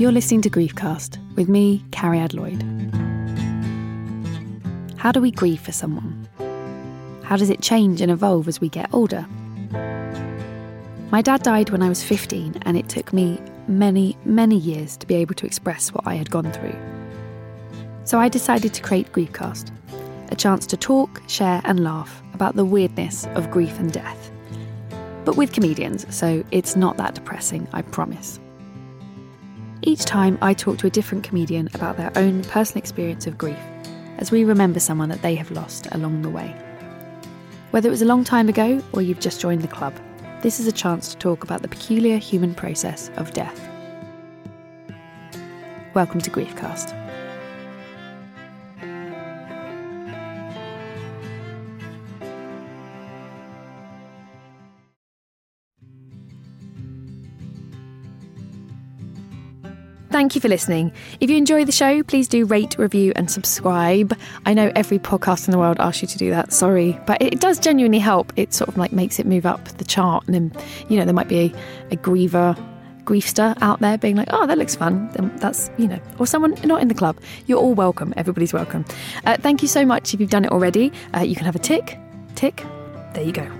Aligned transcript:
You're 0.00 0.12
listening 0.12 0.40
to 0.40 0.48
Griefcast 0.48 1.18
with 1.36 1.50
me, 1.50 1.84
Cariad 1.90 2.32
Lloyd. 2.32 2.62
How 4.96 5.12
do 5.12 5.20
we 5.20 5.30
grieve 5.30 5.60
for 5.60 5.72
someone? 5.72 6.26
How 7.22 7.36
does 7.36 7.50
it 7.50 7.60
change 7.60 8.00
and 8.00 8.10
evolve 8.10 8.48
as 8.48 8.62
we 8.62 8.70
get 8.70 8.88
older? 8.94 9.26
My 11.10 11.20
dad 11.20 11.42
died 11.42 11.68
when 11.68 11.82
I 11.82 11.90
was 11.90 12.02
15, 12.02 12.62
and 12.62 12.78
it 12.78 12.88
took 12.88 13.12
me 13.12 13.42
many, 13.68 14.16
many 14.24 14.56
years 14.56 14.96
to 14.96 15.06
be 15.06 15.16
able 15.16 15.34
to 15.34 15.44
express 15.44 15.92
what 15.92 16.06
I 16.06 16.14
had 16.14 16.30
gone 16.30 16.50
through. 16.50 16.76
So 18.04 18.18
I 18.18 18.30
decided 18.30 18.72
to 18.72 18.82
create 18.82 19.12
Griefcast, 19.12 19.70
a 20.30 20.34
chance 20.34 20.64
to 20.68 20.78
talk, 20.78 21.20
share, 21.28 21.60
and 21.64 21.84
laugh 21.84 22.22
about 22.32 22.56
the 22.56 22.64
weirdness 22.64 23.26
of 23.34 23.50
grief 23.50 23.78
and 23.78 23.92
death. 23.92 24.32
But 25.26 25.36
with 25.36 25.52
comedians, 25.52 26.06
so 26.08 26.42
it's 26.52 26.74
not 26.74 26.96
that 26.96 27.16
depressing, 27.16 27.68
I 27.74 27.82
promise. 27.82 28.39
Each 29.82 30.04
time, 30.04 30.36
I 30.42 30.52
talk 30.52 30.76
to 30.78 30.86
a 30.86 30.90
different 30.90 31.24
comedian 31.24 31.70
about 31.72 31.96
their 31.96 32.12
own 32.14 32.44
personal 32.44 32.80
experience 32.80 33.26
of 33.26 33.38
grief 33.38 33.58
as 34.18 34.30
we 34.30 34.44
remember 34.44 34.78
someone 34.78 35.08
that 35.08 35.22
they 35.22 35.34
have 35.36 35.50
lost 35.50 35.88
along 35.92 36.20
the 36.20 36.28
way. 36.28 36.54
Whether 37.70 37.88
it 37.88 37.90
was 37.90 38.02
a 38.02 38.06
long 38.06 38.22
time 38.22 38.50
ago 38.50 38.82
or 38.92 39.00
you've 39.00 39.20
just 39.20 39.40
joined 39.40 39.62
the 39.62 39.68
club, 39.68 39.94
this 40.42 40.60
is 40.60 40.66
a 40.66 40.72
chance 40.72 41.08
to 41.08 41.16
talk 41.16 41.44
about 41.44 41.62
the 41.62 41.68
peculiar 41.68 42.18
human 42.18 42.54
process 42.54 43.10
of 43.16 43.32
death. 43.32 43.58
Welcome 45.94 46.20
to 46.20 46.30
Griefcast. 46.30 46.99
Thank 60.20 60.34
you 60.34 60.40
for 60.42 60.48
listening. 60.48 60.92
If 61.20 61.30
you 61.30 61.38
enjoy 61.38 61.64
the 61.64 61.72
show, 61.72 62.02
please 62.02 62.28
do 62.28 62.44
rate, 62.44 62.76
review, 62.76 63.14
and 63.16 63.30
subscribe. 63.30 64.14
I 64.44 64.52
know 64.52 64.70
every 64.76 64.98
podcast 64.98 65.48
in 65.48 65.52
the 65.52 65.56
world 65.56 65.78
asks 65.80 66.02
you 66.02 66.08
to 66.08 66.18
do 66.18 66.28
that, 66.28 66.52
sorry, 66.52 67.00
but 67.06 67.22
it 67.22 67.40
does 67.40 67.58
genuinely 67.58 68.00
help. 68.00 68.30
It 68.36 68.52
sort 68.52 68.68
of 68.68 68.76
like 68.76 68.92
makes 68.92 69.18
it 69.18 69.24
move 69.24 69.46
up 69.46 69.64
the 69.78 69.84
chart, 69.84 70.26
and 70.26 70.34
then, 70.34 70.52
you 70.90 70.98
know, 70.98 71.06
there 71.06 71.14
might 71.14 71.28
be 71.28 71.38
a, 71.38 71.94
a 71.94 71.96
griever, 71.96 72.54
griefster 73.04 73.56
out 73.62 73.80
there 73.80 73.96
being 73.96 74.14
like, 74.14 74.28
oh, 74.30 74.46
that 74.46 74.58
looks 74.58 74.76
fun. 74.76 75.08
Then 75.14 75.34
that's, 75.38 75.70
you 75.78 75.88
know, 75.88 75.98
or 76.18 76.26
someone 76.26 76.54
not 76.64 76.82
in 76.82 76.88
the 76.88 76.94
club. 76.94 77.18
You're 77.46 77.58
all 77.58 77.72
welcome. 77.72 78.12
Everybody's 78.18 78.52
welcome. 78.52 78.84
Uh, 79.24 79.38
thank 79.38 79.62
you 79.62 79.68
so 79.68 79.86
much 79.86 80.12
if 80.12 80.20
you've 80.20 80.28
done 80.28 80.44
it 80.44 80.52
already. 80.52 80.92
Uh, 81.16 81.20
you 81.20 81.34
can 81.34 81.46
have 81.46 81.56
a 81.56 81.60
tick, 81.60 81.98
tick. 82.34 82.62
There 83.14 83.24
you 83.24 83.32
go. 83.32 83.50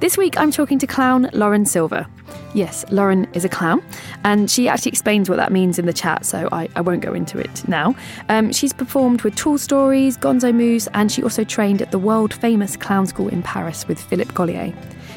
This 0.00 0.16
week 0.16 0.38
I'm 0.38 0.52
talking 0.52 0.78
to 0.78 0.86
clown 0.86 1.28
Lauren 1.32 1.66
Silver. 1.66 2.06
Yes, 2.54 2.84
Lauren 2.92 3.26
is 3.32 3.44
a 3.44 3.48
clown, 3.48 3.82
and 4.22 4.48
she 4.48 4.68
actually 4.68 4.90
explains 4.90 5.28
what 5.28 5.38
that 5.38 5.50
means 5.50 5.76
in 5.76 5.86
the 5.86 5.92
chat, 5.92 6.24
so 6.24 6.48
I, 6.52 6.68
I 6.76 6.82
won't 6.82 7.02
go 7.02 7.12
into 7.12 7.36
it 7.36 7.66
now. 7.66 7.96
Um, 8.28 8.52
she's 8.52 8.72
performed 8.72 9.22
with 9.22 9.34
Tall 9.34 9.58
Stories, 9.58 10.16
Gonzo 10.16 10.54
Moose, 10.54 10.86
and 10.94 11.10
she 11.10 11.20
also 11.20 11.42
trained 11.42 11.82
at 11.82 11.90
the 11.90 11.98
world 11.98 12.32
famous 12.32 12.76
clown 12.76 13.08
school 13.08 13.28
in 13.28 13.42
Paris 13.42 13.88
with 13.88 13.98
Philippe 14.00 14.34
Gaulier. 14.34 14.72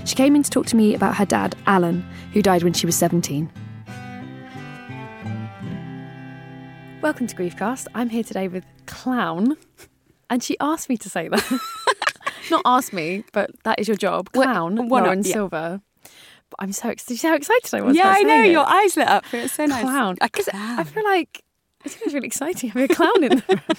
She 0.08 0.16
came 0.16 0.36
in 0.36 0.42
to 0.42 0.50
talk 0.50 0.66
to 0.68 0.76
me 0.76 0.96
about 0.96 1.16
her 1.16 1.26
dad, 1.28 1.56
Alan, 1.68 2.02
who 2.34 2.42
died 2.42 2.64
when 2.64 2.74
she 2.74 2.88
was 2.88 2.96
17. 2.96 3.52
Welcome 7.04 7.28
to 7.28 7.36
Griefcast. 7.36 7.86
I'm 7.94 8.10
here 8.10 8.24
today 8.24 8.48
with 8.48 8.66
Clown, 8.88 9.58
and 10.32 10.44
she 10.44 10.58
asked 10.60 10.90
me 10.90 10.98
to 10.98 11.08
say 11.08 11.28
that. 11.28 11.60
Not 12.50 12.62
ask 12.66 12.92
me, 12.94 13.24
but 13.34 13.52
that 13.64 13.80
is 13.80 13.88
your 13.88 13.98
job. 13.98 14.32
Clown, 14.32 14.76
not? 14.76 14.88
Lauren 14.88 15.24
Yeah. 15.24 15.34
Silver. 15.34 15.82
But 16.50 16.56
I'm 16.60 16.72
so 16.74 16.90
excited. 16.90 17.18
See 17.20 17.28
how 17.28 17.36
excited 17.36 17.74
I 17.74 17.82
was. 17.82 17.96
yeah, 17.96 18.10
I 18.10 18.24
know. 18.24 18.42
it? 18.44 18.52
Your 18.52 18.68
eyes 18.68 18.98
lit 18.98 19.08
up. 19.08 19.26
For 19.26 19.38
it. 19.38 19.46
It's 19.46 19.54
so 19.54 19.66
nice. 19.66 19.82
clown. 19.84 20.18
A 20.22 20.30
'Cause 20.30 20.46
clown. 20.46 20.80
I 20.80 20.84
feel 20.84 21.04
like 21.04 21.44
it's 21.86 21.96
always 21.98 22.14
really 22.14 22.28
exciting 22.28 22.70
having 22.72 22.92
a 22.92 22.94
clown 22.94 23.24
in 23.24 23.38
the 23.38 23.44
room. 23.48 23.62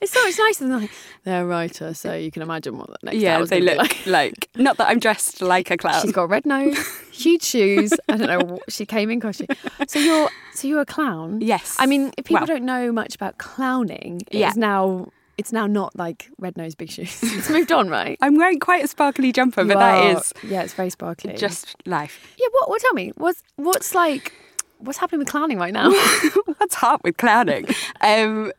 It's 0.00 0.10
so 0.10 0.24
much 0.24 0.38
nicer 0.38 0.66
than 0.66 0.80
like 0.80 0.90
they're 1.24 1.42
a 1.42 1.46
writer, 1.46 1.92
so 1.92 2.14
you 2.14 2.30
can 2.30 2.40
imagine 2.40 2.78
what 2.78 2.86
the 2.88 2.96
next 3.02 3.18
yeah, 3.18 3.44
they 3.44 3.60
look 3.60 3.94
be 4.06 4.10
like. 4.10 4.48
Not 4.56 4.78
that 4.78 4.88
I'm 4.88 4.98
dressed 4.98 5.42
like 5.42 5.70
a 5.70 5.76
clown. 5.76 6.00
She's 6.00 6.12
got 6.12 6.22
a 6.22 6.26
red 6.28 6.46
nose, 6.46 6.78
huge 7.12 7.42
shoes. 7.42 7.92
I 8.08 8.16
don't 8.16 8.26
know. 8.28 8.54
what 8.54 8.72
She 8.72 8.86
came 8.86 9.10
in 9.10 9.20
costume. 9.20 9.48
So 9.86 9.98
you're 9.98 10.30
so 10.54 10.66
you're 10.66 10.80
a 10.80 10.86
clown. 10.86 11.42
Yes. 11.42 11.76
I 11.78 11.84
mean, 11.84 12.10
if 12.16 12.24
people 12.24 12.46
don't 12.46 12.64
know 12.64 12.90
much 12.90 13.14
about 13.14 13.36
clowning, 13.36 14.22
Yeah. 14.30 14.48
it's 14.48 14.56
now 14.56 15.08
it's 15.40 15.52
now 15.52 15.66
not 15.66 15.96
like 15.96 16.28
red 16.38 16.56
nose, 16.58 16.74
big 16.74 16.90
shoes. 16.90 17.18
It's 17.22 17.48
moved 17.48 17.72
on, 17.72 17.88
right? 17.88 18.18
I'm 18.20 18.36
wearing 18.36 18.60
quite 18.60 18.84
a 18.84 18.88
sparkly 18.88 19.32
jumper, 19.32 19.64
but 19.64 19.78
that 19.78 20.16
is 20.16 20.34
yeah, 20.42 20.62
it's 20.62 20.74
very 20.74 20.90
sparkly. 20.90 21.32
just 21.34 21.74
life. 21.86 22.34
yeah. 22.38 22.46
What? 22.52 22.68
What? 22.68 22.82
Tell 22.82 22.92
me. 22.92 23.12
What's 23.16 23.42
what's 23.56 23.94
like? 23.94 24.34
What's 24.78 24.98
happening 24.98 25.20
with 25.20 25.28
clowning 25.28 25.58
right 25.58 25.72
now? 25.72 25.90
What's 26.58 26.74
hard 26.74 27.00
with 27.04 27.16
clowning? 27.16 27.66
um, 28.00 28.52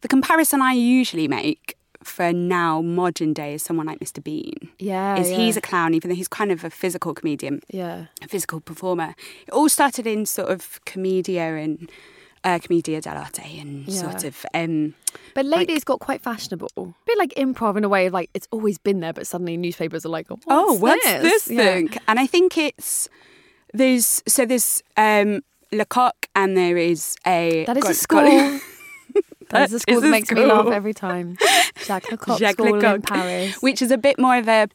the 0.00 0.08
comparison 0.08 0.62
I 0.62 0.72
usually 0.72 1.28
make 1.28 1.76
for 2.02 2.32
now 2.32 2.80
modern 2.80 3.34
day 3.34 3.54
is 3.54 3.62
someone 3.62 3.86
like 3.86 4.00
Mr. 4.00 4.22
Bean. 4.22 4.70
Yeah, 4.78 5.18
is 5.18 5.28
he's 5.30 5.56
a 5.56 5.60
clown, 5.60 5.94
even 5.94 6.10
though 6.10 6.16
he's 6.16 6.28
kind 6.28 6.52
of 6.52 6.64
a 6.64 6.70
physical 6.70 7.14
comedian, 7.14 7.62
yeah. 7.68 8.06
a 8.22 8.28
physical 8.28 8.60
performer. 8.60 9.14
It 9.46 9.52
all 9.52 9.68
started 9.68 10.06
in 10.06 10.26
sort 10.26 10.50
of 10.50 10.80
commedia 10.84 11.56
and 11.56 11.90
uh, 12.44 12.58
commedia 12.58 13.00
dell'arte 13.00 13.60
and 13.60 13.86
Yeah. 13.86 14.00
sort 14.00 14.24
of 14.24 14.44
um, 14.54 14.94
But 15.34 15.44
lately, 15.46 15.74
it's 15.74 15.84
got 15.84 16.00
quite 16.00 16.22
fashionable. 16.22 16.68
A 16.76 16.84
bit 17.06 17.18
like 17.18 17.34
improv 17.36 17.76
in 17.76 17.84
a 17.84 17.88
way 17.88 18.06
of 18.06 18.12
like 18.12 18.30
it's 18.34 18.48
always 18.50 18.78
been 18.78 19.00
there, 19.00 19.12
but 19.12 19.26
suddenly 19.26 19.56
newspapers 19.56 20.04
are 20.06 20.08
like, 20.10 20.28
what's 20.30 20.44
oh, 20.48 20.74
what's 20.74 21.04
this, 21.04 21.48
Yeah. 21.50 21.62
thing? 21.62 21.90
And 22.08 22.18
I 22.18 22.26
think 22.26 22.56
it's 22.56 23.08
there's 23.74 24.22
so 24.26 24.44
there's 24.46 24.82
um, 24.96 25.42
Lecoq 25.72 26.12
and 26.34 26.56
there 26.56 26.76
is 26.76 27.16
a 27.26 27.64
That 27.66 27.76
is 27.76 27.82
got- 27.84 27.90
a 27.92 27.94
school. 27.94 28.20
got- 28.22 28.62
that 29.50 29.68
is 29.68 29.74
a 29.74 29.78
school 29.80 30.00
that 30.00 30.10
makes 30.10 30.30
me 30.30 30.44
laugh 30.44 30.66
every 30.68 30.94
time. 30.94 31.36
Jacques 31.84 32.10
Lecoq 32.10 32.38
Jacques 32.38 32.54
School 32.54 32.84
in 32.84 33.02
Paris. 33.02 33.56
which 33.62 33.82
is 33.82 33.90
a 33.90 33.98
bit 33.98 34.18
more 34.18 34.36
of 34.36 34.48
a 34.48 34.68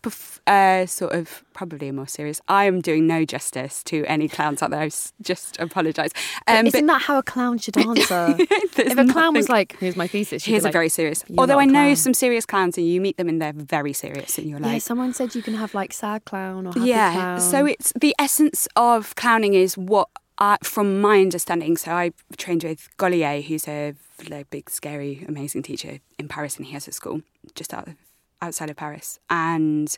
uh, 0.48 0.86
sort 0.86 1.14
of 1.14 1.44
probably 1.54 1.88
a 1.88 1.94
more 1.94 2.08
serious. 2.08 2.42
I 2.48 2.66
am 2.66 2.82
doing 2.82 3.08
no 3.08 3.26
justice 3.26 3.84
to 3.86 4.06
any 4.06 4.28
clowns 4.28 4.62
out 4.62 4.72
there. 4.72 4.82
I 4.82 4.92
just 5.22 5.60
apologise. 5.60 6.12
Um, 6.48 6.68
isn't 6.68 6.86
that 6.86 7.02
how 7.02 7.18
a 7.18 7.24
clown 7.24 7.58
should 7.58 7.78
answer? 7.90 8.36
if 8.38 8.98
a 8.98 9.06
clown 9.12 9.34
was 9.34 9.50
like, 9.50 9.78
"Here's 9.80 9.96
my 9.96 10.08
thesis," 10.08 10.44
Here's 10.44 10.64
like, 10.64 10.72
a 10.72 10.74
very 10.74 10.90
serious. 10.90 11.24
"You're 11.28 11.40
Although 11.40 11.60
I 11.60 11.66
know 11.66 11.94
some 11.96 12.14
serious 12.14 12.46
clowns, 12.46 12.78
and 12.78 12.88
you 12.88 13.02
meet 13.02 13.18
them 13.18 13.30
and 13.30 13.42
they're 13.42 13.54
very 13.54 13.94
serious, 13.94 14.38
and 14.38 14.50
you're 14.50 14.60
Yeah, 14.60 14.78
someone 14.80 15.14
said 15.14 15.36
you 15.36 15.42
can 15.42 15.56
have 15.56 15.74
like 15.74 15.94
sad 15.94 16.26
clown 16.26 16.68
or 16.68 16.74
happy 16.74 16.90
yeah. 16.90 17.14
clown. 17.14 17.42
So 17.42 17.66
it's 17.66 17.94
the 18.00 18.16
essence 18.20 18.68
of 18.76 19.16
clowning 19.16 19.54
is 19.54 19.78
what 19.78 20.10
from 20.64 21.02
my 21.02 21.20
understanding, 21.22 21.78
so 21.78 21.92
I 21.92 22.12
trained 22.38 22.64
with 22.64 22.90
Gaulier, 22.98 23.44
who's 23.44 23.68
a 23.68 23.96
like, 24.30 24.50
big, 24.50 24.70
scary, 24.70 25.26
amazing 25.28 25.64
teacher 25.64 26.00
in 26.20 26.28
Paris, 26.28 26.58
and 26.58 26.66
he 26.66 26.74
has 26.74 26.88
a 26.88 26.92
school 26.92 27.22
just 27.56 27.74
out 27.74 27.88
of, 27.88 27.96
outside 28.42 28.70
of 28.70 28.76
Paris. 28.76 29.20
And 29.30 29.96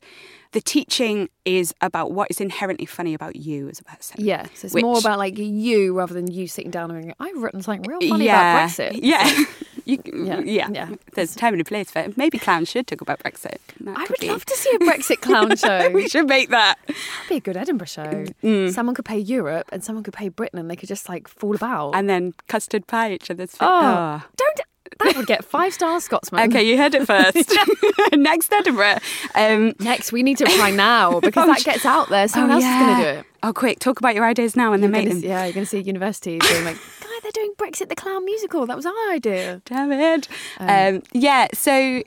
the 0.53 0.61
teaching 0.61 1.29
is 1.45 1.73
about 1.81 2.11
what 2.11 2.29
is 2.31 2.39
inherently 2.41 2.85
funny 2.85 3.13
about 3.13 3.35
you 3.35 3.67
as 3.69 3.79
a 3.79 3.83
person. 3.83 4.23
Yeah, 4.23 4.45
so 4.53 4.65
it's 4.65 4.73
Which- 4.73 4.83
more 4.83 4.97
about 4.99 5.17
like 5.19 5.37
you 5.37 5.93
rather 5.97 6.13
than 6.13 6.31
you 6.31 6.47
sitting 6.47 6.71
down 6.71 6.91
and 6.91 7.03
going, 7.03 7.13
I've 7.19 7.41
written 7.41 7.61
something 7.61 7.83
real 7.83 7.99
funny 8.09 8.25
yeah, 8.25 8.65
about 8.65 8.69
Brexit. 8.69 8.99
Yeah. 9.03 9.43
You, 9.87 10.01
Yeah, 10.05 10.41
yeah, 10.41 10.67
yeah. 10.69 10.89
There's 11.13 11.33
time 11.33 11.53
and 11.53 11.61
a 11.61 11.63
place 11.63 11.89
for 11.89 11.99
it. 11.99 12.17
Maybe 12.17 12.37
clowns 12.37 12.67
should 12.67 12.87
talk 12.87 12.99
about 12.99 13.19
Brexit. 13.19 13.55
I 13.87 14.01
would 14.09 14.19
be- 14.19 14.27
love 14.27 14.43
to 14.43 14.53
see 14.57 14.69
a 14.75 14.79
Brexit 14.79 15.21
clown 15.21 15.55
show. 15.55 15.89
we 15.91 16.09
should 16.09 16.27
make 16.27 16.49
that. 16.49 16.75
That'd 16.87 16.97
be 17.29 17.35
a 17.37 17.39
good 17.39 17.55
Edinburgh 17.55 17.87
show. 17.87 18.25
Mm. 18.43 18.73
Someone 18.73 18.95
could 18.95 19.05
pay 19.05 19.17
Europe 19.17 19.69
and 19.71 19.81
someone 19.81 20.03
could 20.03 20.13
pay 20.13 20.27
Britain 20.27 20.59
and 20.59 20.69
they 20.69 20.75
could 20.75 20.89
just 20.89 21.07
like 21.07 21.29
fall 21.29 21.55
about. 21.55 21.91
And 21.95 22.09
then 22.09 22.33
custard 22.49 22.85
pie 22.87 23.13
each 23.13 23.31
other's 23.31 23.51
face. 23.51 23.59
oh, 23.61 24.21
don't. 24.35 24.59
That 24.99 25.15
would 25.15 25.27
get 25.27 25.43
five 25.45 25.73
star 25.73 25.99
Scotsman. 26.01 26.49
Okay, 26.49 26.63
you 26.63 26.77
heard 26.77 26.95
it 26.95 27.05
first. 27.05 27.53
Next 28.13 28.51
Edinburgh. 28.51 28.97
Um, 29.35 29.73
Next, 29.79 30.11
we 30.11 30.23
need 30.23 30.37
to 30.37 30.45
apply 30.45 30.71
now 30.71 31.19
because 31.21 31.47
that 31.47 31.63
gets 31.63 31.85
out 31.85 32.09
there. 32.09 32.27
Someone 32.27 32.51
oh, 32.51 32.55
else 32.55 32.63
is 32.63 32.69
going 32.69 32.97
to 32.97 33.03
do 33.03 33.19
it. 33.19 33.25
Oh, 33.43 33.53
quick, 33.53 33.79
talk 33.79 33.99
about 33.99 34.15
your 34.15 34.25
ideas 34.25 34.55
now 34.55 34.73
and 34.73 34.81
then 34.83 34.91
make 34.91 35.07
them. 35.07 35.19
yeah, 35.19 35.43
you're 35.45 35.53
going 35.53 35.65
to 35.65 35.69
see 35.69 35.79
universities 35.79 36.41
being 36.49 36.65
like, 36.65 36.77
"Guy, 37.01 37.07
they're 37.21 37.31
doing 37.31 37.53
Brexit 37.57 37.89
the 37.89 37.95
Clown 37.95 38.25
musical. 38.25 38.65
That 38.65 38.75
was 38.75 38.85
our 38.85 39.11
idea." 39.11 39.61
Damn 39.65 39.91
it. 39.91 40.27
Um, 40.59 41.03
yeah, 41.13 41.47
so 41.53 42.01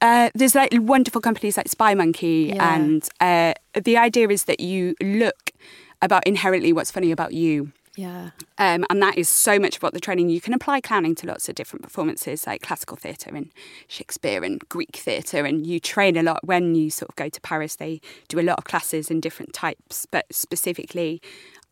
uh, 0.00 0.30
there's 0.34 0.54
like 0.54 0.70
wonderful 0.74 1.20
companies 1.20 1.56
like 1.56 1.66
Spymonkey, 1.68 2.54
Yeah. 2.54 2.74
and 2.74 3.08
uh, 3.20 3.54
the 3.80 3.96
idea 3.96 4.28
is 4.28 4.44
that 4.44 4.60
you 4.60 4.94
look 5.02 5.50
about 6.02 6.26
inherently 6.26 6.72
what's 6.72 6.90
funny 6.90 7.10
about 7.12 7.34
you. 7.34 7.72
Yeah. 8.00 8.30
Um, 8.56 8.84
and 8.88 9.02
that 9.02 9.18
is 9.18 9.28
so 9.28 9.58
much 9.58 9.76
of 9.76 9.82
what 9.82 9.92
the 9.92 10.00
training 10.00 10.30
you 10.30 10.40
can 10.40 10.54
apply 10.54 10.80
clowning 10.80 11.14
to 11.16 11.26
lots 11.26 11.48
of 11.48 11.54
different 11.54 11.82
performances 11.82 12.46
like 12.46 12.62
classical 12.62 12.96
theatre 12.96 13.34
and 13.34 13.50
Shakespeare 13.88 14.42
and 14.42 14.58
Greek 14.68 14.96
theatre 14.96 15.44
and 15.44 15.66
you 15.66 15.80
train 15.80 16.16
a 16.16 16.22
lot 16.22 16.40
when 16.46 16.74
you 16.74 16.88
sort 16.90 17.10
of 17.10 17.16
go 17.16 17.28
to 17.28 17.40
Paris 17.42 17.76
they 17.76 18.00
do 18.28 18.40
a 18.40 18.46
lot 18.50 18.56
of 18.58 18.64
classes 18.64 19.10
in 19.10 19.20
different 19.20 19.52
types 19.52 20.06
but 20.10 20.24
specifically 20.30 21.20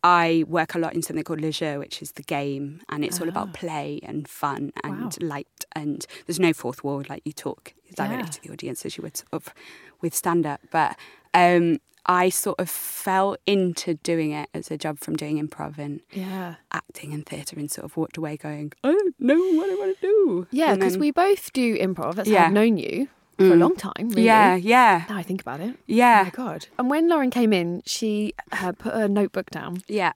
I 0.05 0.45
work 0.49 0.75
a 0.75 0.79
lot 0.79 0.95
in 0.95 1.03
something 1.03 1.25
called 1.25 1.41
Le 1.41 1.51
Jeu 1.51 1.79
which 1.79 2.03
is 2.03 2.13
the 2.13 2.23
game 2.23 2.83
and 2.91 3.05
it's 3.05 3.21
all 3.21 3.29
about 3.29 3.55
play 3.55 4.01
and 4.03 4.29
fun 4.29 4.73
and 4.85 5.01
Wow. 5.03 5.11
light 5.35 5.65
and 5.75 6.07
there's 6.27 6.39
no 6.41 6.53
fourth 6.53 6.85
wall 6.85 7.03
like 7.09 7.23
you 7.25 7.33
talk 7.33 7.73
directly 7.97 8.19
Yeah. 8.19 8.31
to 8.37 8.43
the 8.43 8.51
audience 8.53 8.85
as 8.87 8.97
you 8.99 9.03
would 9.03 9.17
sort 9.17 9.33
of 9.33 9.55
with 10.03 10.15
stand 10.15 10.45
up 10.47 10.61
but 10.71 10.97
um, 11.35 11.79
I 12.11 12.31
sort 12.31 12.59
of 12.59 12.71
fell 12.71 13.37
into 13.47 13.95
doing 13.95 14.33
it 14.33 14.49
as 14.55 14.71
a 14.71 14.79
job 14.79 14.99
from 14.99 15.15
doing 15.15 15.37
improv 15.47 15.77
and 15.79 16.01
Yeah. 16.11 16.55
acting 16.73 17.13
and 17.13 17.25
theatre 17.27 17.57
and 17.59 17.71
sort 17.71 17.85
of 17.85 17.97
walked 17.99 18.17
away 18.17 18.39
going, 18.39 18.73
I 18.83 18.93
don't 18.93 19.15
know 19.21 19.37
what 19.59 19.69
I 19.71 19.75
want 19.75 20.01
to 20.01 20.01
do. 20.01 20.47
Yeah, 20.51 20.75
because 20.75 20.97
we 20.97 21.11
both 21.11 21.53
do 21.53 21.77
improv. 21.77 22.15
That's 22.15 22.31
how 22.31 22.47
I've 22.47 22.53
known 22.53 22.79
you 22.79 23.09
for 23.37 23.53
a 23.53 23.57
long 23.57 23.77
time, 23.77 24.09
really. 24.09 24.23
Yeah, 24.25 24.57
yeah, 24.57 25.05
Now 25.09 25.17
I 25.19 25.23
think 25.23 25.41
about 25.43 25.61
it. 25.61 25.77
Yeah. 25.87 25.97
Oh 25.97 26.19
yeah, 26.19 26.23
my 26.25 26.31
God. 26.31 26.67
And 26.79 26.89
when 26.91 27.09
Lauren 27.09 27.31
came 27.31 27.53
in, 27.53 27.83
she 27.85 28.33
uh, 28.53 28.73
put 28.73 28.95
a 28.95 29.07
notebook 29.07 29.51
down 29.51 29.83
yeah. 29.87 30.13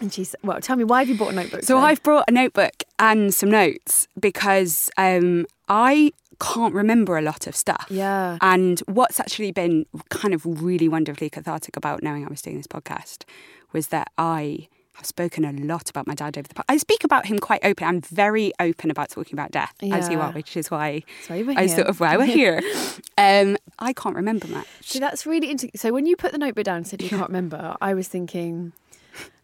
And 0.00 0.12
she 0.12 0.24
said, 0.24 0.40
Well, 0.42 0.60
tell 0.60 0.76
me, 0.76 0.84
why 0.84 1.00
have 1.00 1.08
you 1.08 1.16
bought 1.16 1.32
a 1.32 1.36
notebook? 1.36 1.62
So 1.64 1.74
then? 1.74 1.84
I've 1.84 2.02
brought 2.02 2.24
a 2.28 2.32
notebook 2.32 2.82
and 2.98 3.32
some 3.32 3.50
notes 3.50 4.08
because 4.18 4.90
um, 4.96 5.46
I 5.68 6.12
can't 6.40 6.74
remember 6.74 7.16
a 7.16 7.22
lot 7.22 7.46
of 7.46 7.56
stuff. 7.56 7.86
Yeah. 7.88 8.38
And 8.40 8.80
what's 8.80 9.20
actually 9.20 9.52
been 9.52 9.86
kind 10.10 10.34
of 10.34 10.44
really 10.44 10.88
wonderfully 10.88 11.30
cathartic 11.30 11.76
about 11.76 12.02
knowing 12.02 12.24
I 12.24 12.28
was 12.28 12.42
doing 12.42 12.56
this 12.56 12.66
podcast 12.66 13.24
was 13.72 13.88
that 13.88 14.10
I 14.18 14.68
have 14.96 15.06
spoken 15.06 15.44
a 15.44 15.52
lot 15.52 15.90
about 15.90 16.06
my 16.06 16.14
dad 16.14 16.38
over 16.38 16.48
the 16.48 16.54
past. 16.54 16.66
I 16.68 16.78
speak 16.78 17.04
about 17.04 17.26
him 17.26 17.38
quite 17.38 17.60
open. 17.64 17.86
I'm 17.86 18.00
very 18.00 18.52
open 18.58 18.90
about 18.90 19.10
talking 19.10 19.34
about 19.34 19.50
death, 19.50 19.74
as 19.82 20.08
you 20.08 20.20
are, 20.20 20.32
which 20.32 20.56
is 20.56 20.70
why 20.70 21.02
why 21.28 21.54
I 21.54 21.66
sort 21.66 21.86
of 21.86 22.00
why 22.00 22.16
we're 22.16 22.24
here. 22.24 22.62
um, 23.18 23.58
I 23.78 23.92
can't 23.92 24.16
remember 24.16 24.46
much. 24.48 24.66
See, 24.80 24.98
that's 24.98 25.26
really 25.26 25.50
interesting. 25.50 25.78
So 25.78 25.92
when 25.92 26.06
you 26.06 26.16
put 26.16 26.32
the 26.32 26.38
notebook 26.38 26.64
down 26.64 26.78
and 26.78 26.86
said 26.86 27.02
you 27.02 27.10
can't 27.10 27.28
remember, 27.28 27.76
I 27.80 27.92
was 27.92 28.08
thinking, 28.08 28.72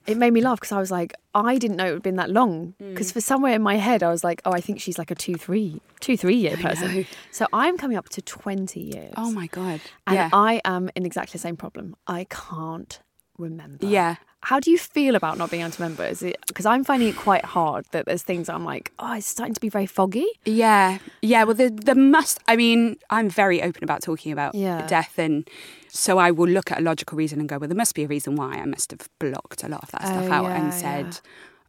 it 0.06 0.16
made 0.16 0.32
me 0.32 0.40
laugh 0.40 0.58
because 0.60 0.72
I 0.72 0.78
was 0.78 0.90
like, 0.90 1.14
I 1.34 1.58
didn't 1.58 1.76
know 1.76 1.86
it 1.86 1.92
had 1.94 2.02
been 2.02 2.16
that 2.16 2.30
long. 2.30 2.74
Mm. 2.80 2.90
Because 2.90 3.12
for 3.12 3.20
somewhere 3.20 3.54
in 3.54 3.62
my 3.62 3.76
head, 3.76 4.02
I 4.02 4.10
was 4.10 4.22
like, 4.24 4.42
oh, 4.44 4.52
I 4.52 4.60
think 4.60 4.80
she's 4.80 4.98
like 4.98 5.10
a 5.10 5.14
two, 5.14 5.34
three, 5.34 5.80
two, 6.00 6.16
three 6.16 6.36
year 6.36 6.56
person. 6.56 7.06
So 7.30 7.46
I'm 7.52 7.78
coming 7.78 7.96
up 7.96 8.08
to 8.10 8.22
20 8.22 8.80
years. 8.80 9.14
Oh 9.16 9.30
my 9.32 9.46
god! 9.46 9.80
And 10.06 10.16
yeah, 10.16 10.30
I 10.32 10.60
am 10.64 10.90
in 10.94 11.06
exactly 11.06 11.32
the 11.32 11.38
same 11.38 11.56
problem. 11.56 11.96
I 12.06 12.26
can't 12.28 13.00
remember. 13.38 13.86
yeah. 13.86 14.16
How 14.44 14.58
do 14.58 14.72
you 14.72 14.78
feel 14.78 15.14
about 15.14 15.38
not 15.38 15.50
being 15.50 15.62
able 15.62 15.70
to 15.70 15.82
remember? 15.82 16.04
Is 16.04 16.22
it 16.22 16.36
because 16.48 16.66
I'm 16.66 16.82
finding 16.82 17.08
it 17.08 17.16
quite 17.16 17.44
hard 17.44 17.86
that 17.92 18.06
there's 18.06 18.22
things 18.22 18.48
I'm 18.48 18.64
like, 18.64 18.92
oh, 18.98 19.14
it's 19.14 19.26
starting 19.26 19.54
to 19.54 19.60
be 19.60 19.68
very 19.68 19.86
foggy. 19.86 20.26
Yeah, 20.44 20.98
yeah. 21.22 21.44
Well, 21.44 21.54
the 21.54 21.70
the 21.70 21.94
must. 21.94 22.40
I 22.48 22.56
mean, 22.56 22.96
I'm 23.10 23.30
very 23.30 23.62
open 23.62 23.84
about 23.84 24.02
talking 24.02 24.32
about 24.32 24.54
Yeah. 24.56 24.84
death, 24.88 25.16
and 25.16 25.48
so 25.88 26.18
I 26.18 26.32
will 26.32 26.48
look 26.48 26.72
at 26.72 26.78
a 26.78 26.82
logical 26.82 27.16
reason 27.16 27.38
and 27.38 27.48
go, 27.48 27.58
well, 27.58 27.68
there 27.68 27.76
must 27.76 27.94
be 27.94 28.02
a 28.02 28.08
reason 28.08 28.34
why 28.34 28.54
I 28.54 28.64
must 28.64 28.90
have 28.90 29.08
blocked 29.20 29.62
a 29.62 29.68
lot 29.68 29.82
of 29.84 29.90
that 29.92 30.02
oh, 30.04 30.06
stuff 30.06 30.26
Oh, 30.28 30.32
out 30.32 30.44
yeah, 30.50 30.58
and 30.58 30.74
said, 30.74 31.20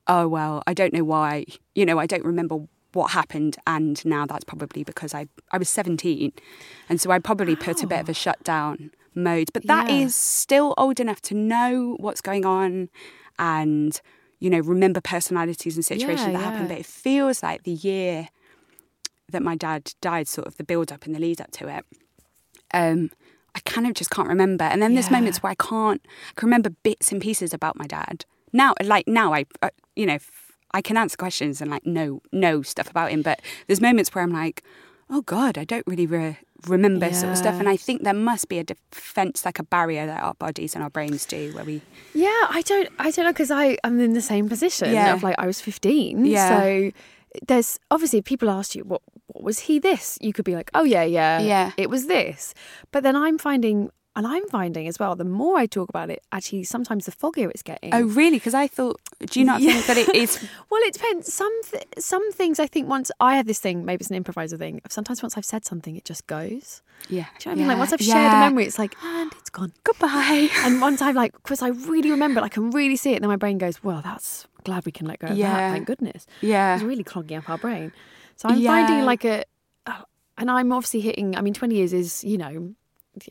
oh 0.07 0.27
well, 0.27 0.63
I 0.65 0.73
don't 0.73 0.93
know 0.93 1.03
why. 1.03 1.45
You 1.75 1.85
know, 1.85 1.99
I 1.99 2.07
don't 2.07 2.25
remember 2.25 2.57
what 2.93 3.11
happened, 3.11 3.57
and 3.67 4.03
now 4.03 4.25
that's 4.25 4.43
probably 4.45 4.83
because 4.83 5.13
I 5.13 5.27
I 5.51 5.59
was 5.59 5.69
17, 5.69 6.33
and 6.89 6.99
so 6.99 7.11
I 7.11 7.19
probably 7.19 7.55
put 7.55 7.83
a 7.83 7.87
bit 7.87 7.99
of 7.99 8.09
a 8.09 8.13
shutdown 8.15 8.89
mode. 9.15 9.49
But 9.53 9.67
that 9.67 9.89
is 9.89 10.01
Yeah. 10.01 10.07
still 10.09 10.73
old 10.77 10.99
enough 10.99 11.21
to 11.23 11.35
know 11.35 11.95
what's 11.99 12.21
going 12.21 12.45
on, 12.45 12.89
and 13.39 13.99
you 14.39 14.49
know, 14.49 14.59
remember 14.59 14.99
personalities 14.99 15.75
and 15.77 15.85
situations 15.85 16.27
Yeah, 16.27 16.33
that 16.33 16.39
happen. 16.39 16.61
yeah. 16.63 16.67
But 16.67 16.77
it 16.79 16.85
feels 16.85 17.41
like 17.41 17.63
the 17.63 17.71
year 17.71 18.27
that 19.29 19.41
my 19.41 19.55
dad 19.55 19.93
died, 20.01 20.27
sort 20.27 20.47
of 20.47 20.57
the 20.57 20.63
build 20.65 20.91
up 20.91 21.05
and 21.05 21.15
the 21.15 21.19
lead 21.19 21.39
up 21.39 21.49
to 21.51 21.67
it, 21.69 21.85
um, 22.73 23.09
I 23.55 23.59
kind 23.61 23.87
of 23.87 23.93
just 23.93 24.09
can't 24.09 24.27
remember. 24.27 24.65
And 24.65 24.81
then 24.81 24.95
there's 24.95 25.09
moments 25.09 25.41
where 25.41 25.51
I 25.51 25.55
can't, 25.55 26.01
I 26.05 26.33
can 26.35 26.47
remember 26.47 26.71
bits 26.83 27.11
and 27.11 27.21
pieces 27.21 27.53
about 27.53 27.77
my 27.77 27.85
dad. 27.87 28.25
Now, 28.51 28.73
like 28.83 29.07
now, 29.07 29.33
I, 29.33 29.45
uh, 29.61 29.69
you 29.95 30.05
know, 30.05 30.17
I 30.73 30.81
can 30.81 30.97
answer 30.97 31.15
questions 31.15 31.61
and 31.61 31.71
like 31.71 31.85
know 31.85 32.21
know 32.31 32.61
stuff 32.63 32.89
about 32.89 33.11
him. 33.11 33.21
But 33.21 33.41
there's 33.67 33.79
moments 33.81 34.13
where 34.13 34.23
I'm 34.23 34.33
like, 34.33 34.61
oh 35.09 35.21
God, 35.21 35.57
I 35.57 35.63
don't 35.63 35.85
really 35.87 36.07
re- 36.07 36.39
remember 36.67 37.11
sort 37.13 37.31
of 37.31 37.37
stuff. 37.37 37.59
And 37.59 37.67
I 37.69 37.75
think 37.77 38.03
there 38.03 38.13
must 38.13 38.47
be 38.49 38.59
a 38.59 38.63
defense, 38.63 39.45
like 39.45 39.59
a 39.59 39.63
barrier 39.63 40.05
that 40.05 40.21
our 40.23 40.33
bodies 40.35 40.75
and 40.75 40.83
our 40.83 40.89
brains 40.89 41.25
do, 41.25 41.51
where 41.53 41.63
we, 41.65 41.81
Yeah, 42.13 42.27
I 42.49 42.61
don't, 42.65 42.89
I 42.99 43.11
don't 43.11 43.25
know 43.25 43.31
because 43.33 43.51
I 43.51 43.77
am 43.83 43.99
in 43.99 44.13
the 44.13 44.21
same 44.21 44.49
position 44.49 44.91
Yeah. 44.93 45.13
of 45.13 45.23
like 45.23 45.35
I 45.37 45.45
was 45.47 45.61
15. 45.61 46.25
Yeah. 46.25 46.49
So 46.49 46.91
there's 47.47 47.79
obviously 47.89 48.19
if 48.19 48.25
people 48.25 48.49
asked 48.49 48.75
you 48.75 48.83
what 48.83 49.01
what 49.27 49.43
was 49.43 49.59
he 49.59 49.79
this, 49.79 50.17
you 50.21 50.31
could 50.33 50.45
be 50.45 50.55
like, 50.55 50.69
oh 50.75 50.83
yeah, 50.83 51.03
yeah, 51.03 51.39
Yeah. 51.41 51.71
it 51.77 51.89
was 51.89 52.05
this. 52.07 52.53
But 52.91 53.01
then 53.03 53.15
I'm 53.15 53.37
finding, 53.39 53.89
and 54.15 54.27
I'm 54.27 54.47
finding 54.49 54.87
as 54.87 54.99
well, 54.99 55.15
the 55.15 55.23
more 55.25 55.57
I 55.57 55.65
talk 55.65 55.89
about 55.89 56.09
it, 56.09 56.21
actually 56.31 56.63
sometimes 56.63 57.05
the 57.05 57.11
foggier 57.11 57.49
it's 57.49 57.63
getting. 57.63 57.93
oh 57.93 58.01
really? 58.03 58.37
Because 58.37 58.53
I 58.53 58.67
thought, 58.67 58.99
do 59.25 59.39
you 59.39 59.45
not 59.45 59.61
Yeah. 59.61 59.73
think 59.73 59.85
that 59.87 59.97
it 59.97 60.15
is? 60.15 60.47
Well, 60.69 60.81
it 60.83 60.93
depends. 60.93 61.31
Some 61.33 61.51
th- 61.71 61.83
some 61.99 62.31
things 62.33 62.59
I 62.59 62.67
think 62.67 62.87
once 62.89 63.11
I 63.19 63.35
have 63.37 63.45
this 63.47 63.59
thing, 63.59 63.85
maybe 63.85 64.01
it's 64.01 64.09
an 64.09 64.15
improviser 64.15 64.57
thing. 64.57 64.81
Sometimes 64.89 65.21
once 65.21 65.37
I've 65.37 65.45
said 65.45 65.65
something, 65.65 65.95
it 65.95 66.05
just 66.05 66.25
goes. 66.27 66.81
Yeah. 67.09 67.09
Do 67.09 67.17
you 67.17 67.19
know 67.19 67.25
what 67.27 67.51
I 67.51 67.55
mean? 67.55 67.67
Like 67.67 67.77
once 67.79 67.93
I've 67.93 68.01
shared 68.01 68.33
a 68.33 68.37
memory, 68.37 68.65
it's 68.65 68.79
like, 68.79 68.95
and 69.03 69.31
it's 69.39 69.49
gone. 69.49 69.71
Goodbye. 69.83 70.49
And 70.65 70.81
once 70.81 71.01
I've 71.01 71.15
like, 71.15 71.33
because 71.33 71.61
I 71.61 71.69
really 71.69 72.09
remember, 72.17 72.39
it, 72.39 72.43
I 72.43 72.49
can 72.49 72.71
really 72.71 72.95
see 72.95 73.11
it. 73.11 73.15
And 73.17 73.23
then 73.23 73.29
my 73.29 73.35
brain 73.35 73.57
goes, 73.57 73.83
well, 73.83 74.01
that's 74.03 74.47
glad 74.63 74.85
we 74.85 74.91
can 74.91 75.05
let 75.07 75.19
go 75.19 75.27
of 75.27 75.37
Yeah. 75.37 75.53
that. 75.53 75.71
Thank 75.73 75.85
goodness. 75.87 76.25
Yeah. 76.41 76.75
It's 76.75 76.83
really 76.83 77.03
clogging 77.03 77.37
up 77.37 77.49
our 77.49 77.57
brain. 77.57 77.91
So 78.35 78.49
I'm 78.49 78.63
finding 78.63 79.05
like 79.05 79.25
a, 79.25 79.43
oh, 79.87 80.03
and 80.37 80.49
I'm 80.49 80.71
obviously 80.71 81.01
hitting. 81.01 81.35
I 81.35 81.41
mean, 81.41 81.53
20 81.53 81.75
years 81.75 81.93
is 81.93 82.23
you 82.23 82.37
know, 82.37 82.73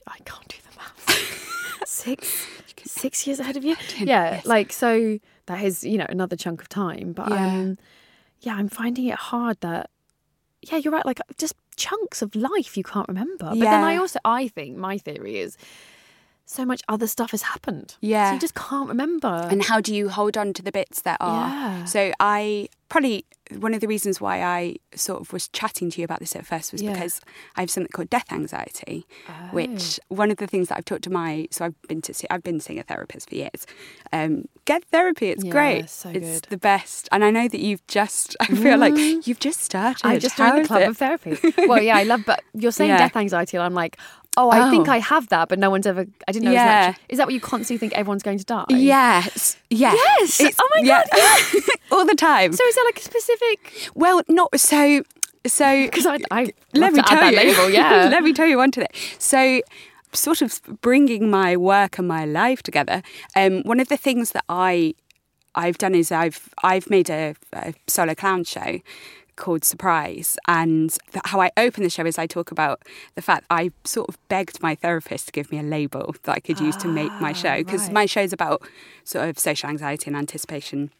I 0.06 0.18
can't 0.24 0.48
do 0.48 0.56
the 0.70 0.76
math. 0.76 1.82
six, 1.86 2.46
six 2.84 3.26
years 3.26 3.40
ahead 3.40 3.56
of 3.56 3.64
you. 3.64 3.76
Yeah, 3.98 4.34
yes. 4.34 4.46
like 4.46 4.72
so 4.72 5.18
that 5.46 5.62
is 5.64 5.84
you 5.84 5.98
know 5.98 6.06
another 6.08 6.36
chunk 6.36 6.60
of 6.62 6.68
time. 6.68 7.12
But 7.12 7.30
Yeah. 7.30 7.46
um, 7.46 7.78
yeah, 8.40 8.54
I'm 8.54 8.68
finding 8.68 9.06
it 9.06 9.14
hard 9.16 9.60
that 9.60 9.90
yeah, 10.62 10.76
you're 10.78 10.92
right. 10.92 11.04
Like 11.06 11.20
just 11.38 11.54
chunks 11.76 12.22
of 12.22 12.34
life 12.34 12.76
you 12.76 12.84
can't 12.84 13.08
remember. 13.08 13.46
But 13.50 13.58
then 13.60 13.82
I 13.84 13.96
also 13.96 14.18
I 14.24 14.48
think 14.48 14.76
my 14.76 14.98
theory 14.98 15.38
is 15.38 15.56
so 16.52 16.64
much 16.64 16.82
other 16.88 17.06
stuff 17.06 17.30
has 17.32 17.42
happened. 17.42 17.92
So 17.92 17.96
Yeah. 18.00 18.34
you 18.34 18.38
just 18.40 18.54
can't 18.54 18.88
remember. 18.88 19.48
And 19.50 19.62
how 19.64 19.80
do 19.80 19.94
you 19.94 20.08
hold 20.08 20.36
on 20.36 20.52
to 20.54 20.62
the 20.62 20.72
bits 20.72 21.02
that 21.02 21.16
are? 21.20 21.48
Yeah. 21.48 21.84
So 21.86 22.12
I 22.20 22.68
probably 22.88 23.24
one 23.58 23.72
of 23.74 23.80
the 23.80 23.86
reasons 23.86 24.20
why 24.20 24.42
I 24.42 24.76
sort 24.94 25.20
of 25.20 25.32
was 25.32 25.48
chatting 25.48 25.90
to 25.90 26.00
you 26.00 26.04
about 26.04 26.20
this 26.20 26.34
at 26.36 26.46
first 26.46 26.72
was 26.72 26.80
Yeah. 26.82 26.92
because 26.92 27.20
I 27.56 27.60
have 27.60 27.70
something 27.70 27.90
called 27.90 28.08
death 28.10 28.30
anxiety, 28.32 29.06
Oh. 29.28 29.32
which 29.52 29.98
one 30.08 30.30
of 30.30 30.36
the 30.38 30.46
things 30.46 30.68
that 30.68 30.76
I've 30.78 30.84
talked 30.84 31.04
to 31.04 31.10
my 31.10 31.48
so 31.50 31.64
I've 31.66 31.82
been 31.88 32.02
to 32.02 32.12
see, 32.14 32.26
I've 32.30 32.42
been 32.42 32.60
seeing 32.60 32.78
a 32.78 32.82
therapist 32.82 33.28
for 33.30 33.34
years. 33.34 33.66
Um, 34.12 34.44
get 34.66 34.84
therapy, 34.86 35.28
it's 35.28 35.44
Yeah, 35.44 35.50
great, 35.52 35.90
so 35.90 36.10
it's 36.10 36.40
good. 36.40 36.50
the 36.50 36.56
best. 36.58 37.08
And 37.12 37.24
I 37.24 37.30
know 37.30 37.48
that 37.48 37.60
you've 37.60 37.86
just 37.86 38.36
I 38.40 38.46
feel 38.46 38.78
like 38.78 38.94
you've 39.26 39.40
just 39.40 39.60
started. 39.62 40.06
I 40.06 40.18
just 40.18 40.36
joined 40.36 40.64
the 40.64 40.68
club 40.68 40.82
it? 40.82 40.88
of 40.88 40.96
therapy. 40.98 41.38
Well, 41.66 41.82
yeah, 41.82 41.96
I 41.96 42.02
love, 42.04 42.22
but 42.26 42.42
you're 42.54 42.72
saying 42.72 42.90
Yeah. 42.90 42.98
death 42.98 43.16
anxiety, 43.16 43.56
and 43.56 43.64
I'm 43.64 43.74
like, 43.74 43.96
oh, 44.36 44.50
I 44.50 44.70
think 44.70 44.88
Oh. 44.88 44.92
I 44.92 44.98
have 44.98 45.28
that, 45.28 45.48
but 45.48 45.58
no 45.58 45.70
one's 45.70 45.86
ever. 45.86 46.06
I 46.28 46.32
didn't 46.32 46.46
know. 46.46 46.52
Yeah. 46.52 46.90
Is 46.90 46.94
that, 46.96 47.00
is 47.10 47.18
that 47.18 47.26
what 47.26 47.34
you 47.34 47.40
constantly 47.40 47.78
think 47.78 47.92
everyone's 47.98 48.22
going 48.22 48.38
to 48.38 48.44
die? 48.44 48.64
Yes, 48.70 49.56
yes, 49.70 49.94
Yes! 49.96 50.40
It's- 50.40 50.56
Oh 50.60 50.68
my 50.74 50.82
God, 50.86 51.04
all 51.92 52.04
the 52.06 52.14
time. 52.14 52.52
So 52.52 52.64
is 52.64 52.74
there 52.74 52.84
like 52.84 52.98
a 52.98 53.02
specific? 53.02 53.90
well, 53.94 54.22
not 54.28 54.58
so. 54.58 55.02
So 55.46 55.84
Because 55.86 56.06
I, 56.06 56.18
I 56.30 56.52
let 56.72 56.92
me 56.92 57.02
tell 57.02 57.18
that 57.18 57.32
you. 57.32 57.36
label. 57.38 57.68
Yeah. 57.78 58.08
let 58.10 58.22
me 58.22 58.32
tell 58.32 58.46
you 58.46 58.60
onto 58.60 58.80
that. 58.80 58.94
So, 59.18 59.60
sort 60.12 60.40
of 60.40 60.60
bringing 60.82 61.30
my 61.30 61.56
work 61.56 61.98
and 61.98 62.06
my 62.06 62.24
life 62.24 62.62
together. 62.62 63.02
Um, 63.34 63.62
one 63.62 63.80
of 63.80 63.88
the 63.88 63.96
things 63.96 64.30
that 64.32 64.44
I 64.48 64.94
I've 65.56 65.78
done 65.78 65.94
is 65.96 66.12
I've 66.12 66.48
I've 66.62 66.88
made 66.88 67.10
a, 67.10 67.34
a 67.52 67.74
solo 67.88 68.14
clown 68.14 68.44
show 68.44 68.78
called 69.36 69.64
Surprise, 69.64 70.36
and 70.46 70.96
how 71.24 71.40
I 71.40 71.50
open 71.56 71.82
the 71.82 71.90
show 71.90 72.04
is 72.06 72.18
I 72.18 72.26
talk 72.26 72.50
about 72.50 72.82
the 73.14 73.22
fact 73.22 73.46
I 73.50 73.70
sort 73.84 74.08
of 74.08 74.18
begged 74.28 74.62
my 74.62 74.74
therapist 74.74 75.26
to 75.26 75.32
give 75.32 75.50
me 75.50 75.58
a 75.58 75.62
label 75.62 76.14
that 76.24 76.32
I 76.36 76.40
could 76.40 76.60
use 76.60 76.76
to 76.78 76.88
make 76.88 77.10
my 77.20 77.32
show 77.32 77.58
because 77.58 77.82
Ah, 77.82 77.84
right. 77.86 77.92
my 77.94 78.06
show's 78.06 78.32
about 78.32 78.62
sort 79.04 79.28
of 79.28 79.38
social 79.38 79.68
anxiety 79.68 80.08
and 80.08 80.16
anticipation 80.16 80.90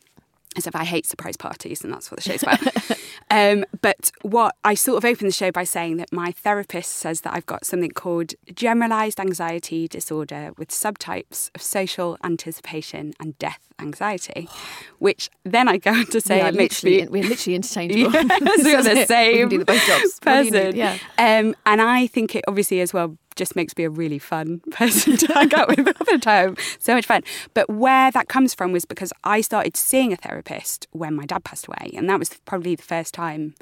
as 0.56 0.66
if 0.66 0.76
I 0.76 0.84
hate 0.84 1.06
surprise 1.06 1.36
parties, 1.36 1.82
and 1.82 1.92
that's 1.92 2.10
what 2.10 2.20
the 2.20 2.30
show's 2.30 2.42
about. 2.42 2.60
um, 3.32 3.64
but 3.80 4.12
what 4.20 4.56
I 4.62 4.74
sort 4.74 4.98
of 4.98 5.08
opened 5.08 5.28
the 5.28 5.32
show 5.32 5.50
by 5.50 5.64
saying 5.64 5.96
that 5.96 6.12
my 6.12 6.32
therapist 6.32 6.92
says 6.92 7.22
that 7.22 7.32
I've 7.32 7.46
got 7.46 7.64
something 7.64 7.90
called 7.90 8.34
generalized 8.54 9.18
anxiety 9.18 9.88
disorder 9.88 10.52
with 10.58 10.68
subtypes 10.68 11.50
of 11.54 11.62
social 11.62 12.18
anticipation 12.22 13.14
and 13.18 13.38
death 13.38 13.72
anxiety, 13.78 14.50
which 14.98 15.30
then 15.44 15.66
I 15.66 15.78
go 15.78 15.92
on 15.92 16.06
to 16.08 16.20
say 16.20 16.42
we 16.42 16.48
it 16.48 16.54
makes 16.54 16.84
literally, 16.84 17.04
me. 17.04 17.08
we're 17.08 17.28
literally 17.28 17.54
interchangeable. 17.56 18.12
We're 18.12 18.82
the 18.82 18.94
We 18.98 19.06
same 19.06 19.38
can 19.38 19.48
do 19.48 19.58
the 19.58 19.64
both 19.64 19.86
jobs. 19.86 20.20
What 20.22 20.38
do 20.40 20.44
you 20.44 20.50
person. 20.50 20.76
Yeah. 20.76 20.98
Um, 21.16 21.54
and 21.64 21.80
I 21.80 22.08
think 22.08 22.36
it 22.36 22.44
obviously 22.46 22.82
as 22.82 22.92
well 22.92 23.16
just 23.34 23.56
makes 23.56 23.76
me 23.76 23.84
a 23.84 23.90
really 23.90 24.18
fun 24.18 24.60
person 24.70 25.16
to 25.16 25.32
hang 25.32 25.54
out 25.54 25.68
with 25.68 25.86
all 25.86 26.06
the 26.10 26.18
time. 26.18 26.56
So 26.78 26.94
much 26.94 27.06
fun. 27.06 27.22
But 27.54 27.68
where 27.68 28.10
that 28.10 28.28
comes 28.28 28.54
from 28.54 28.72
was 28.72 28.84
because 28.84 29.12
I 29.24 29.40
started 29.40 29.76
seeing 29.76 30.12
a 30.12 30.16
therapist 30.16 30.86
when 30.92 31.14
my 31.14 31.26
dad 31.26 31.44
passed 31.44 31.66
away, 31.66 31.92
and 31.94 32.08
that 32.08 32.18
was 32.18 32.30
probably 32.44 32.74
the 32.74 32.82
first 32.82 33.14
time 33.14 33.54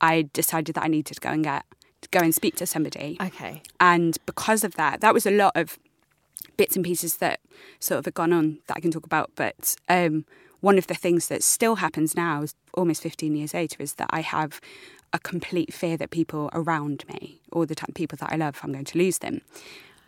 I 0.00 0.28
decided 0.32 0.74
that 0.74 0.84
I 0.84 0.88
needed 0.88 1.14
to 1.14 1.20
go 1.20 1.30
and 1.30 1.44
get 1.44 1.64
go 2.10 2.20
and 2.20 2.34
speak 2.34 2.56
to 2.56 2.66
somebody. 2.66 3.16
Okay. 3.20 3.62
And 3.80 4.16
because 4.24 4.62
of 4.64 4.74
that, 4.74 5.00
that 5.00 5.12
was 5.12 5.26
a 5.26 5.30
lot 5.30 5.52
of 5.56 5.78
bits 6.56 6.76
and 6.76 6.84
pieces 6.84 7.16
that 7.16 7.40
sort 7.80 7.98
of 7.98 8.04
have 8.04 8.14
gone 8.14 8.32
on 8.32 8.58
that 8.66 8.76
I 8.76 8.80
can 8.80 8.90
talk 8.90 9.04
about. 9.04 9.30
But 9.34 9.76
um, 9.88 10.24
one 10.60 10.78
of 10.78 10.86
the 10.86 10.94
things 10.94 11.28
that 11.28 11.42
still 11.42 11.76
happens 11.76 12.14
now, 12.14 12.42
is 12.42 12.54
almost 12.74 13.02
15 13.02 13.34
years 13.34 13.54
later, 13.54 13.82
is 13.82 13.94
that 13.94 14.08
I 14.10 14.20
have 14.20 14.60
a 15.12 15.18
complete 15.18 15.72
fear 15.72 15.96
that 15.96 16.10
people 16.10 16.50
around 16.52 17.04
me, 17.08 17.40
all 17.52 17.66
the 17.66 17.74
people 17.94 18.16
that 18.20 18.30
I 18.32 18.36
love, 18.36 18.60
I'm 18.62 18.72
going 18.72 18.84
to 18.86 18.98
lose 18.98 19.18
them. 19.18 19.40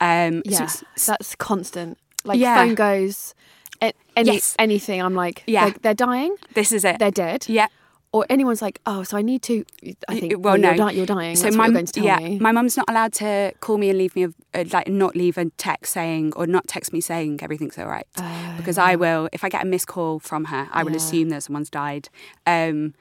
Um, 0.01 0.43
Yeah. 0.45 0.65
it's- 0.65 0.85
That's 1.07 1.35
constant. 1.37 1.99
Like 2.25 2.39
Yeah. 2.39 2.57
phone 2.57 2.75
goes. 2.75 3.35
Any, 4.17 4.33
Yes. 4.33 4.55
anything, 4.59 5.01
I'm 5.01 5.15
like, 5.15 5.43
Yeah. 5.47 5.67
they're, 5.71 5.75
they're 5.81 5.95
dying, 5.95 6.37
this 6.55 6.73
is 6.73 6.85
it. 6.85 6.99
they're 6.99 7.11
dead. 7.11 7.47
Yeah. 7.49 7.69
Or 8.13 8.27
anyone's 8.29 8.61
like, 8.61 8.81
oh, 8.87 9.05
so 9.05 9.17
I 9.17 9.23
need 9.23 9.41
to. 9.43 9.65
I 10.09 10.19
think, 10.19 10.33
well, 10.33 10.41
well, 10.55 10.59
no, 10.59 10.71
you're, 10.73 10.77
di- 10.89 10.93
you're 10.97 11.07
dying. 11.07 11.37
So 11.37 11.49
my 11.53 11.57
what 11.59 11.65
you're 11.67 11.73
going 11.75 11.87
to 11.87 11.93
tell 11.93 12.05
yeah, 12.05 12.17
me. 12.19 12.39
my 12.41 12.51
mum's 12.53 12.77
not 12.77 12.91
allowed 12.91 13.13
to 13.15 13.53
call 13.61 13.79
me 13.79 13.89
and 13.89 13.97
leave 13.99 14.15
me 14.17 14.25
a, 14.25 14.31
a, 14.53 14.65
like 14.65 14.89
not 14.89 15.15
leave 15.15 15.39
a 15.39 15.45
text 15.51 15.93
saying 15.95 16.33
or 16.35 16.47
not 16.49 16.67
text 16.67 16.93
me 16.93 17.01
saying 17.01 17.39
everything's 17.41 17.79
all 17.79 17.87
right 17.87 18.07
because 18.57 18.77
I 18.79 18.97
will 18.97 19.29
if 19.33 19.45
I 19.45 19.49
get 19.49 19.63
a 19.63 19.65
missed 19.65 19.87
call 19.87 20.19
from 20.19 20.47
her, 20.47 20.69
I 20.73 20.83
will 20.83 20.91
Oh, 20.91 20.95
Yeah. 20.95 20.97
assume 20.97 21.29
that 21.31 21.45
someone's 21.45 21.71
died. 21.71 22.09
Um, 22.47 22.95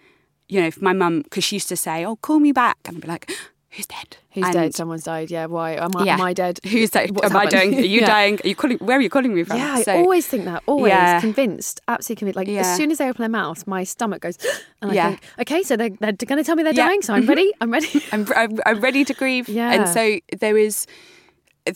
you 0.50 0.60
know, 0.60 0.68
if 0.68 0.82
my 0.82 0.94
mum 0.94 1.22
because 1.22 1.44
she 1.44 1.56
used 1.56 1.70
to 1.70 1.78
say, 1.78 2.06
"Oh, 2.06 2.16
call 2.18 2.40
me 2.40 2.52
back," 2.52 2.78
and 2.86 2.98
I'd 2.98 3.02
be 3.02 3.08
like, 3.08 3.32
"Who's 3.72 3.86
dead? 3.88 4.18
Who's 4.32 4.46
And- 4.46 4.54
dead? 4.54 4.76
Someone's 4.76 5.04
died. 5.04 5.30
Yeah. 5.32 5.46
Why? 5.46 5.74
Am 5.76 5.92
I, 5.96 6.04
Yeah. 6.04 6.14
am 6.16 6.22
I 6.22 6.34
dead? 6.34 6.60
Who's 6.64 6.90
dead? 6.92 7.12
What's 7.16 7.30
Am 7.32 7.36
I 7.38 7.44
happened? 7.46 7.52
dying? 7.60 7.76
Are 7.76 7.82
you 7.82 8.00
Yeah. 8.02 8.08
dying? 8.08 8.40
Are 8.44 8.48
you 8.48 8.56
calling? 8.56 8.78
Where 8.80 8.98
are 8.98 9.02
you 9.02 9.10
calling 9.10 9.34
me 9.34 9.44
from? 9.44 9.58
Yeah, 9.58 9.84
I 9.88 9.92
always 9.98 10.28
think 10.28 10.46
that. 10.46 10.64
Always 10.66 10.92
Yeah. 10.92 11.20
convinced, 11.22 11.82
absolutely 11.88 12.20
convinced. 12.20 12.38
Like 12.38 12.48
Yeah. 12.48 12.62
as 12.62 12.76
soon 12.78 12.92
as 12.92 12.98
they 12.98 13.08
open 13.10 13.22
their 13.22 13.30
mouth, 13.30 13.66
my 13.68 13.84
stomach 13.84 14.22
goes, 14.22 14.38
and 14.82 14.92
I 14.92 14.94
Yeah. 14.96 15.10
think, 15.10 15.22
okay, 15.42 15.64
so 15.64 15.76
they're, 15.78 15.90
they're 16.00 16.14
going 16.14 16.38
to 16.38 16.44
tell 16.44 16.56
me 16.56 16.64
they're 16.64 16.74
dying, 16.74 17.02
so 17.02 17.14
I'm 17.14 17.22
mm-hmm. 17.22 17.30
ready. 17.30 17.52
I'm 17.62 17.72
ready. 17.72 18.04
I'm, 18.12 18.28
I'm, 18.36 18.60
I'm 18.66 18.80
ready 18.82 19.06
to 19.06 19.14
grieve. 19.14 19.48
Yeah. 19.60 19.72
And 19.74 19.88
so 19.90 20.20
there 20.40 20.58
is, 20.58 20.86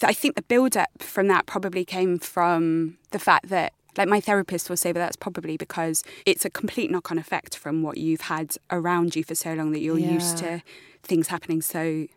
I 0.03 0.13
think 0.13 0.36
the 0.36 0.42
build 0.44 0.75
up 0.77 0.89
from 1.00 1.27
that 1.27 1.46
probably 1.46 1.86
came 1.86 2.18
from 2.18 2.98
the 3.12 3.20
fact 3.20 3.50
that, 3.50 3.74
like 3.98 4.08
my 4.10 4.20
therapist 4.20 4.70
will 4.70 4.78
say, 4.78 4.92
but 4.92 5.00
that's 5.00 5.16
probably 5.16 5.58
because 5.58 6.04
it's 6.26 6.46
a 6.46 6.50
complete 6.50 6.90
knock 6.92 7.12
on 7.12 7.18
effect 7.18 7.56
from 7.58 7.82
what 7.84 7.98
you've 7.98 8.22
had 8.22 8.56
around 8.72 9.16
you 9.16 9.24
for 9.24 9.36
so 9.36 9.54
long 9.54 9.72
that 9.72 9.80
you're 9.82 10.00
used 10.00 10.38
to 10.40 10.62
things 11.04 11.28
happening 11.28 11.62
so. 11.62 12.08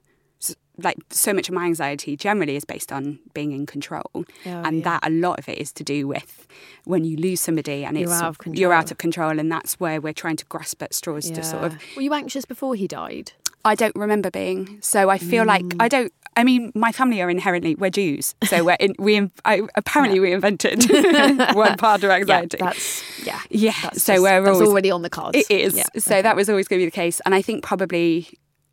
Like 0.79 0.99
so 1.09 1.33
much 1.33 1.49
of 1.49 1.55
my 1.55 1.65
anxiety 1.65 2.19
generally 2.19 2.55
is 2.55 2.67
based 2.67 2.93
on 2.93 3.19
being 3.33 3.53
in 3.53 3.65
control, 3.65 4.11
Oh, 4.15 4.25
and 4.45 4.79
yeah. 4.81 4.85
that 4.85 5.07
a 5.07 5.11
lot 5.11 5.39
of 5.39 5.49
it 5.49 5.57
is 5.57 5.73
to 5.73 5.83
do 5.83 6.07
with 6.07 6.47
when 6.85 7.03
you 7.07 7.17
lose 7.17 7.41
somebody 7.41 7.83
and 7.83 7.97
You're 7.97 8.13
it's 8.13 8.21
out 8.21 8.47
of 8.47 8.55
you're 8.55 8.75
out 8.75 8.91
of 8.91 8.99
control, 8.99 9.39
and 9.39 9.51
that's 9.51 9.81
where 9.81 10.03
we're 10.03 10.13
trying 10.13 10.37
to 10.37 10.45
grasp 10.45 10.83
at 10.83 10.93
straws 10.93 11.31
to 11.31 11.43
sort 11.43 11.65
of 11.65 11.79
Were 11.97 12.03
you 12.03 12.13
anxious 12.13 12.45
before 12.45 12.75
he 12.75 12.87
died? 12.87 13.33
I 13.65 13.75
don't 13.75 13.97
remember 13.97 14.31
being. 14.31 14.77
So 14.83 15.09
I 15.09 15.17
feel 15.17 15.47
like 15.47 15.65
Mm. 15.65 15.77
I 15.83 15.89
don't. 15.89 16.13
I 16.37 16.45
mean, 16.45 16.71
my 16.75 16.93
family 16.93 17.23
are 17.23 17.31
inherently 17.31 17.75
we're 17.75 17.91
Jews, 17.91 18.35
so 18.45 18.63
we're 18.65 18.77
in, 18.79 18.95
we 18.99 19.31
I, 19.45 19.63
apparently 19.75 20.21
we 20.21 20.33
invented 20.33 20.85
one 21.55 21.77
part 21.79 22.05
of 22.05 22.11
anxiety. 22.11 22.59
Yeah, 22.61 22.65
that's 22.67 23.27
yeah. 23.27 23.41
Yeah, 23.51 23.73
That's 23.83 24.03
so 24.03 24.15
just- 24.15 24.23
we're 24.23 24.47
always- 24.53 24.69
already 24.69 24.91
on 24.91 25.03
the 25.03 25.11
cards. 25.11 25.37
It 25.39 25.51
is. 25.51 25.77
Yeah, 25.77 25.85
So 25.99 26.21
that 26.23 26.37
was 26.37 26.49
always 26.51 26.69
going 26.69 26.81
to 26.81 26.83
be 26.87 26.91
the 26.91 26.95
case, 26.95 27.21
and 27.25 27.35
I 27.35 27.41
think 27.43 27.65
probably, 27.65 28.29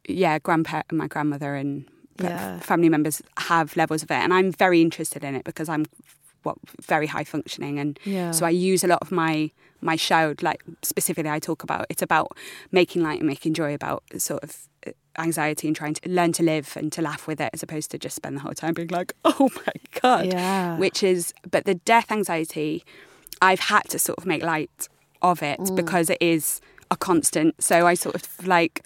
yeah, 0.08 0.40
grandpa, 0.40 0.82
and 0.90 0.98
my 0.98 1.08
grandmother, 1.08 1.56
and 1.56 1.86
Yeah. 2.22 2.60
family 2.60 2.90
members 2.90 3.22
have 3.38 3.76
levels 3.78 4.04
of 4.04 4.12
it, 4.12 4.16
and 4.16 4.34
I'm 4.34 4.52
very 4.52 4.82
interested 4.82 5.24
in 5.24 5.34
it 5.36 5.44
because 5.46 5.70
I'm 5.70 5.86
what 6.44 6.58
very 6.82 7.08
high 7.08 7.24
functioning, 7.24 7.80
and 7.80 7.98
Yeah. 8.04 8.32
so 8.32 8.46
I 8.46 8.50
use 8.50 8.84
a 8.84 8.88
lot 8.88 9.00
of 9.02 9.12
my 9.12 9.52
my 9.82 9.96
show, 9.98 10.34
like 10.42 10.62
specifically, 10.82 11.30
I 11.30 11.40
talk 11.40 11.64
about 11.64 11.86
it's 11.90 12.02
about 12.02 12.38
making 12.72 13.02
light 13.04 13.20
and 13.20 13.28
making 13.28 13.54
joy 13.54 13.74
about 13.74 14.04
sort 14.18 14.42
of 14.44 14.56
anxiety 15.18 15.68
and 15.68 15.76
trying 15.76 15.94
to 15.94 16.10
learn 16.10 16.32
to 16.34 16.44
live 16.44 16.76
and 16.76 16.92
to 16.92 17.02
laugh 17.02 17.28
with 17.28 17.40
it 17.42 17.50
as 17.54 17.62
opposed 17.64 17.92
to 17.92 17.98
just 17.98 18.16
spend 18.16 18.36
the 18.38 18.42
whole 18.42 18.54
time 18.54 18.74
being 18.74 18.88
like, 18.90 19.14
oh 19.26 19.50
my 19.66 19.74
god, 20.02 20.26
Yeah. 20.28 20.78
which 20.78 21.04
is 21.04 21.34
but 21.50 21.66
the 21.66 21.76
death 21.76 22.12
anxiety 22.12 22.84
i've 23.42 23.60
had 23.60 23.84
to 23.90 24.00
sort 24.00 24.18
of 24.18 24.26
make 24.26 24.42
light 24.44 24.88
of 25.22 25.42
it 25.44 25.60
Mm. 25.60 25.76
because 25.76 26.10
it 26.10 26.18
is 26.22 26.62
a 26.92 26.96
constant 26.96 27.62
so 27.62 27.86
i 27.88 27.94
sort 27.94 28.16
of 28.16 28.48
like 28.48 28.86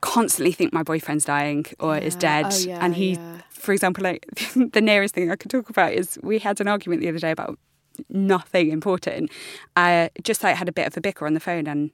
constantly 0.00 0.52
think 0.52 0.72
my 0.72 0.82
boyfriend's 0.82 1.24
dying 1.24 1.64
or 1.80 1.96
is 1.96 2.14
dead 2.16 2.46
Oh, 2.50 2.58
yeah, 2.58 2.78
and 2.84 2.94
he 2.94 3.12
yeah. 3.14 3.38
for 3.50 3.72
example 3.72 4.02
like 4.04 4.26
the 4.72 4.80
nearest 4.80 5.14
thing 5.14 5.30
i 5.30 5.36
could 5.36 5.50
talk 5.50 5.68
about 5.70 5.92
is 5.92 6.18
we 6.22 6.38
had 6.38 6.60
an 6.60 6.68
argument 6.68 7.00
the 7.02 7.08
other 7.08 7.18
day 7.18 7.30
about 7.30 7.58
nothing 8.10 8.70
important 8.70 9.30
i 9.76 10.10
just 10.22 10.42
like 10.42 10.56
had 10.56 10.68
a 10.68 10.72
bit 10.72 10.86
of 10.86 10.96
a 10.96 11.00
bicker 11.00 11.26
on 11.26 11.34
the 11.34 11.40
phone 11.40 11.66
and 11.66 11.90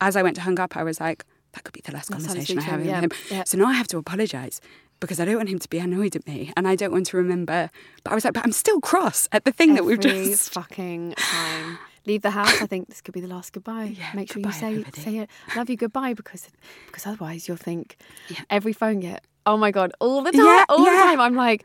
as 0.00 0.16
i 0.16 0.22
went 0.22 0.36
to 0.36 0.42
hang 0.42 0.58
up 0.60 0.76
i 0.76 0.82
was 0.82 1.00
like 1.00 1.24
that 1.52 1.64
could 1.64 1.72
be 1.72 1.80
the 1.84 1.92
last 1.92 2.10
That's 2.10 2.26
conversation 2.26 2.58
i 2.58 2.62
have 2.62 2.78
with 2.80 2.88
yeah, 2.88 3.00
him 3.00 3.10
yeah. 3.30 3.44
so 3.44 3.58
now 3.58 3.66
i 3.66 3.72
have 3.74 3.88
to 3.88 3.98
apologize 3.98 4.60
because 5.00 5.18
I 5.18 5.24
don't 5.24 5.36
want 5.36 5.48
him 5.48 5.58
to 5.58 5.68
be 5.70 5.78
annoyed 5.78 6.14
at 6.14 6.26
me, 6.26 6.52
and 6.58 6.68
I 6.68 6.76
don't 6.76 6.92
want 6.92 7.06
to 7.06 7.16
remember. 7.16 7.70
But 8.04 8.10
I 8.10 8.14
was 8.14 8.22
like, 8.22 8.34
but 8.34 8.44
I'm 8.44 8.52
still 8.52 8.82
cross 8.82 9.30
at 9.32 9.46
the 9.46 9.50
thing 9.50 9.72
that 9.76 9.86
we've 9.86 9.98
Every 10.04 10.10
just 10.28 10.50
fucking 10.52 11.14
time. 11.16 11.78
Leave 12.04 12.20
the 12.20 12.32
house. 12.32 12.60
I 12.60 12.66
think 12.66 12.88
this 12.88 13.00
could 13.00 13.14
be 13.14 13.22
the 13.22 13.26
last 13.26 13.54
goodbye. 13.54 13.94
Yeah, 13.98 14.10
Make 14.14 14.30
sure 14.30 14.42
goodbye, 14.42 14.50
you 14.50 14.60
say 14.60 14.66
everybody. 14.72 15.00
say 15.00 15.16
it. 15.20 15.30
Love 15.56 15.70
you 15.70 15.78
goodbye 15.78 16.12
because 16.12 16.48
because 16.88 17.06
otherwise 17.06 17.48
you'll 17.48 17.56
think 17.56 17.96
Yeah. 18.28 18.40
every 18.50 18.74
phone 18.74 19.00
get 19.00 19.24
oh 19.46 19.56
my 19.56 19.70
god 19.70 19.90
all 20.00 20.20
the 20.22 20.32
time 20.32 20.44
Yeah, 20.44 20.64
all 20.68 20.84
the 20.84 20.90
time. 20.90 21.18
I'm 21.18 21.34
like, 21.34 21.64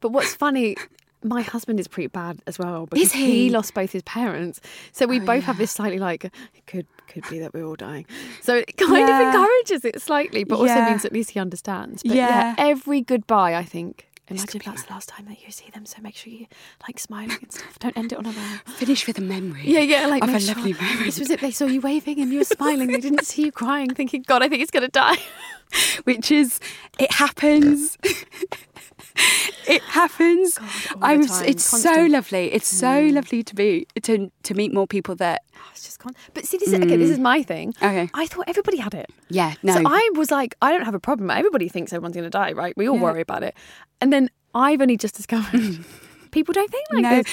but 0.00 0.12
what's 0.12 0.34
funny. 0.34 0.74
My 1.22 1.42
husband 1.42 1.78
is 1.80 1.86
pretty 1.86 2.06
bad 2.06 2.40
as 2.46 2.58
well 2.58 2.86
because 2.86 3.08
Is 3.08 3.12
he? 3.12 3.50
lost 3.50 3.74
both 3.74 3.92
his 3.92 4.02
parents. 4.04 4.58
So 4.92 5.06
we 5.06 5.20
Oh, 5.20 5.24
both 5.26 5.44
have 5.44 5.58
this 5.58 5.70
slightly 5.70 5.98
like 5.98 6.24
it 6.24 6.32
could 6.66 6.86
could 7.10 7.28
be 7.28 7.38
that 7.40 7.52
we're 7.52 7.64
all 7.66 7.76
dying. 7.76 8.06
So 8.40 8.54
it 8.56 8.76
kind 8.78 9.06
Yeah. 9.08 9.20
of 9.20 9.26
encourages 9.34 9.84
it 9.84 10.00
slightly, 10.00 10.44
but 10.44 10.58
also 10.58 10.80
means 10.86 11.04
at 11.04 11.12
least 11.12 11.30
he 11.32 11.40
understands. 11.40 12.02
But 12.02 12.14
yeah, 12.16 12.28
Yeah. 12.28 12.54
every 12.58 13.02
goodbye 13.02 13.54
I 13.56 13.64
think 13.64 14.06
Imagine 14.28 14.58
if 14.60 14.64
that's 14.64 14.84
the 14.84 14.92
last 14.92 15.08
time 15.08 15.26
that 15.26 15.44
you 15.44 15.50
see 15.50 15.68
them, 15.74 15.84
so 15.84 16.00
make 16.00 16.14
sure 16.14 16.32
you 16.32 16.46
like 16.86 17.00
smiling 17.00 17.36
and 17.42 17.52
stuff. 17.52 17.80
Don't 17.80 17.96
end 17.98 18.12
it 18.12 18.18
on 18.18 18.26
a 18.26 18.32
bad. 18.32 18.60
finish 18.76 19.04
with 19.08 19.18
a 19.18 19.20
memory. 19.20 19.62
Yeah, 19.64 19.80
yeah, 19.80 20.06
like 20.06 20.22
of 20.22 20.32
a 20.32 20.38
sure- 20.38 20.54
lovely 20.54 20.72
memory. 20.74 21.06
This 21.06 21.18
was 21.18 21.30
it. 21.30 21.40
They 21.40 21.50
saw 21.50 21.66
you 21.66 21.80
waving 21.80 22.20
and 22.20 22.30
you 22.32 22.38
were 22.38 22.44
smiling. 22.44 22.86
They 22.92 23.00
didn't 23.00 23.26
see 23.26 23.42
you 23.46 23.50
crying, 23.50 23.92
thinking, 23.92 24.22
"God, 24.24 24.40
I 24.44 24.48
think 24.48 24.60
he's 24.60 24.70
going 24.70 24.84
to 24.84 24.88
die." 24.88 25.18
which 26.04 26.30
is 26.30 26.60
it 27.00 27.10
happens. 27.12 27.98
it 29.68 29.82
happens. 29.82 30.54
the 30.54 30.98
I'm. 31.02 31.20
it's 31.22 31.64
so 31.64 31.70
constant. 31.70 32.08
Mm. 32.08 32.12
lovely. 32.12 32.52
It's 32.52 32.68
so 32.68 33.00
lovely 33.12 33.42
to 33.42 33.54
be 33.54 33.86
to 34.02 34.30
to 34.42 34.54
meet 34.54 34.72
more 34.72 34.86
people 34.86 35.14
that. 35.16 35.42
It's 35.72 35.84
just 35.84 35.98
con- 35.98 36.14
but 36.34 36.44
see, 36.46 36.58
this 36.58 36.68
is, 36.68 36.74
okay. 36.74 36.96
This 36.96 37.10
is 37.10 37.18
my 37.18 37.42
thing. 37.42 37.72
Mm. 37.74 37.88
Okay. 37.88 38.10
I 38.14 38.26
thought 38.26 38.44
everybody 38.48 38.78
had 38.78 38.94
it. 38.94 39.10
Yeah. 39.28 39.54
No. 39.62 39.74
So 39.74 39.82
I 39.86 40.10
was 40.14 40.30
like, 40.30 40.54
I 40.62 40.72
don't 40.72 40.84
have 40.84 40.94
a 40.94 41.00
problem. 41.00 41.30
Everybody 41.30 41.68
thinks 41.68 41.92
everyone's 41.92 42.14
going 42.14 42.24
to 42.24 42.30
die, 42.30 42.52
right? 42.52 42.76
We 42.76 42.88
all 42.88 42.96
Yeah. 42.96 43.02
worry 43.02 43.20
about 43.20 43.42
it. 43.42 43.54
And 44.00 44.12
then 44.12 44.30
I've 44.54 44.80
only 44.80 44.96
just 44.96 45.14
discovered 45.14 45.84
people 46.30 46.52
don't 46.52 46.70
think 46.70 46.86
like 46.92 47.02
no. 47.02 47.16
this. 47.22 47.26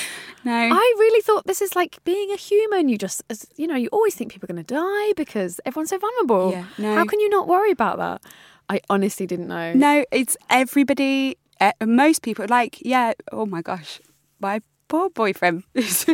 No. 0.43 0.53
I 0.53 0.95
really 0.99 1.21
thought 1.21 1.45
this 1.45 1.61
is 1.61 1.75
like 1.75 2.03
being 2.03 2.31
a 2.31 2.35
human. 2.35 2.89
You 2.89 2.97
just, 2.97 3.23
you 3.55 3.67
know, 3.67 3.75
you 3.75 3.89
always 3.91 4.15
think 4.15 4.31
people 4.31 4.45
are 4.49 4.53
going 4.53 4.63
to 4.65 4.73
die 4.73 5.13
because 5.15 5.59
everyone's 5.65 5.89
so 5.89 5.97
vulnerable. 5.97 6.51
Yeah, 6.51 6.65
no. 6.77 6.95
How 6.95 7.05
can 7.05 7.19
you 7.19 7.29
not 7.29 7.47
worry 7.47 7.71
about 7.71 7.97
that? 7.97 8.21
I 8.69 8.81
honestly 8.89 9.25
didn't 9.25 9.47
know. 9.47 9.73
No, 9.73 10.03
it's 10.11 10.35
everybody. 10.49 11.37
Uh, 11.59 11.71
most 11.85 12.21
people 12.21 12.45
like, 12.49 12.77
yeah. 12.81 13.13
Oh 13.31 13.45
my 13.45 13.61
gosh, 13.61 13.99
my 14.39 14.61
poor 14.87 15.09
boyfriend 15.09 15.63
is 15.73 16.05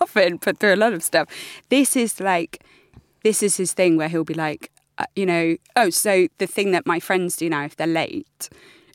often 0.00 0.38
put 0.38 0.58
through 0.58 0.74
a 0.74 0.76
lot 0.76 0.92
of 0.92 1.02
stuff. 1.02 1.28
This 1.68 1.96
is 1.96 2.20
like, 2.20 2.64
this 3.22 3.42
is 3.42 3.56
his 3.56 3.72
thing 3.72 3.96
where 3.96 4.08
he'll 4.08 4.24
be 4.24 4.34
like, 4.34 4.70
uh, 4.98 5.06
you 5.16 5.26
know, 5.26 5.56
oh, 5.76 5.90
so 5.90 6.28
the 6.38 6.46
thing 6.46 6.70
that 6.70 6.86
my 6.86 7.00
friends 7.00 7.36
do 7.36 7.48
now 7.50 7.64
if 7.64 7.76
they're 7.76 7.86
late 7.86 8.48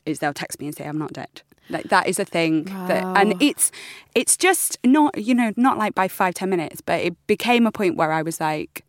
is 0.06 0.18
they'll 0.20 0.32
text 0.32 0.58
me 0.60 0.66
and 0.66 0.74
say 0.76 0.84
I'm 0.86 0.98
not 0.98 1.12
dead. 1.12 1.42
Like 1.68 1.84
that 1.84 2.08
is 2.08 2.18
a 2.18 2.24
thing 2.24 2.64
that, 2.88 3.04
and 3.16 3.40
it's 3.40 3.70
it's 4.16 4.36
just 4.36 4.76
not 4.84 5.16
you 5.16 5.34
know 5.34 5.52
not 5.56 5.78
like 5.78 5.94
by 5.94 6.08
five 6.08 6.34
ten 6.34 6.50
minutes, 6.50 6.80
but 6.80 7.00
it 7.00 7.26
became 7.28 7.64
a 7.64 7.70
point 7.70 7.96
where 7.96 8.10
I 8.10 8.22
was 8.22 8.40
like, 8.40 8.84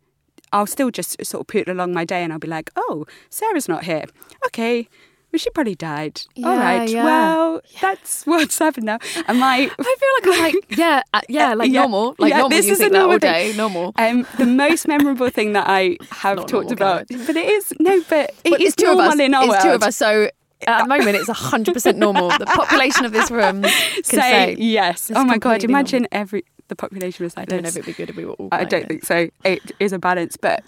I'll 0.52 0.66
still 0.66 0.90
just 0.90 1.24
sort 1.24 1.42
of 1.42 1.46
put 1.46 1.60
it 1.60 1.68
along 1.68 1.92
my 1.92 2.04
day 2.04 2.24
and 2.24 2.32
I'll 2.32 2.40
be 2.40 2.48
like, 2.48 2.70
oh, 2.74 3.06
Sarah's 3.30 3.68
not 3.68 3.84
here. 3.84 4.04
Okay. 4.46 4.88
Well, 5.32 5.38
she 5.38 5.48
probably 5.50 5.74
died. 5.74 6.20
All 6.36 6.42
Yeah, 6.42 6.62
right. 6.62 6.88
yeah. 6.90 7.04
Well, 7.04 7.62
that's 7.80 8.26
what's 8.26 8.58
happened 8.58 8.84
now. 8.86 8.98
And 9.26 9.40
my, 9.40 9.56
I 9.78 9.96
feel 10.26 10.30
like 10.32 10.38
I'm 10.38 10.42
like, 10.54 10.54
yeah, 10.78 11.02
uh, 11.14 11.20
yeah, 11.28 11.54
like 11.54 11.70
Yeah, 11.70 11.80
normal. 11.80 12.14
Like 12.18 12.30
yeah, 12.30 12.38
normal. 12.40 12.50
this 12.50 12.66
you 12.66 12.72
is 12.72 12.78
a 12.80 12.82
think 12.82 12.92
that 12.92 12.98
all 13.00 13.04
normal 13.04 13.18
day. 13.18 13.48
thing. 13.48 13.56
Normal. 13.56 13.92
um, 13.96 14.26
the 14.38 14.46
most 14.64 14.86
memorable 14.86 15.30
thing 15.30 15.54
that 15.54 15.64
I 15.68 15.96
have 16.10 16.36
talked 16.46 16.52
normal, 16.52 16.72
about, 16.74 17.06
but 17.08 17.36
it 17.36 17.48
is 17.48 17.72
no, 17.80 18.02
but 18.10 18.34
it 18.44 18.50
But 18.50 18.60
is 18.60 18.76
two 18.76 18.86
of 18.90 18.96
normal 18.98 19.12
us. 19.12 19.18
in 19.20 19.34
our 19.34 19.44
it's 19.44 19.50
world. 19.50 19.62
two 19.62 19.70
of 19.70 19.82
us. 19.82 19.96
So 19.96 20.28
at 20.66 20.82
the 20.82 20.88
moment, 20.88 21.16
it's 21.16 21.28
100% 21.30 21.96
normal. 21.96 22.28
The 22.38 22.46
population 22.46 23.04
of 23.06 23.12
this 23.12 23.30
room 23.30 23.62
can 23.62 23.72
Say 24.04 24.16
say, 24.20 24.56
yes. 24.58 25.10
Oh 25.14 25.24
my 25.24 25.38
god! 25.38 25.64
Imagine 25.64 26.06
every 26.12 26.44
the 26.68 26.76
population 26.76 27.24
was 27.24 27.36
like 27.36 27.48
I 27.48 27.56
don't 27.56 27.62
know 27.62 27.68
if 27.68 27.76
it'd 27.76 27.86
be 27.86 27.92
good 27.94 28.10
if 28.10 28.16
we 28.16 28.24
were 28.26 28.34
all. 28.34 28.48
I 28.52 28.64
don't 28.64 28.82
this. 28.82 28.88
think 28.88 29.04
so. 29.04 29.28
It 29.44 29.72
is 29.80 29.92
a 29.92 29.98
balance, 29.98 30.36
but 30.36 30.62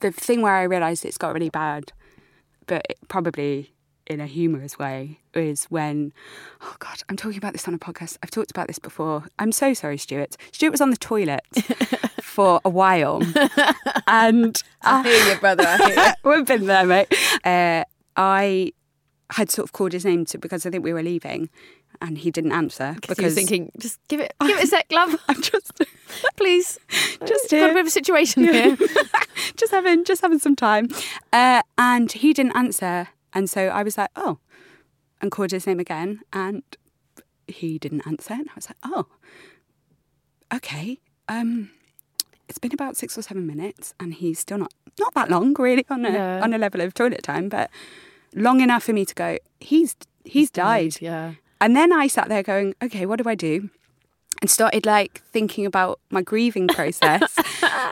the 0.00 0.10
thing 0.12 0.40
where 0.42 0.54
I 0.54 0.62
realised 0.64 1.04
it's 1.04 1.18
got 1.18 1.34
really 1.34 1.50
bad, 1.50 1.92
but 2.66 2.84
it 2.90 2.98
probably 3.08 3.72
in 4.08 4.20
a 4.20 4.26
humorous 4.26 4.78
way, 4.78 5.18
is 5.34 5.64
when, 5.66 6.12
oh 6.62 6.74
God, 6.78 7.02
I'm 7.08 7.16
talking 7.16 7.38
about 7.38 7.52
this 7.52 7.68
on 7.68 7.74
a 7.74 7.78
podcast. 7.78 8.16
I've 8.22 8.30
talked 8.30 8.50
about 8.50 8.66
this 8.66 8.78
before. 8.78 9.24
I'm 9.38 9.52
so 9.52 9.74
sorry, 9.74 9.98
Stuart. 9.98 10.36
Stuart 10.52 10.70
was 10.70 10.80
on 10.80 10.90
the 10.90 10.96
toilet 10.96 11.42
for 12.22 12.60
a 12.64 12.70
while, 12.70 13.22
and 14.06 14.60
I 14.82 15.02
hear 15.02 15.34
you, 15.34 15.40
brother. 15.40 15.64
I 15.66 15.76
hear 15.76 15.94
you. 15.94 16.12
We've 16.30 16.46
been 16.46 16.66
there, 16.66 16.84
mate. 16.86 17.12
Uh, 17.44 17.84
I 18.16 18.72
had 19.30 19.50
sort 19.50 19.64
of 19.68 19.72
called 19.72 19.92
his 19.92 20.04
name 20.04 20.24
to, 20.26 20.38
because 20.38 20.64
I 20.64 20.70
think 20.70 20.82
we 20.82 20.92
were 20.92 21.02
leaving, 21.02 21.50
and 22.00 22.18
he 22.18 22.30
didn't 22.30 22.52
answer 22.52 22.96
Because 23.00 23.18
he 23.18 23.24
was 23.24 23.34
thinking, 23.34 23.72
just 23.78 23.98
give 24.08 24.20
it, 24.20 24.32
give 24.40 24.56
it 24.58 24.64
a 24.64 24.66
sec, 24.68 24.86
love. 24.90 25.16
I'm 25.28 25.42
just 25.42 25.72
Please. 26.36 26.78
Just 27.26 27.50
got 27.50 27.70
a 27.70 27.74
bit 27.74 27.80
of 27.80 27.86
a 27.86 27.90
situation 27.90 28.44
here. 28.44 28.76
just 29.56 29.72
having 29.72 30.04
just 30.04 30.22
having 30.22 30.38
some 30.38 30.56
time, 30.56 30.88
uh, 31.32 31.62
and 31.76 32.10
he 32.10 32.32
didn't 32.32 32.56
answer, 32.56 33.08
and 33.34 33.48
so 33.50 33.68
I 33.68 33.82
was 33.82 33.96
like, 33.98 34.10
oh, 34.16 34.38
and 35.20 35.30
called 35.30 35.50
his 35.50 35.66
name 35.66 35.80
again, 35.80 36.20
and 36.32 36.62
he 37.46 37.78
didn't 37.78 38.06
answer, 38.06 38.34
and 38.34 38.48
I 38.50 38.52
was 38.56 38.68
like, 38.68 38.78
oh, 38.84 39.06
okay. 40.54 40.98
Um, 41.28 41.70
it's 42.48 42.58
been 42.58 42.72
about 42.72 42.96
six 42.96 43.18
or 43.18 43.22
seven 43.22 43.46
minutes, 43.46 43.94
and 44.00 44.14
he's 44.14 44.38
still 44.38 44.58
not 44.58 44.72
not 44.98 45.14
that 45.14 45.30
long, 45.30 45.54
really, 45.58 45.84
on 45.90 46.04
a 46.04 46.10
Yeah. 46.10 46.40
on 46.42 46.52
a 46.54 46.58
level 46.58 46.80
of 46.80 46.94
toilet 46.94 47.22
time, 47.22 47.48
but 47.48 47.70
long 48.34 48.60
enough 48.60 48.84
for 48.84 48.92
me 48.92 49.04
to 49.04 49.14
go. 49.14 49.38
He's 49.60 49.96
he's 50.24 50.50
died. 50.50 50.96
Yeah. 51.00 51.34
And 51.60 51.74
then 51.76 51.92
I 51.92 52.06
sat 52.06 52.28
there 52.28 52.42
going, 52.42 52.74
okay, 52.82 53.04
what 53.06 53.22
do 53.22 53.28
I 53.28 53.34
do? 53.34 53.70
And 54.40 54.48
started 54.48 54.86
like 54.86 55.22
thinking 55.32 55.66
about 55.66 55.98
my 56.10 56.22
grieving 56.22 56.68
process, 56.78 57.34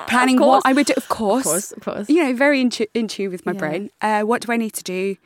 planning 0.06 0.38
what 0.38 0.62
I 0.64 0.72
would 0.72 0.86
do. 0.86 0.94
Of 0.96 1.08
course, 1.08 1.44
Of 1.44 1.50
course, 1.50 1.72
of 1.72 1.82
course. 1.82 2.08
You 2.08 2.22
know, 2.24 2.34
very 2.34 2.60
in, 2.60 2.70
tu- 2.70 2.86
in 2.94 3.08
tune 3.08 3.32
with 3.32 3.44
my 3.44 3.52
Yeah. 3.52 3.58
brain. 3.58 3.90
Uh, 4.00 4.22
what 4.22 4.42
do 4.42 4.52
I 4.52 4.56
need 4.56 4.72
to 4.74 4.84
do? 4.84 5.16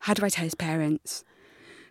How 0.00 0.14
do 0.14 0.24
I 0.24 0.30
tell 0.30 0.44
his 0.44 0.54
parents? 0.54 1.22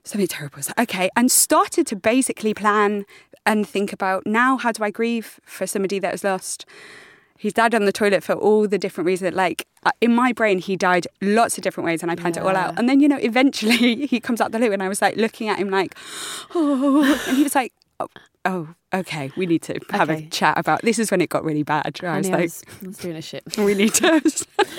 Something 0.04 0.28
terrible. 0.28 0.60
Okay, 0.80 1.10
and 1.16 1.30
started 1.32 1.86
to 1.88 1.96
basically 1.96 2.54
plan 2.56 3.06
and 3.46 3.68
think 3.68 3.94
about 3.94 4.26
now 4.26 4.58
how 4.58 4.72
do 4.72 4.84
I 4.84 4.90
grieve 4.90 5.40
for 5.44 5.68
somebody 5.68 6.00
that 6.00 6.12
has 6.12 6.24
lost 6.24 6.66
his 7.38 7.54
dad 7.54 7.74
on 7.76 7.86
the 7.86 7.92
toilet 7.92 8.24
for 8.24 8.34
all 8.34 8.68
the 8.68 8.78
different 8.78 9.06
reasons. 9.06 9.36
Like 9.36 9.66
uh, 9.84 9.92
in 10.02 10.14
my 10.14 10.34
brain, 10.34 10.60
he 10.60 10.76
died 10.76 11.08
lots 11.22 11.58
of 11.58 11.64
different 11.64 11.86
ways, 11.86 12.02
and 12.02 12.12
I 12.12 12.16
planned 12.16 12.38
it 12.38 12.44
all 12.44 12.56
out. 12.56 12.78
And 12.80 12.90
then 12.90 13.00
you 13.00 13.08
know, 13.08 13.18
eventually 13.18 14.06
he 14.12 14.20
comes 14.20 14.42
out 14.42 14.52
the 14.52 14.60
loo, 14.60 14.72
and 14.74 14.82
I 14.82 14.90
was 14.90 15.02
like 15.02 15.16
looking 15.16 15.48
at 15.48 15.58
him 15.60 15.70
like, 15.70 15.96
oh, 16.56 17.04
and 17.28 17.38
he 17.38 17.44
was 17.44 17.54
like, 17.56 17.72
Oh, 18.00 18.08
oh 18.46 18.70
okay, 18.94 19.32
we 19.36 19.46
need 19.46 19.62
to 19.64 19.80
have 19.92 20.10
Okay. 20.10 20.26
a 20.26 20.30
chat 20.30 20.58
about. 20.58 20.82
This 20.82 21.00
is 21.00 21.12
when 21.12 21.22
it 21.22 21.30
got 21.30 21.44
really 21.44 21.64
bad. 21.64 22.00
I 22.04 22.18
was 22.18 22.30
I 22.30 22.32
like, 22.32 22.42
was, 22.44 22.64
I 22.84 22.88
was 22.88 22.98
doing 22.98 23.16
a 23.16 23.22
shit. 23.22 23.44
we 23.58 23.74
need 23.76 23.94
to. 23.96 24.22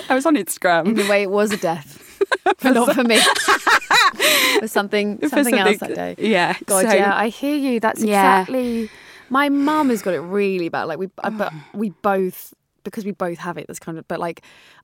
I 0.09 0.15
was 0.15 0.25
on 0.25 0.35
Instagram. 0.35 0.87
In 0.87 0.99
a 0.99 1.09
way, 1.09 1.23
it 1.23 1.29
was 1.31 1.51
a 1.51 1.57
death. 1.57 2.07
but 2.43 2.63
not 2.71 2.93
for 2.95 3.03
me. 3.03 3.19
for 4.59 4.67
something, 4.67 5.17
For 5.19 5.29
something 5.29 5.55
else 5.55 5.77
that 5.79 5.95
day. 5.95 6.15
Yeah. 6.17 6.55
God, 6.65 6.85
so- 6.89 6.93
yeah, 6.95 7.15
I 7.15 7.29
hear 7.29 7.55
you. 7.55 7.79
That's 7.79 8.03
Yeah. 8.03 8.41
exactly. 8.41 8.89
My 9.29 9.49
mum 9.49 9.89
has 9.89 10.01
got 10.01 10.13
it 10.13 10.19
really 10.19 10.69
bad. 10.69 10.83
Like 10.85 10.99
we, 10.99 11.09
uh, 11.23 11.29
but 11.29 11.53
we 11.73 11.91
both 12.01 12.53
because 12.83 13.05
we 13.05 13.11
both 13.11 13.37
have 13.37 13.57
it. 13.57 13.67
That's 13.67 13.79
kind 13.79 13.97
of. 13.97 14.07
But 14.07 14.19
like 14.19 14.41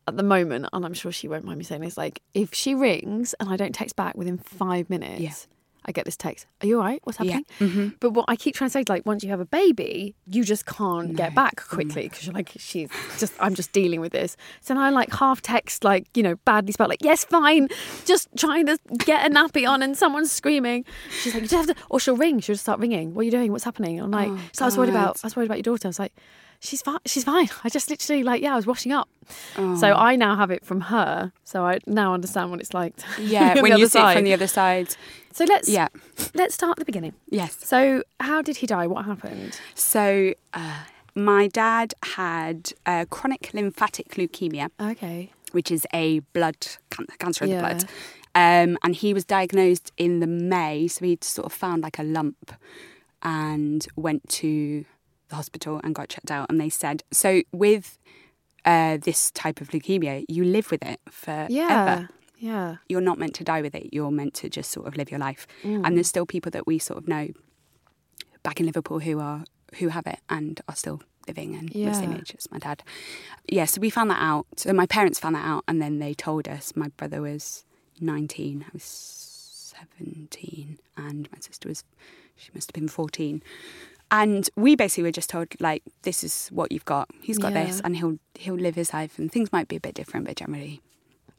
at 0.07 0.15
the 0.17 0.23
moment, 0.23 0.67
and 0.71 0.85
I'm 0.85 0.93
sure 0.93 1.11
she 1.11 1.27
won't 1.27 1.43
mind 1.45 1.57
me 1.57 1.63
saying 1.63 1.81
this. 1.81 1.97
Like 1.97 2.21
if 2.33 2.53
she 2.53 2.75
rings 2.75 3.33
and 3.39 3.49
I 3.49 3.57
don't 3.57 3.73
text 3.73 3.95
back 3.95 4.15
within 4.15 4.37
five 4.37 4.89
minutes. 4.89 5.21
Yeah. 5.21 5.33
I 5.87 5.93
get 5.93 6.03
this 6.03 6.17
text. 6.17 6.47
Are 6.61 6.67
you 6.67 6.79
all 6.79 6.83
right? 6.83 6.99
What's 7.03 7.17
happening? 7.17 7.45
Yeah. 7.47 7.67
happening? 7.67 7.85
Mm-hmm. 7.89 7.95
But 8.01 8.11
what 8.11 8.25
I 8.27 8.35
keep 8.35 8.55
trying 8.55 8.69
to 8.69 8.71
say, 8.73 8.81
is, 8.81 8.89
like, 8.89 9.05
once 9.05 9.23
you 9.23 9.29
have 9.29 9.39
a 9.39 9.45
baby, 9.45 10.15
you 10.29 10.43
just 10.43 10.65
can't 10.65 11.15
get 11.15 11.33
back 11.33 11.63
quickly 11.67 12.03
because 12.03 12.25
you're 12.25 12.33
like, 12.33 12.51
she's 12.57 12.89
just, 13.17 13.33
I'm 13.39 13.55
just 13.55 13.71
dealing 13.71 14.01
with 14.01 14.11
this. 14.11 14.35
So 14.59 14.73
now 14.73 14.81
I 14.81 14.89
like 14.89 15.13
half 15.13 15.41
text, 15.41 15.83
like, 15.83 16.07
you 16.13 16.23
know, 16.23 16.35
badly 16.43 16.73
spelled, 16.73 16.89
like, 16.89 17.03
yes, 17.03 17.23
fine, 17.23 17.69
just 18.05 18.27
trying 18.37 18.65
to 18.65 18.77
get 18.97 19.25
a 19.25 19.33
nappy 19.33 19.67
on 19.67 19.81
and 19.81 19.97
someone's 19.97 20.31
screaming. 20.31 20.83
She's 21.21 21.33
like, 21.33 21.43
you 21.43 21.47
just 21.47 21.67
have 21.67 21.75
to, 21.75 21.83
or 21.89 21.99
she'll 21.99 22.17
ring. 22.17 22.41
She'll 22.41 22.55
just 22.55 22.65
start 22.65 22.79
ringing. 22.79 23.13
What 23.13 23.21
are 23.21 23.25
you 23.25 23.31
doing? 23.31 23.53
What's 23.53 23.63
happening? 23.63 23.99
I'm 23.99 24.11
like, 24.11 24.29
oh, 24.29 24.39
so 24.51 24.65
I 24.65 24.67
was 24.67 24.77
worried 24.77 24.89
about, 24.89 25.23
I 25.23 25.27
was 25.27 25.35
worried 25.37 25.45
about 25.45 25.57
your 25.57 25.63
daughter. 25.63 25.87
I 25.87 25.89
was 25.89 25.99
like, 25.99 26.13
she's 26.59 26.81
fine. 26.81 26.99
She's 27.05 27.23
fine. 27.23 27.49
I 27.63 27.69
just 27.69 27.89
literally 27.89 28.23
like, 28.23 28.41
yeah, 28.41 28.53
I 28.53 28.55
was 28.55 28.65
washing 28.67 28.91
up. 28.91 29.09
So 29.55 29.93
I 29.93 30.15
now 30.15 30.35
have 30.35 30.51
it 30.51 30.63
from 30.65 30.81
her. 30.81 31.31
So 31.43 31.65
I 31.65 31.79
now 31.85 32.13
understand 32.13 32.49
what 32.51 32.59
it's 32.61 32.73
like. 32.73 32.93
yeah, 33.19 33.59
when 33.61 33.77
you 33.77 33.87
see 33.87 33.99
it 33.99 34.13
from 34.13 34.23
the 34.23 34.33
other 34.33 34.47
side. 34.47 34.95
So 35.33 35.45
let's 35.45 35.67
Yeah. 35.69 35.87
let's 36.33 36.55
start 36.55 36.71
at 36.71 36.79
the 36.79 36.85
beginning. 36.85 37.13
Yes. 37.29 37.57
So 37.65 38.03
how 38.19 38.41
did 38.41 38.57
he 38.57 38.67
die? 38.67 38.87
What 38.87 39.05
happened? 39.05 39.59
So 39.75 40.33
uh, 40.53 40.83
my 41.13 41.47
dad 41.47 41.93
had 42.03 42.71
uh, 42.85 43.05
chronic 43.09 43.51
lymphatic 43.53 44.09
leukemia, 44.15 44.69
Okay. 44.79 45.31
which 45.51 45.69
is 45.71 45.85
a 45.93 46.19
blood 46.33 46.67
can- 46.89 47.07
cancer 47.19 47.43
of 47.45 47.49
Yeah. 47.51 47.57
the 47.57 47.61
blood. 47.61 47.83
Um, 48.35 48.77
and 48.83 48.95
he 48.95 49.13
was 49.13 49.25
diagnosed 49.25 49.91
in 49.97 50.19
the 50.19 50.27
May, 50.27 50.87
so 50.87 51.03
he'd 51.05 51.23
sort 51.23 51.47
of 51.47 51.53
found 51.53 51.81
like 51.83 51.97
a 51.99 52.03
lump 52.03 52.51
and 53.23 53.87
went 53.95 54.27
to 54.29 54.85
the 55.29 55.35
hospital 55.35 55.79
and 55.83 55.93
got 55.95 56.09
checked 56.09 56.31
out. 56.31 56.47
And 56.49 56.59
they 56.59 56.69
said, 56.69 57.03
so 57.11 57.41
with 57.51 57.97
uh, 58.65 58.97
this 58.97 59.31
type 59.31 59.61
of 59.61 59.69
leukemia, 59.69 60.25
you 60.27 60.43
live 60.43 60.71
with 60.71 60.83
it 60.83 60.99
forever. 61.09 61.51
Yeah. 61.51 62.07
Yeah. 62.39 62.75
you're 62.87 63.01
not 63.01 63.17
meant 63.17 63.33
to 63.35 63.43
die 63.43 63.63
with 63.63 63.73
it. 63.73 63.89
You're 63.91 64.11
meant 64.11 64.35
to 64.35 64.49
just 64.49 64.69
sort 64.69 64.85
of 64.85 64.95
live 64.95 65.09
your 65.09 65.19
life. 65.19 65.47
Mm. 65.63 65.81
And 65.83 65.97
there's 65.97 66.07
still 66.07 66.27
people 66.27 66.51
that 66.51 66.67
we 66.67 66.77
sort 66.77 66.99
of 66.99 67.07
know 67.07 67.29
back 68.43 68.59
in 68.59 68.67
Liverpool 68.67 68.99
who 68.99 69.19
are 69.19 69.43
who 69.79 69.89
have 69.89 70.07
it 70.07 70.19
and 70.29 70.61
are 70.69 70.75
still 70.75 71.01
living 71.27 71.55
and 71.55 71.69
with 71.69 71.83
the 71.83 71.93
same 71.93 72.13
age 72.13 72.33
as 72.37 72.49
my 72.51 72.59
dad. 72.59 72.83
Yeah, 73.47 73.65
so 73.65 73.81
we 73.81 73.89
found 73.89 74.09
that 74.11 74.21
out. 74.21 74.45
So 74.55 74.71
my 74.71 74.85
parents 74.85 75.19
found 75.19 75.35
that 75.35 75.45
out, 75.45 75.63
and 75.67 75.81
then 75.81 75.99
they 75.99 76.13
told 76.13 76.47
us. 76.47 76.73
My 76.75 76.87
brother 76.89 77.21
was 77.21 77.65
19, 77.99 78.65
I 78.65 78.69
was 78.71 78.83
17, 78.83 80.79
and 80.95 81.29
my 81.31 81.39
sister 81.39 81.67
was 81.67 81.83
she 82.35 82.51
must 82.53 82.69
have 82.69 82.73
been 82.73 82.87
14. 82.87 83.41
And 84.09 84.49
we 84.55 84.75
basically 84.75 85.03
were 85.03 85.11
just 85.11 85.29
told 85.29 85.49
like, 85.59 85.83
this 86.03 86.23
is 86.23 86.47
what 86.49 86.71
you've 86.71 86.85
got. 86.85 87.09
He's 87.21 87.37
got 87.37 87.53
this, 87.53 87.81
and 87.81 87.97
he'll 87.97 88.19
he'll 88.35 88.55
live 88.55 88.75
his 88.75 88.93
life, 88.93 89.19
and 89.19 89.31
things 89.31 89.51
might 89.51 89.67
be 89.67 89.75
a 89.75 89.79
bit 89.81 89.95
different, 89.95 90.25
but 90.25 90.37
generally, 90.37 90.81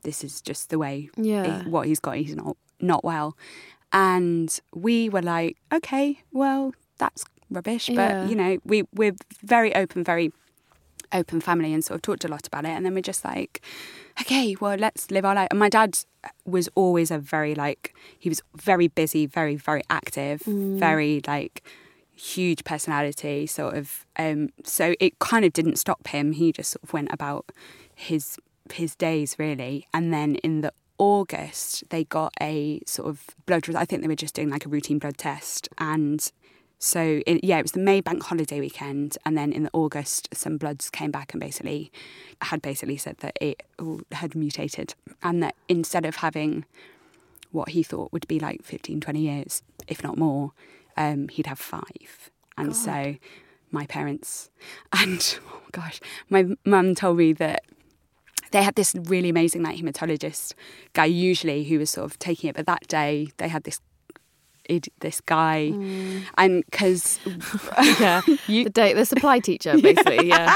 this 0.02 0.22
is 0.22 0.40
just 0.40 0.68
the 0.70 0.78
way 0.78 1.09
Yeah. 1.16 1.64
what 1.64 1.87
he's 1.87 2.00
got. 2.00 2.16
He's 2.16 2.37
not 2.37 2.57
not 2.81 3.04
well, 3.04 3.37
and 3.92 4.59
we 4.74 5.09
were 5.09 5.22
like, 5.22 5.57
okay, 5.72 6.20
well, 6.31 6.74
that's 6.98 7.24
rubbish. 7.50 7.88
Yeah. 7.88 7.96
But 8.22 8.31
you 8.31 8.37
know, 8.37 8.59
we 8.64 8.85
we're 8.94 9.16
very 9.42 9.74
open, 9.74 10.04
very 10.04 10.31
open 11.12 11.40
family, 11.40 11.72
and 11.72 11.83
sort 11.83 11.96
of 11.96 12.02
talked 12.02 12.24
a 12.24 12.28
lot 12.28 12.46
about 12.46 12.66
it. 12.66 12.70
And 12.70 12.85
then 12.85 12.94
we're 12.94 13.00
just 13.00 13.24
like, 13.24 13.62
okay, 14.20 14.57
well, 14.61 14.76
let's 14.76 15.11
live 15.11 15.24
our 15.24 15.35
life. 15.35 15.48
And 15.50 15.59
my 15.59 15.70
dad 15.70 15.98
was 16.44 16.68
always 16.74 17.11
a 17.11 17.18
very 17.18 17.54
like 17.54 17.94
he 18.18 18.28
was 18.28 18.42
very 18.57 18.88
busy, 18.88 19.24
very 19.24 19.57
very 19.57 19.83
active, 19.88 20.42
mm. 20.42 20.78
very 20.78 21.22
like 21.26 21.62
huge 22.18 22.64
personality 22.64 23.46
sort 23.46 23.76
of 23.76 24.04
um 24.16 24.48
so 24.64 24.94
it 24.98 25.18
kind 25.20 25.44
of 25.44 25.52
didn't 25.52 25.76
stop 25.76 26.09
him. 26.09 26.33
He 26.33 26.52
just 26.52 26.72
sort 26.72 26.83
of 26.83 26.92
went 26.92 27.09
about 27.12 27.46
his 27.94 28.38
his 28.72 28.96
days 28.96 29.37
really. 29.38 29.87
And 29.94 30.12
then 30.12 30.35
in 30.37 30.61
the 30.61 30.72
august 30.98 31.85
they 31.90 32.02
got 32.04 32.33
a 32.40 32.81
sort 32.85 33.09
of 33.09 33.24
blood 33.46 33.72
i 33.76 33.85
think 33.85 34.02
they 34.02 34.09
were 34.09 34.16
just 34.16 34.35
doing 34.35 34.50
like 34.50 34.66
a 34.66 34.68
routine 34.68 34.98
blood 34.98 35.16
test. 35.16 35.68
And 35.78 36.31
so 36.81 37.22
it, 37.24 37.44
yeah 37.44 37.59
it 37.59 37.62
was 37.62 37.72
the 37.72 37.81
may 37.81 38.00
bank 38.00 38.24
holiday 38.24 38.59
weekend. 38.59 39.16
And 39.24 39.38
then 39.38 39.52
in 39.52 39.62
the 39.62 39.70
august 39.72 40.28
some 40.33 40.57
bloods 40.57 40.90
came 40.90 41.12
back 41.12 41.33
and 41.33 41.40
basically 41.40 41.92
had 42.42 42.61
basically 42.62 42.96
said 42.96 43.18
that 43.18 43.38
it 43.40 43.62
had 44.11 44.35
mutated. 44.35 44.94
And 45.22 45.40
that 45.44 45.54
instead 45.68 46.04
of 46.04 46.16
having 46.16 46.64
what 47.52 47.70
he 47.70 47.85
thought 47.85 48.12
would 48.12 48.26
be 48.26 48.40
like 48.40 48.64
15 48.64 49.00
20 49.00 49.20
years 49.20 49.62
if 49.87 50.02
not 50.02 50.18
more 50.18 50.52
um, 50.98 51.28
he'd 51.28 51.46
have 51.46 51.58
five. 51.58 52.30
And 52.58 52.74
so 52.76 53.14
my 53.70 53.87
parents, 53.87 54.50
and 54.92 55.38
oh 55.48 55.61
gosh, 55.72 56.00
my 56.28 56.44
mum 56.66 56.94
told 56.94 57.16
me 57.16 57.32
that 57.34 57.62
they 58.50 58.62
had 58.62 58.74
this 58.74 58.94
really 58.94 59.28
amazing 59.28 59.62
like 59.62 59.78
hematologist 59.78 60.54
guy 60.92 61.04
usually 61.04 61.64
who 61.64 61.78
was 61.78 61.90
sort 61.90 62.11
of 62.11 62.18
taking 62.18 62.50
it, 62.50 62.56
but 62.56 62.66
that 62.66 62.87
day 62.88 63.28
they 63.38 63.48
had 63.48 63.64
this 63.64 63.80
this 65.00 65.22
guy, 65.22 65.72
and 66.37 66.62
because 66.66 67.18
Yeah, 67.98 68.20
the 68.46 68.68
date, 68.70 68.94
the 68.94 69.06
supply 69.06 69.38
teacher, 69.38 69.78
basically. 69.80 70.28
Yeah. 70.28 70.54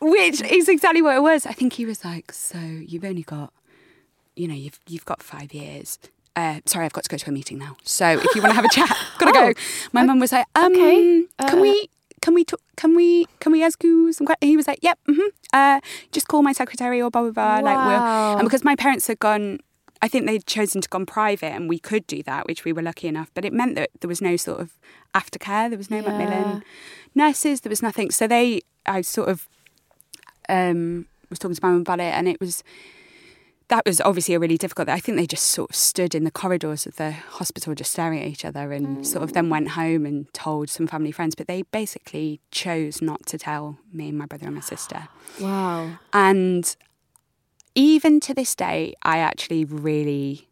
which 0.00 0.42
is 0.42 0.68
exactly 0.68 1.00
what 1.00 1.16
it 1.16 1.22
was. 1.22 1.46
I 1.46 1.52
think 1.52 1.72
he 1.74 1.86
was 1.86 2.04
like, 2.04 2.32
"So 2.32 2.58
you've 2.58 3.04
only 3.04 3.22
got, 3.22 3.54
you 4.36 4.48
know, 4.48 4.54
you've 4.54 4.78
you've 4.86 5.06
got 5.06 5.22
five 5.22 5.54
years." 5.54 5.98
Uh, 6.34 6.60
sorry, 6.66 6.86
I've 6.86 6.92
got 6.92 7.04
to 7.04 7.10
go 7.10 7.16
to 7.18 7.28
a 7.30 7.32
meeting 7.32 7.58
now. 7.58 7.76
So 7.84 8.06
if 8.08 8.34
you 8.34 8.40
want 8.42 8.52
to 8.52 8.56
have 8.56 8.64
a 8.64 8.68
chat, 8.68 8.88
gotta 9.18 9.32
Oh, 9.38 9.52
go. 9.52 9.60
My 9.92 10.02
mum 10.04 10.18
was 10.18 10.32
like, 10.32 10.46
um, 10.54 10.72
okay. 10.72 11.24
can 11.38 11.58
Uh, 11.58 11.62
we?" 11.62 11.88
Can 12.22 12.34
we 12.34 12.44
talk, 12.44 12.60
can 12.76 12.94
we 12.94 13.26
can 13.40 13.50
we 13.50 13.64
ask 13.64 13.82
you 13.82 14.12
some 14.12 14.26
questions? 14.28 14.48
He 14.48 14.56
was 14.56 14.68
like, 14.68 14.78
"Yep, 14.80 14.96
mm-hmm. 15.08 15.26
uh, 15.52 15.80
just 16.12 16.28
call 16.28 16.40
my 16.44 16.52
secretary 16.52 17.02
or 17.02 17.10
blah 17.10 17.22
blah 17.22 17.32
blah." 17.32 17.58
Like, 17.68 17.84
we'll, 17.84 18.38
and 18.38 18.44
because 18.44 18.62
my 18.62 18.76
parents 18.76 19.08
had 19.08 19.18
gone, 19.18 19.58
I 20.02 20.06
think 20.06 20.26
they'd 20.26 20.46
chosen 20.46 20.80
to 20.82 20.88
gone 20.88 21.04
private, 21.04 21.52
and 21.52 21.68
we 21.68 21.80
could 21.80 22.06
do 22.06 22.22
that, 22.22 22.46
which 22.46 22.64
we 22.64 22.72
were 22.72 22.80
lucky 22.80 23.08
enough. 23.08 23.32
But 23.34 23.44
it 23.44 23.52
meant 23.52 23.74
that 23.74 23.90
there 24.00 24.06
was 24.06 24.22
no 24.22 24.36
sort 24.36 24.60
of 24.60 24.78
aftercare. 25.16 25.68
There 25.68 25.76
was 25.78 25.90
no 25.90 25.96
Yeah. 25.96 26.16
Macmillan 26.16 26.62
nurses. 27.16 27.62
There 27.62 27.70
was 27.70 27.82
nothing. 27.82 28.12
So 28.12 28.28
they, 28.28 28.60
I 28.86 29.00
sort 29.00 29.28
of 29.28 29.48
um, 30.48 31.06
was 31.28 31.40
talking 31.40 31.56
to 31.56 31.60
my 31.64 31.70
mum 31.72 31.80
about 31.80 31.98
it, 31.98 32.14
and 32.14 32.28
it 32.28 32.38
was 32.40 32.62
that 33.72 33.86
was 33.86 34.02
obviously 34.02 34.34
a 34.34 34.38
really 34.38 34.58
difficult. 34.58 34.90
I 34.90 35.00
think 35.00 35.16
they 35.16 35.26
just 35.26 35.46
sort 35.46 35.70
of 35.70 35.76
stood 35.76 36.14
in 36.14 36.24
the 36.24 36.30
corridors 36.30 36.84
of 36.84 36.96
the 36.96 37.12
hospital, 37.12 37.74
just 37.74 37.92
staring 37.92 38.20
at 38.20 38.26
each 38.26 38.44
other, 38.44 38.70
and 38.70 38.98
mm. 38.98 39.06
sort 39.06 39.24
of 39.24 39.32
then 39.32 39.48
went 39.48 39.70
home 39.70 40.04
and 40.04 40.30
told 40.34 40.68
some 40.68 40.86
family 40.86 41.10
friends. 41.10 41.34
But 41.34 41.46
they 41.46 41.62
basically 41.62 42.42
chose 42.50 43.00
not 43.00 43.24
to 43.24 43.38
tell 43.38 43.78
me 43.90 44.10
and 44.10 44.18
my 44.18 44.26
brother 44.26 44.44
and 44.44 44.56
my 44.56 44.60
sister. 44.60 45.08
Wow. 45.40 45.98
And 46.12 46.76
even 47.74 48.20
to 48.20 48.34
this 48.34 48.54
day, 48.54 48.92
I 49.02 49.18
actually 49.18 49.64
really 49.64 50.48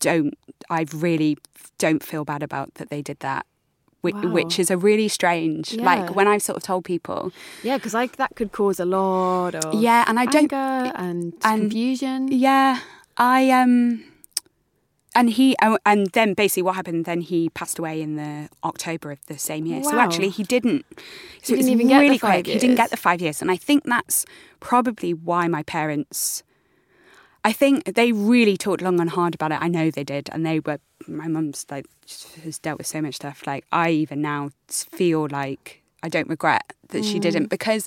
don't. 0.00 0.36
I 0.68 0.86
really 0.92 1.38
don't 1.78 2.02
feel 2.02 2.24
bad 2.24 2.42
about 2.42 2.74
that 2.74 2.90
they 2.90 3.00
did 3.00 3.20
that. 3.20 3.46
Which, 4.04 4.14
Wow. 4.14 4.32
which 4.38 4.58
is 4.58 4.70
a 4.70 4.76
really 4.76 5.08
strange, 5.08 5.72
Yeah. 5.72 5.84
like 5.90 6.14
when 6.14 6.28
I've 6.28 6.42
sort 6.42 6.56
of 6.58 6.62
told 6.62 6.84
people, 6.84 7.32
Yeah, 7.62 7.76
because 7.78 7.94
like 7.94 8.16
that 8.16 8.36
could 8.36 8.52
cause 8.52 8.78
a 8.78 8.84
lot 8.84 9.54
of 9.54 9.74
yeah, 9.74 10.04
and 10.06 10.20
I 10.20 10.26
don't, 10.26 10.52
and, 10.52 11.32
and- 11.42 11.60
confusion. 11.62 12.28
Yeah, 12.30 12.80
I 13.16 13.50
um, 13.50 14.04
and 15.14 15.30
he 15.30 15.54
oh, 15.62 15.78
and 15.86 16.08
then 16.08 16.34
basically 16.34 16.64
what 16.64 16.74
happened? 16.74 17.04
Then 17.04 17.20
he 17.22 17.48
passed 17.50 17.78
away 17.78 18.02
in 18.02 18.16
the 18.16 18.48
October 18.62 19.10
of 19.12 19.24
the 19.26 19.38
same 19.38 19.64
year. 19.64 19.82
So 19.84 19.96
actually, 19.98 20.28
he 20.30 20.42
didn't. 20.42 20.84
So 21.42 21.54
He 21.54 21.62
didn't 21.62 21.72
even 21.72 21.88
get 21.88 22.00
the 22.08 22.18
five 22.18 22.44
quick. 22.44 22.46
He 22.54 22.58
didn't 22.58 22.76
get 22.76 22.90
the 22.90 22.96
five 22.96 23.20
years, 23.22 23.40
and 23.40 23.50
I 23.50 23.56
think 23.56 23.84
that's 23.84 24.26
probably 24.60 25.14
why 25.14 25.48
my 25.48 25.62
parents. 25.62 26.42
I 27.46 27.52
think 27.52 27.94
they 27.94 28.10
really 28.12 28.56
talked 28.56 28.80
long 28.82 29.00
and 29.00 29.10
hard 29.10 29.34
about 29.34 29.52
it. 29.52 29.58
I 29.60 29.68
know 29.68 29.90
they 29.90 30.04
did, 30.04 30.28
and 30.32 30.44
they 30.46 30.60
were. 30.60 30.78
My 31.06 31.28
mum's 31.28 31.66
like 31.70 31.84
has 32.42 32.58
dealt 32.58 32.78
with 32.78 32.86
so 32.86 33.02
much 33.02 33.16
stuff. 33.16 33.46
Like 33.46 33.64
I 33.70 33.90
even 33.90 34.22
now 34.22 34.50
feel 34.68 35.28
like 35.30 35.82
I 36.02 36.08
don't 36.08 36.28
regret 36.28 36.72
that 36.88 37.04
she 37.04 37.18
Mm. 37.18 37.22
didn't 37.22 37.46
because 37.50 37.86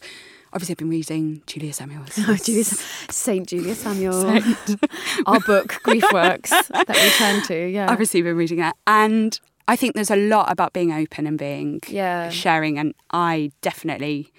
obviously 0.53 0.73
I've 0.73 0.77
been 0.77 0.89
reading 0.89 1.41
Julia 1.47 1.73
Samuels. 1.73 2.17
Oh, 2.27 2.35
Julius, 2.35 2.79
Saint 3.09 3.47
Julia 3.49 3.73
Samuel, 3.85 4.39
our 5.25 5.39
book 5.39 5.79
Grief 5.81 6.05
Works 6.13 6.51
that 6.51 6.87
we 6.89 7.09
turn 7.17 7.41
to. 7.43 7.67
Yeah, 7.69 7.89
obviously 7.91 8.21
been 8.21 8.37
reading 8.37 8.59
it 8.59 8.75
and 8.85 9.39
i 9.69 9.75
think 9.75 9.93
there's 9.95 10.09
a 10.11 10.15
lot 10.15 10.49
about 10.51 10.71
being 10.73 10.93
open 10.93 11.27
and 11.27 11.37
being 11.37 11.81
Yeah. 11.89 12.29
sharing 12.29 12.77
and 12.79 12.93
i 13.11 13.51
definitely 13.61 14.31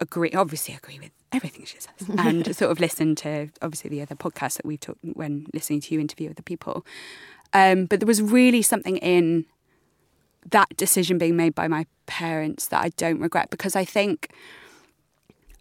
agree 0.00 0.30
obviously 0.32 0.74
agree 0.74 0.98
with 1.00 1.10
everything 1.32 1.64
she 1.64 1.78
says. 1.78 2.08
And 2.18 2.54
sort 2.56 2.70
of 2.70 2.80
listen 2.80 3.14
to 3.16 3.48
obviously 3.62 3.90
the 3.90 4.02
other 4.02 4.14
podcasts 4.14 4.56
that 4.56 4.66
we've 4.66 4.80
talked 4.80 5.00
when 5.02 5.46
listening 5.52 5.80
to 5.82 5.94
you 5.94 6.00
interview 6.00 6.30
other 6.30 6.42
people. 6.42 6.84
Um, 7.52 7.86
but 7.86 8.00
there 8.00 8.06
was 8.06 8.22
really 8.22 8.62
something 8.62 8.96
in 8.98 9.46
that 10.50 10.74
decision 10.76 11.18
being 11.18 11.36
made 11.36 11.54
by 11.54 11.68
my 11.68 11.86
parents 12.06 12.68
that 12.68 12.82
i 12.82 12.88
don't 12.96 13.20
regret 13.20 13.50
because 13.50 13.76
i 13.76 13.84
think 13.84 14.30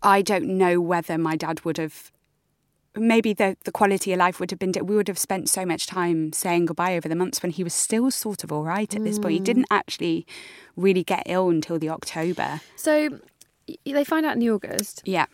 i 0.01 0.21
don't 0.21 0.45
know 0.45 0.79
whether 0.79 1.17
my 1.17 1.35
dad 1.35 1.63
would 1.65 1.77
have 1.77 2.11
maybe 2.95 3.33
the, 3.33 3.55
the 3.65 3.71
quality 3.71 4.13
of 4.13 4.19
life 4.19 4.39
would 4.39 4.49
have 4.51 4.59
been 4.59 4.73
we 4.83 4.95
would 4.95 5.07
have 5.07 5.17
spent 5.17 5.47
so 5.47 5.65
much 5.65 5.85
time 5.85 6.33
saying 6.33 6.65
goodbye 6.65 6.95
over 6.95 7.07
the 7.07 7.15
months 7.15 7.41
when 7.43 7.51
he 7.51 7.63
was 7.63 7.73
still 7.73 8.09
sort 8.09 8.43
of 8.43 8.51
all 8.51 8.63
right 8.63 8.95
at 8.95 9.03
this 9.03 9.19
point. 9.19 9.33
He 9.33 9.39
didn't 9.39 9.67
actually 9.69 10.25
really 10.75 11.03
get 11.03 11.23
ill 11.27 11.49
until 11.49 11.77
the 11.77 11.89
october. 11.89 12.61
So 12.75 13.19
they 13.85 14.03
find 14.03 14.25
out 14.25 14.33
in 14.33 14.39
the 14.39 14.49
August, 14.49 15.03
yeah 15.05 15.27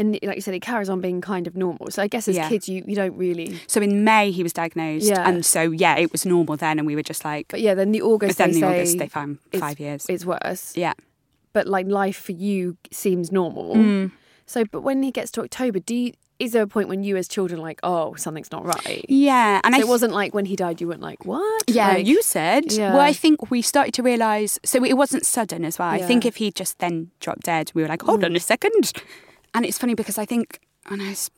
and 0.00 0.18
like 0.22 0.34
you 0.36 0.40
said, 0.40 0.54
it 0.54 0.62
carries 0.62 0.88
on 0.88 1.00
being 1.00 1.20
kind 1.20 1.46
of 1.46 1.54
normal. 1.56 1.90
So 1.90 2.02
I 2.02 2.08
guess 2.08 2.26
as 2.26 2.34
Yeah. 2.36 2.48
kids, 2.48 2.68
you, 2.68 2.82
you 2.86 2.96
don't 2.96 3.16
really. 3.16 3.60
so 3.68 3.80
in 3.80 4.02
may 4.02 4.30
he 4.32 4.42
was 4.42 4.52
diagnosed 4.52 5.06
Yeah. 5.06 5.28
and 5.28 5.44
so 5.46 5.60
yeah 5.84 5.96
it 5.96 6.10
was 6.10 6.24
normal 6.26 6.56
then 6.56 6.78
and 6.78 6.86
we 6.86 6.94
were 6.96 7.02
just 7.12 7.24
like 7.24 7.46
But 7.48 7.60
yeah, 7.60 7.74
then 7.74 7.92
the 7.92 8.02
August 8.02 8.38
then 8.38 8.48
they 8.50 8.54
the 8.54 8.60
say 8.60 8.66
august 8.80 8.98
they 8.98 9.08
found 9.08 9.38
five 9.58 9.78
years 9.78 10.06
it's 10.08 10.24
worse. 10.24 10.76
yeah 10.76 10.94
But 11.52 11.66
like 11.66 11.86
life 11.86 12.16
for 12.26 12.32
you 12.32 12.76
seems 12.90 13.30
normal. 13.30 13.74
Mm. 13.76 14.10
So, 14.46 14.64
but 14.64 14.80
when 14.82 15.02
he 15.04 15.10
gets 15.12 15.30
to 15.32 15.42
October, 15.42 15.78
do 15.78 15.94
you? 15.94 16.12
Is 16.40 16.52
there 16.52 16.62
a 16.62 16.66
point 16.66 16.88
when 16.88 17.04
you, 17.04 17.16
as 17.18 17.28
children, 17.28 17.60
like, 17.60 17.78
oh, 17.82 18.14
something's 18.14 18.50
not 18.50 18.64
right? 18.64 19.04
yeah 19.08 19.60
and 19.62 19.74
So 19.74 19.78
I 19.80 19.82
it 19.84 19.88
wasn't 19.88 20.12
like 20.20 20.32
when 20.32 20.46
he 20.46 20.56
died, 20.56 20.80
you 20.80 20.88
weren't 20.88 21.02
like, 21.10 21.26
what? 21.26 21.64
Yeah, 21.68 21.88
Like- 21.94 22.06
you 22.06 22.22
said. 22.22 22.72
Yeah. 22.72 22.92
Well, 22.94 23.02
I 23.02 23.12
think 23.12 23.50
we 23.50 23.60
started 23.62 23.92
to 23.98 24.02
realise. 24.02 24.58
So 24.64 24.82
it 24.82 24.96
wasn't 25.02 25.26
sudden 25.26 25.64
as 25.66 25.78
well. 25.78 25.88
I 25.90 26.00
think 26.00 26.24
if 26.24 26.36
he 26.36 26.50
just 26.50 26.78
then 26.78 27.10
dropped 27.20 27.42
dead, 27.42 27.70
we 27.74 27.82
were 27.82 27.88
like, 27.88 28.02
hold 28.02 28.24
on 28.24 28.34
a 28.34 28.40
second. 28.40 28.92
And 29.54 29.64
it's 29.64 29.78
funny 29.78 29.94
because 29.94 30.18
I 30.18 30.24
think, 30.24 30.60
and 30.86 31.02
I 31.02 31.10
was 31.10 31.30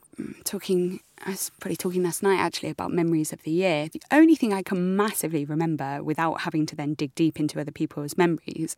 talking, 0.43 0.99
I 1.25 1.31
was 1.31 1.51
probably 1.59 1.75
talking 1.75 2.03
last 2.03 2.21
night 2.21 2.39
actually 2.39 2.69
about 2.69 2.91
memories 2.91 3.33
of 3.33 3.41
the 3.43 3.51
year. 3.51 3.89
The 3.89 4.01
only 4.11 4.35
thing 4.35 4.53
I 4.53 4.61
can 4.61 4.95
massively 4.95 5.45
remember 5.45 6.03
without 6.03 6.41
having 6.41 6.65
to 6.67 6.75
then 6.75 6.93
dig 6.93 7.15
deep 7.15 7.39
into 7.39 7.59
other 7.59 7.71
people's 7.71 8.17
memories 8.17 8.77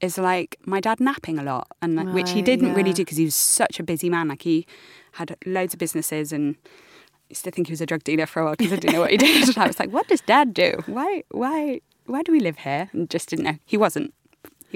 is 0.00 0.18
like 0.18 0.58
my 0.66 0.80
dad 0.80 1.00
napping 1.00 1.38
a 1.38 1.42
lot, 1.42 1.68
and 1.80 1.96
like, 1.96 2.08
which 2.08 2.30
he 2.32 2.42
didn't 2.42 2.74
really 2.74 2.92
do 2.92 3.02
because 3.02 3.16
he 3.16 3.24
was 3.24 3.34
such 3.34 3.80
a 3.80 3.82
busy 3.82 4.10
man. 4.10 4.28
Like 4.28 4.42
he 4.42 4.66
had 5.12 5.36
loads 5.46 5.72
of 5.72 5.80
businesses 5.80 6.32
and 6.32 6.56
I 6.66 7.30
used 7.30 7.44
to 7.44 7.50
think 7.50 7.66
he 7.66 7.72
was 7.72 7.80
a 7.80 7.86
drug 7.86 8.04
dealer 8.04 8.26
for 8.26 8.40
a 8.40 8.44
while 8.44 8.54
because 8.56 8.72
I 8.72 8.76
didn't 8.76 8.94
know 8.94 9.00
what 9.00 9.10
he 9.10 9.16
did. 9.16 9.56
I 9.58 9.66
was 9.66 9.80
like, 9.80 9.90
what 9.90 10.06
does 10.06 10.20
dad 10.20 10.54
do? 10.54 10.78
Why, 10.86 11.24
why, 11.30 11.80
why 12.04 12.22
do 12.22 12.30
we 12.30 12.40
live 12.40 12.58
here? 12.58 12.90
And 12.92 13.10
just 13.10 13.30
didn't 13.30 13.44
know. 13.44 13.58
He 13.64 13.76
wasn't. 13.76 14.14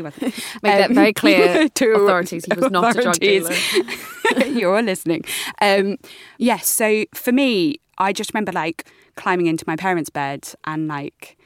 Wasn't. 0.02 0.22
Make 0.62 0.62
that 0.62 0.90
Um, 0.90 0.94
very 0.94 1.12
clear, 1.12 1.68
to 1.74 1.90
authorities. 1.94 2.44
He 2.44 2.58
was 2.60 2.70
not 2.70 2.96
a 2.96 3.02
drug 3.02 3.14
dealer. 3.16 3.54
You're 4.46 4.82
listening. 4.82 5.24
Um, 5.60 5.96
yes. 6.38 6.66
so 6.66 7.04
for 7.14 7.32
me, 7.32 7.76
I 7.98 8.12
just 8.12 8.32
remember 8.32 8.52
like 8.52 8.86
climbing 9.16 9.46
into 9.46 9.64
my 9.66 9.76
parents' 9.76 10.10
bed 10.10 10.48
and 10.64 10.88
like 10.88 11.36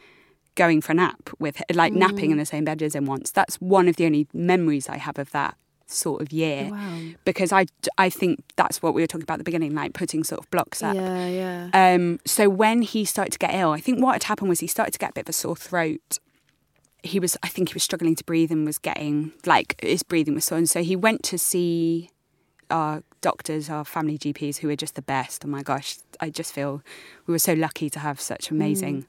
going 0.55 0.81
for 0.81 0.93
a 0.93 0.95
nap 0.95 1.31
with 1.39 1.61
like 1.73 1.93
napping 1.93 2.29
Mm. 2.29 2.33
in 2.33 2.39
the 2.39 2.47
same 2.47 2.65
bed 2.65 2.81
as 2.83 2.95
him 2.95 3.07
once. 3.07 3.31
That's 3.31 3.57
one 3.57 3.89
of 3.89 3.97
the 3.97 4.07
only 4.07 4.29
memories 4.33 4.89
I 4.89 4.99
have 4.99 5.19
of 5.19 5.31
that 5.33 5.57
sort 5.87 6.23
of 6.23 6.33
year 6.33 6.69
Wow. 6.71 7.01
because 7.25 7.53
I, 7.53 7.67
I 7.99 8.09
think 8.09 8.43
that's 8.57 8.81
what 8.83 8.95
we 8.95 9.03
were 9.03 9.07
talking 9.07 9.25
about 9.25 9.35
at 9.35 9.39
the 9.39 9.45
beginning, 9.45 9.75
like 9.75 9.93
putting 9.93 10.25
sort 10.25 10.41
of 10.41 10.51
blocks 10.51 10.83
up. 10.83 10.95
Yeah, 10.95 11.27
yeah. 11.27 11.69
Um, 11.95 12.21
so 12.25 12.49
when 12.49 12.83
he 12.83 13.05
started 13.05 13.33
to 13.33 13.39
get 13.39 13.53
ill, 13.55 13.71
I 13.73 13.81
think 13.81 14.01
what 14.01 14.13
had 14.13 14.25
happened 14.25 14.49
was 14.49 14.61
he 14.61 14.67
started 14.67 14.93
to 14.93 14.99
get 14.99 15.11
a 15.11 15.13
bit 15.13 15.25
of 15.27 15.29
a 15.31 15.33
sore 15.33 15.57
throat. 15.57 16.19
He 17.05 17.21
was, 17.21 17.37
I 17.43 17.49
think 17.49 17.69
he 17.69 17.75
was 17.75 17.83
struggling 17.83 18.17
to 18.17 18.25
breathe 18.25 18.51
and 18.51 18.65
was 18.65 18.79
getting, 18.79 19.33
like, 19.45 19.81
his 19.81 20.03
breathing 20.03 20.35
was 20.35 20.47
sore. 20.47 20.59
And 20.59 20.69
so 20.69 20.83
he 20.83 20.97
went 20.97 21.23
to 21.25 21.39
see 21.39 22.11
our 22.71 23.03
doctors, 23.21 23.69
our 23.69 23.85
family 23.85 24.19
GPs, 24.19 24.59
who 24.59 24.69
were 24.69 24.77
just 24.77 24.95
the 24.95 25.03
best. 25.03 25.45
Oh 25.45 25.49
my 25.49 25.63
gosh, 25.63 25.99
I 26.19 26.31
just 26.31 26.53
feel 26.53 26.83
we 27.27 27.33
were 27.33 27.39
so 27.39 27.53
lucky 27.53 27.91
to 27.91 27.99
have 27.99 28.21
such 28.21 28.51
amazing 28.51 29.07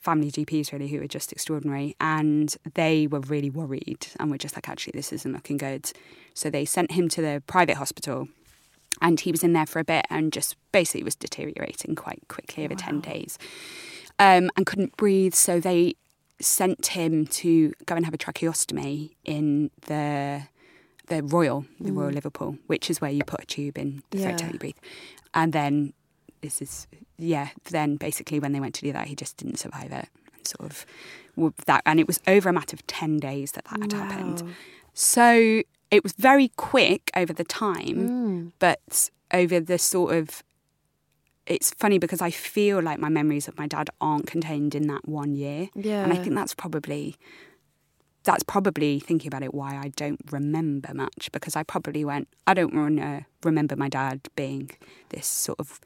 family 0.00 0.30
GPs, 0.30 0.72
really, 0.72 0.88
who 0.88 0.98
were 0.98 1.06
just 1.06 1.30
extraordinary. 1.30 1.94
And 2.00 2.56
they 2.74 3.06
were 3.06 3.20
really 3.20 3.50
worried 3.50 4.06
and 4.18 4.30
were 4.30 4.38
just 4.38 4.56
like, 4.56 4.68
actually, 4.68 4.92
this 4.94 5.12
isn't 5.12 5.32
looking 5.32 5.58
good. 5.58 5.92
So 6.32 6.48
they 6.48 6.64
sent 6.64 6.92
him 6.92 7.08
to 7.10 7.20
the 7.20 7.42
private 7.46 7.76
hospital 7.76 8.28
and 9.00 9.20
he 9.20 9.30
was 9.30 9.44
in 9.44 9.52
there 9.52 9.66
for 9.66 9.78
a 9.78 9.84
bit 9.84 10.06
and 10.08 10.32
just 10.32 10.56
basically 10.72 11.02
was 11.02 11.14
deteriorating 11.14 11.94
quite 11.94 12.22
quickly 12.28 12.64
over 12.64 12.74
10 12.74 13.00
days 13.00 13.38
um, 14.18 14.50
and 14.56 14.64
couldn't 14.64 14.96
breathe. 14.96 15.34
So 15.34 15.60
they 15.60 15.96
sent 16.40 16.86
him 16.88 17.26
to 17.26 17.72
go 17.86 17.94
and 17.96 18.04
have 18.04 18.14
a 18.14 18.18
tracheostomy 18.18 19.12
in 19.24 19.70
the 19.86 20.42
the 21.08 21.22
Royal, 21.22 21.64
the 21.80 21.92
Royal 21.92 22.10
Liverpool, 22.10 22.58
which 22.66 22.90
is 22.90 23.00
where 23.00 23.10
you 23.12 23.22
put 23.24 23.42
a 23.42 23.46
tube 23.46 23.78
in 23.78 24.02
the 24.10 24.18
Mm. 24.18 24.40
Yeah. 24.40 24.52
you 24.52 24.58
breathe. 24.58 24.76
And 25.34 25.52
then 25.52 25.92
this 26.40 26.60
is 26.60 26.86
yeah. 27.18 27.48
Then 27.70 27.96
basically 27.96 28.40
when 28.40 28.52
they 28.52 28.60
went 28.60 28.74
to 28.76 28.82
do 28.82 28.92
that, 28.92 29.06
he 29.06 29.14
just 29.14 29.36
didn't 29.36 29.58
survive 29.58 29.92
it. 29.92 30.08
Sort 30.44 30.70
of 30.70 30.86
that, 31.66 31.82
and 31.86 32.00
it 32.00 32.06
was 32.06 32.18
over 32.26 32.48
a 32.48 32.52
matter 32.52 32.74
of 32.74 32.86
ten 32.86 33.18
days 33.18 33.52
that 33.52 33.64
that 33.66 33.80
had 33.82 33.92
happened. 33.92 34.42
So 34.94 35.62
it 35.90 36.02
was 36.02 36.12
very 36.12 36.48
quick 36.56 37.10
over 37.14 37.32
the 37.32 37.44
time, 37.44 38.08
Mm. 38.08 38.52
but 38.58 39.10
over 39.32 39.60
the 39.60 39.78
sort 39.78 40.14
of 40.14 40.42
it's 41.46 41.70
funny 41.72 41.98
because 41.98 42.20
I 42.20 42.30
feel 42.30 42.80
like 42.82 42.98
my 42.98 43.08
memories 43.08 43.48
of 43.48 43.56
my 43.56 43.66
dad 43.66 43.88
aren't 44.00 44.26
contained 44.26 44.74
in 44.74 44.86
that 44.88 45.08
one 45.08 45.34
year. 45.34 45.68
And 46.04 46.12
I 46.12 46.16
think 46.16 46.34
that's 46.34 46.54
probably 46.54 47.16
that's 48.24 48.42
probably 48.42 48.98
thinking 48.98 49.28
about 49.28 49.44
it 49.44 49.54
why 49.54 49.76
I 49.76 49.92
don't 49.94 50.20
remember 50.32 50.92
much 50.92 51.30
because 51.30 51.54
I 51.54 51.62
probably 51.62 52.04
went 52.04 52.26
I 52.46 52.54
don't 52.54 52.74
want 52.74 52.96
to 52.98 53.24
remember 53.44 53.76
my 53.76 53.88
dad 53.88 54.28
being 54.34 54.70
this 55.10 55.28
sort 55.28 55.60
of 55.60 55.80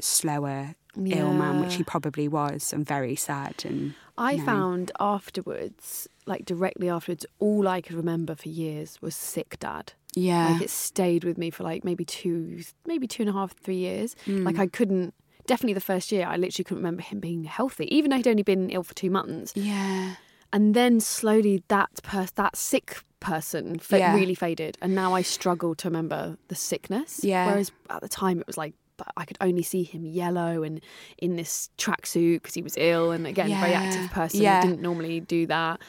slower 0.00 0.76
ill 0.96 1.32
man 1.32 1.60
which 1.60 1.74
he 1.74 1.82
probably 1.82 2.28
was 2.28 2.72
and 2.72 2.86
very 2.86 3.16
sad 3.16 3.64
and 3.64 3.94
I 4.16 4.32
you 4.32 4.38
know. 4.38 4.44
found 4.46 4.92
afterwards, 4.98 6.08
like 6.26 6.44
directly 6.44 6.88
afterwards, 6.88 7.24
all 7.38 7.68
I 7.68 7.80
could 7.80 7.94
remember 7.96 8.34
for 8.34 8.48
years 8.48 9.00
was 9.00 9.14
sick 9.14 9.58
dad. 9.60 9.92
Yeah 10.18 10.52
Like 10.52 10.62
it 10.62 10.70
stayed 10.70 11.24
with 11.24 11.38
me 11.38 11.50
for 11.50 11.62
like 11.64 11.84
maybe 11.84 12.04
two, 12.04 12.60
maybe 12.86 13.06
two 13.06 13.22
and 13.22 13.30
a 13.30 13.32
half, 13.32 13.52
three 13.56 13.76
years. 13.76 14.14
Hmm. 14.24 14.44
Like 14.44 14.58
I 14.58 14.66
couldn't. 14.66 15.14
Definitely 15.46 15.74
the 15.74 15.80
first 15.92 16.12
year, 16.12 16.26
I 16.26 16.36
literally 16.36 16.64
couldn't 16.64 16.82
remember 16.84 17.02
him 17.02 17.20
being 17.20 17.44
healthy, 17.44 17.86
even 17.96 18.10
though 18.10 18.18
he'd 18.18 18.28
only 18.28 18.42
been 18.42 18.68
ill 18.70 18.82
for 18.82 18.94
two 18.94 19.10
months. 19.10 19.52
yeah 19.56 20.16
And 20.52 20.74
then 20.74 21.00
slowly, 21.00 21.62
that 21.68 21.90
pers- 22.02 22.32
that 22.32 22.54
sick 22.56 23.02
person 23.20 23.78
fa- 23.78 23.98
Yeah. 23.98 24.14
really 24.14 24.34
faded, 24.34 24.76
and 24.82 24.94
now 24.94 25.14
I 25.14 25.22
struggle 25.22 25.74
to 25.76 25.88
remember 25.88 26.36
the 26.48 26.54
sickness. 26.54 27.20
Yeah. 27.24 27.46
Whereas 27.46 27.72
at 27.88 28.00
the 28.02 28.08
time, 28.08 28.40
it 28.40 28.46
was 28.46 28.56
like 28.58 28.74
but 28.98 29.08
I 29.16 29.24
could 29.24 29.38
only 29.40 29.62
see 29.62 29.84
him 29.84 30.04
yellow 30.04 30.64
and 30.64 30.80
in 31.18 31.36
this 31.36 31.70
tracksuit 31.78 32.42
because 32.42 32.54
he 32.54 32.62
was 32.62 32.74
ill, 32.76 33.12
and 33.12 33.26
again, 33.28 33.50
a 33.50 33.60
very 33.60 33.72
active 33.72 34.10
person. 34.10 34.42
Yeah. 34.42 34.60
Didn't 34.60 34.82
normally 34.82 35.20
do 35.20 35.46
that. 35.46 35.80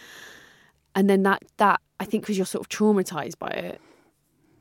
And 0.95 1.09
then 1.09 1.23
that 1.23 1.43
that 1.57 1.81
I 1.99 2.05
think 2.05 2.23
because 2.23 2.37
you're 2.37 2.45
sort 2.45 2.63
of 2.65 2.69
traumatized 2.69 3.37
by 3.39 3.49
it, 3.49 3.81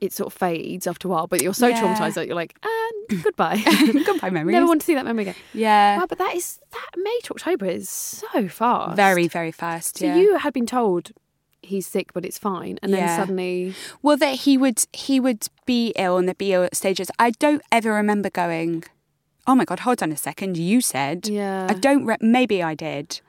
it 0.01 0.13
sort 0.13 0.27
of 0.29 0.33
fades 0.39 0.87
after 0.87 1.09
a 1.09 1.11
while. 1.11 1.27
But 1.27 1.43
you're 1.43 1.55
so 1.55 1.67
Yeah. 1.69 1.83
traumatized 1.83 2.15
that 2.15 2.27
you're 2.27 2.37
like, 2.37 2.57
and 2.63 3.23
goodbye. 3.25 3.63
goodbye 4.07 4.31
memories 4.39 4.53
Never 4.55 4.67
want 4.67 4.81
to 4.81 4.85
see 4.87 4.95
that 4.95 5.05
memory 5.05 5.23
again. 5.23 5.35
yeah 5.55 5.99
Wow, 5.99 6.07
but 6.09 6.19
that 6.19 6.35
is 6.35 6.61
that 6.73 6.91
May 6.97 7.19
to 7.25 7.35
October 7.35 7.67
is 7.67 7.89
so 7.89 8.49
fast. 8.49 8.97
very 8.97 9.29
very 9.29 9.53
fast 9.53 9.99
So 9.99 10.07
yeah. 10.07 10.17
you 10.17 10.39
had 10.39 10.53
been 10.53 10.67
told 10.67 11.13
he's 11.63 11.87
sick, 11.87 12.13
but 12.15 12.25
it's 12.25 12.39
fine, 12.39 12.79
and 12.83 12.93
then 12.95 13.01
Yeah. 13.01 13.17
suddenly, 13.17 13.75
Well, 14.03 14.17
that 14.17 14.35
he 14.45 14.57
would 14.57 14.85
he 14.93 15.21
would 15.21 15.49
be 15.67 15.93
ill 15.97 16.17
and 16.17 16.27
there'd 16.29 16.39
be 16.39 16.53
ill 16.55 16.69
stages. 16.73 17.11
I 17.19 17.31
don't 17.31 17.63
ever 17.71 17.93
remember 17.93 18.31
going. 18.31 18.85
Oh 19.47 19.55
my 19.55 19.65
god! 19.65 19.81
Hold 19.81 20.03
on 20.03 20.13
a 20.13 20.17
second. 20.17 20.57
You 20.57 20.81
said. 20.81 21.27
Yeah. 21.27 21.67
I 21.71 21.75
don't. 21.75 22.05
Re- 22.07 22.17
maybe 22.21 22.63
I 22.63 22.75
did. 22.75 23.21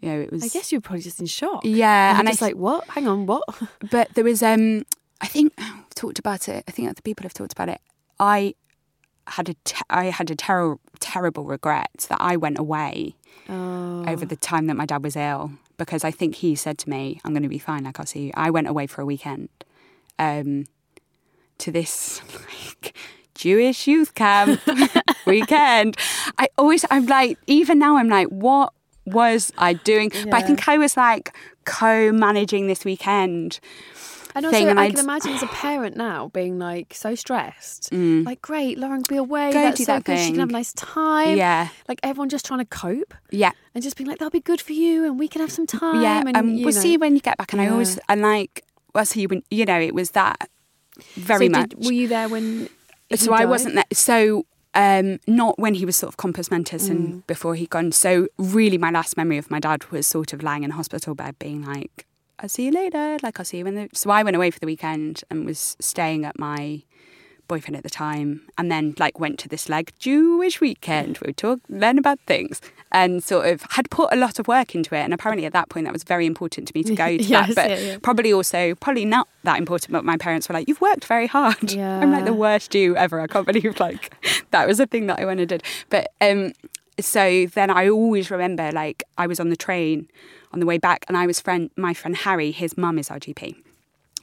You 0.00 0.08
know, 0.10 0.20
it 0.20 0.30
was. 0.30 0.44
I 0.44 0.48
guess 0.48 0.70
you 0.70 0.78
were 0.78 0.82
probably 0.82 1.02
just 1.02 1.20
in 1.20 1.26
shock. 1.26 1.62
Yeah, 1.64 2.10
and, 2.10 2.18
and 2.20 2.28
I 2.28 2.32
just 2.32 2.40
th- 2.40 2.52
like, 2.54 2.60
what? 2.60 2.86
Hang 2.90 3.08
on, 3.08 3.26
what? 3.26 3.42
But 3.90 4.12
there 4.14 4.24
was. 4.24 4.42
Um. 4.42 4.84
I 5.20 5.26
think 5.26 5.52
we've 5.58 5.94
talked 5.94 6.18
about 6.18 6.48
it. 6.48 6.64
I 6.68 6.70
think 6.70 6.88
other 6.88 7.02
people 7.02 7.24
have 7.24 7.34
talked 7.34 7.52
about 7.52 7.68
it. 7.68 7.80
I 8.20 8.54
had 9.26 9.48
a. 9.48 9.54
Te- 9.64 9.82
I 9.90 10.06
had 10.06 10.30
a 10.30 10.34
terrible, 10.36 10.80
terrible 11.00 11.44
regret 11.44 12.06
that 12.08 12.18
I 12.20 12.36
went 12.36 12.58
away 12.58 13.14
Oh, 13.48 14.04
over 14.06 14.24
the 14.26 14.36
time 14.36 14.66
that 14.66 14.76
my 14.76 14.84
dad 14.86 15.02
was 15.02 15.16
ill 15.16 15.52
because 15.76 16.02
I 16.04 16.10
think 16.10 16.36
he 16.36 16.54
said 16.54 16.78
to 16.78 16.90
me, 16.90 17.20
"I'm 17.24 17.32
going 17.32 17.42
to 17.42 17.48
be 17.48 17.58
fine. 17.58 17.84
Like 17.84 17.98
I'll 18.00 18.06
see 18.06 18.26
you." 18.26 18.30
I 18.34 18.50
went 18.50 18.68
away 18.68 18.86
for 18.86 19.02
a 19.02 19.06
weekend, 19.06 19.48
um, 20.18 20.64
to 21.58 21.70
this 21.72 22.20
like 22.74 22.96
Jewish 23.34 23.86
youth 23.86 24.14
camp 24.14 24.60
weekend. 25.26 25.96
I 26.38 26.48
always, 26.58 26.84
I'm 26.90 27.06
like, 27.06 27.38
even 27.46 27.78
now, 27.78 27.96
I'm 27.96 28.08
like, 28.08 28.28
what 28.28 28.72
was 29.06 29.52
I 29.58 29.74
doing? 29.74 30.10
But 30.24 30.34
I 30.34 30.42
think 30.42 30.68
I 30.68 30.76
was 30.78 30.96
like 30.96 31.34
co-managing 31.64 32.66
this 32.66 32.84
weekend. 32.84 33.60
And 34.38 34.46
also, 34.46 34.58
thing, 34.58 34.68
and 34.68 34.80
I 34.80 34.84
I'd- 34.84 34.94
can 34.94 35.04
imagine 35.04 35.32
as 35.32 35.42
a 35.42 35.46
parent 35.48 35.96
now 35.96 36.28
being 36.34 36.58
like 36.58 36.94
so 36.94 37.14
stressed. 37.14 37.92
Like, 37.92 38.40
great, 38.42 38.78
Lauren, 38.78 39.02
be 39.08 39.16
away. 39.16 39.50
Mm. 39.50 39.52
Go 39.52 39.62
That's 39.62 39.78
do 39.78 39.84
so 39.84 39.92
that 39.92 40.04
good. 40.04 40.18
She 40.18 40.30
can 40.30 40.40
have 40.40 40.48
a 40.48 40.52
nice 40.52 40.72
time. 40.72 41.36
Yeah. 41.36 41.68
Like 41.88 42.00
everyone 42.02 42.28
just 42.28 42.44
trying 42.46 42.60
to 42.60 42.64
cope 42.66 43.14
Yeah. 43.30 43.52
and 43.74 43.82
just 43.84 43.96
being 43.96 44.08
like, 44.08 44.18
that'll 44.18 44.30
be 44.30 44.40
good 44.40 44.60
for 44.60 44.72
you, 44.72 45.04
and 45.04 45.18
we 45.18 45.28
can 45.28 45.40
have 45.40 45.52
some 45.52 45.66
time. 45.66 46.02
yeah, 46.02 46.22
and 46.26 46.36
um, 46.36 46.54
we'll 46.56 46.64
know. 46.66 46.70
see 46.70 46.92
you 46.92 46.98
when 46.98 47.14
you 47.14 47.20
get 47.20 47.36
back. 47.38 47.52
And 47.52 47.60
I 47.62 47.68
always, 47.68 47.98
and 48.08 48.22
like, 48.22 48.64
well, 48.94 49.04
see 49.04 49.20
you 49.22 49.28
when, 49.28 49.42
you 49.50 49.64
know, 49.64 49.78
it 49.80 49.94
was 49.94 50.12
that 50.12 50.48
very 51.14 51.46
so 51.46 51.52
much. 51.52 51.70
Did, 51.70 51.84
were 51.84 51.92
you 51.92 52.08
there 52.08 52.28
when? 52.28 52.68
he 53.10 53.16
so 53.16 53.32
I 53.32 53.38
died? 53.40 53.48
wasn't 53.48 53.74
there. 53.76 53.84
So 53.92 54.46
um, 54.74 55.18
not 55.26 55.58
when 55.58 55.74
he 55.74 55.84
was 55.84 55.96
sort 55.96 56.08
of 56.12 56.16
compos 56.16 56.50
mentis 56.50 56.88
Mm. 56.88 56.90
and 56.90 57.26
before 57.26 57.54
he'd 57.54 57.70
gone. 57.70 57.90
So 57.92 58.28
really, 58.38 58.78
my 58.78 58.90
last 58.90 59.16
memory 59.16 59.38
of 59.38 59.50
my 59.50 59.60
dad 59.60 59.90
was 59.90 60.06
sort 60.06 60.32
of 60.32 60.42
lying 60.42 60.62
in 60.62 60.70
a 60.70 60.74
hospital 60.74 61.14
bed, 61.14 61.38
being 61.38 61.64
like, 61.64 62.06
"I'll 62.38 62.48
see 62.48 62.66
you 62.66 62.72
later." 62.72 63.18
Like 63.22 63.38
I'll 63.38 63.44
see 63.44 63.58
you 63.58 63.64
when 63.64 63.74
the. 63.74 63.88
So 63.92 64.10
I 64.10 64.22
went 64.22 64.36
away 64.36 64.50
for 64.50 64.58
the 64.60 64.66
weekend 64.66 65.22
and 65.30 65.44
was 65.44 65.76
staying 65.80 66.24
at 66.24 66.38
my 66.38 66.82
boyfriend 67.46 67.76
at 67.76 67.82
the 67.82 67.90
time, 67.90 68.42
and 68.58 68.70
then 68.70 68.94
like 68.98 69.18
went 69.18 69.38
to 69.40 69.48
this 69.48 69.68
like 69.68 69.98
Jewish 69.98 70.60
weekend. 70.60 71.18
We 71.18 71.28
would 71.28 71.36
talk, 71.36 71.60
learn 71.68 71.96
about 71.98 72.20
things, 72.26 72.60
and 72.92 73.24
sort 73.24 73.46
of 73.46 73.62
had 73.70 73.90
put 73.90 74.12
a 74.12 74.16
lot 74.16 74.38
of 74.38 74.46
work 74.48 74.74
into 74.74 74.94
it. 74.94 75.00
And 75.00 75.14
apparently 75.14 75.46
at 75.46 75.52
that 75.54 75.68
point, 75.70 75.84
that 75.86 75.92
was 75.92 76.04
very 76.04 76.26
important 76.26 76.68
to 76.68 76.72
me 76.74 76.82
to 76.84 76.94
go 76.94 77.06
to 77.16 77.22
Yes, 77.22 77.54
that. 77.54 77.54
But 77.56 77.70
yeah, 77.70 77.86
yeah. 77.92 77.98
probably 78.02 78.32
also 78.32 78.74
probably 78.76 79.04
not 79.04 79.28
that 79.44 79.58
important. 79.58 79.92
But 79.92 80.04
my 80.04 80.16
parents 80.16 80.48
were 80.48 80.52
like, 80.52 80.68
"You've 80.68 80.80
worked 80.80 81.06
very 81.06 81.26
hard." 81.26 81.72
yeah. 81.72 82.00
I'm 82.00 82.12
like 82.12 82.24
the 82.26 82.34
worst 82.34 82.70
Jew 82.72 82.94
ever. 82.96 83.20
I 83.20 83.26
can't 83.26 83.46
believe 83.46 83.80
like 83.80 84.14
that 84.50 84.66
was 84.66 84.78
a 84.78 84.86
thing 84.86 85.06
that 85.06 85.18
I 85.18 85.24
went 85.24 85.40
and 85.40 85.48
did. 85.48 85.62
But 85.88 86.12
um, 86.20 86.52
so 87.00 87.46
then 87.54 87.70
I 87.70 87.88
always 87.88 88.30
remember 88.30 88.72
like 88.72 89.04
I 89.16 89.26
was 89.26 89.40
on 89.40 89.48
the 89.48 89.56
train 89.56 90.08
on 90.52 90.60
the 90.60 90.66
way 90.66 90.78
back, 90.78 91.04
and 91.08 91.16
I 91.16 91.26
was 91.26 91.40
friend 91.40 91.70
my 91.76 91.94
friend 91.94 92.16
Harry. 92.16 92.50
His 92.50 92.76
mum 92.76 92.98
is 92.98 93.10
our 93.10 93.18
GP. 93.18 93.56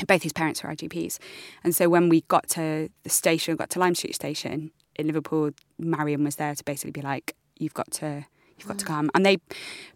Both 0.07 0.23
his 0.23 0.33
parents 0.33 0.61
were 0.61 0.69
our 0.69 0.75
GPs, 0.75 1.19
and 1.63 1.75
so 1.75 1.89
when 1.89 2.09
we 2.09 2.21
got 2.21 2.49
to 2.49 2.89
the 3.03 3.09
station, 3.09 3.55
got 3.55 3.69
to 3.71 3.79
Lime 3.79 3.95
Street 3.95 4.15
Station 4.15 4.71
in 4.95 5.07
Liverpool, 5.07 5.51
Marion 5.79 6.23
was 6.23 6.35
there 6.35 6.53
to 6.53 6.63
basically 6.63 6.91
be 6.91 7.01
like, 7.01 7.35
"You've 7.57 7.73
got 7.73 7.91
to, 7.91 8.25
you've 8.57 8.67
got 8.67 8.79
to 8.79 8.85
mm. 8.85 8.89
come." 8.89 9.11
And 9.13 9.25
they 9.25 9.37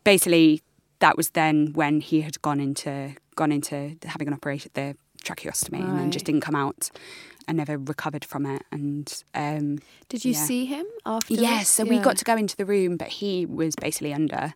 basically 0.04 0.62
that 1.00 1.18
was 1.18 1.32
then 1.32 1.74
when 1.74 2.02
he 2.02 2.22
had 2.22 2.42
gone 2.42 2.60
into 2.60 3.15
gone 3.36 3.52
into 3.52 3.96
having 4.06 4.28
an 4.28 4.34
operation, 4.34 4.72
the 4.74 4.96
tracheostomy, 5.23 5.79
and 5.82 5.99
then 5.99 6.12
just 6.12 6.25
didn't 6.25 6.41
come 6.41 6.55
out 6.55 6.89
and 7.47 7.58
never 7.58 7.77
recovered 7.77 8.23
from 8.23 8.45
it. 8.45 8.62
And 8.71 9.23
um, 9.34 9.79
Did 10.08 10.23
you 10.23 10.34
yeah. 10.34 10.43
see 10.43 10.65
him 10.65 10.86
after? 11.05 11.34
Yes, 11.34 11.67
so 11.69 11.84
we 11.84 11.97
got 11.97 12.17
to 12.17 12.25
go 12.25 12.36
into 12.38 12.55
the 12.55 12.65
room, 12.65 12.95
but 12.97 13.08
he 13.08 13.45
was 13.45 13.75
basically 13.75 14.13
under. 14.13 14.53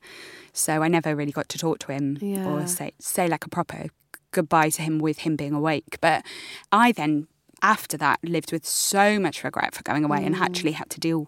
So 0.54 0.84
I 0.84 0.88
never 0.88 1.16
really 1.16 1.32
got 1.32 1.50
to 1.50 1.58
talk 1.58 1.80
to 1.80 1.92
him 1.92 2.18
Yeah. 2.22 2.46
or 2.48 2.68
say 2.68 2.92
say 3.00 3.28
like 3.28 3.46
a 3.46 3.50
proper 3.50 3.88
goodbye 4.32 4.70
to 4.70 4.82
him 4.82 5.00
with 5.00 5.20
him 5.20 5.36
being 5.36 5.54
awake. 5.54 5.98
But 6.02 6.24
I 6.72 6.92
then, 6.92 7.28
after 7.62 7.98
that, 7.98 8.20
lived 8.24 8.52
with 8.52 8.66
so 8.66 9.20
much 9.20 9.44
regret 9.44 9.74
for 9.74 9.84
going 9.84 10.04
away 10.04 10.24
and 10.26 10.36
actually 10.36 10.74
had 10.74 10.90
to 10.92 11.00
deal 11.00 11.28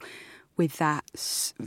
with 0.57 0.77
that 0.77 1.03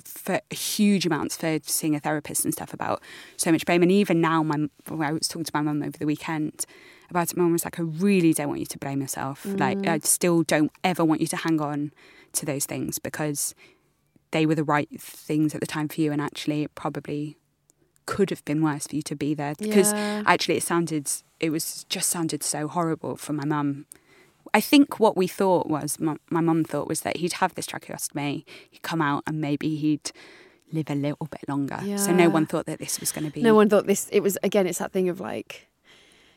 for 0.04 0.40
huge 0.50 1.04
amounts 1.06 1.36
for 1.36 1.58
seeing 1.62 1.94
a 1.94 2.00
therapist 2.00 2.44
and 2.44 2.54
stuff 2.54 2.72
about 2.72 3.02
so 3.36 3.50
much 3.52 3.66
blame. 3.66 3.82
And 3.82 3.90
even 3.92 4.20
now, 4.20 4.42
my 4.42 4.68
I 4.88 5.12
was 5.12 5.28
talking 5.28 5.44
to 5.44 5.50
my 5.52 5.60
mum 5.62 5.82
over 5.82 5.98
the 5.98 6.06
weekend 6.06 6.64
about 7.10 7.30
it. 7.30 7.36
My 7.36 7.42
mum 7.44 7.52
was 7.52 7.64
like, 7.64 7.78
"I 7.78 7.82
really 7.82 8.32
don't 8.32 8.48
want 8.48 8.60
you 8.60 8.66
to 8.66 8.78
blame 8.78 9.00
yourself. 9.00 9.44
Mm. 9.44 9.60
Like, 9.60 9.86
I 9.86 9.98
still 10.00 10.42
don't 10.42 10.70
ever 10.84 11.04
want 11.04 11.20
you 11.20 11.26
to 11.28 11.36
hang 11.36 11.60
on 11.60 11.92
to 12.34 12.46
those 12.46 12.66
things 12.66 12.98
because." 12.98 13.54
they 14.30 14.44
were 14.44 14.54
the 14.54 14.62
right 14.62 14.90
things 15.00 15.54
at 15.54 15.60
the 15.62 15.66
time 15.66 15.88
for 15.88 16.02
you, 16.02 16.12
and 16.12 16.20
actually, 16.20 16.62
it 16.62 16.74
probably 16.74 17.38
could 18.04 18.28
have 18.28 18.44
been 18.44 18.62
worse 18.62 18.86
for 18.86 18.94
you 18.94 19.00
to 19.00 19.16
be 19.16 19.32
there 19.32 19.54
because 19.58 19.90
Yeah. 19.94 20.22
actually, 20.26 20.58
it 20.58 20.62
sounded, 20.62 21.10
it 21.40 21.48
was 21.48 21.84
just 21.88 22.10
sounded 22.10 22.42
so 22.42 22.68
horrible 22.68 23.16
for 23.16 23.32
my 23.32 23.46
mum. 23.46 23.86
I 24.52 24.60
think 24.60 25.00
what 25.00 25.16
we 25.16 25.26
thought 25.28 25.66
was, 25.68 25.98
my, 25.98 26.16
my 26.30 26.42
mum 26.42 26.62
thought 26.64 26.88
was 26.88 27.00
that 27.02 27.16
he'd 27.18 27.34
have 27.34 27.54
this 27.54 27.66
tracheostomy, 27.66 28.44
he'd 28.70 28.82
come 28.82 29.00
out, 29.00 29.22
and 29.26 29.40
maybe 29.40 29.76
he'd 29.76 30.10
live 30.72 30.90
a 30.90 30.94
little 30.94 31.26
bit 31.30 31.48
longer. 31.48 31.80
So 31.96 32.12
no 32.12 32.28
one 32.28 32.44
thought 32.44 32.66
that 32.66 32.78
this 32.80 33.00
was 33.00 33.10
going 33.12 33.24
to 33.24 33.32
be. 33.32 33.40
No 33.42 33.54
one 33.54 33.70
thought 33.70 33.86
this. 33.86 34.08
It 34.12 34.20
was 34.20 34.36
again. 34.42 34.66
It's 34.66 34.78
that 34.78 34.92
thing 34.92 35.08
of 35.08 35.20
like, 35.20 35.67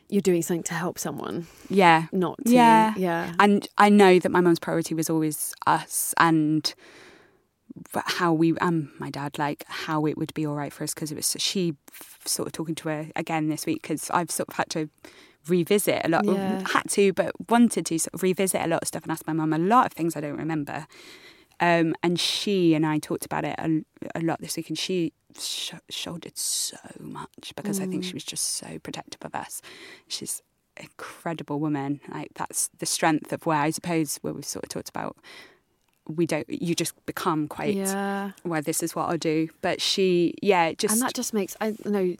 you're 0.08 0.20
doing 0.20 0.42
something 0.42 0.62
to 0.64 0.74
help 0.74 0.98
someone, 0.98 1.46
Yeah. 1.68 2.06
not 2.12 2.36
to, 2.44 2.52
Yeah. 2.52 2.94
yeah. 2.96 3.32
And 3.38 3.66
I 3.78 3.88
know 3.88 4.18
that 4.18 4.30
my 4.30 4.40
mum's 4.40 4.58
priority 4.58 4.94
was 4.94 5.08
always 5.08 5.54
us 5.66 6.14
and 6.18 6.74
how 7.94 8.32
we 8.34 8.54
and 8.60 8.88
my 8.98 9.08
dad 9.10 9.38
like 9.38 9.64
how 9.66 10.04
it 10.04 10.18
would 10.18 10.34
be 10.34 10.44
all 10.46 10.54
right 10.54 10.72
for 10.72 10.84
us 10.84 10.92
because 10.92 11.10
it 11.10 11.14
was 11.14 11.34
she 11.38 11.74
sort 12.26 12.46
of 12.46 12.52
talking 12.52 12.74
to 12.74 12.88
her 12.90 13.06
again 13.16 13.48
this 13.48 13.64
week 13.64 13.80
because 13.82 14.10
I've 14.10 14.30
sort 14.30 14.50
of 14.50 14.56
had 14.56 14.68
to 14.70 14.90
revisit 15.48 16.02
a 16.04 16.08
lot. 16.08 16.24
Yeah. 16.24 16.62
Had 16.68 16.88
to, 16.90 17.12
but 17.14 17.32
wanted 17.48 17.86
to 17.86 17.98
sort 17.98 18.14
of 18.14 18.22
revisit 18.22 18.60
a 18.60 18.66
lot 18.68 18.82
of 18.82 18.88
stuff 18.88 19.02
and 19.04 19.10
ask 19.12 19.26
my 19.26 19.32
mum 19.32 19.52
a 19.52 19.58
lot 19.58 19.86
of 19.86 19.92
things 19.92 20.14
I 20.16 20.20
don't 20.20 20.36
remember. 20.36 20.86
Um, 21.62 21.94
and 22.02 22.18
she 22.18 22.74
and 22.74 22.84
I 22.84 22.98
talked 22.98 23.24
about 23.24 23.44
it 23.44 23.54
a, 23.58 23.84
a 24.16 24.20
lot 24.20 24.40
this 24.40 24.56
week, 24.56 24.68
and 24.68 24.76
she 24.76 25.12
sh- 25.38 25.72
shouldered 25.88 26.36
so 26.36 26.76
much 26.98 27.52
because 27.56 27.80
I 27.80 27.86
think 27.86 28.02
she 28.04 28.14
was 28.14 28.24
just 28.24 28.44
so 28.56 28.78
protective 28.80 29.20
of 29.24 29.34
us. 29.34 29.62
She's 30.08 30.42
an 30.76 30.84
incredible 30.84 31.60
woman. 31.60 32.00
Like 32.12 32.30
that's 32.34 32.68
the 32.78 32.86
strength 32.86 33.32
of 33.32 33.46
where 33.46 33.58
I 33.58 33.70
suppose 33.70 34.18
where 34.22 34.32
we've 34.34 34.44
sort 34.44 34.64
of 34.64 34.70
talked 34.70 34.88
about 34.88 35.16
we 36.08 36.26
don't 36.26 36.48
you 36.50 36.74
just 36.74 36.94
become 37.06 37.46
quite 37.46 37.76
Yeah. 37.76 38.32
well 38.44 38.60
this 38.60 38.82
is 38.82 38.96
what 38.96 39.08
I'll 39.08 39.16
do. 39.16 39.48
But 39.60 39.80
she 39.80 40.34
yeah, 40.42 40.72
just 40.72 40.94
and 40.94 41.02
that 41.02 41.14
just 41.14 41.32
makes 41.32 41.56
I 41.60 41.76
know 41.84 42.16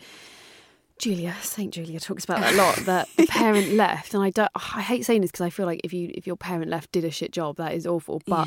Julia 1.02 1.34
Saint 1.42 1.74
Julia 1.74 1.98
talks 1.98 2.22
about 2.22 2.38
that 2.38 2.54
a 2.54 2.56
lot. 2.56 2.76
That 2.86 3.08
the 3.16 3.26
parent 3.26 3.72
left, 3.72 4.14
and 4.14 4.22
I 4.22 4.30
don't. 4.30 4.48
I 4.54 4.80
hate 4.80 5.04
saying 5.04 5.22
this 5.22 5.32
because 5.32 5.44
I 5.44 5.50
feel 5.50 5.66
like 5.66 5.80
if 5.82 5.92
you 5.92 6.12
if 6.14 6.28
your 6.28 6.36
parent 6.36 6.70
left 6.70 6.92
did 6.92 7.04
a 7.04 7.10
shit 7.10 7.32
job, 7.32 7.56
that 7.56 7.74
is 7.74 7.88
awful. 7.88 8.22
But 8.24 8.46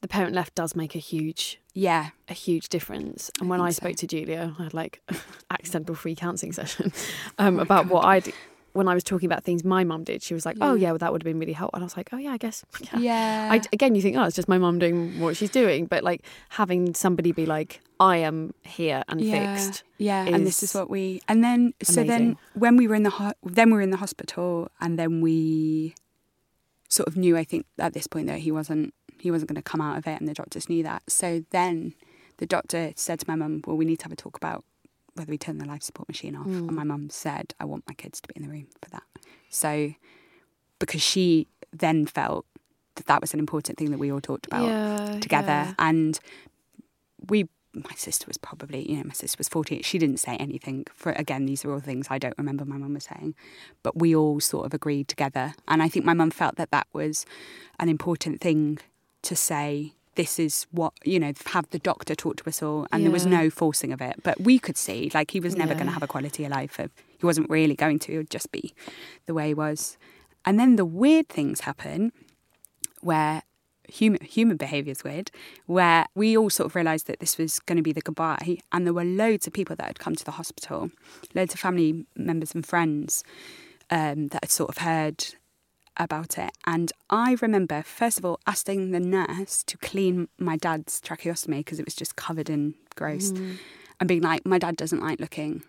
the 0.00 0.08
parent 0.08 0.34
left 0.34 0.56
does 0.56 0.74
make 0.74 0.96
a 0.96 0.98
huge 0.98 1.60
yeah. 1.74 2.10
a 2.28 2.34
huge 2.34 2.68
difference. 2.70 3.30
And 3.38 3.48
when 3.48 3.60
I, 3.60 3.66
think 3.66 3.74
so. 3.74 3.80
spoke 3.82 3.96
to 3.98 4.06
Julia, 4.08 4.52
I 4.58 4.64
had 4.64 4.74
like 4.74 5.00
accidental 5.50 5.94
free 5.94 6.16
counselling 6.16 6.52
session 6.52 6.92
um, 7.38 7.60
about 7.60 7.86
what 7.86 8.04
I 8.04 8.18
did. 8.18 8.34
When 8.72 8.88
I 8.88 8.94
was 8.94 9.04
talking 9.04 9.26
about 9.26 9.44
things 9.44 9.64
my 9.64 9.84
mum 9.84 10.04
did, 10.04 10.22
she 10.22 10.34
was 10.34 10.46
like, 10.46 10.56
"Oh 10.60 10.74
yeah, 10.74 10.90
well, 10.90 10.98
that 10.98 11.12
would 11.12 11.22
have 11.22 11.26
been 11.30 11.38
really 11.38 11.52
helpful." 11.52 11.76
And 11.76 11.84
I 11.84 11.86
was 11.86 11.96
like, 11.96 12.08
"Oh 12.12 12.16
yeah, 12.16 12.32
I 12.32 12.38
guess." 12.38 12.64
Yeah. 12.80 12.98
Yeah. 12.98 13.48
I, 13.52 13.60
again, 13.72 13.94
you 13.94 14.02
think, 14.02 14.16
"Oh, 14.16 14.24
it's 14.24 14.36
just 14.36 14.48
my 14.48 14.58
mum 14.58 14.78
doing 14.78 15.20
what 15.20 15.36
she's 15.36 15.50
doing," 15.50 15.86
but 15.86 16.02
like 16.04 16.24
having 16.50 16.94
somebody 16.94 17.32
be 17.32 17.44
like, 17.46 17.80
"I 18.00 18.16
am 18.18 18.54
here 18.62 19.02
and 19.08 19.20
yeah, 19.20 19.54
fixed." 19.54 19.84
Yeah, 19.98 20.24
and 20.26 20.46
this 20.46 20.62
is 20.62 20.74
what 20.74 20.88
we 20.90 21.20
and 21.28 21.44
then 21.44 21.74
so 21.82 22.02
then 22.08 22.36
when 22.54 22.76
we 22.76 22.88
were 22.88 22.94
in 22.94 23.02
the 23.02 23.10
ho- 23.10 23.34
then 23.44 23.68
we 23.70 23.74
were 23.76 23.82
in 23.82 23.90
the 23.90 23.98
hospital 23.98 24.68
and 24.80 24.98
then 24.98 25.20
we 25.20 25.94
sort 26.88 27.08
of 27.08 27.16
knew 27.16 27.36
I 27.36 27.44
think 27.44 27.66
at 27.78 27.92
this 27.94 28.06
point 28.06 28.26
that 28.26 28.40
he 28.40 28.50
wasn't 28.52 28.92
he 29.20 29.30
wasn't 29.30 29.48
going 29.50 29.62
to 29.62 29.70
come 29.70 29.80
out 29.80 29.96
of 29.98 30.06
it 30.06 30.18
and 30.18 30.28
the 30.28 30.34
doctors 30.34 30.68
knew 30.68 30.82
that. 30.82 31.02
So 31.08 31.44
then 31.50 31.94
the 32.38 32.46
doctor 32.46 32.92
said 32.96 33.20
to 33.20 33.26
my 33.28 33.36
mum, 33.36 33.62
"Well, 33.66 33.76
we 33.76 33.84
need 33.84 33.98
to 34.00 34.04
have 34.06 34.12
a 34.12 34.16
talk 34.16 34.36
about 34.36 34.64
whether 35.14 35.30
we 35.30 35.38
turn 35.38 35.58
the 35.58 35.66
life 35.66 35.82
support 35.82 36.08
machine 36.08 36.36
off." 36.36 36.44
Hmm. 36.46 36.68
And 36.68 36.72
my 36.72 36.84
mum 36.84 37.10
said, 37.10 37.54
"I 37.60 37.64
want 37.64 37.84
my 37.88 37.94
kids 37.94 38.20
to 38.20 38.28
be 38.28 38.34
in 38.36 38.42
the 38.42 38.48
room 38.48 38.68
for 38.82 38.90
that." 38.90 39.04
So 39.50 39.94
because 40.78 41.02
she 41.02 41.46
then 41.72 42.06
felt 42.06 42.44
that 42.96 43.06
that 43.06 43.20
was 43.20 43.32
an 43.32 43.40
important 43.40 43.78
thing 43.78 43.90
that 43.90 43.98
we 43.98 44.10
all 44.12 44.20
talked 44.20 44.46
about 44.46 44.66
Yeah, 44.66 45.18
together 45.20 45.46
yeah. 45.48 45.74
and 45.78 46.18
we 47.28 47.48
my 47.74 47.94
sister 47.96 48.26
was 48.28 48.36
probably 48.36 48.86
you 48.90 48.98
know 48.98 49.04
my 49.04 49.14
sister 49.14 49.36
was 49.38 49.48
14 49.48 49.80
she 49.82 49.96
didn't 49.98 50.18
say 50.18 50.36
anything 50.36 50.84
for 50.94 51.12
again 51.12 51.46
these 51.46 51.64
are 51.64 51.72
all 51.72 51.80
things 51.80 52.08
i 52.10 52.18
don't 52.18 52.36
remember 52.36 52.66
my 52.66 52.76
mum 52.76 52.92
was 52.92 53.04
saying 53.04 53.34
but 53.82 53.96
we 53.98 54.14
all 54.14 54.40
sort 54.40 54.66
of 54.66 54.74
agreed 54.74 55.08
together 55.08 55.54
and 55.68 55.82
i 55.82 55.88
think 55.88 56.04
my 56.04 56.12
mum 56.12 56.30
felt 56.30 56.56
that 56.56 56.70
that 56.70 56.86
was 56.92 57.24
an 57.80 57.88
important 57.88 58.42
thing 58.42 58.78
to 59.22 59.34
say 59.34 59.94
this 60.14 60.38
is 60.38 60.66
what 60.70 60.92
you 61.04 61.18
know 61.18 61.32
have 61.46 61.68
the 61.70 61.78
doctor 61.78 62.14
talk 62.14 62.36
to 62.36 62.48
us 62.48 62.62
all. 62.62 62.86
And 62.92 63.04
there 63.04 63.12
was 63.12 63.26
no 63.26 63.50
forcing 63.50 63.92
of 63.92 64.00
it. 64.00 64.22
But 64.22 64.40
we 64.40 64.58
could 64.58 64.76
see 64.76 65.10
like 65.14 65.30
he 65.30 65.40
was 65.40 65.56
never 65.56 65.74
going 65.74 65.86
to 65.86 65.92
have 65.92 66.02
a 66.02 66.08
quality 66.08 66.44
of 66.44 66.50
life 66.50 66.78
of, 66.78 66.90
he 67.18 67.26
wasn't 67.26 67.48
really 67.50 67.74
going 67.74 67.98
to. 68.00 68.12
It 68.12 68.16
would 68.18 68.30
just 68.30 68.52
be 68.52 68.74
the 69.26 69.34
way 69.34 69.48
he 69.48 69.54
was. 69.54 69.96
And 70.44 70.58
then 70.58 70.76
the 70.76 70.84
weird 70.84 71.28
things 71.28 71.60
happen 71.60 72.12
where 73.00 73.42
human 73.88 74.20
human 74.22 74.56
behaviour 74.56 74.92
is 74.92 75.04
weird, 75.04 75.30
where 75.66 76.06
we 76.14 76.36
all 76.36 76.50
sort 76.50 76.66
of 76.66 76.74
realised 76.74 77.06
that 77.06 77.20
this 77.20 77.38
was 77.38 77.58
going 77.60 77.76
to 77.76 77.82
be 77.82 77.92
the 77.92 78.00
goodbye, 78.00 78.58
and 78.72 78.86
there 78.86 78.94
were 78.94 79.04
loads 79.04 79.46
of 79.46 79.52
people 79.52 79.76
that 79.76 79.86
had 79.86 79.98
come 79.98 80.14
to 80.14 80.24
the 80.24 80.32
hospital, 80.32 80.90
loads 81.34 81.54
of 81.54 81.60
family 81.60 82.06
members 82.16 82.54
and 82.54 82.66
friends 82.66 83.22
um, 83.90 84.28
that 84.28 84.44
had 84.44 84.50
sort 84.50 84.70
of 84.70 84.78
heard 84.78 85.34
about 85.96 86.38
it. 86.38 86.50
And 86.66 86.92
I 87.10 87.36
remember, 87.40 87.82
first 87.82 88.18
of 88.18 88.24
all, 88.24 88.40
asking 88.46 88.90
the 88.90 89.00
nurse 89.00 89.62
to 89.64 89.76
clean 89.78 90.28
my 90.38 90.56
dad's 90.56 91.00
tracheostomy 91.00 91.58
because 91.58 91.78
it 91.78 91.84
was 91.84 91.94
just 91.94 92.16
covered 92.16 92.50
in 92.50 92.74
gross, 92.94 93.32
mm. 93.32 93.58
and 94.00 94.08
being 94.08 94.22
like, 94.22 94.46
"My 94.46 94.58
dad 94.58 94.76
doesn't 94.76 95.00
like 95.00 95.20
looking 95.20 95.64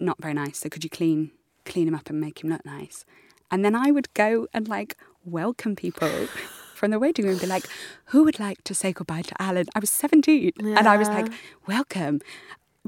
not 0.00 0.20
very 0.20 0.34
nice, 0.34 0.58
so 0.58 0.68
could 0.68 0.84
you 0.84 0.90
clean 0.90 1.32
clean 1.64 1.88
him 1.88 1.94
up 1.94 2.08
and 2.08 2.20
make 2.20 2.42
him 2.42 2.50
look 2.50 2.64
nice?" 2.64 3.04
And 3.50 3.64
then 3.64 3.74
I 3.74 3.90
would 3.90 4.12
go 4.14 4.46
and 4.52 4.68
like 4.68 4.96
welcome 5.24 5.76
people 5.76 6.08
from 6.78 6.90
the 6.92 6.98
waiting 6.98 7.26
room 7.26 7.38
be 7.38 7.46
like, 7.46 7.66
who 8.06 8.24
would 8.24 8.38
like 8.38 8.62
to 8.64 8.74
say 8.74 8.92
goodbye 8.92 9.22
to 9.22 9.42
Alan? 9.42 9.66
I 9.74 9.80
was 9.80 9.90
17 9.90 10.52
and 10.60 10.88
I 10.88 10.96
was 10.96 11.08
like, 11.08 11.26
welcome. 11.66 12.20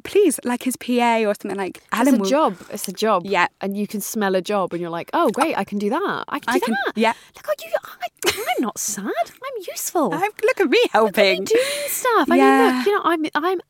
Please, 0.04 0.40
like 0.44 0.62
his 0.62 0.76
PA 0.76 1.18
or 1.26 1.34
something 1.34 1.56
like 1.56 1.82
Alan 1.92 2.14
It's 2.14 2.16
a 2.16 2.20
will- 2.20 2.30
job. 2.30 2.56
It's 2.70 2.88
a 2.88 2.92
job. 2.92 3.22
Yeah. 3.26 3.48
And 3.60 3.76
you 3.76 3.86
can 3.86 4.00
smell 4.00 4.34
a 4.34 4.40
job 4.40 4.72
and 4.72 4.80
you're 4.80 4.90
like, 4.90 5.10
oh, 5.12 5.28
great, 5.30 5.56
I 5.58 5.64
can 5.64 5.78
do 5.78 5.90
that. 5.90 6.24
I 6.28 6.38
can 6.38 6.54
I 6.54 6.58
can- 6.58 6.74
that. 6.86 6.92
yeah. 6.96 7.12
Look, 7.36 7.48
at 7.48 7.62
you, 7.64 7.70
I, 7.84 8.06
I'm 8.56 8.62
not 8.62 8.78
sad. 8.78 9.04
I'm 9.26 9.62
useful. 9.68 10.12
I'm- 10.14 10.30
look 10.42 10.60
at 10.60 10.68
me 10.70 10.78
I'm 10.84 10.90
helping. 10.92 11.44
doing 11.44 11.64
stuff. 11.88 12.30
I 12.30 12.36
Yeah. 12.36 12.58
mean, 12.68 12.76
look, 12.78 12.86
you 12.86 12.92
know, 12.94 13.02
I'm, 13.04 13.24
I'm, 13.34 13.60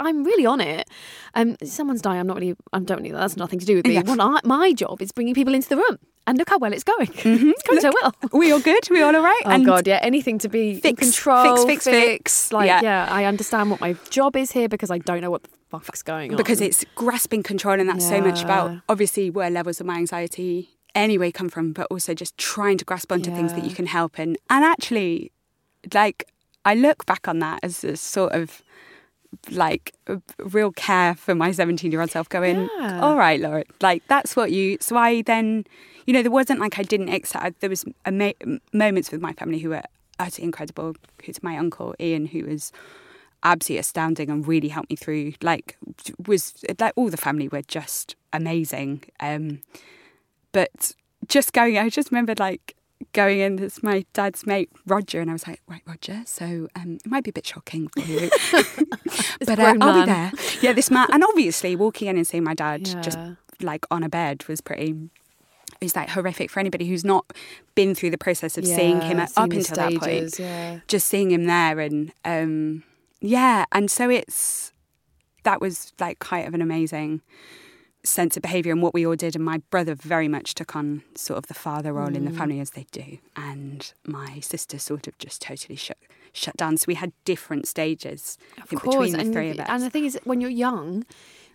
I'm 0.00 0.24
really 0.24 0.46
on 0.46 0.60
it. 0.60 0.88
Um, 1.34 1.56
someone's 1.62 2.00
dying. 2.02 2.18
I'm 2.20 2.26
not 2.26 2.38
really. 2.38 2.56
I 2.72 2.78
don't 2.80 2.98
really. 3.02 3.12
That's 3.12 3.36
nothing 3.36 3.58
to 3.60 3.66
do 3.66 3.76
with 3.76 3.86
me. 3.86 3.94
Yeah. 3.94 4.02
What 4.02 4.18
I, 4.18 4.40
my 4.44 4.72
job 4.72 5.02
is 5.02 5.12
bringing 5.12 5.34
people 5.34 5.54
into 5.54 5.68
the 5.68 5.76
room, 5.76 5.98
and 6.26 6.38
look 6.38 6.48
how 6.48 6.56
well 6.58 6.72
it's 6.72 6.82
going. 6.84 7.10
It's 7.14 7.62
going 7.62 7.80
so 7.82 7.92
well. 8.02 8.14
we 8.32 8.50
all 8.50 8.60
good? 8.60 8.88
We 8.90 9.02
all 9.02 9.14
all 9.14 9.22
right? 9.22 9.42
Oh 9.44 9.62
God, 9.62 9.86
yeah. 9.86 9.98
Anything 10.02 10.38
to 10.38 10.48
be 10.48 10.70
in 10.70 10.80
Fix, 10.80 11.00
control, 11.02 11.66
fix, 11.66 11.84
fix, 11.84 11.84
fix. 11.84 12.52
Like, 12.52 12.66
Yeah. 12.68 12.80
yeah. 12.82 13.08
I 13.10 13.26
understand 13.26 13.70
what 13.70 13.80
my 13.82 13.94
job 14.08 14.36
is 14.36 14.52
here 14.52 14.68
because 14.70 14.90
I 14.90 14.98
don't 14.98 15.20
know 15.20 15.30
what 15.30 15.42
the 15.42 15.50
fuck's 15.70 16.02
going 16.02 16.30
on. 16.32 16.36
because 16.36 16.60
it's 16.60 16.84
grasping 16.94 17.42
control 17.42 17.78
and 17.78 17.88
that's 17.88 18.08
so 18.08 18.20
much 18.20 18.42
about 18.42 18.80
obviously 18.88 19.28
where 19.30 19.50
levels 19.50 19.80
of 19.80 19.86
my 19.86 19.96
anxiety 19.96 20.70
anyway 20.94 21.30
come 21.30 21.48
from 21.48 21.72
but 21.72 21.86
also 21.90 22.14
just 22.14 22.36
trying 22.38 22.78
to 22.78 22.84
grasp 22.84 23.12
onto 23.12 23.30
things 23.30 23.52
that 23.52 23.64
you 23.64 23.74
can 23.74 23.86
help 23.86 24.18
and 24.18 24.38
and 24.48 24.64
actually 24.64 25.30
like 25.92 26.24
i 26.64 26.74
look 26.74 27.04
back 27.06 27.28
on 27.28 27.38
that 27.40 27.60
as 27.62 27.84
a 27.84 27.96
sort 27.96 28.32
of 28.32 28.62
like 29.50 29.94
real 30.38 30.72
care 30.72 31.14
for 31.14 31.34
my 31.34 31.52
17 31.52 31.92
year 31.92 32.00
old 32.00 32.10
self 32.10 32.28
going 32.30 32.68
Yeah. 32.78 33.00
all 33.02 33.16
right 33.16 33.38
Laura 33.40 33.64
like 33.82 34.02
that's 34.08 34.34
what 34.34 34.50
you 34.52 34.78
so 34.80 34.96
i 34.96 35.20
then 35.22 35.64
you 36.06 36.14
know 36.14 36.22
there 36.22 36.30
wasn't 36.30 36.60
like 36.60 36.78
i 36.78 36.82
didn't 36.82 37.10
accept 37.10 37.60
there 37.60 37.68
was 37.70 37.84
a 38.06 38.10
ma- 38.10 38.32
moments 38.72 39.12
with 39.12 39.20
my 39.20 39.32
family 39.34 39.58
who 39.58 39.68
were 39.68 39.82
utterly 40.18 40.44
incredible 40.46 40.96
who's 41.24 41.42
my 41.42 41.56
uncle 41.58 41.94
ian 42.00 42.24
who 42.26 42.44
was 42.46 42.72
absolutely 43.42 43.78
astounding 43.78 44.30
and 44.30 44.46
really 44.48 44.68
helped 44.68 44.90
me 44.90 44.96
through 44.96 45.32
like 45.42 45.76
was 46.26 46.54
like 46.80 46.92
all 46.96 47.08
the 47.08 47.16
family 47.16 47.48
were 47.48 47.62
just 47.62 48.16
amazing 48.32 49.02
um 49.20 49.60
but 50.52 50.92
just 51.28 51.52
going 51.52 51.78
i 51.78 51.88
just 51.88 52.10
remembered 52.10 52.38
like 52.40 52.74
going 53.12 53.38
in 53.38 53.60
as 53.62 53.80
my 53.82 54.04
dad's 54.12 54.44
mate 54.44 54.68
roger 54.86 55.20
and 55.20 55.30
i 55.30 55.32
was 55.32 55.46
like 55.46 55.60
right 55.68 55.82
roger 55.86 56.22
so 56.26 56.66
um 56.74 56.98
it 57.04 57.06
might 57.06 57.22
be 57.22 57.30
a 57.30 57.32
bit 57.32 57.46
shocking 57.46 57.86
for 57.88 58.00
you 58.00 58.28
but 59.46 59.58
uh, 59.58 59.74
i'll 59.80 60.00
be 60.00 60.06
there. 60.06 60.32
Yeah 60.60 60.72
this 60.72 60.90
man 60.90 61.06
and 61.12 61.22
obviously 61.22 61.76
walking 61.76 62.08
in 62.08 62.16
and 62.16 62.26
seeing 62.26 62.42
my 62.44 62.54
dad 62.54 62.84
just 63.02 63.18
like 63.60 63.86
on 63.90 64.02
a 64.02 64.08
bed 64.08 64.44
was 64.48 64.60
pretty 64.60 64.96
it's 65.80 65.94
like 65.94 66.08
horrific 66.10 66.50
for 66.50 66.58
anybody 66.58 66.86
who's 66.88 67.04
not 67.04 67.24
been 67.76 67.94
through 67.94 68.10
the 68.10 68.18
process 68.18 68.58
of 68.58 68.66
seeing 68.66 69.00
him 69.00 69.18
Yeah, 69.18 69.24
up 69.24 69.28
seeing 69.30 69.52
until 69.54 69.76
that 69.76 70.00
point. 70.00 70.38
yeah. 70.40 70.80
just 70.88 71.06
seeing 71.06 71.30
him 71.30 71.44
there 71.44 71.78
and 71.78 72.12
um 72.24 72.82
yeah 73.20 73.64
and 73.72 73.90
so 73.90 74.08
it's 74.10 74.72
that 75.44 75.60
was 75.60 75.92
like 76.00 76.18
quite 76.18 76.46
of 76.46 76.54
an 76.54 76.62
amazing 76.62 77.20
sense 78.04 78.36
of 78.36 78.42
behavior 78.42 78.72
and 78.72 78.80
what 78.82 78.94
we 78.94 79.04
all 79.06 79.16
did 79.16 79.34
and 79.34 79.44
my 79.44 79.58
brother 79.70 79.94
very 79.94 80.28
much 80.28 80.54
took 80.54 80.74
on 80.76 81.02
sort 81.14 81.36
of 81.36 81.46
the 81.46 81.54
father 81.54 81.92
role 81.92 82.14
in 82.14 82.24
the 82.24 82.30
Mm. 82.30 82.36
family 82.38 82.60
as 82.60 82.70
they 82.70 82.86
do 82.92 83.18
and 83.36 83.92
my 84.06 84.38
sister 84.40 84.78
sort 84.78 85.06
of 85.08 85.18
just 85.18 85.42
totally 85.42 85.76
shut 85.76 85.96
shut 86.32 86.56
down 86.56 86.76
so 86.76 86.84
we 86.86 86.94
had 86.94 87.12
different 87.24 87.66
stages 87.66 88.38
Of 88.62 88.68
think, 88.68 88.82
course, 88.82 88.94
between 88.96 89.12
the 89.12 89.18
and, 89.20 89.32
three 89.32 89.50
of 89.50 89.58
us 89.60 89.66
and 89.68 89.82
the 89.82 89.90
thing 89.90 90.04
is, 90.04 90.18
when 90.24 90.40
you're 90.40 90.50
young, 90.50 91.04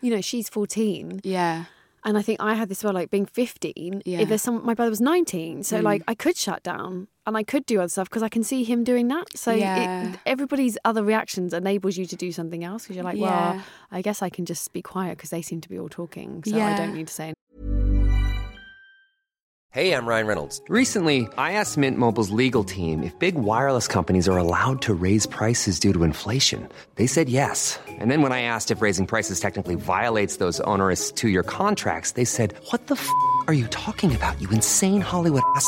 you 0.02 0.10
know, 0.14 0.20
she's 0.22 0.50
14. 0.50 1.22
yeah 1.24 1.66
And 2.04 2.18
I 2.18 2.22
think 2.22 2.42
I 2.42 2.56
had 2.56 2.68
this 2.70 2.84
well, 2.84 2.94
like 2.94 3.10
being 3.10 3.26
15. 3.26 4.02
Yeah. 4.06 4.20
If 4.22 4.28
there's 4.30 4.42
some, 4.42 4.66
my 4.66 4.74
brother 4.74 4.90
was 4.90 5.00
19. 5.00 5.64
So, 5.64 5.80
like, 5.80 6.04
I 6.06 6.16
could 6.16 6.36
shut 6.36 6.62
down 6.64 7.08
and 7.26 7.38
I 7.38 7.44
could 7.44 7.66
do 7.66 7.80
other 7.80 7.90
stuff 7.90 8.10
because 8.10 8.24
I 8.24 8.30
can 8.30 8.44
see 8.44 8.64
him 8.64 8.84
doing 8.84 9.08
that. 9.10 9.26
So, 9.38 9.52
Yeah. 9.52 10.12
it, 10.12 10.20
everybody's 10.26 10.78
other 10.86 11.04
reactions 11.04 11.54
enables 11.54 11.98
you 11.98 12.06
to 12.06 12.16
do 12.16 12.32
something 12.32 12.64
else 12.64 12.84
because 12.84 12.96
you're 12.96 13.06
like, 13.06 13.18
Yeah. 13.18 13.54
well, 13.54 13.62
I 13.92 14.02
guess 14.02 14.22
I 14.22 14.30
can 14.30 14.46
just 14.46 14.74
be 14.74 14.82
quiet 14.82 15.18
because 15.18 15.30
they 15.30 15.42
seem 15.42 15.62
to 15.62 15.70
be 15.70 15.80
all 15.80 15.90
talking. 15.90 16.44
So, 16.46 16.60
I 16.60 16.74
don't 16.76 16.94
need 16.94 17.08
to 17.08 17.14
say 17.14 17.24
anything. 17.26 17.34
Hey, 19.72 19.96
I'm 19.96 20.06
Ryan 20.06 20.28
Reynolds. 20.28 20.62
Recently, 20.70 21.28
I 21.36 21.54
asked 21.54 21.80
Mint 21.80 21.98
Mobile's 21.98 22.30
legal 22.30 22.64
team 22.64 23.02
if 23.02 23.18
big 23.18 23.34
wireless 23.34 23.88
companies 23.88 24.30
are 24.30 24.38
allowed 24.38 24.84
to 24.84 24.94
raise 24.94 25.26
prices 25.26 25.80
due 25.80 25.92
to 25.94 26.04
inflation. 26.04 26.70
They 26.94 27.08
said 27.08 27.28
yes. 27.28 27.80
And 27.88 28.12
then 28.12 28.22
when 28.22 28.32
I 28.32 28.44
asked 28.44 28.70
if 28.70 28.84
raising 28.84 29.08
prices 29.08 29.40
technically 29.40 29.74
violates 29.74 30.38
those 30.38 30.60
onerous 30.60 31.10
two 31.12 31.30
year 31.30 31.42
contracts, 31.42 32.12
they 32.12 32.24
said, 32.26 32.54
What 32.70 32.86
the 32.86 32.94
f 32.94 33.10
are 33.48 33.54
you 33.56 33.66
talking 33.70 34.14
about, 34.14 34.40
you 34.40 34.48
insane 34.52 35.02
Hollywood 35.02 35.42
ass? 35.56 35.68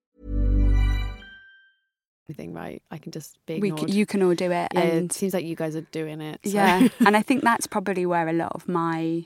Anything 2.31 2.53
right? 2.53 2.81
I 2.89 2.97
can 2.97 3.11
just 3.11 3.37
be 3.45 3.59
We 3.59 3.67
ignored. 3.69 3.89
c- 3.91 3.97
you 3.97 4.05
can 4.05 4.23
all 4.23 4.33
do 4.33 4.45
it. 4.51 4.69
yeah, 4.73 4.79
and 4.79 5.11
it 5.11 5.13
seems 5.13 5.33
like 5.33 5.43
you 5.43 5.55
guys 5.55 5.75
are 5.75 5.81
doing 5.91 6.21
it. 6.21 6.39
so- 6.45 6.49
Yeah, 6.51 6.87
and 7.05 7.17
I 7.17 7.21
think 7.21 7.43
that's 7.43 7.67
probably 7.67 8.05
where 8.05 8.27
a 8.29 8.33
lot 8.33 8.53
of 8.55 8.69
my, 8.69 9.25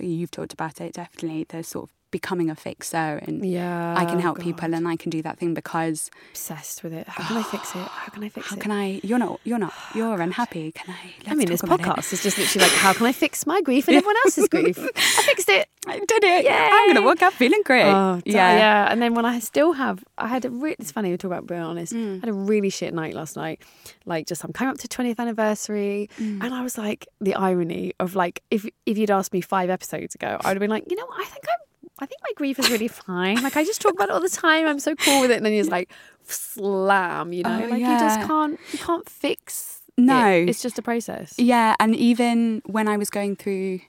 you've 0.00 0.30
talked 0.32 0.52
about 0.52 0.80
it 0.80 0.94
definitely, 0.94 1.44
the 1.48 1.62
sort 1.62 1.90
of 1.90 1.94
becoming 2.10 2.50
a 2.50 2.54
fixer 2.54 3.20
and 3.22 3.44
Yeah, 3.44 3.94
I 3.96 4.04
can 4.04 4.20
help 4.20 4.40
people 4.40 4.74
and 4.74 4.86
I 4.88 4.96
can 4.96 5.10
do 5.10 5.22
that 5.22 5.38
thing 5.38 5.54
because 5.54 6.10
obsessed 6.30 6.82
with 6.82 6.92
it. 6.92 7.08
How 7.08 7.24
can 7.26 7.36
I 7.36 7.42
fix 7.42 7.74
it? 7.74 7.78
How 7.88 8.08
can 8.10 8.24
I 8.24 8.28
fix 8.28 8.46
how 8.48 8.56
it? 8.56 8.58
How 8.58 8.62
can 8.62 8.70
I? 8.72 9.00
You're 9.02 9.18
not. 9.18 9.40
You're 9.44 9.58
not. 9.58 9.72
You're 9.94 10.20
unhappy. 10.20 10.72
Can 10.72 10.94
I? 10.94 10.98
I 10.98 11.12
let's 11.26 11.36
mean, 11.36 11.48
this 11.48 11.60
talk 11.60 11.70
about 11.70 11.80
it. 11.80 12.00
podcast 12.00 12.12
is 12.12 12.22
just 12.22 12.38
literally 12.38 12.66
like, 12.68 12.76
how 12.76 12.92
can 12.92 13.06
I 13.06 13.12
fix 13.12 13.46
my 13.46 13.60
grief 13.62 13.88
and 13.88 13.96
everyone 13.96 14.16
else's 14.24 14.48
grief? 14.50 14.78
I 14.78 15.22
fixed 15.22 15.48
it. 15.48 15.68
I 15.86 15.98
did 15.98 16.24
it. 16.24 16.44
Yeah. 16.44 16.68
I'm 16.72 16.88
gonna 16.94 17.04
walk 17.04 17.22
out 17.22 17.32
feeling 17.32 17.62
great. 17.64 17.84
Oh, 17.90 18.20
yeah. 18.24 18.56
yeah. 18.56 18.92
And 18.92 19.00
then 19.00 19.14
when 19.14 19.24
I 19.24 19.38
still 19.38 19.72
have, 19.72 20.04
I 20.16 20.28
had 20.28 20.44
a 20.44 20.50
really, 20.50 20.76
it's 20.78 20.92
funny 20.92 21.10
we 21.10 21.16
talk 21.16 21.30
about 21.30 21.46
being 21.46 21.60
honest. 21.60 21.92
Mm. 21.92 22.16
I 22.16 22.20
had 22.20 22.28
a 22.28 22.32
really 22.32 22.70
shit 22.70 22.92
night 22.94 23.14
last 23.14 23.36
night. 23.36 23.62
Like, 24.04 24.26
just 24.26 24.44
I'm 24.44 24.52
coming 24.52 24.72
up 24.72 24.78
to 24.78 24.88
20th 24.88 25.18
anniversary. 25.18 26.10
Mm. 26.18 26.42
And 26.42 26.54
I 26.54 26.62
was 26.62 26.76
like, 26.78 27.06
the 27.20 27.34
irony 27.34 27.92
of 28.00 28.14
like, 28.14 28.42
if 28.50 28.66
if 28.86 28.98
you'd 28.98 29.10
asked 29.10 29.32
me 29.32 29.40
five 29.40 29.70
episodes 29.70 30.14
ago, 30.14 30.38
I 30.40 30.48
would 30.48 30.56
have 30.56 30.60
been 30.60 30.70
like, 30.70 30.84
you 30.90 30.96
know, 30.96 31.06
what, 31.06 31.20
I 31.20 31.24
think 31.24 31.44
I'm, 31.48 31.67
I 32.00 32.06
think 32.06 32.20
my 32.22 32.30
grief 32.36 32.58
is 32.58 32.70
really 32.70 32.88
fine. 32.88 33.42
Like, 33.42 33.56
I 33.56 33.64
just 33.64 33.80
talk 33.80 33.94
about 33.94 34.08
it 34.08 34.12
all 34.12 34.20
the 34.20 34.28
time. 34.28 34.66
I'm 34.66 34.78
so 34.78 34.94
cool 34.94 35.20
with 35.22 35.30
it. 35.30 35.36
And 35.38 35.46
then 35.46 35.52
you're 35.52 35.64
like, 35.64 35.90
slam, 36.24 37.32
you 37.32 37.42
know, 37.42 37.60
Oh, 37.64 37.68
like 37.68 37.80
you 37.80 37.86
just 37.86 38.20
can't, 38.26 38.58
you 38.72 38.78
can't 38.78 39.08
fix. 39.08 39.82
No. 39.96 40.30
it. 40.30 40.48
it's 40.48 40.62
just 40.62 40.78
a 40.78 40.82
process. 40.82 41.34
Yeah, 41.38 41.74
and 41.80 41.96
even 41.96 42.62
when 42.66 42.86
I 42.88 42.96
was 42.96 43.10
going 43.10 43.34
through, 43.36 43.80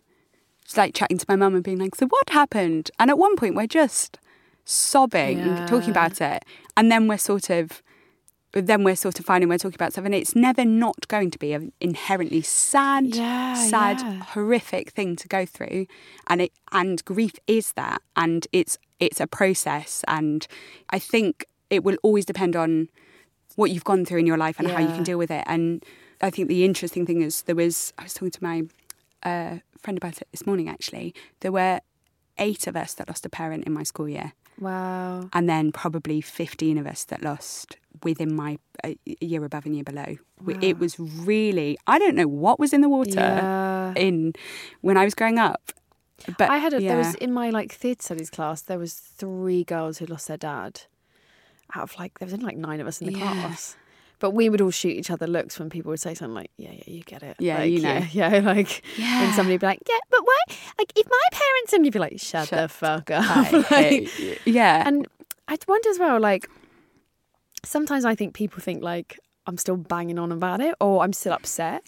just 0.64 0.78
like 0.78 0.96
chatting 0.96 1.18
to 1.20 1.26
my 1.30 1.36
mum 1.36 1.54
and 1.56 1.64
being 1.64 1.78
like, 1.78 1.94
"So 1.96 2.08
what 2.08 2.30
happened?" 2.30 2.90
And 2.98 3.10
at 3.12 3.18
one 3.20 3.36
point, 3.36 3.56
we're 3.56 3.68
just 3.68 4.18
sobbing, 4.66 5.66
talking 5.68 5.92
about 5.92 6.20
it, 6.22 6.44
and 6.76 6.92
then 6.92 7.08
we're 7.08 7.18
sort 7.18 7.50
of, 7.50 7.82
then 8.54 8.84
we're 8.84 8.96
sort 8.96 9.20
of 9.20 9.26
finding 9.26 9.48
we're 9.50 9.58
talking 9.58 9.76
about 9.76 9.92
stuff, 9.94 10.06
and 10.06 10.16
it's 10.16 10.36
never 10.36 10.66
not 10.66 11.08
going 11.08 11.30
to 11.32 11.38
be 11.40 11.54
an 11.54 11.72
inherently 11.80 12.42
sad, 12.42 13.16
Yeah, 13.16 13.54
sad, 13.54 14.00
yeah. 14.02 14.24
horrific 14.24 14.90
thing 14.92 15.16
to 15.18 15.28
go 15.28 15.46
through, 15.46 15.86
and 16.28 16.42
it 16.42 16.52
and 16.72 17.04
grief 17.06 17.34
is 17.48 17.74
that, 17.74 18.02
and 18.16 18.48
it's 18.52 18.78
it's 19.00 19.20
a 19.20 19.28
process, 19.28 20.04
and 20.08 20.48
I 20.90 21.00
think 21.00 21.46
it 21.70 21.84
will 21.84 21.98
always 22.02 22.26
depend 22.26 22.56
on 22.56 22.90
what 23.56 23.72
you've 23.72 23.84
gone 23.84 24.06
through 24.06 24.20
in 24.20 24.26
your 24.26 24.38
life 24.38 24.58
and 24.60 24.70
how 24.70 24.80
you 24.80 24.88
can 24.88 25.04
deal 25.04 25.18
with 25.18 25.30
it. 25.32 25.44
And 25.46 25.84
I 26.22 26.30
think 26.30 26.48
the 26.48 26.66
interesting 26.66 27.06
thing 27.06 27.22
is 27.22 27.44
there 27.44 27.56
was 27.56 27.94
I 28.00 28.04
was 28.04 28.14
talking 28.14 28.32
to 28.32 28.44
my 28.44 28.64
uh, 29.24 29.58
friend 29.78 29.98
about 29.98 30.22
it 30.22 30.28
this 30.32 30.46
morning. 30.48 30.68
Actually, 30.68 31.14
there 31.42 31.52
were 31.52 31.82
eight 32.40 32.68
of 32.68 32.76
us 32.76 32.94
that 32.96 33.08
lost 33.10 33.26
a 33.26 33.30
parent 33.30 33.66
in 33.66 33.74
my 33.74 33.84
school 33.84 34.08
year, 34.10 34.34
Wow. 34.60 35.30
and 35.34 35.50
then 35.50 35.72
probably 35.72 36.22
fifteen 36.22 36.78
of 36.78 36.86
us 36.88 37.06
that 37.06 37.22
lost 37.24 37.78
within 38.04 38.36
my 38.36 38.60
uh, 38.84 38.94
year 39.20 39.44
above 39.46 39.66
and 39.66 39.76
year 39.76 39.84
below. 39.84 40.18
We- 40.42 40.56
It 40.62 40.80
was 40.80 41.00
really 41.00 41.78
I 41.88 42.00
don't 42.00 42.16
know 42.16 42.28
what 42.28 42.60
was 42.60 42.74
in 42.74 42.82
the 42.82 42.90
water 42.90 43.12
Yeah. 43.20 43.94
in 43.96 44.34
when 44.82 44.98
I 44.98 45.04
was 45.06 45.16
growing 45.16 45.40
up. 45.40 45.72
But 46.38 46.50
I 46.50 46.58
had 46.58 46.74
a, 46.74 46.82
yeah. 46.82 46.90
there 46.90 46.98
was 46.98 47.16
in 47.16 47.32
my 47.32 47.50
like 47.50 47.72
theatre 47.74 48.02
studies 48.04 48.30
class 48.30 48.62
there 48.62 48.78
was 48.80 48.94
three 48.94 49.64
girls 49.64 49.98
who 50.00 50.06
lost 50.06 50.28
their 50.28 50.38
dad 50.38 50.82
out 51.76 51.84
of 51.84 51.98
like 51.98 52.20
there 52.20 52.26
was 52.26 52.34
only 52.34 52.46
like 52.46 52.58
nine 52.58 52.82
of 52.82 52.88
us 52.88 53.00
in 53.02 53.08
the 53.08 53.18
Yeah. 53.20 53.32
class 53.32 53.76
but 54.20 54.32
we 54.32 54.50
would 54.50 54.62
all 54.62 54.72
shoot 54.72 54.90
each 54.96 55.10
other 55.10 55.26
looks 55.28 55.58
when 55.60 55.70
people 55.70 55.90
would 55.90 56.00
say 56.00 56.14
something 56.14 56.36
like 56.36 56.52
yeah 56.58 56.72
yeah 56.72 56.84
you 56.88 57.02
get 57.04 57.24
it 57.24 57.36
Yeah, 57.40 57.60
Like, 57.60 57.72
you 57.72 57.82
know. 57.82 57.90
yeah, 58.12 58.30
yeah 58.36 58.40
like 58.40 58.84
Yeah. 58.98 59.24
and 59.24 59.34
somebody 59.34 59.54
would 59.56 59.62
be 59.62 59.68
like 59.68 59.80
yeah 59.90 59.98
but 60.10 60.22
why 60.24 60.38
like 60.78 60.92
if 60.96 61.08
my 61.10 61.22
parents 61.32 61.74
and 61.74 61.86
you'd 61.86 61.94
be 61.94 62.00
like 62.00 62.20
shut, 62.20 62.50
the 62.50 62.68
fuck 62.68 63.10
up 63.12 63.52
Like, 63.72 64.10
yeah, 64.46 64.84
and 64.88 65.08
I 65.48 65.58
wonder 65.68 65.90
as 65.90 65.98
well, 65.98 66.20
like, 66.20 66.48
sometimes 67.66 68.06
I 68.06 68.16
think 68.16 68.34
people 68.34 68.62
think, 68.62 68.84
like, 68.84 69.20
I'm 69.48 69.58
still 69.58 69.78
banging 69.78 70.20
on 70.20 70.32
about 70.32 70.62
it 70.62 70.76
or 70.80 71.04
I'm 71.04 71.14
still 71.14 71.34
upset. 71.34 71.84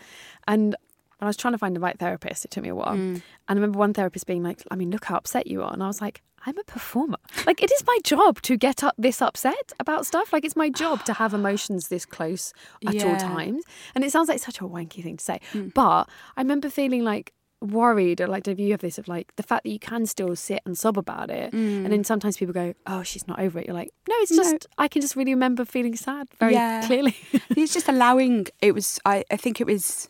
And 0.47 0.75
I 1.19 1.25
was 1.27 1.37
trying 1.37 1.53
to 1.53 1.57
find 1.59 1.75
the 1.75 1.79
right 1.79 1.97
therapist. 1.97 2.43
It 2.45 2.51
took 2.51 2.63
me 2.63 2.69
a 2.69 2.75
while. 2.75 2.95
Mm. 2.95 3.15
And 3.15 3.23
I 3.47 3.53
remember 3.53 3.77
one 3.77 3.93
therapist 3.93 4.25
being 4.25 4.41
like, 4.41 4.63
I 4.71 4.75
mean, 4.75 4.89
look 4.89 5.05
how 5.05 5.15
upset 5.17 5.45
you 5.47 5.61
are. 5.61 5.71
And 5.71 5.83
I 5.83 5.87
was 5.87 6.01
like, 6.01 6.21
I'm 6.45 6.57
a 6.57 6.63
performer. 6.63 7.17
Like, 7.45 7.61
it 7.61 7.71
is 7.71 7.83
my 7.85 7.97
job 8.03 8.41
to 8.43 8.57
get 8.57 8.83
up 8.83 8.95
this 8.97 9.21
upset 9.21 9.73
about 9.79 10.05
stuff. 10.05 10.33
Like, 10.33 10.43
it's 10.45 10.55
my 10.55 10.69
job 10.69 11.03
to 11.05 11.13
have 11.13 11.33
emotions 11.33 11.87
this 11.89 12.05
close 12.05 12.53
at 12.87 13.03
all 13.05 13.15
times. 13.17 13.63
And 13.95 14.03
it 14.03 14.11
sounds 14.11 14.27
like 14.29 14.39
such 14.39 14.59
a 14.59 14.63
wanky 14.63 15.03
thing 15.03 15.17
to 15.17 15.23
say. 15.23 15.39
Mm. 15.53 15.73
But 15.73 16.09
I 16.37 16.41
remember 16.41 16.69
feeling 16.69 17.03
like, 17.03 17.33
worried 17.63 18.19
or 18.19 18.25
like 18.27 18.41
do 18.41 18.53
you 18.57 18.71
have 18.71 18.79
this 18.81 18.97
of 18.97 19.07
like 19.07 19.31
the 19.35 19.43
fact 19.43 19.63
that 19.65 19.69
you 19.69 19.77
can 19.77 20.07
still 20.07 20.35
sit 20.35 20.59
and 20.65 20.75
sob 20.75 20.97
about 20.97 21.29
it 21.29 21.53
and 21.53 21.85
then 21.91 22.03
sometimes 22.03 22.35
people 22.35 22.51
go 22.51 22.73
oh 22.87 23.03
she's 23.03 23.27
not 23.27 23.39
over 23.39 23.59
it 23.59 23.67
you're 23.67 23.75
like 23.75 23.91
no 24.09 24.15
it's 24.17 24.31
Mm. 24.31 24.37
No. 24.37 24.43
just 24.45 24.65
i 24.79 24.87
can 24.87 24.99
just 24.99 25.15
really 25.15 25.31
remember 25.35 25.63
feeling 25.63 25.95
sad 25.95 26.27
very 26.39 26.53
Yeah. 26.53 26.83
clearly 26.87 27.15
it's 27.51 27.71
just 27.71 27.87
allowing 27.87 28.47
it 28.63 28.73
was 28.73 28.99
I, 29.05 29.23
I 29.29 29.37
think 29.37 29.61
it 29.61 29.67
was 29.67 30.09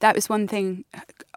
that 0.00 0.16
was 0.16 0.28
one 0.28 0.48
thing 0.48 0.84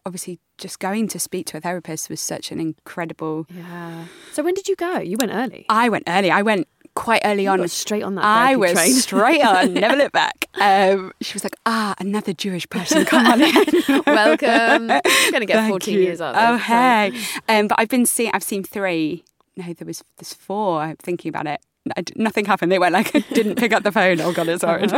obviously 0.05 0.39
just 0.57 0.79
going 0.79 1.07
to 1.09 1.19
speak 1.19 1.45
to 1.47 1.57
a 1.57 1.61
therapist 1.61 2.09
was 2.09 2.19
such 2.21 2.51
an 2.51 2.59
incredible 2.59 3.45
yeah. 3.49 4.05
So 4.31 4.43
when 4.43 4.53
did 4.53 4.67
you 4.67 4.75
go? 4.75 4.99
You 4.99 5.17
went 5.19 5.31
early? 5.33 5.65
I 5.69 5.89
went 5.89 6.05
early. 6.07 6.31
I 6.31 6.41
went 6.41 6.67
quite 6.93 7.21
early 7.23 7.43
You 7.43 7.49
on. 7.49 7.65
straight 7.69 8.03
on 8.03 8.15
that 8.15 8.25
i 8.25 8.55
was 8.57 8.73
train. 8.73 8.93
straight 8.93 9.41
on. 9.45 9.73
Never 9.75 9.95
looked 9.95 10.11
back. 10.13 10.47
Um, 10.59 11.13
she 11.21 11.33
was 11.33 11.43
like 11.43 11.55
ah 11.65 11.95
another 11.99 12.33
jewish 12.33 12.67
person. 12.69 13.05
Come 13.05 13.25
on 13.27 13.41
in. 13.41 14.03
Welcome. 14.05 14.89
You're 14.89 15.31
gonna 15.31 15.45
get 15.45 15.55
Thank 15.55 15.69
14 15.69 15.93
you. 15.93 15.99
years 16.01 16.19
out 16.21 16.35
oh 16.37 16.57
hey. 16.57 17.11
um, 17.47 17.67
but 17.67 17.79
i've 17.79 17.89
been 17.89 18.05
seeing 18.05 18.31
i've 18.33 18.43
seen 18.43 18.63
three. 18.63 19.23
No 19.55 19.71
there 19.73 19.85
was 19.85 20.03
there's 20.17 20.33
four. 20.33 20.81
I'm 20.81 20.95
thinking 20.97 21.29
about 21.29 21.47
it. 21.47 21.61
D- 22.05 22.13
Nothing 22.15 22.45
happened. 22.45 22.71
They 22.71 22.77
went 22.77 22.93
like, 22.93 23.11
didn't 23.33 23.55
pick 23.55 23.73
up 23.73 23.81
the 23.83 23.91
phone. 23.91 24.21
Oh 24.21 24.31
God, 24.31 24.47
it's 24.49 24.63
hard. 24.63 24.89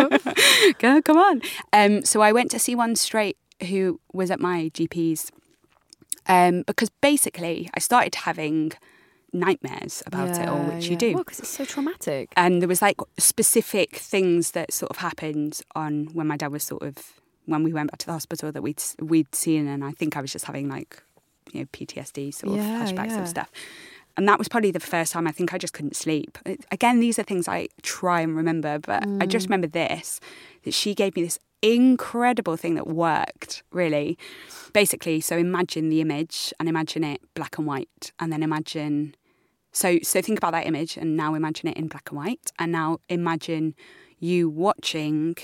Go, 0.80 1.02
come 1.02 1.18
on. 1.18 1.42
Um, 1.72 2.04
so 2.04 2.22
I 2.22 2.32
went 2.34 2.52
to 2.52 2.60
see 2.60 2.76
one 2.76 2.96
straight 2.96 3.38
who 3.64 4.00
was 4.14 4.32
at 4.32 4.40
my 4.40 4.70
GP's 4.74 5.32
um, 6.28 6.64
because 6.66 6.90
basically 7.02 7.70
I 7.74 7.80
started 7.80 8.16
having 8.16 8.72
nightmares 9.34 10.04
about 10.06 10.30
it 10.40 10.48
all, 10.48 10.60
which 10.60 10.88
you 10.90 10.96
do. 10.96 11.14
well 11.16 11.24
because 11.24 11.40
it's 11.40 11.50
so 11.50 11.66
traumatic 11.66 12.32
And 12.38 12.62
there 12.62 12.68
was 12.70 12.82
like 12.82 12.98
specific 13.18 13.96
things 13.98 14.52
that 14.52 14.72
sort 14.72 14.92
of 14.92 14.98
happened 14.98 15.62
on 15.76 16.06
when 16.14 16.28
my 16.28 16.38
dad 16.38 16.52
was 16.52 16.64
sort 16.64 16.84
of 16.84 17.14
when 17.46 17.64
we 17.64 17.74
went 17.74 17.92
back 17.92 17.98
to 18.00 18.06
the 18.06 18.14
hospital 18.14 18.52
that 18.52 18.62
we'd 18.62 18.82
we'd 19.02 19.34
seen, 19.36 19.68
and 19.68 19.84
I 19.84 19.92
think 19.92 20.16
I 20.16 20.22
was 20.22 20.32
just 20.32 20.46
having 20.46 20.70
like 20.70 21.02
you 21.52 21.60
know 21.62 21.66
PTSD 21.74 22.34
sort 22.34 22.54
of 22.54 22.58
Yeah, 22.58 22.86
flashbacks 22.86 23.10
yeah. 23.10 23.22
of 23.22 23.28
stuff. 23.28 23.50
And 24.16 24.28
that 24.28 24.38
was 24.38 24.48
probably 24.48 24.72
the 24.72 24.80
first 24.80 25.12
time 25.12 25.28
I 25.28 25.32
think 25.32 25.54
I 25.54 25.58
just 25.58 25.74
couldn't 25.74 25.96
sleep. 25.96 26.38
Uh, 26.46 26.56
again, 26.72 27.00
these 27.00 27.18
are 27.18 27.24
things 27.24 27.48
I 27.48 27.68
try 27.82 28.22
and 28.22 28.36
remember, 28.36 28.80
but 28.80 29.04
I 29.20 29.26
just 29.26 29.48
mm. 29.48 29.50
remember 29.50 29.68
this 29.68 30.20
that 30.64 30.74
she 30.74 30.94
gave 30.94 31.16
me 31.16 31.24
this 31.24 31.40
incredible 31.64 32.58
thing 32.58 32.76
that 32.76 32.88
worked 32.88 33.64
really. 33.72 34.18
Basically, 34.74 35.20
so 35.22 35.38
imagine 35.38 35.90
the 35.90 36.02
image 36.02 36.54
and 36.60 36.70
imagine 36.70 37.04
it 37.04 37.22
black 37.34 37.58
and 37.58 37.66
white, 37.66 38.12
and 38.20 38.32
then 38.32 38.44
imagine 38.44 39.16
so 39.72 39.98
so 40.04 40.22
think 40.22 40.38
about 40.38 40.52
that 40.52 40.68
image 40.68 40.98
and 40.98 41.18
now 41.18 41.34
imagine 41.34 41.68
it 41.68 41.78
in 41.78 41.88
black 41.88 42.10
and 42.12 42.18
white 42.18 42.52
and 42.60 42.72
now 42.72 43.00
imagine 43.10 43.74
you 44.20 44.48
watching 44.48 45.36